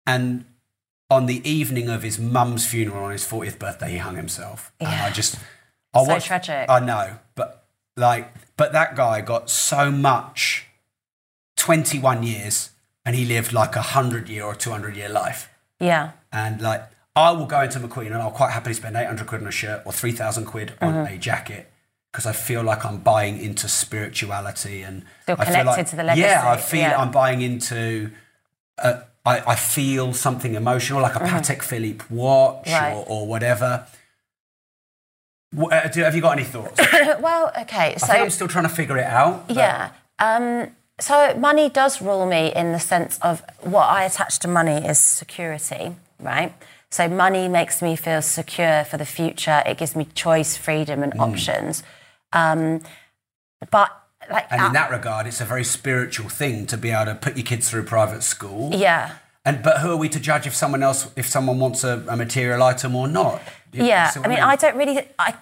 And 0.07 0.45
on 1.11 1.27
the 1.27 1.41
evening 1.49 1.89
of 1.89 2.03
his 2.03 2.19
mum's 2.19 2.67
funeral 2.67 3.05
on 3.05 3.13
his 3.13 3.25
40th 3.25 3.59
birthday, 3.59 3.93
he 3.93 3.99
hung 3.99 4.17
himself. 4.17 4.73
And 4.81 4.91
Yeah. 4.91 5.05
I 5.07 5.11
just. 5.11 5.37
I 5.95 6.05
So 6.05 6.11
watched- 6.11 6.27
tragic. 6.27 6.69
I 6.69 6.81
know, 6.81 7.19
but 7.35 7.67
like, 7.97 8.33
but 8.57 8.73
that 8.73 8.95
guy 8.95 9.21
got 9.23 9.49
so 9.51 9.91
much. 9.91 10.67
21 11.57 12.23
years, 12.23 12.71
and 13.05 13.17
he 13.17 13.25
lived 13.25 13.53
like 13.53 13.75
a 13.77 13.83
hundred 13.83 14.29
year 14.29 14.45
or 14.45 14.55
200 14.55 14.97
year 14.97 15.09
life. 15.09 15.49
Yeah. 15.81 16.13
And 16.33 16.61
like, 16.61 16.85
I 17.17 17.33
will 17.33 17.47
go 17.47 17.63
into 17.63 17.81
McQueen 17.81 18.07
and 18.07 18.17
I'll 18.17 18.31
quite 18.31 18.53
happily 18.53 18.75
spend 18.75 18.97
800 18.97 19.27
quid 19.27 19.41
on 19.43 19.49
a 19.49 19.51
shirt 19.51 19.83
or 19.85 19.93
3,000 19.93 20.45
quid 20.45 20.75
on 20.81 20.93
Mm-hmm. 20.95 21.15
a 21.15 21.19
jacket 21.19 21.71
because 22.19 22.27
I 22.27 22.33
feel 22.33 22.65
like 22.65 22.85
I'm 22.85 22.99
buying 22.99 23.41
into 23.41 23.69
spirituality 23.69 24.83
and 24.83 25.05
Feel 25.25 25.37
I 25.39 25.45
feel 25.45 25.65
like, 25.65 25.87
to 25.87 25.95
the 25.95 26.03
legacy, 26.03 26.23
Yeah, 26.27 26.51
I 26.51 26.57
feel 26.57 26.81
yeah. 26.81 27.01
I'm 27.01 27.13
buying 27.13 27.43
into. 27.43 28.11
Uh, 28.77 29.03
I, 29.25 29.53
I 29.53 29.55
feel 29.55 30.13
something 30.13 30.55
emotional, 30.57 31.01
like 31.01 31.15
a 31.15 31.21
Patek 31.21 31.63
Philippe 31.63 32.05
watch 32.11 32.65
Mm-hmm. 32.67 32.73
Right. 32.85 32.93
or, 32.97 33.05
or 33.07 33.27
whatever. 33.29 33.87
Wha- 35.55 35.69
uh, 35.71 35.87
do, 35.87 36.01
have 36.03 36.17
you 36.17 36.21
got 36.21 36.33
any 36.33 36.43
thoughts? 36.45 36.81
well, 37.21 37.53
okay. 37.61 37.95
I 37.95 37.97
So 37.99 38.07
think 38.09 38.19
I'm 38.25 38.31
still 38.31 38.49
trying 38.49 38.65
to 38.65 38.75
figure 38.75 38.99
it 38.99 39.07
out. 39.07 39.47
but- 39.47 39.57
Yeah. 39.57 39.91
Um, 40.19 40.73
so 40.99 41.35
money 41.37 41.69
does 41.69 42.03
rule 42.03 42.27
me 42.27 42.53
in 42.53 42.73
the 42.73 42.81
sense 42.81 43.21
of 43.23 43.43
what 43.61 43.87
I 43.87 44.03
attach 44.07 44.41
to 44.41 44.49
money 44.49 44.85
is 44.85 44.99
security, 44.99 45.95
right? 46.19 46.53
So 46.91 47.07
money 47.07 47.47
makes 47.47 47.81
me 47.81 47.95
feel 47.95 48.23
secure 48.23 48.83
for 48.83 48.97
the 48.97 49.07
future. 49.07 49.63
It 49.65 49.79
gives 49.79 49.95
me 49.95 50.09
choice, 50.17 50.57
freedom, 50.57 50.99
Mm. 51.01 51.03
and 51.13 51.21
options. 51.21 51.85
Um, 52.33 52.83
but 53.71 53.91
like, 54.31 54.47
And 54.51 54.61
in 54.61 54.67
uh, 54.69 54.73
that 54.73 54.91
regard, 54.91 55.27
it's 55.27 55.41
a 55.41 55.45
very 55.45 55.65
spiritual 55.65 56.29
thing 56.29 56.67
to 56.67 56.77
be 56.77 56.91
able 56.91 57.07
to 57.07 57.15
put 57.15 57.37
your 57.37 57.45
kids 57.45 57.71
through 57.71 57.85
private 57.85 58.23
school. 58.23 58.75
yeah. 58.75 59.17
And 59.45 59.63
but 59.63 59.79
who 59.79 59.91
are 59.91 59.97
we 59.97 60.11
to 60.11 60.21
judge 60.21 60.47
if 60.47 60.55
someone 60.55 60.83
else, 60.83 61.11
if 61.17 61.27
someone 61.27 61.59
wants 61.59 61.83
a, 61.83 62.05
a 62.09 62.17
material 62.17 62.63
item 62.63 62.95
or 62.95 63.09
not? 63.09 63.41
You 63.73 63.85
Yeah, 63.85 64.11
I 64.15 64.19
what 64.19 64.29
mean, 64.29 64.41
I 64.41 64.57
don't 64.57 64.77
really. 64.77 65.09
I 65.19 65.35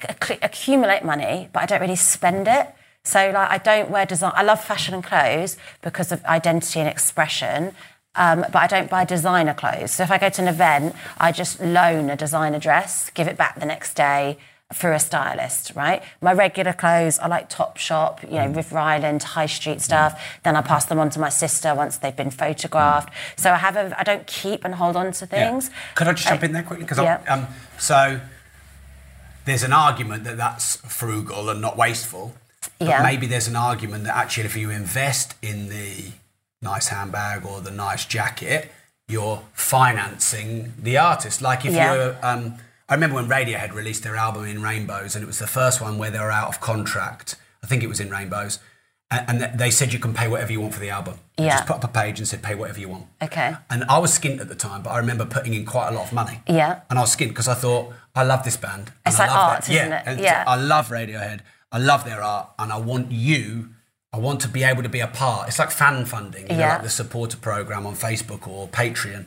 accumulate 0.43 1.05
money, 1.05 1.49
but 1.53 1.63
I 1.65 1.67
don't 1.67 1.81
really 1.81 1.97
spend 1.97 2.47
it. 2.47 2.73
So, 3.03 3.31
like, 3.31 3.51
I 3.51 3.59
don't 3.59 3.91
wear 3.91 4.07
design. 4.07 4.33
I 4.37 4.43
love 4.43 4.63
fashion 4.63 4.95
and 4.95 5.03
clothes 5.03 5.57
because 5.83 6.13
of 6.13 6.25
identity 6.25 6.79
and 6.79 6.89
expression. 6.89 7.73
Um, 8.15 8.43
but 8.53 8.57
I 8.57 8.67
don't 8.67 8.89
buy 8.89 9.05
designer 9.05 9.55
clothes. 9.55 9.93
So 9.93 10.03
if 10.05 10.11
I 10.11 10.19
go 10.19 10.29
to 10.29 10.43
an 10.43 10.49
event, 10.49 10.95
I 11.19 11.33
just 11.33 11.61
loan 11.61 12.09
a 12.09 12.17
designer 12.17 12.59
dress, 12.59 13.11
give 13.11 13.27
it 13.27 13.37
back 13.37 13.59
the 13.59 13.67
next 13.67 13.95
day 13.95 14.39
through 14.75 14.95
a 14.95 14.99
stylist, 14.99 15.73
right? 15.77 16.03
My 16.21 16.33
regular 16.33 16.73
clothes 16.73 17.19
are 17.21 17.29
like 17.29 17.49
Topshop, 17.49 18.25
you 18.25 18.37
know, 18.39 18.49
River 18.49 18.79
Island, 18.79 19.23
high 19.23 19.47
street 19.47 19.81
stuff. 19.81 20.21
Then 20.43 20.57
I 20.57 20.61
pass 20.63 20.87
them 20.87 20.99
on 20.99 21.09
to 21.11 21.21
my 21.21 21.29
sister 21.29 21.73
once 21.75 21.99
they've 21.99 22.17
been 22.17 22.33
photographed. 22.33 23.11
So 23.37 23.53
I 23.53 23.57
have 23.59 23.77
a, 23.77 23.95
I 23.99 24.03
don't 24.03 24.27
keep 24.27 24.65
and 24.65 24.75
hold 24.75 24.97
on 24.97 25.13
to 25.13 25.25
Yeah. 25.31 25.51
things. 25.51 25.71
Could 25.95 26.09
I 26.09 26.13
just 26.15 26.27
jump 26.27 26.43
in 26.43 26.53
there 26.53 26.65
quickly? 26.65 26.85
Because 26.85 26.99
Yeah. 26.99 27.21
um, 27.29 27.47
so 27.79 28.21
there's 29.45 29.63
an 29.63 29.73
argument 29.73 30.25
that 30.25 30.37
that's 30.37 30.77
frugal 30.77 31.49
and 31.49 31.61
not 31.61 31.77
wasteful. 31.77 32.35
But 32.81 32.89
Yeah. 32.89 33.03
maybe 33.03 33.29
there's 33.29 33.47
an 33.47 33.57
argument 33.57 34.03
that 34.05 34.17
actually, 34.17 34.47
if 34.47 34.57
you 34.57 34.71
invest 34.71 35.35
in 35.43 35.69
the 35.69 36.11
nice 36.61 36.89
handbag 36.89 37.47
or 37.47 37.61
the 37.61 37.71
nice 37.71 38.05
jacket, 38.05 38.73
you're 39.07 39.43
financing 39.53 40.75
the 40.77 40.99
artist. 40.99 41.41
Like 41.41 41.65
if 41.65 41.73
Yeah. 41.73 41.95
you're, 41.95 42.17
um, 42.23 42.57
I 42.89 42.95
remember 42.95 43.17
when 43.17 43.29
Radiohead 43.29 43.73
released 43.75 44.03
their 44.05 44.17
album 44.17 44.45
in 44.47 44.63
Rainbows, 44.63 45.15
and 45.17 45.23
it 45.23 45.27
was 45.27 45.39
the 45.39 45.47
first 45.47 45.81
one 45.81 45.99
where 45.99 46.11
they 46.11 46.19
were 46.21 46.31
out 46.31 46.49
of 46.49 46.61
contract. 46.61 47.37
I 47.63 47.67
think 47.67 47.83
it 47.83 47.89
was 47.89 47.99
in 47.99 48.11
Rainbows, 48.11 48.61
and, 49.11 49.43
and 49.43 49.59
they 49.59 49.71
said 49.71 49.93
you 49.93 49.99
can 49.99 50.15
pay 50.15 50.29
whatever 50.29 50.53
you 50.53 50.61
want 50.61 50.75
for 50.75 50.81
the 50.81 50.91
album. 50.91 51.19
Yeah. 51.37 51.57
Just 51.57 51.67
put 51.67 51.77
up 51.77 51.85
a 51.85 51.89
page 51.89 52.19
and 52.21 52.29
said 52.29 52.43
pay 52.43 52.55
whatever 52.55 52.79
you 52.79 52.89
want. 52.89 53.07
Okay. 53.21 53.57
And 53.71 53.83
I 53.85 53.99
was 53.99 54.17
skint 54.17 54.41
at 54.41 54.49
the 54.49 54.55
time, 54.55 54.83
but 54.83 54.91
I 54.91 54.99
remember 54.99 55.25
putting 55.25 55.53
in 55.55 55.65
quite 55.67 55.89
a 55.89 55.93
lot 55.93 56.07
of 56.07 56.13
money. 56.13 56.41
Yeah. 56.49 56.81
And 56.89 56.99
I 56.99 57.03
was 57.03 57.15
skint 57.17 57.29
because 57.31 57.49
I 57.49 57.55
thought, 57.55 57.93
I 58.15 58.23
love 58.23 58.45
this 58.45 58.57
band. 58.57 58.93
and 59.05 59.13
It's 59.13 59.19
I 59.21 59.27
like 59.27 59.35
love 59.35 59.51
art, 59.51 59.65
their- 59.65 59.77
isn't 59.77 59.91
yeah, 59.91 59.99
it? 60.01 60.03
and 60.07 60.21
Yeah. 60.21 60.45
I 60.47 60.55
love 60.57 60.89
Radiohead. 60.89 61.41
I 61.73 61.79
love 61.79 62.05
their 62.05 62.23
art, 62.23 62.51
and 62.59 62.73
I 62.73 62.79
want 62.79 63.11
you. 63.11 63.71
I 64.13 64.19
want 64.19 64.41
to 64.43 64.49
be 64.49 64.63
able 64.63 64.85
to 64.85 64.89
be 64.89 65.01
a 65.01 65.09
part. 65.09 65.49
It's 65.49 65.59
like 65.59 65.71
fan 65.73 66.07
funding, 66.07 66.49
you 66.49 66.57
know, 66.57 66.69
like 66.69 66.83
the 66.85 66.89
supporter 66.89 67.37
program 67.37 67.85
on 67.85 67.95
Facebook 67.97 68.47
or 68.49 68.69
Patreon. 68.69 69.27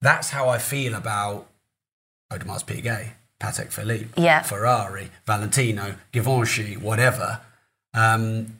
That's 0.00 0.30
how 0.30 0.48
I 0.48 0.58
feel 0.58 0.94
about 0.94 1.48
Audemars 2.38 2.64
Piguet, 2.64 3.10
Patek 3.40 3.70
Philippe, 3.72 4.20
Yeah. 4.20 4.42
Ferrari, 4.42 5.10
Valentino, 5.26 5.94
Givenchy, 6.12 6.76
whatever. 6.76 7.40
Um, 7.92 8.58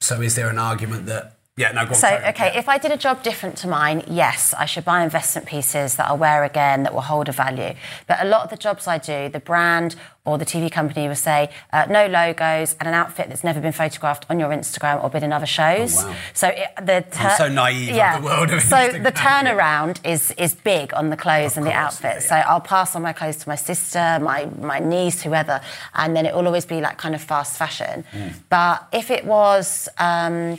so, 0.00 0.20
is 0.20 0.34
there 0.34 0.48
an 0.48 0.58
argument 0.58 1.06
that? 1.06 1.33
Yeah, 1.56 1.70
no. 1.70 1.84
Go 1.84 1.90
on, 1.90 1.94
So, 1.94 2.08
on. 2.08 2.24
okay, 2.30 2.46
Yeah. 2.52 2.58
if 2.58 2.68
I 2.68 2.78
did 2.78 2.90
a 2.90 2.96
job 2.96 3.22
different 3.22 3.56
to 3.58 3.68
mine, 3.68 4.02
yes, 4.08 4.54
I 4.58 4.64
should 4.64 4.84
buy 4.84 5.04
investment 5.04 5.46
pieces 5.46 5.94
that 5.94 6.08
I'll 6.08 6.16
wear 6.16 6.42
again 6.42 6.82
that 6.82 6.92
will 6.92 7.02
hold 7.02 7.28
a 7.28 7.32
value. 7.32 7.74
But 8.08 8.20
a 8.20 8.24
lot 8.24 8.42
of 8.42 8.50
the 8.50 8.56
jobs 8.56 8.88
I 8.88 8.98
do, 8.98 9.28
the 9.28 9.38
brand 9.38 9.94
or 10.24 10.36
the 10.36 10.44
TV 10.44 10.68
company 10.68 11.06
will 11.06 11.14
say 11.14 11.50
uh, 11.72 11.86
no 11.88 12.06
logos 12.08 12.74
and 12.80 12.88
an 12.88 12.94
outfit 12.94 13.28
that's 13.28 13.44
never 13.44 13.60
been 13.60 13.70
photographed 13.72 14.26
on 14.28 14.40
your 14.40 14.48
Instagram 14.48 15.04
or 15.04 15.10
been 15.10 15.22
in 15.22 15.32
other 15.32 15.46
shows. 15.46 16.02
Oh, 16.02 16.08
wow. 16.08 16.14
So 16.32 16.48
it, 16.48 16.66
the 16.84 17.04
I'm 17.20 17.36
so 17.38 17.48
naive 17.48 17.90
of 17.96 18.20
the 18.22 18.26
world 18.26 18.50
of 18.50 18.60
so 18.62 18.74
Instagram, 18.76 19.02
the 19.04 19.12
turnaround 19.12 20.04
is 20.04 20.32
is 20.32 20.56
big 20.56 20.92
on 20.94 21.10
the 21.10 21.16
clothes 21.16 21.56
and 21.56 21.64
the 21.64 21.70
course, 21.70 22.00
yeah, 22.02 22.08
outfits. 22.08 22.24
yeah. 22.30 22.42
So 22.42 22.48
I'll 22.50 22.60
pass 22.62 22.96
on 22.96 23.02
my 23.02 23.12
clothes 23.12 23.36
to 23.36 23.48
my 23.48 23.54
sister, 23.54 24.18
my 24.20 24.48
my 24.60 24.80
niece, 24.80 25.22
whoever, 25.22 25.60
and 25.94 26.16
then 26.16 26.26
it 26.26 26.34
will 26.34 26.46
always 26.46 26.66
be 26.66 26.80
like 26.80 26.96
kind 26.98 27.14
of 27.14 27.22
fast 27.22 27.56
fashion. 27.56 28.04
Mm. 28.12 28.32
But 28.48 28.88
if 28.92 29.10
it 29.12 29.24
was 29.24 29.88
um, 29.98 30.58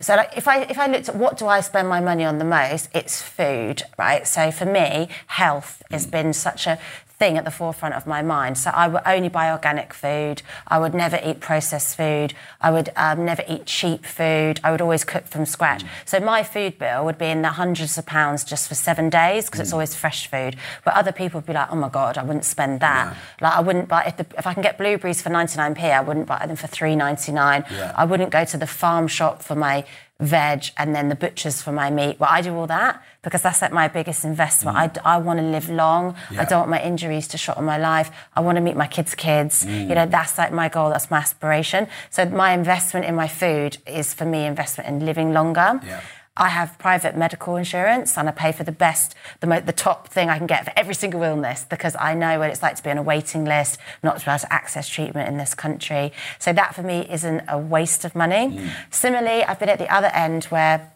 so 0.00 0.16
like 0.16 0.36
if 0.36 0.48
I 0.48 0.62
if 0.62 0.78
I 0.78 0.86
looked 0.86 1.08
at 1.08 1.16
what 1.16 1.36
do 1.36 1.46
I 1.46 1.60
spend 1.60 1.88
my 1.88 2.00
money 2.00 2.24
on 2.24 2.38
the 2.38 2.44
most, 2.44 2.88
it's 2.94 3.20
food, 3.20 3.82
right? 3.98 4.26
So 4.26 4.50
for 4.50 4.64
me, 4.64 5.08
health 5.26 5.82
has 5.90 6.06
been 6.06 6.32
such 6.32 6.66
a 6.66 6.78
thing 7.20 7.36
at 7.36 7.44
the 7.44 7.50
forefront 7.50 7.94
of 7.94 8.06
my 8.06 8.22
mind. 8.22 8.56
So 8.56 8.70
I 8.70 8.88
would 8.88 9.02
only 9.04 9.28
buy 9.28 9.52
organic 9.52 9.92
food. 9.92 10.40
I 10.66 10.78
would 10.78 10.94
never 10.94 11.20
eat 11.22 11.38
processed 11.38 11.94
food. 11.94 12.32
I 12.62 12.70
would 12.70 12.88
um, 12.96 13.26
never 13.26 13.44
eat 13.46 13.66
cheap 13.66 14.06
food. 14.06 14.58
I 14.64 14.70
would 14.72 14.80
always 14.80 15.04
cook 15.04 15.26
from 15.26 15.44
scratch. 15.44 15.84
So 16.06 16.18
my 16.18 16.42
food 16.42 16.78
bill 16.78 17.04
would 17.04 17.18
be 17.18 17.26
in 17.26 17.42
the 17.42 17.50
hundreds 17.50 17.98
of 17.98 18.06
pounds 18.06 18.42
just 18.42 18.68
for 18.68 18.74
seven 18.74 19.10
days 19.10 19.44
because 19.44 19.60
it's 19.60 19.72
always 19.74 19.94
fresh 19.94 20.28
food. 20.28 20.56
But 20.82 20.94
other 20.94 21.12
people 21.12 21.38
would 21.38 21.46
be 21.46 21.52
like, 21.52 21.70
oh 21.70 21.76
my 21.76 21.90
god, 21.90 22.16
I 22.16 22.24
wouldn't 22.24 22.46
spend 22.46 22.80
that. 22.80 23.14
Like 23.42 23.52
I 23.52 23.60
wouldn't 23.60 23.88
buy 23.88 24.04
if, 24.04 24.16
the, 24.16 24.26
if 24.38 24.46
I 24.46 24.54
can 24.54 24.62
get 24.62 24.78
blueberries 24.78 25.20
for 25.20 25.28
99p, 25.28 25.78
I 25.92 26.00
wouldn't 26.00 26.26
buy 26.26 26.46
them 26.46 26.56
for 26.56 26.68
3.99. 26.68 27.70
Yeah. 27.70 27.92
I 27.94 28.06
wouldn't 28.06 28.30
go 28.30 28.46
to 28.46 28.56
the 28.56 28.66
farm 28.66 29.06
shop 29.08 29.42
for 29.42 29.54
my 29.54 29.84
veg, 30.20 30.70
and 30.76 30.94
then 30.94 31.08
the 31.08 31.14
butchers 31.14 31.62
for 31.62 31.72
my 31.72 31.90
meat. 31.90 32.20
Well, 32.20 32.30
I 32.30 32.40
do 32.42 32.54
all 32.54 32.66
that 32.66 33.02
because 33.22 33.42
that's 33.42 33.60
like 33.62 33.72
my 33.72 33.88
biggest 33.88 34.24
investment. 34.24 34.76
Mm. 34.76 35.00
I, 35.04 35.14
I 35.14 35.18
want 35.18 35.40
to 35.40 35.44
live 35.44 35.68
long. 35.68 36.14
Yeah. 36.30 36.42
I 36.42 36.44
don't 36.44 36.60
want 36.60 36.70
my 36.70 36.82
injuries 36.82 37.28
to 37.28 37.38
shorten 37.38 37.64
my 37.64 37.78
life. 37.78 38.10
I 38.34 38.40
want 38.40 38.56
to 38.56 38.62
meet 38.62 38.76
my 38.76 38.86
kids' 38.86 39.14
kids. 39.14 39.64
Mm. 39.64 39.88
You 39.88 39.94
know, 39.94 40.06
that's 40.06 40.38
like 40.38 40.52
my 40.52 40.68
goal. 40.68 40.90
That's 40.90 41.10
my 41.10 41.18
aspiration. 41.18 41.88
So 42.10 42.24
my 42.26 42.52
investment 42.52 43.06
in 43.06 43.14
my 43.14 43.28
food 43.28 43.78
is 43.86 44.14
for 44.14 44.24
me 44.24 44.46
investment 44.46 44.88
in 44.88 45.04
living 45.04 45.32
longer. 45.32 45.80
Yeah. 45.84 46.00
I 46.36 46.48
have 46.48 46.78
private 46.78 47.16
medical 47.16 47.56
insurance 47.56 48.16
and 48.16 48.28
I 48.28 48.32
pay 48.32 48.52
for 48.52 48.64
the 48.64 48.72
best, 48.72 49.14
the, 49.40 49.46
mo- 49.46 49.60
the 49.60 49.72
top 49.72 50.08
thing 50.08 50.30
I 50.30 50.38
can 50.38 50.46
get 50.46 50.64
for 50.64 50.72
every 50.76 50.94
single 50.94 51.22
illness 51.22 51.66
because 51.68 51.96
I 51.98 52.14
know 52.14 52.38
what 52.38 52.50
it's 52.50 52.62
like 52.62 52.76
to 52.76 52.82
be 52.82 52.90
on 52.90 52.98
a 52.98 53.02
waiting 53.02 53.44
list, 53.44 53.78
not 54.02 54.18
to 54.18 54.24
be 54.24 54.30
able 54.30 54.38
to 54.38 54.52
access 54.52 54.88
treatment 54.88 55.28
in 55.28 55.36
this 55.36 55.54
country. 55.54 56.12
So 56.38 56.52
that 56.52 56.74
for 56.74 56.82
me 56.82 57.06
isn't 57.10 57.42
a 57.48 57.58
waste 57.58 58.04
of 58.04 58.14
money. 58.14 58.58
Similarly, 58.90 59.44
I've 59.44 59.58
been 59.58 59.68
at 59.68 59.78
the 59.78 59.92
other 59.92 60.08
end 60.08 60.44
where 60.44 60.92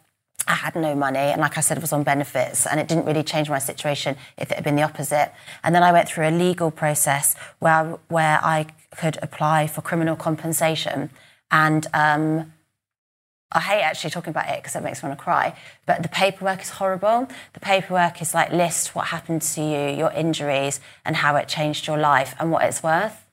I 0.46 0.54
had 0.54 0.74
no 0.76 0.94
money 0.94 1.18
and, 1.18 1.40
like 1.40 1.58
I 1.58 1.60
said, 1.60 1.78
it 1.78 1.80
was 1.80 1.92
on 1.92 2.04
benefits 2.04 2.66
and 2.66 2.78
it 2.78 2.86
didn't 2.86 3.06
really 3.06 3.22
change 3.22 3.48
my 3.50 3.58
situation 3.58 4.16
if 4.36 4.50
it 4.50 4.54
had 4.54 4.64
been 4.64 4.76
the 4.76 4.82
opposite. 4.82 5.32
And 5.62 5.74
then 5.74 5.82
I 5.82 5.90
went 5.90 6.08
through 6.08 6.28
a 6.28 6.30
legal 6.30 6.70
process 6.70 7.34
where, 7.58 7.98
where 8.08 8.40
I 8.42 8.66
could 8.96 9.18
apply 9.20 9.66
for 9.66 9.82
criminal 9.82 10.16
compensation 10.16 11.10
and 11.50 11.86
um, 11.92 12.52
I 13.54 13.60
hate 13.60 13.82
actually 13.82 14.10
talking 14.10 14.30
about 14.30 14.48
it 14.48 14.56
because 14.56 14.74
it 14.74 14.82
makes 14.82 15.02
me 15.02 15.08
want 15.08 15.18
to 15.18 15.24
cry. 15.24 15.56
But 15.86 16.02
the 16.02 16.08
paperwork 16.08 16.60
is 16.62 16.70
horrible. 16.70 17.28
The 17.52 17.60
paperwork 17.60 18.20
is 18.20 18.34
like 18.34 18.50
list 18.50 18.96
what 18.96 19.06
happened 19.06 19.42
to 19.42 19.60
you, 19.62 19.96
your 19.96 20.10
injuries, 20.12 20.80
and 21.04 21.14
how 21.16 21.36
it 21.36 21.46
changed 21.46 21.86
your 21.86 21.96
life 21.96 22.34
and 22.40 22.50
what 22.50 22.64
it's 22.64 22.82
worth. 22.82 23.24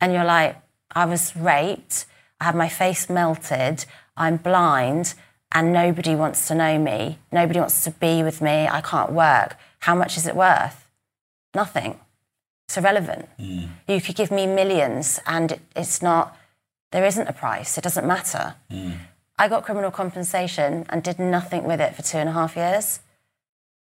And 0.00 0.12
you're 0.12 0.24
like, 0.24 0.56
I 0.92 1.06
was 1.06 1.34
raped. 1.34 2.06
I 2.40 2.44
had 2.44 2.54
my 2.54 2.68
face 2.68 3.10
melted. 3.10 3.84
I'm 4.16 4.36
blind, 4.36 5.14
and 5.52 5.72
nobody 5.72 6.14
wants 6.14 6.46
to 6.48 6.54
know 6.54 6.78
me. 6.78 7.18
Nobody 7.32 7.58
wants 7.58 7.82
to 7.84 7.90
be 7.90 8.22
with 8.22 8.40
me. 8.40 8.68
I 8.68 8.80
can't 8.80 9.12
work. 9.12 9.56
How 9.80 9.94
much 9.94 10.16
is 10.16 10.26
it 10.26 10.36
worth? 10.36 10.88
Nothing. 11.54 11.98
It's 12.68 12.76
irrelevant. 12.76 13.28
Mm. 13.40 13.70
You 13.88 14.00
could 14.00 14.14
give 14.14 14.30
me 14.30 14.46
millions, 14.46 15.18
and 15.26 15.58
it's 15.74 16.00
not. 16.00 16.36
There 16.92 17.04
isn't 17.04 17.26
a 17.26 17.32
price. 17.32 17.76
It 17.76 17.82
doesn't 17.82 18.06
matter. 18.06 18.54
Mm. 18.70 18.98
I 19.38 19.48
got 19.48 19.64
criminal 19.64 19.90
compensation 19.90 20.84
and 20.88 21.02
did 21.02 21.18
nothing 21.18 21.64
with 21.64 21.80
it 21.80 21.94
for 21.94 22.02
two 22.02 22.18
and 22.18 22.28
a 22.28 22.32
half 22.32 22.56
years. 22.56 23.00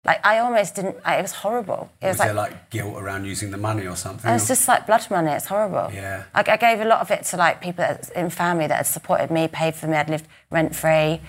Like 0.03 0.23
I 0.25 0.37
almost 0.39 0.75
didn't. 0.75 0.97
I, 1.03 1.17
it 1.17 1.21
was 1.23 1.31
horrible. 1.31 1.89
It 2.01 2.07
Was 2.07 2.17
was, 2.19 2.25
there 2.27 2.33
like, 2.33 2.51
like 2.51 2.69
guilt 2.69 2.95
around 2.95 3.25
using 3.25 3.49
the 3.51 3.57
money 3.57 3.87
or 3.87 3.95
something? 3.95 4.29
it 4.29 4.33
was 4.33 4.47
just 4.47 4.67
like 4.67 4.85
blood 4.85 5.07
money. 5.09 5.31
It's 5.31 5.47
horrible. 5.47 5.91
Yeah. 5.93 6.23
I, 6.33 6.43
I 6.47 6.57
gave 6.57 6.79
a 6.79 6.85
lot 6.85 6.99
of 7.01 7.09
it 7.09 7.23
to 7.25 7.37
like 7.37 7.59
people 7.61 7.83
that, 7.85 8.09
in 8.15 8.29
family 8.29 8.67
that 8.67 8.75
had 8.77 8.87
supported 8.87 9.31
me, 9.31 9.47
paid 9.47 9.73
for 9.75 9.87
me. 9.87 9.97
I'd 9.97 10.09
lived 10.09 10.27
rent 10.51 10.75
free, 10.75 11.21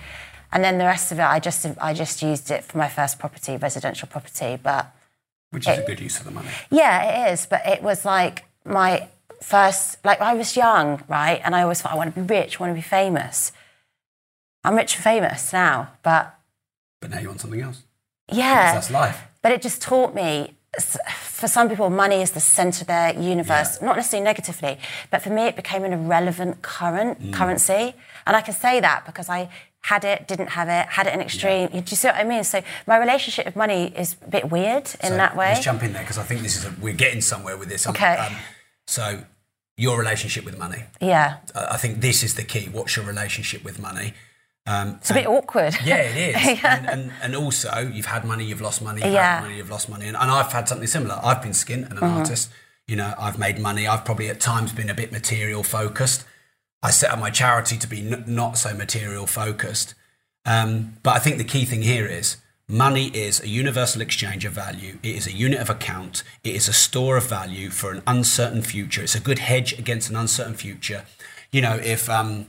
and 0.51 0.63
then 0.63 0.77
the 0.77 0.85
rest 0.85 1.11
of 1.11 1.17
it, 1.17 1.23
I 1.23 1.39
just 1.39 1.65
I 1.81 1.93
just 1.93 2.21
used 2.21 2.51
it 2.51 2.63
for 2.63 2.77
my 2.77 2.87
first 2.87 3.17
property, 3.17 3.57
residential 3.57 4.07
property. 4.07 4.59
But 4.61 4.93
Which 5.49 5.67
is 5.67 5.79
a 5.79 5.83
good 5.83 5.99
use 5.99 6.19
of 6.19 6.25
the 6.25 6.31
money. 6.31 6.49
yeah, 6.69 7.27
it 7.29 7.33
is. 7.33 7.47
But 7.47 7.65
it 7.65 7.81
was 7.81 8.05
like 8.05 8.45
my 8.63 9.07
first, 9.41 10.03
like 10.05 10.21
I 10.21 10.35
was 10.35 10.55
young, 10.55 11.01
right? 11.07 11.41
And 11.43 11.55
I 11.55 11.63
always 11.63 11.81
thought, 11.81 11.93
I 11.93 11.95
want 11.95 12.13
to 12.13 12.21
be 12.21 12.27
rich, 12.31 12.59
I 12.59 12.63
want 12.63 12.71
to 12.71 12.75
be 12.75 12.81
famous. 12.81 13.51
I'm 14.67 14.75
rich 14.75 14.95
and 14.95 15.03
famous 15.03 15.53
now, 15.53 15.89
but 16.03 16.35
But 17.01 17.09
now 17.11 17.19
you 17.19 17.27
want 17.29 17.41
something 17.41 17.61
else. 17.61 17.83
yeah. 18.31 18.73
That's 18.73 18.91
life. 18.91 19.17
But 19.41 19.51
it 19.53 19.61
just 19.61 19.81
taught 19.81 20.13
me, 20.13 20.55
for 21.21 21.47
some 21.47 21.69
people, 21.69 21.89
money 21.89 22.21
is 22.21 22.31
the 22.31 22.39
center 22.41 22.81
of 22.81 22.87
their 22.87 23.13
universe. 23.17 23.81
Not 23.81 23.95
necessarily 23.95 24.25
negatively, 24.25 24.77
but 25.11 25.21
for 25.21 25.29
me, 25.29 25.43
it 25.43 25.55
became 25.55 25.85
an 25.85 25.93
irrelevant 25.93 26.61
current 26.61 27.21
Mm. 27.21 27.33
currency. 27.33 27.95
And 28.25 28.35
I 28.35 28.41
can 28.41 28.53
say 28.53 28.79
that 28.81 29.05
because 29.05 29.29
I 29.29 29.47
had 29.81 30.03
it, 30.03 30.27
didn't 30.27 30.47
have 30.59 30.67
it, 30.67 30.85
had 30.97 31.07
it 31.07 31.13
in 31.13 31.21
extreme. 31.21 31.67
Do 31.69 31.77
you 31.77 31.95
see 31.95 32.07
what 32.09 32.17
I 32.17 32.25
mean? 32.25 32.43
So 32.43 32.61
my 32.85 32.97
relationship 32.97 33.45
with 33.45 33.55
money 33.55 33.93
is 33.95 34.17
a 34.25 34.29
bit 34.29 34.49
weird 34.51 34.85
in 35.01 35.11
So 35.11 35.17
that 35.23 35.33
way. 35.37 35.49
Let's 35.53 35.63
jump 35.63 35.81
in 35.83 35.93
there 35.93 36.01
because 36.03 36.17
I 36.17 36.23
think 36.23 36.41
this 36.41 36.57
is 36.57 36.65
a, 36.65 36.71
we're 36.81 36.93
getting 37.05 37.21
somewhere 37.21 37.55
with 37.55 37.69
this. 37.69 37.87
Um, 37.87 37.91
Okay. 37.95 38.15
Um, 38.17 38.35
so 38.87 39.23
your 39.77 39.97
relationship 39.97 40.43
with 40.43 40.57
money. 40.57 40.83
Yeah. 40.99 41.37
I 41.55 41.77
think 41.77 42.01
this 42.01 42.21
is 42.23 42.33
the 42.33 42.43
key. 42.43 42.67
What's 42.69 42.97
your 42.97 43.05
relationship 43.05 43.63
with 43.63 43.79
money? 43.79 44.13
Um, 44.67 44.95
It's 44.99 45.09
a 45.11 45.13
bit 45.13 45.27
awkward. 45.27 45.75
Yeah, 45.85 45.97
it 46.01 46.35
is. 46.35 46.59
Yeah. 46.63 46.75
and, 46.77 46.89
and, 46.89 47.11
and 47.21 47.35
also, 47.35 47.71
you've 47.79 48.05
had 48.07 48.25
money, 48.25 48.43
you've 48.45 48.61
lost 48.61 48.81
money, 48.81 49.01
you've 49.03 49.13
Yeah. 49.13 49.35
had 49.37 49.43
money, 49.43 49.57
you've 49.57 49.69
lost 49.69 49.87
money. 49.89 50.07
And, 50.07 50.17
and 50.17 50.29
I've 50.29 50.51
had 50.51 50.67
something 50.67 50.87
similar. 50.87 51.19
I've 51.23 51.41
been 51.41 51.51
skint 51.53 51.83
and 51.89 51.93
an 51.93 51.97
Mm-hmm. 51.99 52.17
artist. 52.17 52.49
You 52.87 52.95
know, 52.97 53.13
I've 53.19 53.39
made 53.39 53.59
money. 53.59 53.87
I've 53.87 54.05
probably 54.05 54.29
at 54.29 54.39
times 54.39 54.71
been 54.73 54.89
a 54.89 54.93
bit 54.93 55.11
material 55.11 55.63
focused. 55.63 56.25
I 56.83 56.91
set 56.91 57.11
up 57.11 57.19
my 57.19 57.29
charity 57.29 57.77
to 57.77 57.87
be 57.87 57.99
n- 58.11 58.23
not 58.27 58.57
so 58.57 58.73
material 58.73 59.25
focused. 59.27 59.93
Um, 60.45 60.97
but 61.03 61.15
I 61.15 61.19
think 61.19 61.37
the 61.37 61.43
key 61.43 61.65
thing 61.65 61.81
here 61.81 62.05
is 62.05 62.37
money 62.69 63.07
is 63.07 63.41
a 63.41 63.47
universal 63.47 64.01
exchange 64.01 64.45
of 64.45 64.53
value. 64.53 64.99
It 65.03 65.15
is 65.15 65.27
a 65.27 65.33
unit 65.33 65.59
of 65.59 65.69
account. 65.69 66.23
It 66.43 66.55
is 66.55 66.67
a 66.69 66.73
store 66.73 67.17
of 67.17 67.25
value 67.27 67.69
for 67.69 67.91
an 67.91 68.01
uncertain 68.07 68.61
future. 68.61 69.01
It's 69.03 69.15
a 69.15 69.19
good 69.19 69.39
hedge 69.39 69.77
against 69.79 70.09
an 70.09 70.15
uncertain 70.15 70.53
future. 70.55 71.05
You 71.51 71.61
know, 71.61 71.75
if 71.83 72.09
um, 72.09 72.47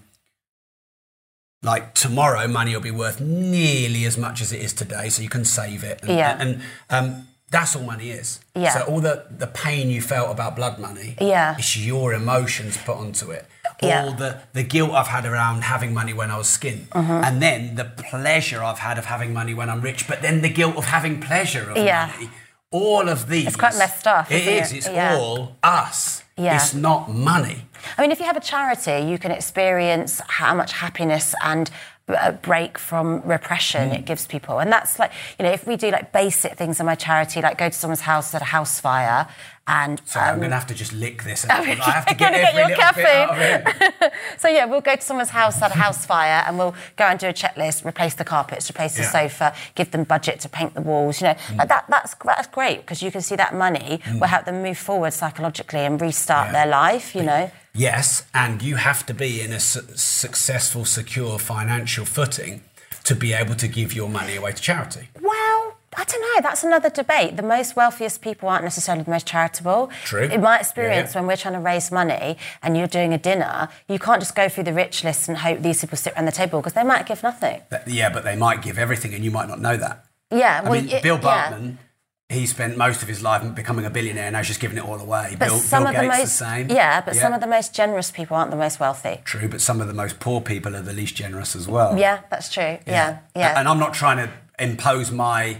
like 1.63 1.95
tomorrow 1.95 2.47
money 2.47 2.73
will 2.75 2.81
be 2.83 2.91
worth 2.91 3.21
nearly 3.21 4.05
as 4.05 4.17
much 4.17 4.41
as 4.41 4.53
it 4.53 4.61
is 4.61 4.73
today 4.73 5.09
so 5.09 5.23
you 5.23 5.29
can 5.29 5.45
save 5.45 5.83
it 5.83 6.01
and, 6.03 6.11
Yeah. 6.11 6.37
and 6.39 6.63
um, 6.91 7.29
that's 7.51 7.75
all 7.75 7.83
money 7.83 8.11
is 8.11 8.41
Yeah. 8.55 8.71
so 8.75 8.81
all 8.83 9.01
the, 9.01 9.25
the 9.31 9.47
pain 9.49 9.91
you 9.91 10.01
felt 10.01 10.31
about 10.31 10.55
blood 10.55 10.79
money 10.79 11.17
Yeah. 11.21 11.57
it's 11.59 11.77
your 11.77 12.13
emotions 12.15 12.77
put 12.77 12.97
onto 12.97 13.31
it 13.33 13.47
Yeah. 13.83 14.05
all 14.05 14.13
the, 14.13 14.41
the 14.53 14.63
guilt 14.63 14.93
I've 14.93 15.09
had 15.09 15.25
around 15.25 15.63
having 15.65 15.93
money 15.93 16.13
when 16.13 16.31
I 16.31 16.39
was 16.39 16.47
skint 16.47 16.85
Uh-huh. 16.93 17.23
and 17.25 17.43
then 17.43 17.75
the 17.75 17.87
pleasure 17.87 18.63
I've 18.63 18.79
had 18.79 18.97
of 18.99 19.07
having 19.07 19.33
money 19.33 19.53
when 19.55 19.69
I'm 19.69 19.81
rich 19.81 20.07
but 20.07 20.23
then 20.23 20.43
the 20.43 20.49
guilt 20.51 20.77
of 20.77 20.85
having 20.85 21.21
pleasure 21.21 21.69
of 21.71 21.77
Yeah. 21.77 22.11
money 22.15 22.31
all 22.71 23.09
of 23.09 23.29
these 23.29 23.47
It's 23.49 23.57
quite 23.57 23.77
messed 23.79 24.07
up, 24.07 24.31
it 24.31 24.47
is 24.47 24.73
it? 24.73 24.77
it's 24.79 24.89
Yeah. 24.89 25.17
all 25.17 25.57
us 25.63 26.23
Yeah. 26.37 26.55
it's 26.57 26.73
not 26.75 27.11
money 27.11 27.65
I 27.97 28.03
mean, 28.03 28.11
if 28.11 28.19
you 28.21 28.27
have 28.27 28.37
a 28.37 28.41
charity, 28.41 29.07
you 29.11 29.19
can 29.19 29.31
experience 29.31 30.21
how 30.29 30.55
much 30.55 30.73
happiness 30.73 31.35
and 31.43 31.71
a 32.09 32.33
break 32.33 32.79
from 32.79 33.21
repression 33.23 33.91
Mm. 33.91 33.99
it 33.99 34.05
gives 34.07 34.27
people. 34.27 34.61
And 34.61 34.73
that's 34.73 34.99
like, 34.99 35.13
you 35.39 35.45
know, 35.45 35.53
if 35.53 35.67
we 35.67 35.77
do 35.77 35.91
like 35.91 36.11
basic 36.11 36.55
things 36.57 36.81
in 36.81 36.87
my 36.87 36.95
charity, 36.95 37.43
like 37.43 37.59
go 37.59 37.69
to 37.69 37.75
someone's 37.75 38.01
house 38.01 38.35
at 38.35 38.41
a 38.41 38.47
house 38.47 38.81
fire 38.81 39.27
and. 39.69 40.01
so 40.05 40.19
I'm 40.19 40.35
um, 40.35 40.39
going 40.41 40.51
to 40.51 40.57
have 40.57 40.67
to 40.69 40.75
just 40.75 40.93
lick 40.93 41.23
this 41.23 41.45
I 41.51 41.63
have 41.63 42.07
to 42.07 42.15
get 42.23 42.33
get 42.33 42.55
your 42.55 42.63
little 42.69 42.77
bit 42.77 42.81
out 42.85 42.99
of 42.99 43.05
caffeine. 43.05 44.03
it 44.07 44.13
So 44.39 44.49
yeah, 44.49 44.65
we'll 44.65 44.81
go 44.81 44.97
to 44.97 45.03
someone's 45.03 45.31
house 45.31 45.61
at 45.63 45.71
a 45.71 45.75
house 45.75 46.05
fire 46.07 46.43
and 46.47 46.59
we'll 46.59 46.75
go 46.97 47.05
and 47.05 47.19
do 47.21 47.27
a 47.29 47.33
checklist, 47.33 47.87
replace 47.87 48.15
the 48.15 48.25
carpets, 48.25 48.69
replace 48.71 48.95
the 48.97 49.03
Yeah. 49.03 49.11
sofa, 49.11 49.55
give 49.75 49.91
them 49.91 50.05
budget 50.05 50.41
to 50.41 50.49
paint 50.49 50.75
the 50.75 50.81
walls. 50.83 51.21
You 51.21 51.29
know, 51.29 51.37
like 51.57 51.69
that, 51.69 51.85
that's 51.89 52.15
that's 52.25 52.49
great 52.49 52.81
because 52.81 53.03
you 53.03 53.11
can 53.13 53.21
see 53.21 53.37
that 53.37 53.55
money 53.55 54.01
will 54.15 54.27
help 54.27 54.45
them 54.47 54.63
move 54.63 54.79
forward 54.79 55.13
psychologically 55.13 55.81
and 55.81 56.01
restart 56.01 56.49
Yeah. 56.49 56.53
their 56.53 56.67
life. 56.67 57.15
You 57.15 57.23
know. 57.23 57.51
Yes, 57.75 58.25
and 58.35 58.61
you 58.63 58.77
have 58.77 59.07
to 59.07 59.15
be 59.15 59.41
in 59.41 59.53
a 59.53 59.61
su- 59.61 59.87
successful, 59.95 60.85
secure 60.85 61.39
financial 61.39 62.05
footing 62.05 62.63
to 63.05 63.15
be 63.15 63.33
able 63.33 63.55
to 63.55 63.69
give 63.69 63.93
your 63.93 64.09
money 64.09 64.35
away 64.37 64.53
to 64.53 64.61
charity. 64.61 65.09
Well, 65.21 65.68
I 66.01 66.05
don't 66.05 66.21
know. 66.23 66.41
That's 66.49 66.63
another 66.63 66.91
debate. 66.91 67.37
The 67.37 67.43
most 67.43 67.75
wealthiest 67.75 68.23
people 68.23 68.49
aren't 68.49 68.63
necessarily 68.63 69.03
the 69.03 69.11
most 69.11 69.27
charitable. 69.27 69.91
True. 70.05 70.23
In 70.23 70.41
my 70.43 70.59
experience, 70.61 71.13
yeah. 71.15 71.21
when 71.21 71.27
we're 71.29 71.37
trying 71.37 71.55
to 71.55 71.61
raise 71.61 71.91
money 71.91 72.37
and 72.63 72.77
you're 72.77 72.87
doing 72.87 73.13
a 73.13 73.19
dinner, 73.19 73.69
you 73.89 73.99
can't 73.99 74.21
just 74.21 74.37
go 74.37 74.49
through 74.49 74.65
the 74.65 74.73
rich 74.73 75.03
list 75.03 75.29
and 75.29 75.39
hope 75.39 75.59
these 75.61 75.81
people 75.81 75.99
sit 75.99 76.13
around 76.15 76.27
the 76.27 76.33
table 76.33 76.61
because 76.61 76.75
they 76.75 76.85
might 76.85 77.05
give 77.07 77.25
nothing. 77.25 77.61
Yeah, 77.87 78.11
but 78.11 78.23
they 78.23 78.37
might 78.37 78.63
give 78.63 78.79
everything 78.79 79.13
and 79.13 79.25
you 79.25 79.33
might 79.33 79.49
not 79.49 79.61
know 79.61 79.77
that. 79.77 80.05
Yeah. 80.31 80.61
I 80.65 80.69
Well, 80.69 80.81
mean, 80.81 80.89
it- 80.91 81.03
Bill 81.03 81.19
yeah. 81.21 81.51
Bartman, 81.53 81.79
he 82.29 82.47
spent 82.47 82.77
most 82.77 83.03
of 83.03 83.09
his 83.09 83.23
life 83.23 83.43
becoming 83.57 83.85
a 83.85 83.91
billionaire 83.91 84.27
and 84.27 84.35
now 84.35 84.39
he's 84.41 84.49
just 84.49 84.61
giving 84.61 84.77
it 84.79 84.85
all 84.85 85.01
away. 85.01 85.35
But 85.39 85.49
Bill, 85.49 85.59
some 85.59 85.83
Bill 85.83 85.89
of 85.89 85.95
Gates 85.95 86.03
the 86.05 86.13
the 86.13 86.23
most, 86.23 86.37
same. 86.37 86.71
yeah, 86.71 87.01
but 87.01 87.17
some 87.17 87.33
of 87.33 87.41
the 87.41 87.47
most 87.49 87.75
generous 87.75 88.11
people 88.13 88.37
aren't 88.37 88.51
the 88.53 88.57
most 88.57 88.79
wealthy. 88.79 89.21
True, 89.25 89.49
but 89.49 89.61
some 89.61 89.81
of 89.81 89.89
the 89.89 89.95
most 89.95 90.21
poor 90.21 90.41
people 90.41 90.77
are 90.77 90.83
the 90.83 90.93
least 90.93 91.17
generous 91.17 91.57
as 91.57 91.67
well. 91.67 91.99
Yeah, 91.99 92.21
that's 92.31 92.53
true. 92.53 92.79
Yeah, 92.87 93.19
yeah. 93.35 93.59
And 93.59 93.67
I'm 93.67 93.79
not 93.81 93.95
trying 93.95 94.19
to 94.19 94.31
impose 94.59 95.11
my 95.11 95.57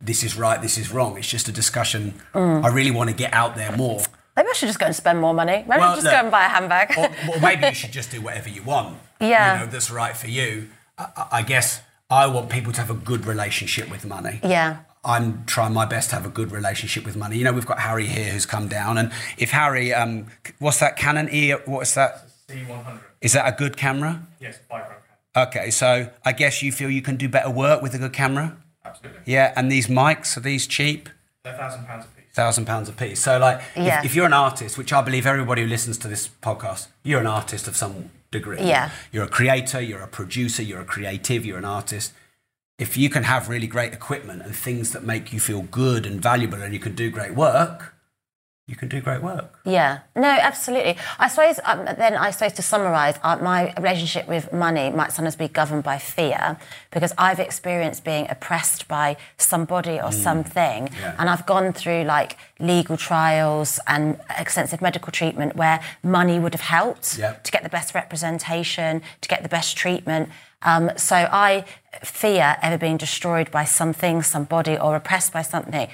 this 0.00 0.22
is 0.22 0.36
right, 0.36 0.60
this 0.62 0.78
is 0.78 0.90
wrong. 0.92 1.16
It's 1.18 1.28
just 1.28 1.48
a 1.48 1.52
discussion. 1.52 2.14
Mm. 2.34 2.64
I 2.64 2.68
really 2.68 2.90
want 2.90 3.10
to 3.10 3.16
get 3.16 3.32
out 3.34 3.56
there 3.56 3.76
more. 3.76 4.00
Maybe 4.36 4.48
I 4.48 4.52
should 4.54 4.68
just 4.68 4.78
go 4.78 4.86
and 4.86 4.96
spend 4.96 5.20
more 5.20 5.34
money. 5.34 5.64
Maybe 5.68 5.80
Well, 5.80 5.94
just 5.94 6.04
look, 6.04 6.12
go 6.12 6.18
and 6.20 6.30
buy 6.30 6.46
a 6.46 6.48
handbag. 6.48 6.94
or, 6.96 7.08
or 7.34 7.40
maybe 7.40 7.66
you 7.66 7.74
should 7.80 7.92
just 7.92 8.10
do 8.10 8.20
whatever 8.22 8.48
you 8.48 8.62
want. 8.62 8.96
Yeah. 9.20 9.54
You 9.60 9.66
know, 9.66 9.72
that's 9.72 9.90
right 9.90 10.16
for 10.16 10.28
you. 10.28 10.68
I, 10.96 11.06
I- 11.16 11.26
I 11.32 11.42
guess 11.42 11.82
I 12.08 12.26
want 12.26 12.48
people 12.50 12.72
to 12.72 12.80
have 12.80 12.90
a 12.90 12.94
good 12.94 13.26
relationship 13.26 13.90
with 13.90 14.04
money. 14.06 14.40
yeah. 14.42 14.78
I'm 15.02 15.46
trying 15.46 15.72
my 15.72 15.86
best 15.86 16.10
to 16.10 16.16
have 16.16 16.26
a 16.26 16.28
good 16.30 16.52
relationship 16.52 17.06
with 17.06 17.16
money. 17.16 17.38
You 17.38 17.44
know, 17.44 17.52
we've 17.54 17.64
got 17.64 17.78
Harry 17.78 18.06
here 18.06 18.32
who's 18.32 18.44
come 18.44 18.68
down, 18.68 18.98
and 18.98 19.10
if 19.38 19.50
Harry, 19.50 19.94
um, 19.94 20.26
what's 20.58 20.78
that 20.80 20.96
Canon 20.98 21.30
E? 21.32 21.52
What's 21.64 21.94
that? 21.94 22.28
C100. 22.48 23.00
Is 23.22 23.32
that 23.32 23.46
a 23.50 23.56
good 23.56 23.78
camera? 23.78 24.26
Yes, 24.40 24.58
five 24.68 24.82
round 24.82 25.02
camera. 25.34 25.48
Okay, 25.48 25.70
so 25.70 26.10
I 26.22 26.32
guess 26.32 26.62
you 26.62 26.70
feel 26.70 26.90
you 26.90 27.00
can 27.00 27.16
do 27.16 27.30
better 27.30 27.48
work 27.48 27.80
with 27.80 27.94
a 27.94 27.98
good 27.98 28.12
camera. 28.12 28.58
Absolutely. 28.90 29.20
Yeah, 29.26 29.52
and 29.56 29.70
these 29.72 29.86
mics 29.88 30.36
are 30.36 30.40
these 30.40 30.66
cheap? 30.66 31.08
They're 31.44 31.54
thousand 31.56 31.86
pounds 31.86 32.04
a 32.04 32.08
piece. 32.08 32.34
thousand 32.34 32.64
pounds 32.66 32.88
a 32.88 32.92
piece. 32.92 33.20
So, 33.20 33.38
like, 33.38 33.60
Yeah. 33.76 34.00
if, 34.00 34.06
if 34.06 34.14
you're 34.14 34.26
an 34.26 34.32
artist, 34.32 34.76
which 34.78 34.92
I 34.92 35.00
believe 35.02 35.26
everybody 35.26 35.62
who 35.62 35.68
listens 35.68 35.96
to 35.98 36.08
this 36.08 36.28
podcast, 36.42 36.88
you're 37.02 37.20
an 37.20 37.26
artist 37.26 37.66
of 37.68 37.76
some 37.76 38.10
degree. 38.30 38.60
Yeah. 38.60 38.90
You're 39.12 39.24
a 39.24 39.28
creator, 39.28 39.80
you're 39.80 40.02
a 40.02 40.06
producer, 40.08 40.62
you're 40.62 40.80
a 40.82 40.84
creative, 40.84 41.44
you're 41.46 41.58
an 41.58 41.64
artist. 41.64 42.12
If 42.78 42.96
you 42.96 43.10
can 43.10 43.24
have 43.24 43.48
really 43.48 43.66
great 43.66 43.92
equipment 43.92 44.42
and 44.42 44.54
things 44.54 44.92
that 44.92 45.02
make 45.04 45.32
you 45.32 45.40
feel 45.40 45.62
good 45.62 46.06
and 46.06 46.20
valuable, 46.20 46.62
and 46.62 46.72
you 46.72 46.80
can 46.80 46.94
do 46.94 47.10
great 47.10 47.34
work, 47.34 47.94
you 48.70 48.76
can 48.76 48.88
do 48.88 49.00
great 49.00 49.20
work. 49.20 49.46
Yeah, 49.64 49.98
no, 50.14 50.28
absolutely. 50.50 50.96
I 51.18 51.26
suppose 51.28 51.58
um, 51.64 51.84
then 52.02 52.14
I 52.14 52.30
suppose 52.30 52.52
to 52.54 52.62
summarise, 52.62 53.16
uh, 53.22 53.36
my 53.42 53.74
relationship 53.78 54.28
with 54.28 54.52
money 54.52 54.90
might 54.90 55.12
sometimes 55.12 55.36
be 55.36 55.48
governed 55.48 55.82
by 55.82 55.98
fear 55.98 56.56
because 56.92 57.12
I've 57.18 57.40
experienced 57.40 58.04
being 58.04 58.26
oppressed 58.30 58.86
by 58.86 59.16
somebody 59.36 60.00
or 60.00 60.12
something, 60.12 60.80
Mm. 60.88 61.00
Yeah. 61.00 61.16
and 61.18 61.28
I've 61.28 61.46
gone 61.46 61.72
through 61.72 62.02
like 62.04 62.36
legal 62.60 62.96
trials 62.96 63.80
and 63.86 64.18
extensive 64.38 64.80
medical 64.80 65.10
treatment 65.10 65.56
where 65.56 65.80
money 66.02 66.38
would 66.38 66.54
have 66.54 66.66
helped 66.78 67.18
Yeah. 67.18 67.32
to 67.42 67.50
get 67.50 67.62
the 67.64 67.68
best 67.78 67.94
representation, 67.94 69.02
to 69.20 69.28
get 69.28 69.42
the 69.42 69.48
best 69.48 69.76
treatment. 69.76 70.28
Um, 70.62 70.90
so 70.96 71.16
I 71.16 71.64
fear 72.02 72.56
ever 72.62 72.78
being 72.78 72.98
destroyed 72.98 73.50
by 73.50 73.64
something, 73.64 74.22
somebody, 74.22 74.76
or 74.78 74.94
oppressed 74.94 75.32
by 75.32 75.42
something. 75.42 75.88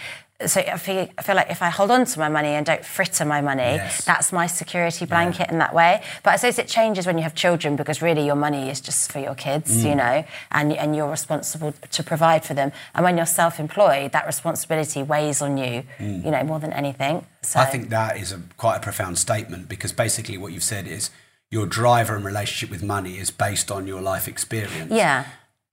So 0.45 0.61
I 0.61 0.77
feel, 0.77 1.09
I 1.17 1.23
feel 1.23 1.35
like 1.35 1.51
if 1.51 1.63
I 1.63 1.71
hold 1.71 1.91
on 1.91 2.05
to 2.05 2.19
my 2.19 2.29
money 2.29 2.49
and 2.49 2.67
don't 2.67 2.85
fritter 2.85 3.25
my 3.25 3.41
money, 3.41 3.63
Yes. 3.63 4.05
that's 4.05 4.33
my 4.33 4.47
security 4.47 5.07
blanket 5.07 5.49
in 5.51 5.59
that 5.61 5.73
way. 5.73 6.03
But 6.23 6.35
I 6.35 6.37
suppose 6.37 6.59
it 6.59 6.69
changes 6.69 7.07
when 7.07 7.17
you 7.17 7.23
have 7.23 7.35
children 7.35 7.75
because 7.75 8.03
really 8.03 8.27
your 8.27 8.35
money 8.37 8.69
is 8.69 8.83
just 8.83 9.11
for 9.11 9.19
your 9.19 9.35
kids, 9.35 9.71
Mm. 9.79 9.89
you 9.89 9.95
know, 9.95 10.25
and, 10.53 10.73
and 10.75 10.95
you're 10.95 11.09
responsible 11.09 11.73
to 11.91 12.03
provide 12.03 12.45
for 12.45 12.53
them. 12.53 12.71
And 12.95 13.03
when 13.03 13.17
you're 13.17 13.25
self-employed, 13.25 14.13
that 14.13 14.27
responsibility 14.27 15.03
weighs 15.03 15.41
on 15.41 15.57
you, 15.57 15.85
you 15.99 16.31
know, 16.31 16.43
more 16.45 16.61
than 16.61 16.73
anything. 16.75 17.25
So 17.41 17.59
Mm. 17.59 17.63
I 17.63 17.67
think 17.67 17.89
that 17.89 18.19
is 18.19 18.31
a 18.33 18.41
quite 18.59 18.77
a 18.77 18.81
profound 18.81 19.17
statement 19.19 19.71
because 19.71 19.93
basically 19.93 20.37
what 20.37 20.53
you've 20.53 20.63
said 20.63 20.87
is 20.87 21.09
your 21.51 21.65
driver 21.65 22.15
and 22.15 22.25
relationship 22.27 22.71
with 22.71 22.83
money 22.83 23.17
is 23.19 23.31
based 23.31 23.71
on 23.71 23.87
your 23.87 24.03
life 24.03 24.29
experience. 24.29 24.93
yeah, 24.93 25.25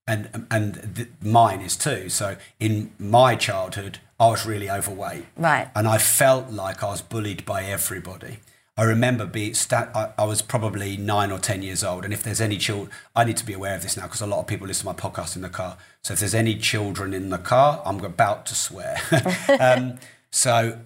and 0.08 0.46
and 0.50 0.96
th- 0.96 1.10
mine 1.22 1.60
is 1.60 1.76
too. 1.76 2.08
So 2.10 2.38
in 2.62 2.92
my 2.98 3.36
childhood, 3.36 4.00
I 4.20 4.28
was 4.28 4.46
really 4.46 4.70
overweight, 4.70 5.26
Right. 5.36 5.70
And 5.76 5.88
I 5.88 5.98
felt 5.98 6.50
like 6.52 6.84
I 6.84 6.88
was 6.88 7.02
bullied 7.02 7.46
by 7.46 7.64
everybody. 7.64 8.38
I 8.76 8.84
remember 8.84 9.26
being 9.28 9.54
sta- 9.54 9.90
I, 9.94 10.14
I 10.18 10.26
was 10.26 10.42
probably 10.42 10.98
nine 10.98 11.32
or 11.32 11.38
ten 11.40 11.62
years 11.62 11.84
old, 11.84 12.04
and 12.06 12.14
if 12.14 12.24
there's 12.24 12.42
any 12.42 12.58
children, 12.58 12.90
I 13.16 13.24
need 13.24 13.38
to 13.38 13.46
be 13.46 13.54
aware 13.54 13.76
of 13.76 13.82
this 13.84 13.96
now 13.98 14.04
because 14.04 14.22
a 14.22 14.26
lot 14.26 14.40
of 14.40 14.48
people 14.48 14.66
listen 14.68 14.88
to 14.88 14.94
my 14.94 15.00
podcast 15.10 15.36
in 15.36 15.42
the 15.44 15.50
car. 15.50 15.78
So 16.04 16.14
if 16.14 16.20
there's 16.20 16.34
any 16.34 16.56
children 16.58 17.14
in 17.14 17.30
the 17.30 17.38
car, 17.38 17.82
I'm 17.86 18.04
about 18.04 18.46
to 18.48 18.56
swear. 18.56 18.98
um, 19.60 20.00
so 20.32 20.80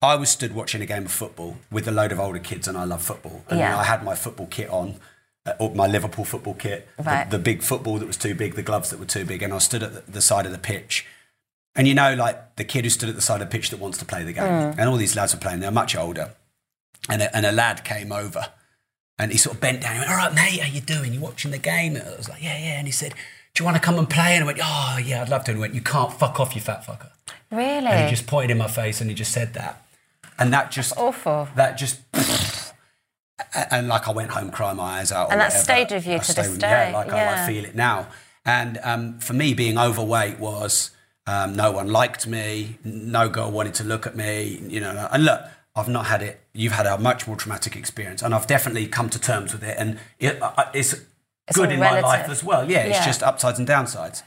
I 0.00 0.14
was 0.14 0.30
stood 0.30 0.54
watching 0.54 0.80
a 0.80 0.86
game 0.86 1.06
of 1.06 1.12
football 1.12 1.56
with 1.72 1.88
a 1.88 1.92
load 1.92 2.12
of 2.12 2.20
older 2.20 2.38
kids, 2.38 2.68
and 2.68 2.78
I 2.78 2.84
love 2.84 3.02
football. 3.02 3.44
And 3.48 3.58
Yeah. 3.58 3.76
I 3.76 3.82
had 3.84 4.04
my 4.04 4.14
football 4.14 4.46
kit 4.46 4.70
on, 4.70 5.00
uh, 5.44 5.54
or 5.58 5.74
my 5.74 5.88
Liverpool 5.88 6.24
football 6.24 6.54
kit, 6.54 6.88
the- 6.98 7.26
the, 7.30 7.38
big 7.40 7.62
football 7.62 7.98
that 7.98 8.06
was 8.06 8.16
too 8.16 8.34
big, 8.36 8.54
the 8.54 8.62
gloves 8.62 8.90
that 8.90 9.00
were 9.00 9.06
too 9.06 9.24
big, 9.24 9.42
and 9.42 9.52
I 9.52 9.58
stood 9.58 9.82
at 9.82 10.06
the, 10.06 10.12
the 10.12 10.20
side 10.22 10.46
of 10.46 10.52
the 10.52 10.58
pitch. 10.58 11.04
And 11.78 11.88
you 11.88 11.94
know, 11.94 12.14
like 12.14 12.56
the 12.56 12.64
kid 12.64 12.84
who 12.84 12.90
stood 12.90 13.08
at 13.08 13.14
the 13.14 13.22
side 13.22 13.40
of 13.40 13.48
the 13.48 13.56
pitch 13.56 13.70
that 13.70 13.78
wants 13.78 13.96
to 13.98 14.04
play 14.04 14.22
the 14.24 14.32
game, 14.34 14.44
Mm. 14.44 14.74
and 14.78 14.88
all 14.90 14.96
these 14.96 15.16
lads 15.16 15.32
were 15.32 15.40
playing. 15.40 15.60
They're 15.60 15.70
much 15.70 15.96
older, 15.96 16.32
and 17.08 17.22
a, 17.22 17.34
and 17.34 17.46
a 17.46 17.52
lad 17.52 17.84
came 17.84 18.12
over, 18.12 18.48
and 19.18 19.30
he 19.32 19.38
sort 19.38 19.54
of 19.54 19.60
bent 19.60 19.80
down. 19.82 19.94
He 19.94 19.98
went, 20.00 20.10
"All 20.10 20.16
right, 20.16 20.34
mate, 20.34 20.60
how 20.60 20.68
you 20.68 20.80
doing? 20.82 21.14
You 21.14 21.20
watching 21.20 21.52
the 21.52 21.58
game?" 21.58 21.96
And 21.96 22.06
I 22.06 22.16
was 22.16 22.28
like, 22.28 22.42
"Yeah, 22.42 22.58
yeah." 22.58 22.78
And 22.78 22.86
he 22.88 22.92
said, 22.92 23.12
"Do 23.54 23.62
you 23.62 23.64
want 23.64 23.76
to 23.76 23.80
come 23.80 23.96
and 23.98 24.10
play?" 24.10 24.34
And 24.34 24.42
I 24.44 24.46
went, 24.46 24.58
"Oh, 24.62 24.98
yeah, 25.02 25.22
I'd 25.22 25.28
love 25.28 25.44
to." 25.44 25.52
And 25.52 25.58
he 25.58 25.60
went, 25.60 25.74
"You 25.74 25.80
can't 25.80 26.12
fuck 26.12 26.38
off, 26.40 26.54
you 26.54 26.60
fat 26.60 26.84
fucker." 26.84 27.10
really. 27.50 27.86
And 27.86 28.04
he 28.04 28.10
just 28.10 28.26
pointed 28.26 28.50
in 28.50 28.58
my 28.58 28.68
face 28.68 29.00
and 29.00 29.08
he 29.08 29.14
just 29.16 29.32
said 29.32 29.54
that. 29.54 29.82
And 30.38 30.52
that 30.52 30.70
just 30.70 30.92
awful. 30.98 31.48
That 31.56 31.78
just 31.78 32.00
and 33.70 33.88
like 33.88 34.08
I 34.08 34.10
went 34.12 34.30
home 34.30 34.50
crying 34.50 34.76
my 34.76 34.98
eyes 35.00 35.12
out. 35.12 35.28
or 35.28 35.32
And 35.32 35.40
that 35.40 35.46
whatever. 35.52 35.62
stayed 35.64 35.90
with 35.92 36.06
you 36.06 36.14
I 36.16 36.18
to 36.18 36.34
this 36.34 36.58
day, 36.58 36.90
Yeah, 36.90 36.96
like 36.96 37.12
I 37.12 37.16
yeah. 37.16 37.30
like, 37.36 37.48
feel 37.48 37.64
it 37.64 37.74
now. 37.74 38.08
And 38.44 38.78
um, 38.82 39.18
for 39.20 39.32
me, 39.34 39.54
being 39.54 39.78
overweight 39.78 40.38
was 40.38 40.90
um, 41.28 41.54
no 41.54 41.70
one 41.70 41.88
liked 41.88 42.26
me, 42.26 42.78
no 42.82 43.28
girl 43.28 43.50
wanted 43.50 43.74
to 43.74 43.84
look 43.84 44.06
at 44.06 44.16
me, 44.16 44.62
you 44.66 44.80
know. 44.80 45.08
And 45.12 45.26
look, 45.26 45.42
I've 45.76 45.88
not 45.88 46.06
had 46.06 46.22
it. 46.22 46.40
You've 46.54 46.72
had 46.72 46.86
a 46.86 46.96
much 46.96 47.26
more 47.26 47.36
traumatic 47.36 47.76
experience, 47.76 48.22
and 48.22 48.34
I've 48.34 48.46
definitely 48.46 48.86
come 48.86 49.10
to 49.10 49.20
terms 49.20 49.52
with 49.52 49.62
it. 49.62 49.76
And 49.78 49.98
it, 50.18 50.40
uh, 50.40 50.70
it's, 50.72 50.94
good 51.52 51.70
in 51.70 51.80
my 51.80 52.00
life 52.00 52.30
as 52.30 52.42
well. 52.42 52.70
Yeah, 52.70 52.84
it's 52.84 53.04
just 53.04 53.22
upsides 53.22 53.58
and 53.58 53.68
downsides. 53.68 54.22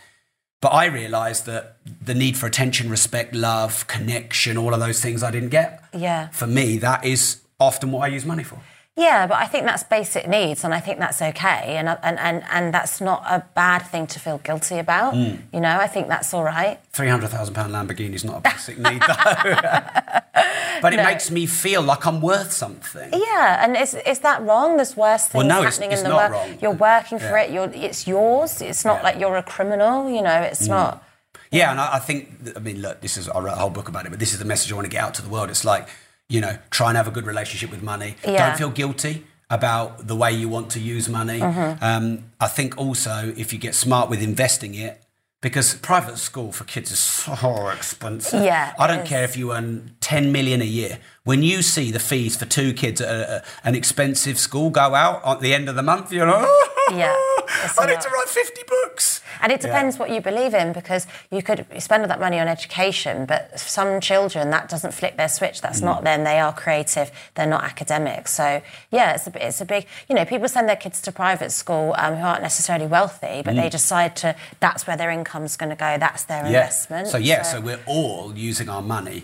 But 0.61 0.73
I 0.73 0.85
realised 0.85 1.47
that 1.47 1.77
the 2.05 2.13
need 2.13 2.37
for 2.37 2.45
attention, 2.45 2.91
respect, 2.91 3.33
love, 3.33 3.87
connection, 3.87 4.55
all 4.55 4.71
of 4.71 4.79
those 4.79 5.01
things 5.01 5.23
I 5.23 5.31
didn't 5.31 5.49
get. 5.49 5.83
Yeah. 5.97 6.27
For 6.27 6.45
me, 6.45 6.77
that 6.77 7.03
is 7.03 7.41
often 7.59 7.91
what 7.91 8.03
I 8.03 8.07
use 8.13 8.27
money 8.27 8.43
for. 8.43 8.59
Yeah, 9.01 9.27
but 9.27 9.37
I 9.45 9.47
think 9.51 9.65
that's 9.65 9.83
basic 9.83 10.27
needs, 10.27 10.63
and 10.63 10.73
I 10.73 10.79
think 10.79 10.99
that's 10.99 11.21
okay, 11.21 11.75
and 11.79 11.87
and 11.89 12.17
and, 12.19 12.43
and 12.51 12.73
that's 12.73 13.01
not 13.01 13.23
a 13.25 13.43
bad 13.55 13.79
thing 13.91 14.05
to 14.13 14.19
feel 14.19 14.37
guilty 14.47 14.77
about. 14.77 15.13
Mm. 15.13 15.39
You 15.53 15.61
know, 15.65 15.75
I 15.85 15.87
think 15.87 16.07
that's 16.07 16.33
all 16.35 16.43
right. 16.43 16.79
Three 16.97 17.09
hundred 17.13 17.29
thousand 17.29 17.53
pound 17.55 17.71
Lamborghini 17.73 18.13
is 18.13 18.23
not 18.23 18.37
a 18.37 18.41
basic 18.51 18.77
need, 18.77 19.01
though. 19.01 19.15
but 20.81 20.93
it 20.93 20.97
No. 20.97 21.03
makes 21.03 21.31
me 21.31 21.45
feel 21.45 21.81
like 21.81 22.05
I'm 22.05 22.21
worth 22.21 22.51
something. 22.51 23.09
Yeah, 23.13 23.63
and 23.63 23.75
is 23.77 23.93
is 24.05 24.19
that 24.19 24.41
wrong? 24.43 24.77
There's 24.77 24.95
worse 24.95 25.23
things 25.27 25.35
Well, 25.35 25.47
no, 25.47 25.61
happening 25.63 25.91
it's 25.91 26.01
in 26.01 26.09
the 26.09 26.15
not 26.15 26.31
world. 26.31 26.33
wrong. 26.49 26.57
You're 26.61 26.79
working 26.91 27.19
for 27.19 27.35
Yeah. 27.37 27.43
it. 27.43 27.51
You're 27.51 27.71
it's 27.87 28.07
yours. 28.07 28.61
It's 28.61 28.83
not 28.85 28.97
Yeah. 28.97 29.03
like 29.07 29.19
you're 29.19 29.37
a 29.37 29.43
criminal. 29.43 30.09
You 30.09 30.21
know, 30.21 30.39
it's 30.51 30.67
not. 30.67 31.03
Yeah, 31.51 31.71
and 31.71 31.81
I, 31.81 31.95
I 31.95 31.99
think, 31.99 32.29
I 32.55 32.59
mean, 32.59 32.81
look, 32.81 33.01
this 33.01 33.17
is, 33.17 33.27
I 33.27 33.37
wrote 33.39 33.51
a 33.59 33.61
whole 33.63 33.69
book 33.69 33.89
about 33.89 34.05
it, 34.05 34.09
but 34.09 34.19
this 34.19 34.31
is 34.31 34.39
the 34.39 34.45
message 34.45 34.71
I 34.71 34.75
want 34.75 34.85
to 34.85 34.89
get 34.97 35.03
out 35.03 35.13
to 35.15 35.21
the 35.21 35.27
world. 35.27 35.49
It's 35.49 35.65
like, 35.65 35.85
you 36.31 36.39
know, 36.39 36.57
try 36.69 36.87
and 36.87 36.97
have 36.97 37.07
a 37.07 37.11
good 37.11 37.25
relationship 37.25 37.69
with 37.69 37.83
money. 37.83 38.15
Yeah. 38.25 38.47
Don't 38.47 38.57
feel 38.57 38.69
guilty 38.69 39.25
about 39.49 40.07
the 40.07 40.15
way 40.15 40.31
you 40.31 40.47
want 40.47 40.71
to 40.71 40.79
use 40.79 41.09
money. 41.09 41.39
Mm-hmm. 41.39 41.83
Um, 41.83 42.31
I 42.39 42.47
think 42.47 42.77
also 42.77 43.33
if 43.35 43.51
you 43.51 43.59
get 43.59 43.75
smart 43.75 44.09
with 44.09 44.21
investing 44.21 44.73
it, 44.75 45.03
because 45.41 45.73
private 45.73 46.17
school 46.17 46.51
for 46.51 46.63
kids 46.65 46.91
is 46.91 46.99
so 46.99 47.69
expensive. 47.69 48.43
Yeah, 48.43 48.73
I 48.77 48.85
don't 48.87 49.05
care 49.05 49.23
if 49.23 49.35
you 49.35 49.51
earn 49.53 49.95
10 49.99 50.31
million 50.31 50.61
a 50.61 50.65
year. 50.65 50.99
When 51.23 51.41
you 51.41 51.63
see 51.63 51.91
the 51.91 51.99
fees 51.99 52.37
for 52.37 52.45
two 52.45 52.73
kids 52.73 53.01
at 53.01 53.09
a, 53.09 53.43
an 53.63 53.73
expensive 53.73 54.37
school 54.37 54.69
go 54.69 54.93
out 54.93 55.25
at 55.25 55.41
the 55.41 55.53
end 55.53 55.67
of 55.67 55.75
the 55.75 55.83
month, 55.83 56.13
you're 56.13 56.27
like, 56.27 56.47
Yeah, 56.91 57.15
I 57.79 57.85
need 57.87 58.01
to 58.01 58.09
write 58.09 58.29
50 58.29 58.61
books. 58.67 59.21
And 59.41 59.51
it 59.51 59.59
depends 59.61 59.97
what 59.99 60.09
you 60.09 60.22
believe 60.22 60.53
in 60.53 60.72
because 60.73 61.07
you 61.31 61.41
could 61.41 61.65
spend 61.80 62.03
all 62.03 62.07
that 62.07 62.19
money 62.19 62.39
on 62.39 62.47
education, 62.47 63.26
but 63.26 63.59
some 63.59 63.99
children 63.99 64.49
that 64.51 64.69
doesn't 64.69 64.93
flick 64.93 65.18
their 65.18 65.27
switch. 65.30 65.61
That's 65.61 65.81
Mm. 65.81 65.85
not 65.85 66.03
them. 66.03 66.23
They 66.23 66.39
are 66.39 66.53
creative. 66.53 67.11
They're 67.35 67.47
not 67.47 67.63
academic. 67.63 68.27
So 68.27 68.61
yeah, 68.91 69.13
it's 69.13 69.27
a, 69.27 69.47
it's 69.47 69.61
a 69.61 69.65
big. 69.65 69.88
You 70.07 70.15
know, 70.15 70.26
people 70.26 70.47
send 70.47 70.69
their 70.69 70.76
kids 70.76 71.01
to 71.01 71.11
private 71.11 71.51
school 71.51 71.95
um, 71.97 72.15
who 72.15 72.26
aren't 72.26 72.41
necessarily 72.43 72.88
wealthy, 72.88 73.41
but 73.43 73.55
they 73.55 73.69
decide 73.69 74.15
to. 74.18 74.35
That's 74.59 74.85
where 74.88 74.95
their 74.97 75.09
income's 75.11 75.57
going 75.57 75.72
to 75.72 75.76
go. 75.76 75.97
That's 75.97 76.23
their 76.23 76.45
investment. 76.45 77.07
So 77.07 77.18
yeah, 77.18 77.41
so 77.41 77.59
we're 77.61 77.80
all 77.85 78.34
using 78.35 78.69
our 78.69 78.81
money 78.81 79.23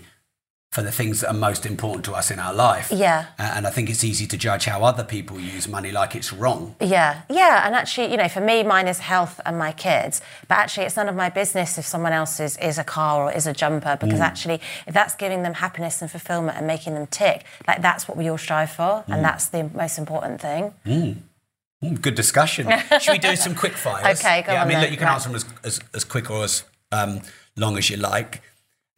for 0.78 0.84
the 0.84 0.92
things 0.92 1.22
that 1.22 1.30
are 1.30 1.34
most 1.50 1.66
important 1.66 2.06
to 2.06 2.14
us 2.14 2.30
in 2.30 2.38
our 2.38 2.54
life. 2.54 2.92
Yeah. 2.92 3.26
A- 3.40 3.54
And 3.58 3.66
I 3.66 3.72
think 3.72 3.90
it's 3.90 4.04
easy 4.04 4.28
to 4.28 4.38
judge 4.38 4.66
how 4.66 4.84
other 4.84 5.04
people 5.04 5.40
use 5.40 5.68
money 5.68 5.92
like 5.92 6.14
it's 6.16 6.32
wrong. 6.32 6.76
Yeah, 6.80 7.22
yeah, 7.32 7.66
and 7.66 7.74
actually, 7.74 8.12
you 8.12 8.18
know, 8.18 8.28
for 8.30 8.42
me, 8.42 8.62
mine 8.62 8.88
is 8.88 9.00
health 9.00 9.40
and 9.44 9.58
my 9.58 9.72
kids. 9.72 10.22
But 10.48 10.60
actually, 10.60 10.86
it's 10.86 10.96
none 10.96 11.10
of 11.10 11.16
my 11.16 11.30
business 11.30 11.80
if 11.80 11.86
someone 11.88 12.14
else's 12.14 12.58
is, 12.58 12.70
is 12.70 12.78
a 12.78 12.84
car 12.84 13.24
or 13.24 13.32
is 13.40 13.48
a 13.48 13.54
jumper, 13.54 13.98
because 14.00 14.20
actually, 14.20 14.62
if 14.86 14.94
that's 14.94 15.16
giving 15.16 15.42
them 15.42 15.56
happiness 15.56 16.00
and 16.04 16.12
fulfillment 16.12 16.56
and 16.60 16.68
making 16.68 16.94
them 16.94 17.08
tick, 17.08 17.44
like 17.68 17.82
that's 17.82 18.08
what 18.08 18.16
we 18.16 18.30
all 18.30 18.38
strive 18.38 18.70
for, 18.70 19.04
and 19.08 19.26
that's 19.26 19.48
the 19.48 19.64
most 19.74 19.98
important 19.98 20.40
thing. 20.40 20.74
Mm, 20.86 22.02
good 22.06 22.14
discussion. 22.14 22.68
Should 23.02 23.14
we 23.14 23.18
do 23.18 23.36
some 23.36 23.56
quick 23.56 23.74
fires? 23.74 24.20
Okay, 24.20 24.44
go 24.46 24.54
yeah, 24.54 24.62
I 24.62 24.66
mean, 24.66 24.74
then. 24.74 24.82
look, 24.84 24.92
you 24.92 24.98
can 24.98 25.08
Right. 25.08 25.16
answer 25.16 25.30
them 25.30 25.38
as, 25.38 25.46
as, 25.64 25.80
as 25.96 26.04
quick 26.04 26.30
or 26.30 26.44
as 26.44 26.64
um, 26.92 27.22
long 27.56 27.78
as 27.80 27.90
you 27.90 27.98
like. 27.98 28.44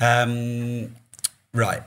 Um, 0.02 0.96
right. 1.54 1.84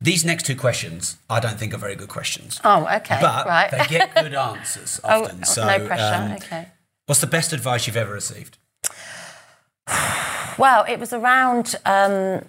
These 0.00 0.24
next 0.26 0.44
two 0.44 0.54
questions, 0.56 1.16
I 1.30 1.40
don't 1.40 1.58
think 1.58 1.72
are 1.72 1.78
very 1.78 1.94
good 1.96 2.08
questions. 2.10 2.60
Oh, 2.62 2.86
okay, 2.96 3.18
But 3.20 3.46
right. 3.46 3.70
they 3.70 3.86
get 3.86 4.14
good 4.14 4.34
answers 4.50 5.00
oh, 5.02 5.24
often. 5.24 5.44
so, 5.44 5.66
no 5.66 5.86
pressure. 5.86 6.14
um, 6.14 6.32
okay. 6.32 6.68
What's 7.06 7.20
the 7.22 7.26
best 7.26 7.52
advice 7.54 7.86
you've 7.86 7.96
ever 7.96 8.12
received? 8.12 8.58
Well, 10.58 10.84
it 10.88 10.98
was 10.98 11.12
around 11.12 11.76
um, 11.84 12.42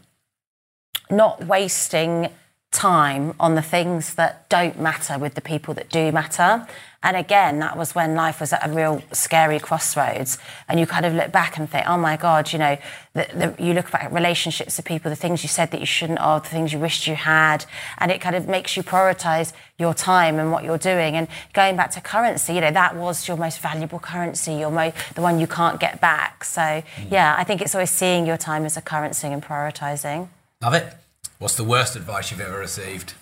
not 1.09 1.45
wasting 1.45 2.29
time 2.71 3.33
on 3.39 3.55
the 3.55 3.61
things 3.61 4.15
that 4.15 4.47
don't 4.49 4.79
matter 4.79 5.17
with 5.17 5.35
the 5.35 5.41
people 5.41 5.73
that 5.73 5.89
do 5.89 6.11
matter. 6.11 6.67
And 7.03 7.15
again, 7.15 7.59
that 7.59 7.77
was 7.77 7.95
when 7.95 8.15
life 8.15 8.41
was 8.41 8.51
at 8.51 8.67
a 8.67 8.71
real 8.71 9.01
scary 9.13 9.59
crossroads. 9.59 10.37
And 10.67 10.79
you 10.79 10.85
kind 10.85 11.05
of 11.05 11.13
look 11.13 11.31
back 11.31 11.57
and 11.57 11.69
think, 11.69 11.87
oh 11.87 11.97
my 11.97 12.17
God, 12.17 12.51
you 12.51 12.59
know, 12.59 12.77
the, 13.13 13.55
the, 13.57 13.63
you 13.63 13.73
look 13.73 13.89
back 13.91 14.05
at 14.05 14.11
relationships 14.11 14.77
with 14.77 14.85
people, 14.85 15.09
the 15.09 15.15
things 15.15 15.43
you 15.43 15.49
said 15.49 15.71
that 15.71 15.79
you 15.79 15.85
shouldn't 15.85 16.19
have, 16.19 16.43
the 16.43 16.49
things 16.49 16.73
you 16.73 16.79
wished 16.79 17.07
you 17.07 17.15
had. 17.15 17.65
And 17.99 18.11
it 18.11 18.19
kind 18.19 18.35
of 18.35 18.47
makes 18.47 18.75
you 18.75 18.83
prioritize 18.83 19.53
your 19.77 19.93
time 19.93 20.37
and 20.39 20.51
what 20.51 20.63
you're 20.63 20.77
doing. 20.77 21.15
And 21.15 21.27
going 21.53 21.77
back 21.77 21.91
to 21.91 22.01
currency, 22.01 22.55
you 22.55 22.61
know, 22.61 22.71
that 22.71 22.95
was 22.95 23.27
your 23.27 23.37
most 23.37 23.59
valuable 23.59 23.99
currency, 23.99 24.55
your 24.55 24.71
mo- 24.71 24.93
the 25.15 25.21
one 25.21 25.39
you 25.39 25.47
can't 25.47 25.79
get 25.79 26.01
back. 26.01 26.43
So, 26.43 26.61
mm. 26.61 26.83
yeah, 27.09 27.35
I 27.37 27.43
think 27.43 27.61
it's 27.61 27.75
always 27.75 27.91
seeing 27.91 28.25
your 28.25 28.37
time 28.37 28.65
as 28.65 28.75
a 28.75 28.81
currency 28.81 29.27
and 29.27 29.41
prioritizing. 29.41 30.27
Love 30.61 30.73
it. 30.73 30.93
What's 31.39 31.55
the 31.55 31.63
worst 31.63 31.95
advice 31.95 32.31
you've 32.31 32.41
ever 32.41 32.57
received? 32.57 33.13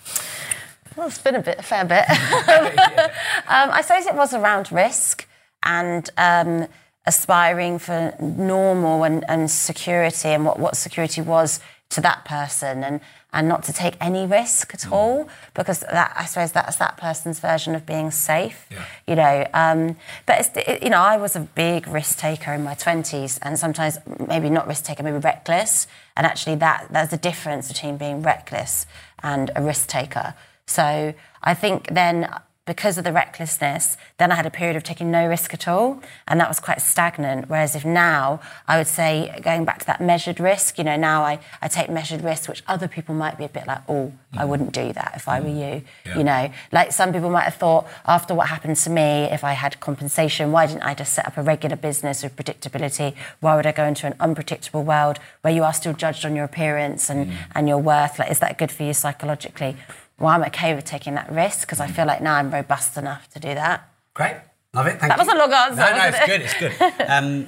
Well, 0.96 1.08
it's 1.08 1.18
been 1.18 1.34
a 1.34 1.42
bit, 1.42 1.58
a 1.58 1.62
fair 1.62 1.84
bit. 1.84 2.08
um, 2.10 3.70
I 3.70 3.82
suppose 3.82 4.06
it 4.06 4.14
was 4.14 4.32
around 4.32 4.72
risk 4.72 5.28
and 5.62 6.08
um, 6.16 6.66
aspiring 7.04 7.78
for 7.78 8.14
normal 8.18 9.04
and, 9.04 9.22
and 9.28 9.50
security 9.50 10.28
and 10.28 10.46
what, 10.46 10.58
what 10.58 10.76
security 10.76 11.20
was 11.20 11.60
to 11.90 12.00
that 12.00 12.24
person 12.24 12.82
and, 12.82 13.00
and 13.32 13.48
not 13.48 13.62
to 13.64 13.72
take 13.72 13.96
any 14.00 14.26
risk 14.26 14.72
at 14.72 14.90
all 14.90 15.28
because 15.52 15.80
that 15.80 16.12
I 16.16 16.24
suppose 16.24 16.52
that's 16.52 16.76
that 16.76 16.96
person's 16.96 17.38
version 17.38 17.74
of 17.74 17.84
being 17.84 18.10
safe. 18.10 18.66
Yeah. 18.70 18.84
You 19.06 19.16
know, 19.16 19.46
um, 19.52 19.96
but 20.24 20.40
it's, 20.40 20.50
it, 20.56 20.82
you 20.82 20.90
know, 20.90 21.00
I 21.00 21.16
was 21.16 21.36
a 21.36 21.40
big 21.40 21.86
risk 21.86 22.18
taker 22.18 22.52
in 22.52 22.64
my 22.64 22.74
twenties, 22.74 23.38
and 23.42 23.58
sometimes 23.58 23.98
maybe 24.26 24.48
not 24.48 24.66
risk 24.66 24.84
taker, 24.84 25.02
maybe 25.02 25.18
reckless. 25.18 25.86
And 26.16 26.26
actually, 26.26 26.56
that 26.56 26.86
there's 26.90 27.12
a 27.12 27.18
difference 27.18 27.68
between 27.68 27.98
being 27.98 28.22
reckless 28.22 28.86
and 29.22 29.50
a 29.54 29.62
risk 29.62 29.88
taker. 29.88 30.34
So 30.66 31.14
I 31.42 31.54
think 31.54 31.88
then 31.92 32.28
because 32.66 32.98
of 32.98 33.04
the 33.04 33.12
recklessness, 33.12 33.96
then 34.18 34.32
I 34.32 34.34
had 34.34 34.44
a 34.44 34.50
period 34.50 34.74
of 34.74 34.82
taking 34.82 35.08
no 35.08 35.28
risk 35.28 35.54
at 35.54 35.68
all, 35.68 36.02
and 36.26 36.40
that 36.40 36.48
was 36.48 36.58
quite 36.58 36.82
stagnant. 36.82 37.48
Whereas 37.48 37.76
if 37.76 37.84
now, 37.84 38.40
I 38.66 38.76
would 38.76 38.88
say, 38.88 39.40
going 39.42 39.64
back 39.64 39.78
to 39.78 39.86
that 39.86 40.00
measured 40.00 40.40
risk, 40.40 40.76
you 40.76 40.82
know, 40.82 40.96
now 40.96 41.22
I, 41.22 41.38
I 41.62 41.68
take 41.68 41.88
measured 41.88 42.24
risks, 42.24 42.48
which 42.48 42.64
other 42.66 42.88
people 42.88 43.14
might 43.14 43.38
be 43.38 43.44
a 43.44 43.48
bit 43.48 43.68
like, 43.68 43.82
oh, 43.88 44.12
I 44.34 44.44
mm. 44.44 44.48
wouldn't 44.48 44.72
do 44.72 44.92
that 44.92 45.12
if 45.14 45.28
I 45.28 45.40
were 45.40 45.46
mm. 45.46 45.74
you. 45.76 45.82
Yeah. 46.04 46.18
You 46.18 46.24
know, 46.24 46.50
like 46.72 46.90
some 46.90 47.12
people 47.12 47.30
might 47.30 47.44
have 47.44 47.54
thought, 47.54 47.86
after 48.04 48.34
what 48.34 48.48
happened 48.48 48.76
to 48.78 48.90
me, 48.90 49.28
if 49.30 49.44
I 49.44 49.52
had 49.52 49.78
compensation, 49.78 50.50
why 50.50 50.66
didn't 50.66 50.82
I 50.82 50.94
just 50.94 51.12
set 51.12 51.24
up 51.24 51.36
a 51.36 51.42
regular 51.42 51.76
business 51.76 52.24
with 52.24 52.34
predictability? 52.34 53.14
Why 53.38 53.54
would 53.54 53.66
I 53.66 53.72
go 53.72 53.84
into 53.84 54.08
an 54.08 54.14
unpredictable 54.18 54.82
world 54.82 55.20
where 55.42 55.54
you 55.54 55.62
are 55.62 55.72
still 55.72 55.92
judged 55.92 56.26
on 56.26 56.34
your 56.34 56.44
appearance 56.44 57.08
and, 57.08 57.28
mm. 57.28 57.36
and 57.54 57.68
your 57.68 57.78
worth? 57.78 58.18
Like, 58.18 58.32
is 58.32 58.40
that 58.40 58.58
good 58.58 58.72
for 58.72 58.82
you 58.82 58.92
psychologically? 58.92 59.76
Well, 60.18 60.30
I'm 60.30 60.42
okay 60.44 60.74
with 60.74 60.84
taking 60.84 61.14
that 61.14 61.30
risk 61.30 61.60
because 61.66 61.80
I 61.80 61.88
feel 61.88 62.06
like 62.06 62.22
now 62.22 62.34
I'm 62.36 62.50
robust 62.50 62.96
enough 62.96 63.28
to 63.30 63.40
do 63.40 63.54
that. 63.54 63.88
Great. 64.14 64.36
Love 64.72 64.86
it. 64.86 64.98
Thank 65.00 65.02
you. 65.02 65.08
That 65.08 65.18
you. 65.18 65.24
was 65.26 65.34
a 65.34 65.38
long 65.38 65.52
answer, 65.52 65.80
No, 65.80 65.96
no, 65.96 66.06
it's 66.08 66.18
it? 66.20 66.26
good. 66.26 66.40
It's 66.42 66.98
good. 66.98 67.06
Um, 67.08 67.46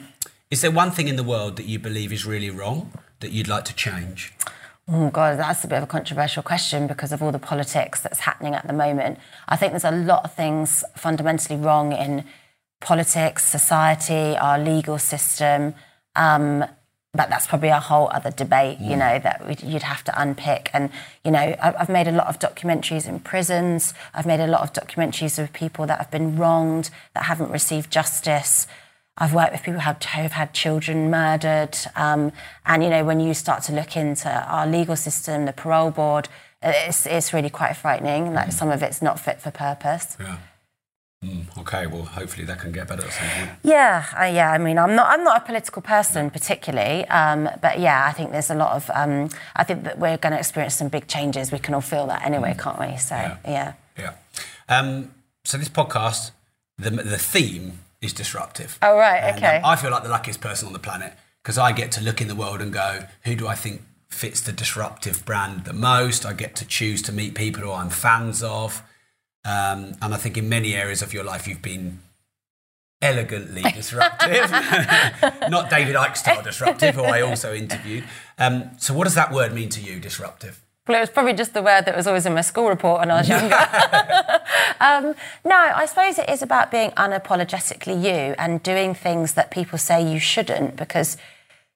is 0.50 0.62
there 0.62 0.70
one 0.70 0.90
thing 0.90 1.08
in 1.08 1.16
the 1.16 1.22
world 1.24 1.56
that 1.56 1.66
you 1.66 1.78
believe 1.78 2.10
is 2.12 2.24
really 2.24 2.48
wrong 2.50 2.92
that 3.20 3.32
you'd 3.32 3.48
like 3.48 3.64
to 3.66 3.74
change? 3.74 4.32
Oh 4.90 5.10
God, 5.10 5.38
that's 5.38 5.62
a 5.64 5.68
bit 5.68 5.76
of 5.76 5.82
a 5.84 5.86
controversial 5.86 6.42
question 6.42 6.86
because 6.86 7.12
of 7.12 7.22
all 7.22 7.30
the 7.32 7.38
politics 7.38 8.00
that's 8.00 8.20
happening 8.20 8.54
at 8.54 8.66
the 8.66 8.72
moment. 8.72 9.18
I 9.46 9.56
think 9.56 9.72
there's 9.72 9.84
a 9.84 9.90
lot 9.90 10.24
of 10.24 10.32
things 10.34 10.84
fundamentally 10.96 11.58
wrong 11.58 11.92
in 11.92 12.24
politics, 12.80 13.44
society, 13.44 14.36
our 14.38 14.58
legal 14.58 14.98
system. 14.98 15.74
Um, 16.16 16.64
but 17.14 17.30
that's 17.30 17.46
probably 17.46 17.70
a 17.70 17.80
whole 17.80 18.08
other 18.12 18.30
debate, 18.30 18.78
you 18.80 18.96
know, 18.96 19.18
that 19.18 19.62
you'd 19.64 19.82
have 19.82 20.04
to 20.04 20.20
unpick. 20.20 20.70
And, 20.74 20.90
you 21.24 21.30
know, 21.30 21.56
I've 21.60 21.88
made 21.88 22.06
a 22.06 22.12
lot 22.12 22.26
of 22.26 22.38
documentaries 22.38 23.08
in 23.08 23.20
prisons. 23.20 23.94
I've 24.12 24.26
made 24.26 24.40
a 24.40 24.46
lot 24.46 24.60
of 24.60 24.72
documentaries 24.72 25.38
with 25.38 25.52
people 25.52 25.86
that 25.86 25.98
have 25.98 26.10
been 26.10 26.36
wronged, 26.36 26.90
that 27.14 27.24
haven't 27.24 27.50
received 27.50 27.90
justice. 27.90 28.66
I've 29.16 29.34
worked 29.34 29.52
with 29.52 29.62
people 29.62 29.80
who 29.80 29.90
have, 29.90 30.32
had 30.32 30.52
children 30.52 31.10
murdered. 31.10 31.76
Um, 31.96 32.30
and, 32.66 32.84
you 32.84 32.90
know, 32.90 33.04
when 33.04 33.20
you 33.20 33.32
start 33.32 33.62
to 33.64 33.72
look 33.72 33.96
into 33.96 34.30
our 34.30 34.66
legal 34.66 34.94
system, 34.94 35.46
the 35.46 35.52
parole 35.52 35.90
board, 35.90 36.28
it's, 36.62 37.06
it's 37.06 37.32
really 37.32 37.50
quite 37.50 37.74
frightening. 37.74 38.34
Like 38.34 38.52
some 38.52 38.68
of 38.70 38.82
it's 38.82 39.00
not 39.00 39.18
fit 39.18 39.40
for 39.40 39.50
purpose. 39.50 40.16
Yeah. 40.20 40.38
Mm, 41.24 41.58
okay. 41.58 41.86
Well, 41.88 42.04
hopefully 42.04 42.44
that 42.46 42.60
can 42.60 42.70
get 42.70 42.86
better 42.86 43.04
at 43.04 43.12
some 43.12 43.28
point. 43.28 43.50
Yeah, 43.64 44.04
uh, 44.16 44.24
yeah. 44.24 44.52
I 44.52 44.58
mean, 44.58 44.78
I'm 44.78 44.94
not. 44.94 45.08
I'm 45.08 45.24
not 45.24 45.42
a 45.42 45.44
political 45.44 45.82
person 45.82 46.30
particularly, 46.30 47.04
um, 47.08 47.48
but 47.60 47.80
yeah, 47.80 48.06
I 48.06 48.12
think 48.12 48.30
there's 48.30 48.50
a 48.50 48.54
lot 48.54 48.76
of. 48.76 48.88
Um, 48.94 49.28
I 49.56 49.64
think 49.64 49.82
that 49.82 49.98
we're 49.98 50.16
going 50.16 50.32
to 50.32 50.38
experience 50.38 50.76
some 50.76 50.88
big 50.88 51.08
changes. 51.08 51.50
We 51.50 51.58
can 51.58 51.74
all 51.74 51.80
feel 51.80 52.06
that 52.06 52.24
anyway, 52.24 52.54
can't 52.56 52.78
we? 52.78 52.96
So 52.98 53.16
yeah. 53.44 53.72
Yeah. 53.98 54.12
Um, 54.68 55.10
so 55.44 55.58
this 55.58 55.68
podcast, 55.68 56.30
the 56.76 56.90
the 56.90 57.18
theme 57.18 57.80
is 58.00 58.12
disruptive. 58.12 58.78
Oh 58.80 58.96
right, 58.96 59.18
And, 59.18 59.36
okay. 59.38 59.60
I 59.64 59.74
feel 59.74 59.90
like 59.90 60.04
the 60.04 60.08
luckiest 60.08 60.40
person 60.40 60.68
on 60.68 60.72
the 60.72 60.78
planet 60.78 61.14
because 61.42 61.58
I 61.58 61.72
get 61.72 61.90
to 61.92 62.00
look 62.00 62.20
in 62.20 62.28
the 62.28 62.36
world 62.36 62.60
and 62.60 62.72
go, 62.72 63.00
who 63.24 63.34
do 63.34 63.48
I 63.48 63.56
think 63.56 63.82
fits 64.08 64.40
the 64.40 64.52
disruptive 64.52 65.24
brand 65.24 65.64
the 65.64 65.72
most? 65.72 66.24
I 66.24 66.32
get 66.32 66.54
to 66.56 66.64
choose 66.64 67.02
to 67.02 67.12
meet 67.12 67.34
people 67.34 67.62
who 67.62 67.72
I'm 67.72 67.90
fans 67.90 68.42
of. 68.42 68.82
Um, 69.48 69.94
and 70.02 70.12
I 70.12 70.18
think 70.18 70.36
in 70.36 70.46
many 70.48 70.74
areas 70.74 71.00
of 71.00 71.14
your 71.14 71.24
life, 71.24 71.48
you've 71.48 71.62
been 71.62 72.00
elegantly 73.00 73.62
disruptive, 73.74 74.50
not 75.48 75.70
David 75.70 75.94
Icke 75.94 76.18
style 76.18 76.42
disruptive, 76.42 76.94
who 76.94 77.04
I 77.04 77.22
also 77.22 77.54
interviewed. 77.54 78.04
Um, 78.36 78.70
so, 78.76 78.92
what 78.92 79.04
does 79.04 79.14
that 79.14 79.32
word 79.32 79.54
mean 79.54 79.70
to 79.70 79.80
you, 79.80 80.00
disruptive? 80.00 80.60
Well, 80.86 80.98
it 80.98 81.00
was 81.00 81.10
probably 81.10 81.32
just 81.32 81.54
the 81.54 81.62
word 81.62 81.86
that 81.86 81.96
was 81.96 82.06
always 82.06 82.26
in 82.26 82.34
my 82.34 82.42
school 82.42 82.68
report 82.68 83.00
when 83.00 83.10
I 83.10 83.18
was 83.18 83.28
younger. 83.28 83.54
um, 84.80 85.14
no, 85.44 85.56
I 85.56 85.86
suppose 85.86 86.18
it 86.18 86.28
is 86.28 86.42
about 86.42 86.70
being 86.70 86.90
unapologetically 86.90 88.02
you 88.02 88.34
and 88.38 88.62
doing 88.62 88.94
things 88.94 89.32
that 89.34 89.50
people 89.50 89.78
say 89.78 90.02
you 90.12 90.18
shouldn't 90.18 90.76
because. 90.76 91.16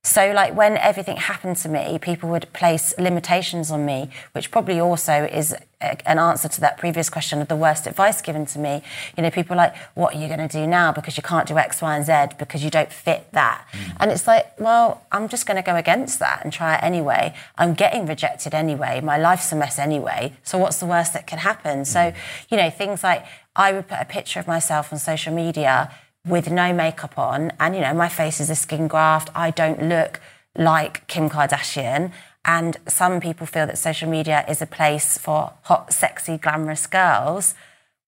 So, 0.04 0.32
like 0.32 0.56
when 0.56 0.76
everything 0.78 1.16
happened 1.16 1.56
to 1.58 1.68
me, 1.68 1.96
people 2.00 2.28
would 2.30 2.52
place 2.52 2.92
limitations 2.98 3.70
on 3.70 3.86
me, 3.86 4.10
which 4.32 4.50
probably 4.50 4.80
also 4.80 5.26
is 5.26 5.54
a, 5.80 6.10
an 6.10 6.18
answer 6.18 6.48
to 6.48 6.60
that 6.60 6.76
previous 6.76 7.08
question 7.08 7.40
of 7.40 7.46
the 7.46 7.54
worst 7.54 7.86
advice 7.86 8.20
given 8.20 8.44
to 8.46 8.58
me. 8.58 8.82
You 9.16 9.22
know, 9.22 9.30
people 9.30 9.54
are 9.54 9.58
like, 9.58 9.76
what 9.94 10.16
are 10.16 10.18
you 10.18 10.26
going 10.26 10.40
to 10.40 10.48
do 10.48 10.66
now 10.66 10.90
because 10.90 11.16
you 11.16 11.22
can't 11.22 11.46
do 11.46 11.56
X, 11.56 11.80
Y, 11.80 11.96
and 11.96 12.04
Z 12.04 12.34
because 12.36 12.64
you 12.64 12.70
don't 12.70 12.92
fit 12.92 13.30
that. 13.30 13.64
Mm. 13.70 13.96
And 14.00 14.10
it's 14.10 14.26
like, 14.26 14.58
well, 14.58 15.06
I'm 15.12 15.28
just 15.28 15.46
going 15.46 15.56
to 15.56 15.62
go 15.62 15.76
against 15.76 16.18
that 16.18 16.40
and 16.42 16.52
try 16.52 16.74
it 16.74 16.82
anyway. 16.82 17.32
I'm 17.56 17.74
getting 17.74 18.04
rejected 18.04 18.54
anyway. 18.54 19.00
My 19.00 19.18
life's 19.18 19.52
a 19.52 19.56
mess 19.56 19.78
anyway. 19.78 20.32
So, 20.42 20.58
what's 20.58 20.80
the 20.80 20.86
worst 20.86 21.12
that 21.12 21.28
can 21.28 21.38
happen? 21.38 21.84
So, 21.84 22.00
mm. 22.00 22.14
you 22.50 22.56
know, 22.56 22.70
things 22.70 23.04
like 23.04 23.24
I 23.54 23.72
would 23.72 23.86
put 23.86 23.98
a 24.00 24.04
picture 24.04 24.40
of 24.40 24.48
myself 24.48 24.92
on 24.92 24.98
social 24.98 25.32
media 25.32 25.94
with 26.26 26.50
no 26.50 26.72
makeup 26.72 27.18
on, 27.18 27.52
and 27.58 27.74
you 27.74 27.80
know, 27.80 27.94
my 27.94 28.08
face 28.08 28.40
is 28.40 28.50
a 28.50 28.54
skin 28.54 28.88
graft. 28.88 29.28
I 29.34 29.50
don't 29.50 29.88
look 29.88 30.20
like 30.56 31.06
Kim 31.08 31.28
Kardashian. 31.28 32.12
And 32.44 32.76
some 32.88 33.20
people 33.20 33.46
feel 33.46 33.66
that 33.66 33.78
social 33.78 34.10
media 34.10 34.44
is 34.48 34.60
a 34.60 34.66
place 34.66 35.16
for 35.16 35.54
hot, 35.62 35.92
sexy, 35.92 36.38
glamorous 36.38 36.86
girls. 36.86 37.54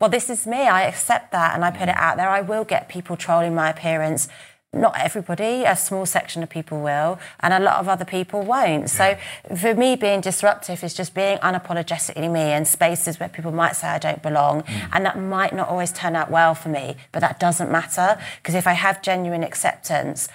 Well, 0.00 0.10
this 0.10 0.28
is 0.28 0.46
me. 0.46 0.62
I 0.62 0.82
accept 0.82 1.30
that 1.32 1.54
and 1.54 1.64
I 1.64 1.70
put 1.70 1.88
it 1.88 1.94
mm. 1.94 2.00
out 2.00 2.16
there. 2.16 2.28
I 2.28 2.40
will 2.40 2.64
get 2.64 2.88
people 2.88 3.16
trolling 3.16 3.54
my 3.54 3.70
appearance. 3.70 4.28
Not 4.74 4.98
everybody, 4.98 5.64
a 5.64 5.76
small 5.76 6.06
section 6.06 6.42
of 6.42 6.50
people 6.50 6.80
will, 6.80 7.18
and 7.40 7.54
a 7.54 7.60
lot 7.60 7.76
of 7.76 7.88
other 7.88 8.04
people 8.04 8.42
won't. 8.42 8.90
So, 8.90 9.16
for 9.56 9.74
me, 9.74 9.96
being 9.96 10.20
disruptive 10.20 10.82
is 10.82 10.94
just 10.94 11.14
being 11.14 11.38
unapologetically 11.38 12.30
me 12.30 12.52
in 12.52 12.64
spaces 12.64 13.20
where 13.20 13.28
people 13.28 13.52
might 13.52 13.76
say 13.76 13.88
I 13.88 13.98
don't 13.98 14.22
belong, 14.22 14.62
mm. 14.62 14.88
and 14.92 15.06
that 15.06 15.18
might 15.18 15.54
not 15.54 15.68
always 15.68 15.92
turn 15.92 16.16
out 16.16 16.30
well 16.30 16.54
for 16.54 16.68
me, 16.68 16.96
but 17.12 17.20
that 17.20 17.38
doesn't 17.38 17.70
matter 17.70 18.18
because 18.42 18.54
if 18.54 18.66
I 18.66 18.72
have 18.72 19.02
genuine 19.02 19.44
acceptance, 19.44 20.28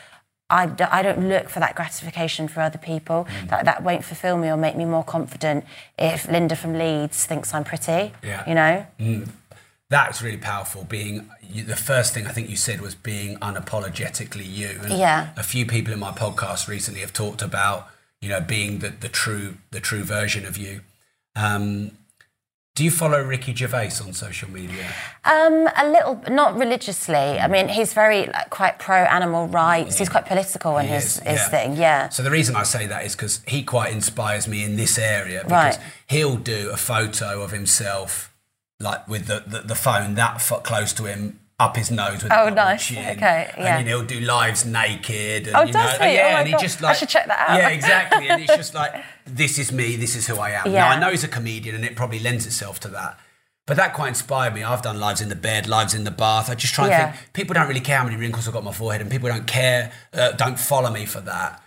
I, 0.50 0.66
d- 0.66 0.84
I 0.84 1.04
don't 1.04 1.30
look 1.30 1.48
for 1.50 1.60
that 1.60 1.76
gratification 1.76 2.48
for 2.48 2.62
other 2.62 2.80
people. 2.80 3.28
Mm. 3.30 3.50
That, 3.50 3.66
that 3.66 3.84
won't 3.84 4.04
fulfill 4.04 4.38
me 4.38 4.50
or 4.50 4.58
make 4.58 4.76
me 4.76 4.86
more 4.86 5.04
confident 5.04 5.64
if 5.98 6.28
Linda 6.28 6.56
from 6.56 6.74
Leeds 6.74 7.26
thinks 7.26 7.54
I'm 7.54 7.64
pretty. 7.64 8.14
Yeah. 8.24 8.48
You 8.48 8.56
know? 8.56 8.88
Mm. 9.00 9.30
That's 9.90 10.22
really 10.22 10.38
powerful. 10.38 10.84
Being 10.84 11.30
you, 11.42 11.64
the 11.64 11.76
first 11.76 12.14
thing 12.14 12.28
I 12.28 12.32
think 12.32 12.50
you 12.50 12.56
said 12.56 12.80
was 12.82 12.94
being 12.96 13.38
unapologetically 13.38 14.46
you. 14.48 14.80
And 14.84 14.94
Yeah. 14.94 15.30
A 15.36 15.44
few 15.44 15.66
people 15.66 15.94
in 15.94 16.00
my 16.00 16.12
podcast 16.12 16.68
recently 16.68 17.02
have 17.02 17.14
talked 17.14 17.42
about 17.42 17.88
you 18.22 18.30
know 18.30 18.42
being 18.42 18.80
the, 18.80 18.90
the 18.90 19.10
true 19.10 19.58
the 19.72 19.80
true 19.80 20.04
version 20.04 20.46
of 20.46 20.58
you. 20.58 20.82
Um, 21.36 21.92
do 22.76 22.86
you 22.86 22.92
follow 22.92 23.22
Ricky 23.22 23.54
Gervais 23.54 23.92
on 24.06 24.14
social 24.14 24.50
media? 24.50 24.86
Um, 25.26 25.68
a 25.76 25.86
little, 25.90 26.22
not 26.30 26.58
religiously. 26.58 27.16
I 27.16 27.48
mean, 27.48 27.68
he's 27.68 27.92
very 27.92 28.28
like, 28.28 28.50
quite 28.52 28.80
pro 28.80 28.96
animal 28.96 29.48
rights. 29.50 29.98
He's 29.98 30.08
quite 30.08 30.26
political 30.26 30.78
in 30.78 30.86
He 30.86 30.94
his, 30.94 31.18
his 31.20 31.40
yeah. 31.40 31.50
thing. 31.50 31.76
Yeah. 31.76 32.08
So 32.10 32.24
the 32.24 32.32
reason 32.32 32.56
I 32.56 32.64
say 32.64 32.88
that 32.88 33.06
is 33.06 33.16
because 33.18 33.42
he 33.48 33.64
quite 33.64 33.92
inspires 33.92 34.48
me 34.48 34.64
in 34.64 34.78
this 34.78 34.98
area 34.98 35.42
because 35.44 35.78
Right. 35.78 35.80
he'll 36.08 36.38
do 36.38 36.70
a 36.72 36.78
photo 36.78 37.42
of 37.42 37.52
himself 37.52 38.29
like 38.80 39.08
with 39.08 39.28
the, 39.28 39.44
the, 39.46 39.60
the 39.62 39.76
phone 39.76 40.16
that 40.16 40.40
close 40.64 40.94
to 40.94 41.06
him 41.06 41.40
up 41.60 41.76
his 41.76 41.92
nose 41.92 42.24
with 42.24 42.32
Oh, 42.32 42.48
nice. 42.48 42.88
chin. 42.88 43.00
Okay, 43.18 43.52
yeah. 43.58 43.78
And 43.78 43.86
you 43.86 43.92
know, 43.92 43.98
he'll 44.00 44.08
do 44.08 44.22
lives 44.22 44.66
naked. 44.66 45.48
And, 45.48 45.56
Oh, 45.58 45.64
you 45.64 45.74
does 45.74 46.00
know, 46.00 46.06
he? 46.06 46.16
Yeah, 46.16 46.22
Oh 46.36 46.38
and 46.40 46.48
he 46.48 46.54
God. 46.54 46.62
just 46.62 46.82
I 46.82 46.88
like 46.88 46.96
should 46.98 47.10
check 47.10 47.28
that 47.28 47.50
out. 47.50 47.58
Yeah, 47.58 47.70
exactly. 47.70 48.30
and 48.30 48.42
it's 48.42 48.56
just 48.56 48.74
like 48.74 49.04
this 49.26 49.60
is 49.60 49.72
me. 49.72 49.98
This 49.98 50.16
is 50.16 50.26
who 50.28 50.38
I 50.38 50.52
am. 50.52 50.68
Yeah. 50.68 50.86
Now 50.86 50.90
I 50.90 51.00
know 51.00 51.12
he's 51.12 51.26
a 51.26 51.28
comedian, 51.28 51.76
and 51.76 51.84
it 51.84 51.96
probably 51.98 52.20
lends 52.20 52.46
itself 52.46 52.80
to 52.82 52.88
that. 52.90 53.20
But 53.68 53.76
that 53.78 53.94
quite 53.94 54.08
inspired 54.08 54.56
me. 54.56 54.64
I've 54.64 54.82
done 54.82 55.00
lives 55.00 55.20
in 55.22 55.28
the 55.30 55.36
bed, 55.36 55.68
lives 55.68 55.94
in 55.94 56.04
the 56.06 56.12
bath. 56.12 56.50
I 56.50 56.56
just 56.56 56.74
try 56.74 56.86
and 56.86 56.92
Yeah. 56.92 57.12
think 57.12 57.34
people 57.34 57.54
don't 57.54 57.68
really 57.68 57.82
care 57.82 57.98
how 57.98 58.06
many 58.06 58.16
wrinkles 58.16 58.48
I've 58.48 58.54
got 58.54 58.60
on 58.60 58.66
my 58.66 58.72
forehead, 58.72 59.02
and 59.02 59.12
people 59.12 59.28
don't 59.30 59.46
care, 59.46 59.92
uh, 60.14 60.32
don't 60.32 60.58
follow 60.60 60.90
me 60.90 61.06
for 61.06 61.20
that. 61.22 61.62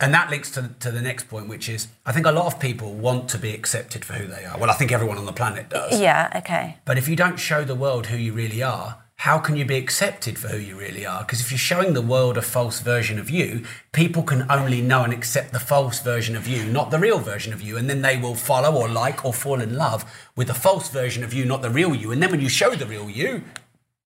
And 0.00 0.14
that 0.14 0.30
links 0.30 0.50
to, 0.52 0.70
to 0.80 0.90
the 0.90 1.02
next 1.02 1.28
point, 1.28 1.48
which 1.48 1.68
is 1.68 1.88
I 2.06 2.12
think 2.12 2.26
a 2.26 2.32
lot 2.32 2.46
of 2.46 2.58
people 2.58 2.94
want 2.94 3.28
to 3.30 3.38
be 3.38 3.52
accepted 3.52 4.04
for 4.04 4.14
who 4.14 4.26
they 4.26 4.44
are. 4.44 4.58
Well, 4.58 4.70
I 4.70 4.74
think 4.74 4.92
everyone 4.92 5.18
on 5.18 5.26
the 5.26 5.32
planet 5.32 5.68
does. 5.68 6.00
Yeah. 6.00 6.32
Okay. 6.36 6.78
But 6.84 6.98
if 6.98 7.06
you 7.08 7.16
don't 7.16 7.38
show 7.38 7.64
the 7.64 7.74
world 7.74 8.06
who 8.06 8.16
you 8.16 8.32
really 8.32 8.62
are, 8.62 9.02
how 9.20 9.38
can 9.38 9.54
you 9.54 9.66
be 9.66 9.76
accepted 9.76 10.38
for 10.38 10.48
who 10.48 10.56
you 10.56 10.78
really 10.78 11.04
are? 11.04 11.20
Because 11.20 11.42
if 11.42 11.50
you're 11.50 11.58
showing 11.58 11.92
the 11.92 12.00
world 12.00 12.38
a 12.38 12.42
false 12.42 12.80
version 12.80 13.18
of 13.18 13.28
you, 13.28 13.66
people 13.92 14.22
can 14.22 14.50
only 14.50 14.80
know 14.80 15.04
and 15.04 15.12
accept 15.12 15.52
the 15.52 15.60
false 15.60 16.00
version 16.00 16.34
of 16.34 16.48
you, 16.48 16.64
not 16.64 16.90
the 16.90 16.98
real 16.98 17.18
version 17.18 17.52
of 17.52 17.60
you. 17.60 17.76
And 17.76 17.90
then 17.90 18.00
they 18.00 18.16
will 18.16 18.34
follow 18.34 18.74
or 18.74 18.88
like 18.88 19.22
or 19.22 19.34
fall 19.34 19.60
in 19.60 19.76
love 19.76 20.10
with 20.36 20.46
the 20.46 20.54
false 20.54 20.88
version 20.88 21.22
of 21.22 21.34
you, 21.34 21.44
not 21.44 21.60
the 21.60 21.68
real 21.68 21.94
you. 21.94 22.12
And 22.12 22.22
then 22.22 22.30
when 22.30 22.40
you 22.40 22.48
show 22.48 22.74
the 22.74 22.86
real 22.86 23.10
you, 23.10 23.44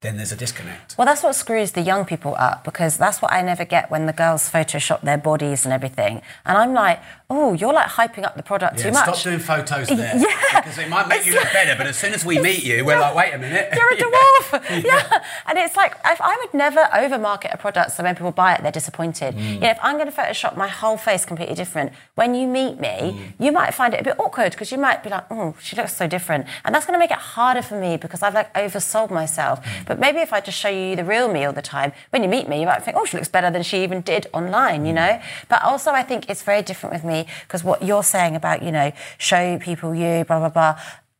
then 0.00 0.18
there's 0.18 0.32
a 0.32 0.36
disconnect. 0.36 0.96
Well, 0.98 1.06
that's 1.06 1.22
what 1.22 1.34
screws 1.34 1.72
the 1.72 1.80
young 1.80 2.04
people 2.04 2.34
up 2.38 2.62
because 2.62 2.98
that's 2.98 3.22
what 3.22 3.32
I 3.32 3.40
never 3.40 3.64
get 3.64 3.90
when 3.90 4.04
the 4.04 4.12
girls 4.12 4.50
Photoshop 4.50 5.00
their 5.00 5.16
bodies 5.16 5.64
and 5.64 5.72
everything. 5.72 6.20
And 6.44 6.58
I'm 6.58 6.74
like, 6.74 7.00
oh, 7.30 7.54
you're 7.54 7.72
like 7.72 7.86
hyping 7.88 8.22
up 8.22 8.36
the 8.36 8.42
product 8.42 8.76
Yeah, 8.76 8.82
too 8.84 8.90
much. 8.92 9.04
stop 9.04 9.22
doing 9.22 9.38
photos 9.38 9.88
there. 10.00 10.14
Yeah. 10.14 10.60
Because 10.60 10.76
it 10.76 10.90
might 10.90 11.08
make 11.08 11.18
It's 11.20 11.28
you 11.28 11.32
look 11.32 11.44
like- 11.44 11.52
better, 11.54 11.74
but 11.78 11.86
as 11.86 11.96
soon 11.96 12.12
as 12.12 12.22
we 12.22 12.38
meet 12.38 12.62
you, 12.62 12.84
we're 12.84 13.00
like, 13.00 13.14
wait 13.14 13.32
a 13.32 13.38
minute. 13.38 13.70
You're 13.74 13.92
a 13.94 13.96
dwarf. 13.96 14.84
yeah. 14.84 15.24
And 15.46 15.58
it's 15.58 15.74
like, 15.74 15.92
if 16.04 16.20
I 16.20 16.36
would 16.36 16.52
never 16.52 16.80
overmarket 16.92 17.54
a 17.54 17.56
product 17.56 17.92
so 17.92 18.02
when 18.02 18.14
people 18.14 18.30
buy 18.30 18.56
it, 18.56 18.62
they're 18.62 18.70
disappointed. 18.72 19.34
Mm. 19.34 19.54
You 19.54 19.60
know, 19.60 19.70
if 19.70 19.78
I'm 19.82 19.96
going 19.96 20.10
to 20.10 20.14
Photoshop 20.14 20.54
my 20.54 20.68
whole 20.68 20.98
face 20.98 21.24
completely 21.24 21.54
different, 21.54 21.92
when 22.14 22.34
you 22.34 22.46
meet 22.46 22.78
me, 22.78 22.84
Mm. 22.94 23.32
you 23.46 23.52
might 23.52 23.72
find 23.72 23.94
it 23.94 24.00
a 24.02 24.04
bit 24.04 24.20
awkward 24.20 24.52
because 24.52 24.70
you 24.70 24.76
might 24.76 25.02
be 25.02 25.08
like, 25.08 25.24
oh, 25.30 25.54
she 25.62 25.76
looks 25.76 25.96
so 25.96 26.06
different. 26.06 26.46
And 26.66 26.74
that's 26.74 26.84
going 26.84 26.94
to 26.94 26.98
make 27.02 27.10
it 27.10 27.16
harder 27.16 27.62
for 27.62 27.80
me 27.80 27.96
because 27.96 28.22
I've 28.22 28.34
like 28.34 28.52
oversold 28.52 29.10
myself. 29.10 29.64
Mm. 29.64 29.93
But 29.94 30.00
maybe 30.00 30.18
if 30.18 30.32
I 30.32 30.40
just 30.40 30.58
show 30.58 30.68
you 30.68 30.96
the 30.96 31.04
real 31.04 31.32
me 31.32 31.44
all 31.44 31.52
the 31.52 31.62
time, 31.62 31.92
when 32.10 32.24
you 32.24 32.28
meet 32.28 32.48
me, 32.48 32.58
you 32.58 32.66
might 32.66 32.82
think, 32.82 32.96
oh, 32.96 33.04
she 33.04 33.16
looks 33.16 33.28
better 33.28 33.48
than 33.48 33.62
she 33.62 33.84
even 33.84 34.00
did 34.00 34.26
online, 34.32 34.84
you 34.84 34.92
Mm. 34.92 34.96
know? 34.96 35.20
But 35.48 35.62
also, 35.62 35.92
I 35.92 36.02
think 36.02 36.28
it's 36.28 36.42
very 36.42 36.62
different 36.62 36.92
with 36.92 37.04
me 37.04 37.26
because 37.42 37.62
what 37.62 37.80
you're 37.84 38.02
saying 38.02 38.34
about, 38.34 38.64
you 38.64 38.72
know, 38.72 38.90
show 39.18 39.56
people 39.58 39.94
you, 39.94 40.24
blah, 40.24 40.40
blah, 40.40 40.48
blah 40.48 40.76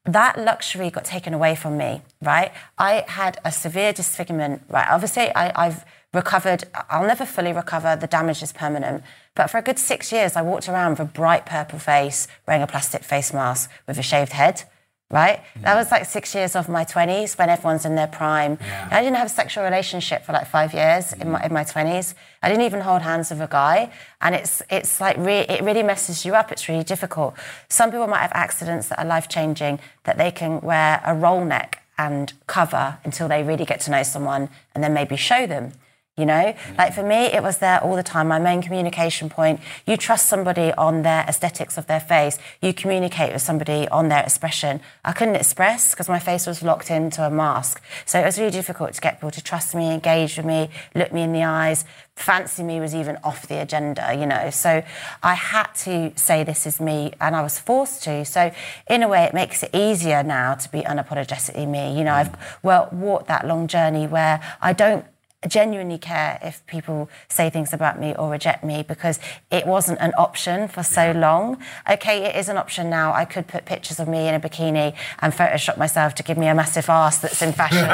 that 0.07 0.39
luxury 0.39 0.91
got 0.91 1.05
taken 1.05 1.33
away 1.33 1.55
from 1.55 1.79
me, 1.79 2.03
right? 2.21 2.53
I 2.77 3.05
had 3.09 3.39
a 3.43 3.51
severe 3.51 3.91
disfigurement, 3.95 4.61
right? 4.69 4.87
Obviously, 4.91 5.35
I, 5.35 5.51
I've 5.57 5.83
recovered, 6.13 6.65
I'll 6.91 7.07
never 7.07 7.25
fully 7.25 7.55
recover, 7.55 7.97
the 7.97 8.07
damage 8.07 8.43
is 8.43 8.53
permanent. 8.53 9.03
But 9.35 9.49
for 9.49 9.57
a 9.57 9.63
good 9.63 9.79
six 9.79 10.13
years, 10.13 10.37
I 10.37 10.43
walked 10.43 10.69
around 10.69 10.91
with 10.91 11.01
a 11.01 11.05
bright 11.07 11.47
purple 11.47 11.79
face, 11.79 12.29
wearing 12.47 12.63
a 12.63 12.67
plastic 12.67 13.03
face 13.03 13.33
mask 13.33 13.71
with 13.87 13.99
a 13.99 14.03
shaved 14.03 14.33
head, 14.33 14.65
right? 15.11 15.41
That 15.61 15.75
was 15.77 15.91
like 15.91 16.07
six 16.07 16.35
years 16.35 16.57
of 16.57 16.69
my 16.69 16.85
20s 16.85 17.39
when 17.39 17.49
everyone's 17.49 17.85
in 17.85 17.95
their 17.95 18.07
prime. 18.07 18.59
I 18.91 19.01
didn't 19.01 19.17
have 19.17 19.27
a 19.27 19.31
sexual 19.31 19.63
relationship 19.63 20.25
for 20.25 20.33
like 20.33 20.47
five 20.47 20.73
years 20.75 21.13
in 21.13 21.31
my, 21.31 21.41
mm. 21.41 21.47
in 21.47 21.53
my 21.53 21.63
20s. 21.63 22.15
I 22.43 22.49
didn't 22.49 22.65
even 22.65 22.81
hold 22.81 23.03
hands 23.03 23.31
with 23.31 23.41
a 23.41 23.47
guy. 23.47 23.93
And 24.21 24.35
it's, 24.35 24.63
it's 24.71 25.01
like, 25.01 25.17
re- 25.19 25.47
it 25.49 25.63
really 25.63 25.83
messes 25.83 26.25
you 26.25 26.35
up. 26.35 26.51
It's 26.51 26.69
really 26.69 26.85
difficult. 26.85 27.35
Some 27.69 27.91
people 27.91 28.07
might 28.07 28.23
have 28.23 28.33
accidents 28.35 28.89
that 28.89 28.99
are 28.99 29.05
life 29.05 29.29
changing, 29.29 29.79
that 30.05 30.19
they 30.19 30.31
can 30.31 30.61
wear 30.63 31.01
a 31.05 31.15
roll 31.15 31.45
neck 31.45 31.83
and 31.97 32.33
cover 32.47 32.99
until 33.05 33.29
they 33.29 33.43
really 33.43 33.65
get 33.65 33.81
to 33.81 33.91
know 33.91 34.03
someone 34.03 34.49
and 34.75 34.83
then 34.83 34.95
maybe 34.95 35.17
show 35.17 35.47
them. 35.47 35.73
You 36.17 36.27
know, 36.27 36.55
mm. 36.55 36.79
like 36.79 36.95
for 36.95 37.03
me, 37.03 37.25
it 37.25 37.43
was 37.43 37.59
there 37.59 37.83
all 37.83 37.97
the 37.97 38.05
time. 38.05 38.29
My 38.29 38.39
main 38.39 38.63
communication 38.63 39.29
point. 39.29 39.59
You 39.85 39.97
trust 39.97 40.29
somebody 40.29 40.73
on 40.75 41.03
their 41.03 41.25
aesthetics 41.27 41.77
of 41.77 41.89
their 41.89 41.99
face. 41.99 42.39
You 42.63 42.73
communicate 42.73 43.33
with 43.33 43.43
somebody 43.43 43.89
on 43.89 44.11
their 44.11 44.23
expression. 44.23 44.81
I 45.05 45.11
couldn't 45.11 45.35
express 45.35 45.91
because 45.91 46.09
my 46.09 46.21
face 46.21 46.47
was 46.47 46.63
locked 46.63 46.89
into 46.89 47.27
a 47.27 47.31
mask. 47.31 47.83
So 48.07 48.21
it 48.21 48.25
was 48.25 48.39
really 48.39 48.53
difficult 48.53 48.93
to 48.93 49.01
get 49.01 49.15
people 49.15 49.33
to 49.33 49.43
trust 49.43 49.75
me, 49.75 49.93
engage 49.93 50.37
with 50.37 50.47
me, 50.47 50.71
look 50.95 51.13
me 51.13 51.23
in 51.23 51.33
the 51.33 51.43
eyes. 51.43 51.85
Fancy 52.15 52.63
me 52.63 52.79
was 52.79 52.95
even 52.95 53.19
off 53.25 53.49
the 53.49 53.61
agenda, 53.61 54.15
you 54.17 54.25
know. 54.25 54.51
So 54.51 54.85
I 55.21 55.35
had 55.35 55.75
to 55.79 56.13
say 56.15 56.45
this 56.45 56.65
is 56.65 56.81
me, 56.81 57.13
and 57.21 57.35
I 57.35 57.43
was 57.43 57.59
forced 57.59 58.05
to. 58.05 58.25
So 58.25 58.53
in 58.89 59.03
a 59.03 59.09
way, 59.09 59.25
it 59.25 59.35
makes 59.35 59.65
it 59.65 59.71
easier 59.75 60.23
now 60.23 60.55
to 60.55 60.71
be 60.71 60.83
unapologetically 60.83 61.69
me. 61.69 61.99
You 61.99 62.05
know, 62.05 62.15
I've 62.15 62.31
mm. 62.31 62.39
well 62.63 62.89
walked 62.93 63.27
that 63.27 63.49
long 63.49 63.67
journey 63.67 64.07
where 64.07 64.41
I 64.63 64.73
don't 64.73 65.05
genuinely 65.49 65.99
care 65.99 66.39
if 66.43 66.65
people 66.67 67.09
say 67.29 67.51
things 67.51 67.73
about 67.73 67.99
me 68.01 68.15
or 68.15 68.31
reject 68.31 68.65
me 68.65 68.83
because 68.83 69.19
it 69.51 69.67
wasn't 69.67 70.01
an 70.01 70.13
option 70.17 70.69
for 70.69 70.83
so 70.83 71.13
long. 71.13 71.59
Okay, 71.91 72.25
it 72.25 72.37
is 72.37 72.49
an 72.49 72.57
option 72.57 72.91
now. 72.91 73.13
I 73.13 73.25
could 73.25 73.47
put 73.47 73.65
pictures 73.65 74.01
of 74.01 74.09
me 74.09 74.29
in 74.29 74.35
a 74.35 74.41
bikini 74.41 74.95
and 75.21 75.33
Photoshop 75.33 75.77
myself 75.77 76.15
to 76.17 76.23
give 76.23 76.39
me 76.39 76.47
a 76.49 76.55
massive 76.55 76.89
ass 76.89 77.19
that's 77.19 77.43
in 77.43 77.53
fashion. 77.63 77.87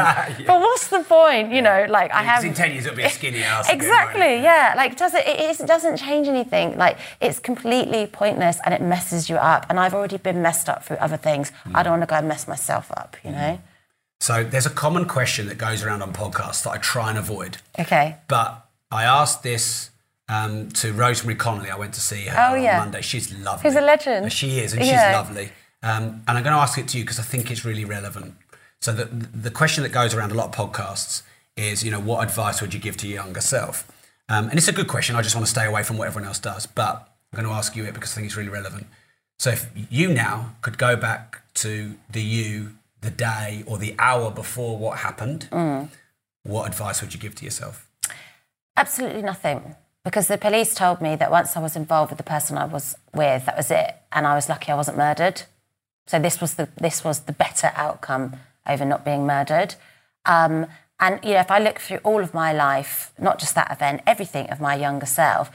But 0.46 0.60
what's 0.60 0.88
the 0.88 1.00
point? 1.04 1.52
You 1.52 1.62
know, 1.62 1.86
like 1.88 2.12
I 2.12 2.22
have. 2.22 2.44
in 2.44 2.54
10 2.54 2.72
years, 2.72 2.86
it'll 2.86 2.96
be 2.96 3.02
a 3.02 3.10
skinny 3.10 3.42
ass. 3.42 3.68
Exactly, 3.70 4.20
won't 4.20 4.40
it? 4.40 4.42
yeah. 4.42 4.74
Like, 4.76 4.96
does 4.96 5.14
it, 5.14 5.26
it, 5.26 5.60
it 5.60 5.66
doesn't 5.66 5.96
change 5.96 6.28
anything. 6.28 6.76
Like, 6.76 6.98
it's 7.20 7.38
completely 7.38 8.06
pointless 8.06 8.58
and 8.64 8.74
it 8.74 8.80
messes 8.80 9.28
you 9.28 9.36
up. 9.36 9.66
And 9.68 9.78
I've 9.80 9.94
already 9.94 10.16
been 10.18 10.42
messed 10.42 10.68
up 10.68 10.84
through 10.84 10.96
other 10.96 11.16
things. 11.16 11.52
I 11.74 11.82
don't 11.82 11.92
want 11.92 12.02
to 12.02 12.06
go 12.06 12.16
and 12.16 12.28
mess 12.28 12.46
myself 12.48 12.90
up, 12.92 13.16
you 13.24 13.30
know? 13.32 13.60
So 14.20 14.44
there's 14.44 14.66
a 14.66 14.70
common 14.70 15.06
question 15.06 15.46
that 15.48 15.56
goes 15.58 15.82
around 15.82 16.02
on 16.02 16.12
podcasts 16.12 16.62
that 16.64 16.70
I 16.70 16.76
try 16.78 17.08
and 17.10 17.18
avoid. 17.18 17.56
Okay. 17.78 18.16
But 18.28 18.66
I 18.90 19.04
asked 19.04 19.42
this 19.42 19.90
um, 20.28 20.68
to 20.72 20.92
Rosemary 20.92 21.36
Conley. 21.36 21.70
I 21.70 21.76
went 21.76 21.94
to 21.94 22.00
see 22.00 22.26
her 22.26 22.36
Oh, 22.38 22.54
on 22.56 22.62
yeah. 22.62 22.78
Monday. 22.78 23.00
She's 23.00 23.32
lovely. 23.38 23.68
She's 23.70 23.76
a 23.76 23.80
legend. 23.80 24.32
She 24.32 24.58
is, 24.60 24.72
and 24.74 24.84
Yeah. 24.84 24.90
she's 25.08 25.14
lovely. 25.16 25.52
Um, 25.82 26.22
and 26.28 26.36
I'm 26.36 26.42
going 26.44 26.54
to 26.54 26.60
ask 26.60 26.76
it 26.78 26.86
to 26.88 26.98
you 26.98 27.04
because 27.04 27.18
I 27.18 27.22
think 27.22 27.50
it's 27.50 27.64
really 27.64 27.86
relevant. 27.86 28.34
So 28.82 28.92
the, 28.92 29.06
the 29.06 29.50
question 29.50 29.82
that 29.84 29.90
goes 29.92 30.14
around 30.14 30.32
a 30.32 30.34
lot 30.34 30.54
of 30.56 30.70
podcasts 30.72 31.22
is, 31.56 31.82
you 31.82 31.90
know, 31.90 32.00
what 32.00 32.22
advice 32.22 32.60
would 32.60 32.74
you 32.74 32.80
give 32.80 32.96
to 32.98 33.06
your 33.08 33.16
younger 33.22 33.40
self? 33.40 33.90
Um, 34.28 34.48
and 34.50 34.58
it's 34.58 34.68
a 34.68 34.72
good 34.72 34.88
question. 34.88 35.16
I 35.16 35.22
just 35.22 35.34
want 35.34 35.46
to 35.46 35.50
stay 35.50 35.64
away 35.66 35.82
from 35.82 35.96
what 35.98 36.06
everyone 36.08 36.28
else 36.28 36.38
does. 36.38 36.66
But 36.66 37.08
I'm 37.32 37.36
going 37.42 37.48
to 37.48 37.54
ask 37.54 37.74
you 37.74 37.84
it 37.84 37.94
because 37.94 38.12
I 38.12 38.16
think 38.16 38.26
it's 38.26 38.36
really 38.36 38.50
relevant. 38.50 38.86
So 39.38 39.50
if 39.50 39.70
you 39.90 40.12
now 40.12 40.54
could 40.60 40.76
go 40.76 40.94
back 40.96 41.40
to 41.54 41.94
the 42.10 42.20
you, 42.22 42.72
the 43.00 43.10
day 43.10 43.64
or 43.66 43.78
the 43.78 43.94
hour 43.98 44.30
before 44.30 44.76
what 44.76 44.98
happened, 44.98 45.48
Mm. 45.50 45.88
what 46.42 46.66
advice 46.68 47.00
would 47.00 47.14
you 47.14 47.20
give 47.20 47.34
to 47.36 47.44
yourself? 47.44 47.88
Absolutely 48.76 49.22
nothing. 49.22 49.76
Because 50.04 50.28
the 50.28 50.38
police 50.38 50.74
told 50.74 51.00
me 51.00 51.14
that 51.16 51.30
once 51.30 51.56
I 51.56 51.60
was 51.60 51.76
involved 51.76 52.10
with 52.10 52.16
the 52.18 52.24
person 52.24 52.56
I 52.56 52.64
was 52.64 52.96
with, 53.14 53.44
that 53.46 53.56
was 53.56 53.70
it. 53.70 53.94
And 54.12 54.26
I 54.26 54.34
was 54.34 54.48
lucky 54.48 54.72
I 54.72 54.74
wasn't 54.74 54.96
murdered. 54.96 55.42
So 56.06 56.18
this 56.18 56.40
was 56.40 56.54
the 56.54 56.68
this 56.80 57.04
was 57.04 57.20
the 57.20 57.32
better 57.32 57.70
outcome 57.76 58.36
over 58.66 58.84
not 58.84 59.04
being 59.04 59.26
murdered. 59.26 59.74
Um, 60.24 60.66
and 60.98 61.20
you 61.24 61.32
know, 61.34 61.40
if 61.40 61.50
I 61.50 61.58
look 61.58 61.78
through 61.78 61.98
all 61.98 62.20
of 62.22 62.32
my 62.34 62.52
life, 62.52 63.12
not 63.18 63.38
just 63.38 63.54
that 63.54 63.70
event, 63.70 64.00
everything 64.06 64.48
of 64.50 64.60
my 64.60 64.74
younger 64.74 65.06
self, 65.06 65.50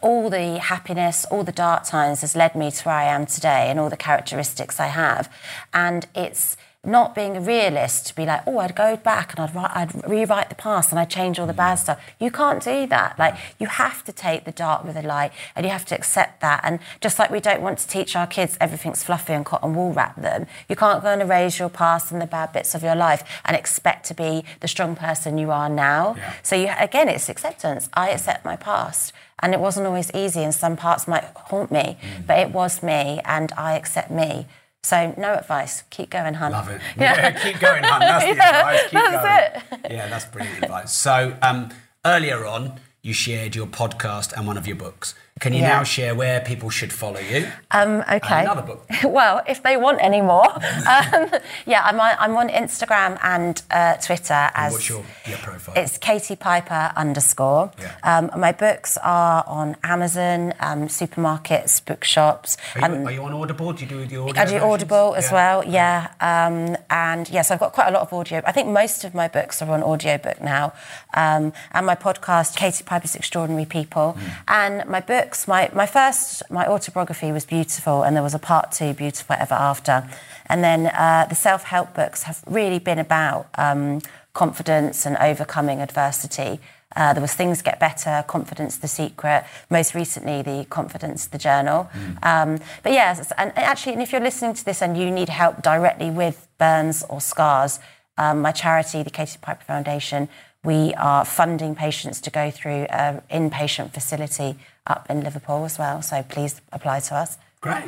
all 0.00 0.30
the 0.30 0.58
happiness, 0.58 1.24
all 1.30 1.44
the 1.44 1.52
dark 1.52 1.84
times 1.84 2.22
has 2.22 2.34
led 2.34 2.54
me 2.54 2.70
to 2.70 2.84
where 2.84 2.94
I 2.96 3.04
am 3.04 3.26
today 3.26 3.70
and 3.70 3.78
all 3.78 3.90
the 3.90 3.96
characteristics 3.96 4.80
I 4.80 4.86
have. 4.88 5.30
And 5.74 6.06
it's 6.14 6.56
not 6.86 7.14
being 7.14 7.36
a 7.36 7.40
realist 7.40 8.06
to 8.08 8.14
be 8.14 8.24
like, 8.26 8.42
oh, 8.46 8.58
I'd 8.58 8.74
go 8.74 8.96
back 8.96 9.32
and 9.32 9.40
I'd, 9.40 9.54
write, 9.54 9.70
I'd 9.74 10.08
rewrite 10.08 10.48
the 10.48 10.54
past 10.54 10.90
and 10.90 10.98
I'd 10.98 11.10
change 11.10 11.38
all 11.38 11.46
the 11.46 11.52
bad 11.52 11.76
stuff. 11.76 12.00
You 12.18 12.30
can't 12.30 12.62
do 12.62 12.86
that. 12.86 13.18
Like, 13.18 13.34
you 13.58 13.66
have 13.66 14.04
to 14.04 14.12
take 14.12 14.44
the 14.44 14.52
dark 14.52 14.84
with 14.84 14.94
the 14.94 15.02
light 15.02 15.32
and 15.54 15.64
you 15.64 15.72
have 15.72 15.84
to 15.86 15.94
accept 15.94 16.40
that. 16.40 16.60
And 16.64 16.78
just 17.00 17.18
like 17.18 17.30
we 17.30 17.40
don't 17.40 17.62
want 17.62 17.78
to 17.78 17.88
teach 17.88 18.16
our 18.16 18.26
kids 18.26 18.56
everything's 18.60 19.02
fluffy 19.02 19.32
and 19.32 19.44
cotton 19.44 19.74
wool 19.74 19.92
wrap 19.92 20.16
them, 20.20 20.46
you 20.68 20.76
can't 20.76 21.02
go 21.02 21.08
and 21.08 21.22
erase 21.22 21.58
your 21.58 21.70
past 21.70 22.12
and 22.12 22.20
the 22.20 22.26
bad 22.26 22.52
bits 22.52 22.74
of 22.74 22.82
your 22.82 22.96
life 22.96 23.22
and 23.44 23.56
expect 23.56 24.06
to 24.06 24.14
be 24.14 24.44
the 24.60 24.68
strong 24.68 24.96
person 24.96 25.38
you 25.38 25.50
are 25.50 25.68
now. 25.68 26.16
So, 26.42 26.56
you, 26.56 26.70
again, 26.78 27.08
it's 27.08 27.28
acceptance. 27.28 27.88
I 27.94 28.10
accept 28.10 28.44
my 28.44 28.56
past. 28.56 29.12
And 29.40 29.52
it 29.52 29.60
wasn't 29.60 29.86
always 29.86 30.10
easy, 30.14 30.42
and 30.42 30.54
some 30.54 30.76
parts 30.76 31.08
might 31.08 31.24
haunt 31.34 31.70
me, 31.70 31.98
mm. 32.00 32.26
but 32.26 32.38
it 32.38 32.50
was 32.50 32.82
me, 32.82 33.20
and 33.24 33.52
I 33.58 33.74
accept 33.74 34.10
me. 34.10 34.46
So, 34.84 35.14
no 35.16 35.32
advice. 35.32 35.82
Keep 35.88 36.10
going, 36.10 36.34
hun. 36.34 36.52
Love 36.52 36.68
it. 36.68 36.80
Yeah, 36.98 37.30
keep 37.30 37.58
going, 37.58 37.82
hun. 37.84 38.00
That's 38.00 38.24
the 38.26 38.34
Yeah, 38.36 38.58
advice. 38.58 38.82
Keep 38.82 38.92
that's 38.92 39.70
going. 39.82 39.92
Yeah, 39.96 40.08
that's 40.08 40.24
brilliant 40.26 40.62
advice. 40.62 40.92
So, 40.92 41.34
um, 41.40 41.70
earlier 42.04 42.44
on, 42.44 42.78
you 43.00 43.14
shared 43.14 43.56
your 43.56 43.66
podcast 43.66 44.34
and 44.34 44.46
one 44.46 44.58
of 44.58 44.66
your 44.66 44.76
books. 44.76 45.14
Can 45.40 45.52
you 45.52 45.62
Yeah. 45.62 45.78
now 45.78 45.82
share 45.82 46.14
where 46.14 46.38
people 46.40 46.70
should 46.70 46.92
follow 46.92 47.18
you? 47.18 47.48
Um, 47.72 48.04
okay. 48.08 48.42
another 48.42 48.62
book. 48.62 48.86
well, 49.04 49.42
if 49.48 49.64
they 49.64 49.76
want 49.76 49.98
any 50.00 50.20
more, 50.20 50.48
um, 50.54 51.28
yeah, 51.66 51.82
I'm 51.84 51.98
on, 51.98 52.14
I'm 52.20 52.36
on 52.36 52.48
Instagram 52.50 53.18
and 53.20 53.60
uh, 53.68 53.94
Twitter 53.96 54.48
as. 54.54 54.72
What's 54.72 54.88
your, 54.88 55.02
your 55.26 55.38
profile? 55.38 55.74
It's 55.76 55.98
Katie 55.98 56.36
Piper 56.36 56.92
underscore. 56.94 57.72
Yeah. 57.80 57.96
Um, 58.04 58.30
my 58.38 58.52
books 58.52 58.96
are 59.02 59.42
on 59.48 59.76
Amazon, 59.82 60.54
um, 60.60 60.86
supermarkets, 60.86 61.84
bookshops. 61.84 62.56
are, 62.76 62.88
you, 62.88 62.94
and 62.94 63.06
are 63.08 63.12
you 63.12 63.24
on 63.24 63.32
Audible? 63.32 63.72
Do 63.72 63.82
you 63.82 63.88
do 63.88 64.06
the 64.06 64.16
audio? 64.18 64.40
I 64.40 64.44
do 64.44 64.52
versions? 64.52 64.62
Audible 64.62 65.14
as 65.16 65.26
Yeah. 65.30 65.34
well, 65.34 65.64
yeah. 65.64 66.08
Um, 66.20 66.76
and 66.90 67.28
yes, 67.28 67.50
I've 67.50 67.58
got 67.58 67.72
quite 67.72 67.88
a 67.88 67.90
lot 67.90 68.02
of 68.02 68.12
audio. 68.12 68.40
I 68.46 68.52
think 68.52 68.68
most 68.68 69.02
of 69.02 69.14
my 69.16 69.26
books 69.26 69.60
are 69.60 69.68
on 69.72 69.82
audiobook 69.82 70.40
now. 70.40 70.74
Um, 71.12 71.52
and 71.72 71.84
my 71.84 71.96
podcast, 71.96 72.54
Katie 72.54 72.84
Piper's 72.84 73.16
Extraordinary 73.16 73.66
People. 73.66 74.16
Mm. 74.16 74.36
And 74.46 74.88
my 74.88 75.00
books, 75.24 75.48
my, 75.48 75.70
my 75.72 75.86
first, 75.86 76.42
my 76.50 76.66
autobiography 76.66 77.32
was 77.32 77.44
beautiful, 77.46 78.02
and 78.02 78.14
there 78.14 78.22
was 78.22 78.34
a 78.34 78.38
part 78.38 78.72
two, 78.72 78.92
Beautiful 78.92 79.36
Ever 79.38 79.54
After. 79.54 80.08
And 80.46 80.62
then 80.62 80.86
uh, 80.86 81.26
the 81.28 81.34
self 81.34 81.64
help 81.64 81.94
books 81.94 82.24
have 82.24 82.42
really 82.46 82.78
been 82.78 82.98
about 82.98 83.48
um, 83.56 84.00
confidence 84.34 85.06
and 85.06 85.16
overcoming 85.16 85.80
adversity. 85.80 86.60
Uh, 86.94 87.12
there 87.12 87.22
was 87.22 87.32
Things 87.32 87.62
Get 87.62 87.80
Better, 87.80 88.22
Confidence 88.28 88.76
the 88.76 88.86
Secret, 88.86 89.44
most 89.70 89.94
recently 89.94 90.42
the 90.42 90.66
Confidence 90.68 91.26
the 91.26 91.38
Journal. 91.38 91.88
Um, 92.22 92.58
but 92.82 92.92
yes, 92.92 93.32
and 93.38 93.50
actually, 93.56 93.94
and 93.94 94.02
if 94.02 94.12
you're 94.12 94.20
listening 94.20 94.54
to 94.54 94.64
this 94.64 94.82
and 94.82 94.96
you 94.96 95.10
need 95.10 95.30
help 95.30 95.62
directly 95.62 96.10
with 96.10 96.46
burns 96.58 97.02
or 97.08 97.20
scars, 97.20 97.80
um, 98.18 98.42
my 98.42 98.52
charity, 98.52 99.02
the 99.02 99.10
Katie 99.10 99.38
Piper 99.40 99.64
Foundation, 99.64 100.28
we 100.62 100.94
are 100.94 101.24
funding 101.24 101.74
patients 101.74 102.20
to 102.20 102.30
go 102.30 102.50
through 102.50 102.84
an 102.90 103.22
inpatient 103.30 103.90
facility 103.90 104.56
up 104.86 105.06
in 105.10 105.22
Liverpool 105.22 105.64
as 105.64 105.78
well. 105.78 106.02
So 106.02 106.22
please 106.22 106.60
apply 106.72 107.00
to 107.00 107.14
us. 107.14 107.38
Great. 107.60 107.84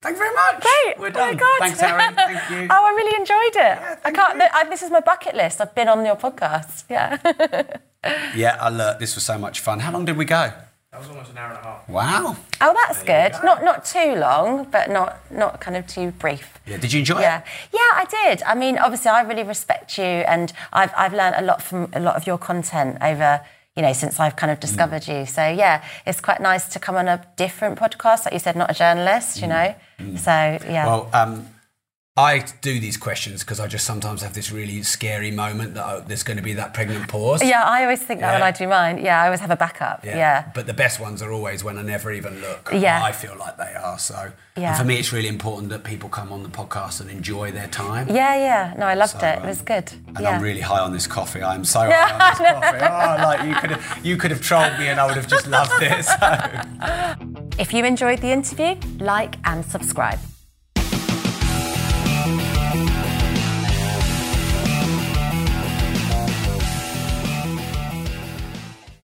Thank 0.00 0.14
you 0.16 0.22
very 0.22 0.34
much. 0.34 0.62
Great. 0.62 0.98
We're 1.00 1.08
Oh 1.08 1.10
my 1.26 1.34
done. 1.34 1.36
God. 1.36 1.58
Thanks, 1.58 1.82
Erin. 1.82 2.14
Thank 2.14 2.50
you. 2.50 2.68
oh, 2.70 2.84
I 2.86 2.90
really 2.90 3.16
enjoyed 3.18 3.56
it. 3.56 3.78
Yeah, 3.80 3.96
I 4.04 4.10
can't. 4.12 4.40
I, 4.40 4.64
this 4.70 4.82
is 4.82 4.90
my 4.90 5.00
bucket 5.00 5.34
list. 5.34 5.60
I've 5.60 5.74
been 5.74 5.88
on 5.88 6.04
your 6.04 6.16
podcast. 6.16 6.84
Yeah. 6.88 7.18
Yeah, 8.36 8.56
I 8.60 8.68
look, 8.70 9.00
this 9.00 9.16
was 9.16 9.24
so 9.24 9.36
much 9.38 9.58
fun. 9.58 9.80
How 9.80 9.90
long 9.90 10.04
did 10.04 10.16
we 10.16 10.24
go? 10.24 10.52
That 10.92 11.00
was 11.00 11.08
almost 11.08 11.32
an 11.32 11.38
hour 11.38 11.48
and 11.50 11.58
a 11.58 11.62
half. 11.62 11.88
Wow. 11.88 12.36
oh, 12.60 12.76
that's 12.86 13.02
good. 13.02 13.32
Not 13.44 13.64
not 13.64 13.84
too 13.84 14.14
long, 14.14 14.68
but 14.70 14.88
not 14.88 15.18
not 15.32 15.60
kind 15.60 15.76
of 15.76 15.84
too 15.88 16.12
brief. 16.12 16.58
Yeah, 16.64 16.76
did 16.76 16.92
you 16.92 17.00
enjoy 17.00 17.20
Yeah, 17.20 17.38
it? 17.40 17.44
yeah, 17.74 17.80
I 17.94 18.06
did. 18.08 18.42
I 18.44 18.54
mean, 18.54 18.78
obviously, 18.78 19.10
I 19.10 19.22
really 19.22 19.42
respect 19.42 19.98
you, 19.98 20.04
and 20.04 20.52
I've 20.72 20.92
I've 20.96 21.12
learned 21.12 21.34
a 21.38 21.42
lot 21.42 21.60
from 21.60 21.88
a 21.92 21.98
lot 21.98 22.14
of 22.14 22.24
your 22.24 22.38
content 22.38 22.98
over. 23.02 23.40
You 23.78 23.82
know, 23.82 23.92
since 23.92 24.18
I've 24.18 24.34
kind 24.34 24.50
of 24.50 24.58
discovered 24.58 25.02
mm. 25.02 25.20
you. 25.20 25.26
So, 25.26 25.42
yeah, 25.46 25.84
it's 26.04 26.20
quite 26.20 26.40
nice 26.40 26.68
to 26.74 26.80
come 26.80 26.96
on 26.96 27.06
a 27.06 27.24
different 27.36 27.78
podcast, 27.78 28.24
like 28.24 28.34
you 28.34 28.40
said, 28.40 28.56
not 28.56 28.68
a 28.72 28.74
journalist, 28.74 29.40
you 29.40 29.46
mm. 29.46 29.50
know? 29.50 29.68
Mm. 30.00 30.18
So, 30.18 30.32
yeah. 30.68 30.86
Well, 30.86 31.08
um, 31.12 31.46
I 32.18 32.44
do 32.62 32.80
these 32.80 32.96
questions 32.96 33.44
because 33.44 33.60
I 33.60 33.68
just 33.68 33.84
sometimes 33.86 34.22
have 34.22 34.34
this 34.34 34.50
really 34.50 34.82
scary 34.82 35.30
moment 35.30 35.74
that 35.74 35.86
oh, 35.86 36.04
there's 36.04 36.24
going 36.24 36.36
to 36.36 36.42
be 36.42 36.54
that 36.54 36.74
pregnant 36.74 37.06
pause. 37.06 37.44
yeah, 37.44 37.62
I 37.62 37.82
always 37.84 38.02
think 38.02 38.20
that 38.20 38.32
when 38.32 38.42
I 38.42 38.50
do 38.50 38.66
mine. 38.66 38.98
Yeah, 38.98 39.22
I 39.22 39.26
always 39.26 39.38
have 39.40 39.52
a 39.52 39.56
backup. 39.56 40.04
Yeah. 40.04 40.50
But 40.52 40.66
the 40.66 40.74
best 40.74 40.98
ones 40.98 41.22
are 41.22 41.30
always 41.30 41.62
when 41.62 41.78
I 41.78 41.82
never 41.82 42.10
even 42.12 42.40
look. 42.40 42.70
Yeah. 42.72 43.02
I 43.04 43.12
feel 43.12 43.36
like 43.38 43.56
they 43.56 43.72
are. 43.74 43.98
So 44.00 44.32
Yeah. 44.56 44.76
for 44.76 44.84
me, 44.84 44.96
it's 44.96 45.12
really 45.12 45.28
important 45.28 45.68
that 45.70 45.84
people 45.84 46.08
come 46.08 46.32
on 46.32 46.42
the 46.42 46.48
podcast 46.48 47.00
and 47.00 47.08
enjoy 47.08 47.52
their 47.52 47.68
time. 47.68 48.08
Yeah, 48.08 48.34
yeah. 48.34 48.74
No, 48.76 48.86
I 48.86 48.94
loved 48.94 49.20
So, 49.20 49.26
it. 49.26 49.38
It 49.38 49.44
was 49.44 49.60
um, 49.60 49.64
good. 49.66 49.92
And 50.08 50.20
yeah. 50.20 50.30
I'm 50.30 50.42
really 50.42 50.60
high 50.60 50.80
on 50.80 50.92
this 50.92 51.06
coffee. 51.06 51.42
I'm 51.42 51.64
so 51.64 51.80
high 51.92 52.12
on 52.14 52.18
this 52.30 52.38
coffee. 52.52 52.78
Oh, 52.82 53.22
like 53.28 53.46
you 53.48 53.54
could 53.54 53.70
have, 53.70 54.06
you 54.06 54.16
could 54.16 54.32
have 54.32 54.40
trolled 54.40 54.76
me, 54.80 54.88
and 54.88 54.98
I 54.98 55.06
would 55.06 55.16
have 55.16 55.28
just 55.28 55.46
loved 55.46 55.80
it. 55.82 56.04
So. 56.04 56.26
If 57.64 57.72
you 57.74 57.84
enjoyed 57.84 58.20
the 58.20 58.30
interview, 58.32 58.76
like 58.98 59.36
and 59.44 59.64
subscribe. 59.64 60.20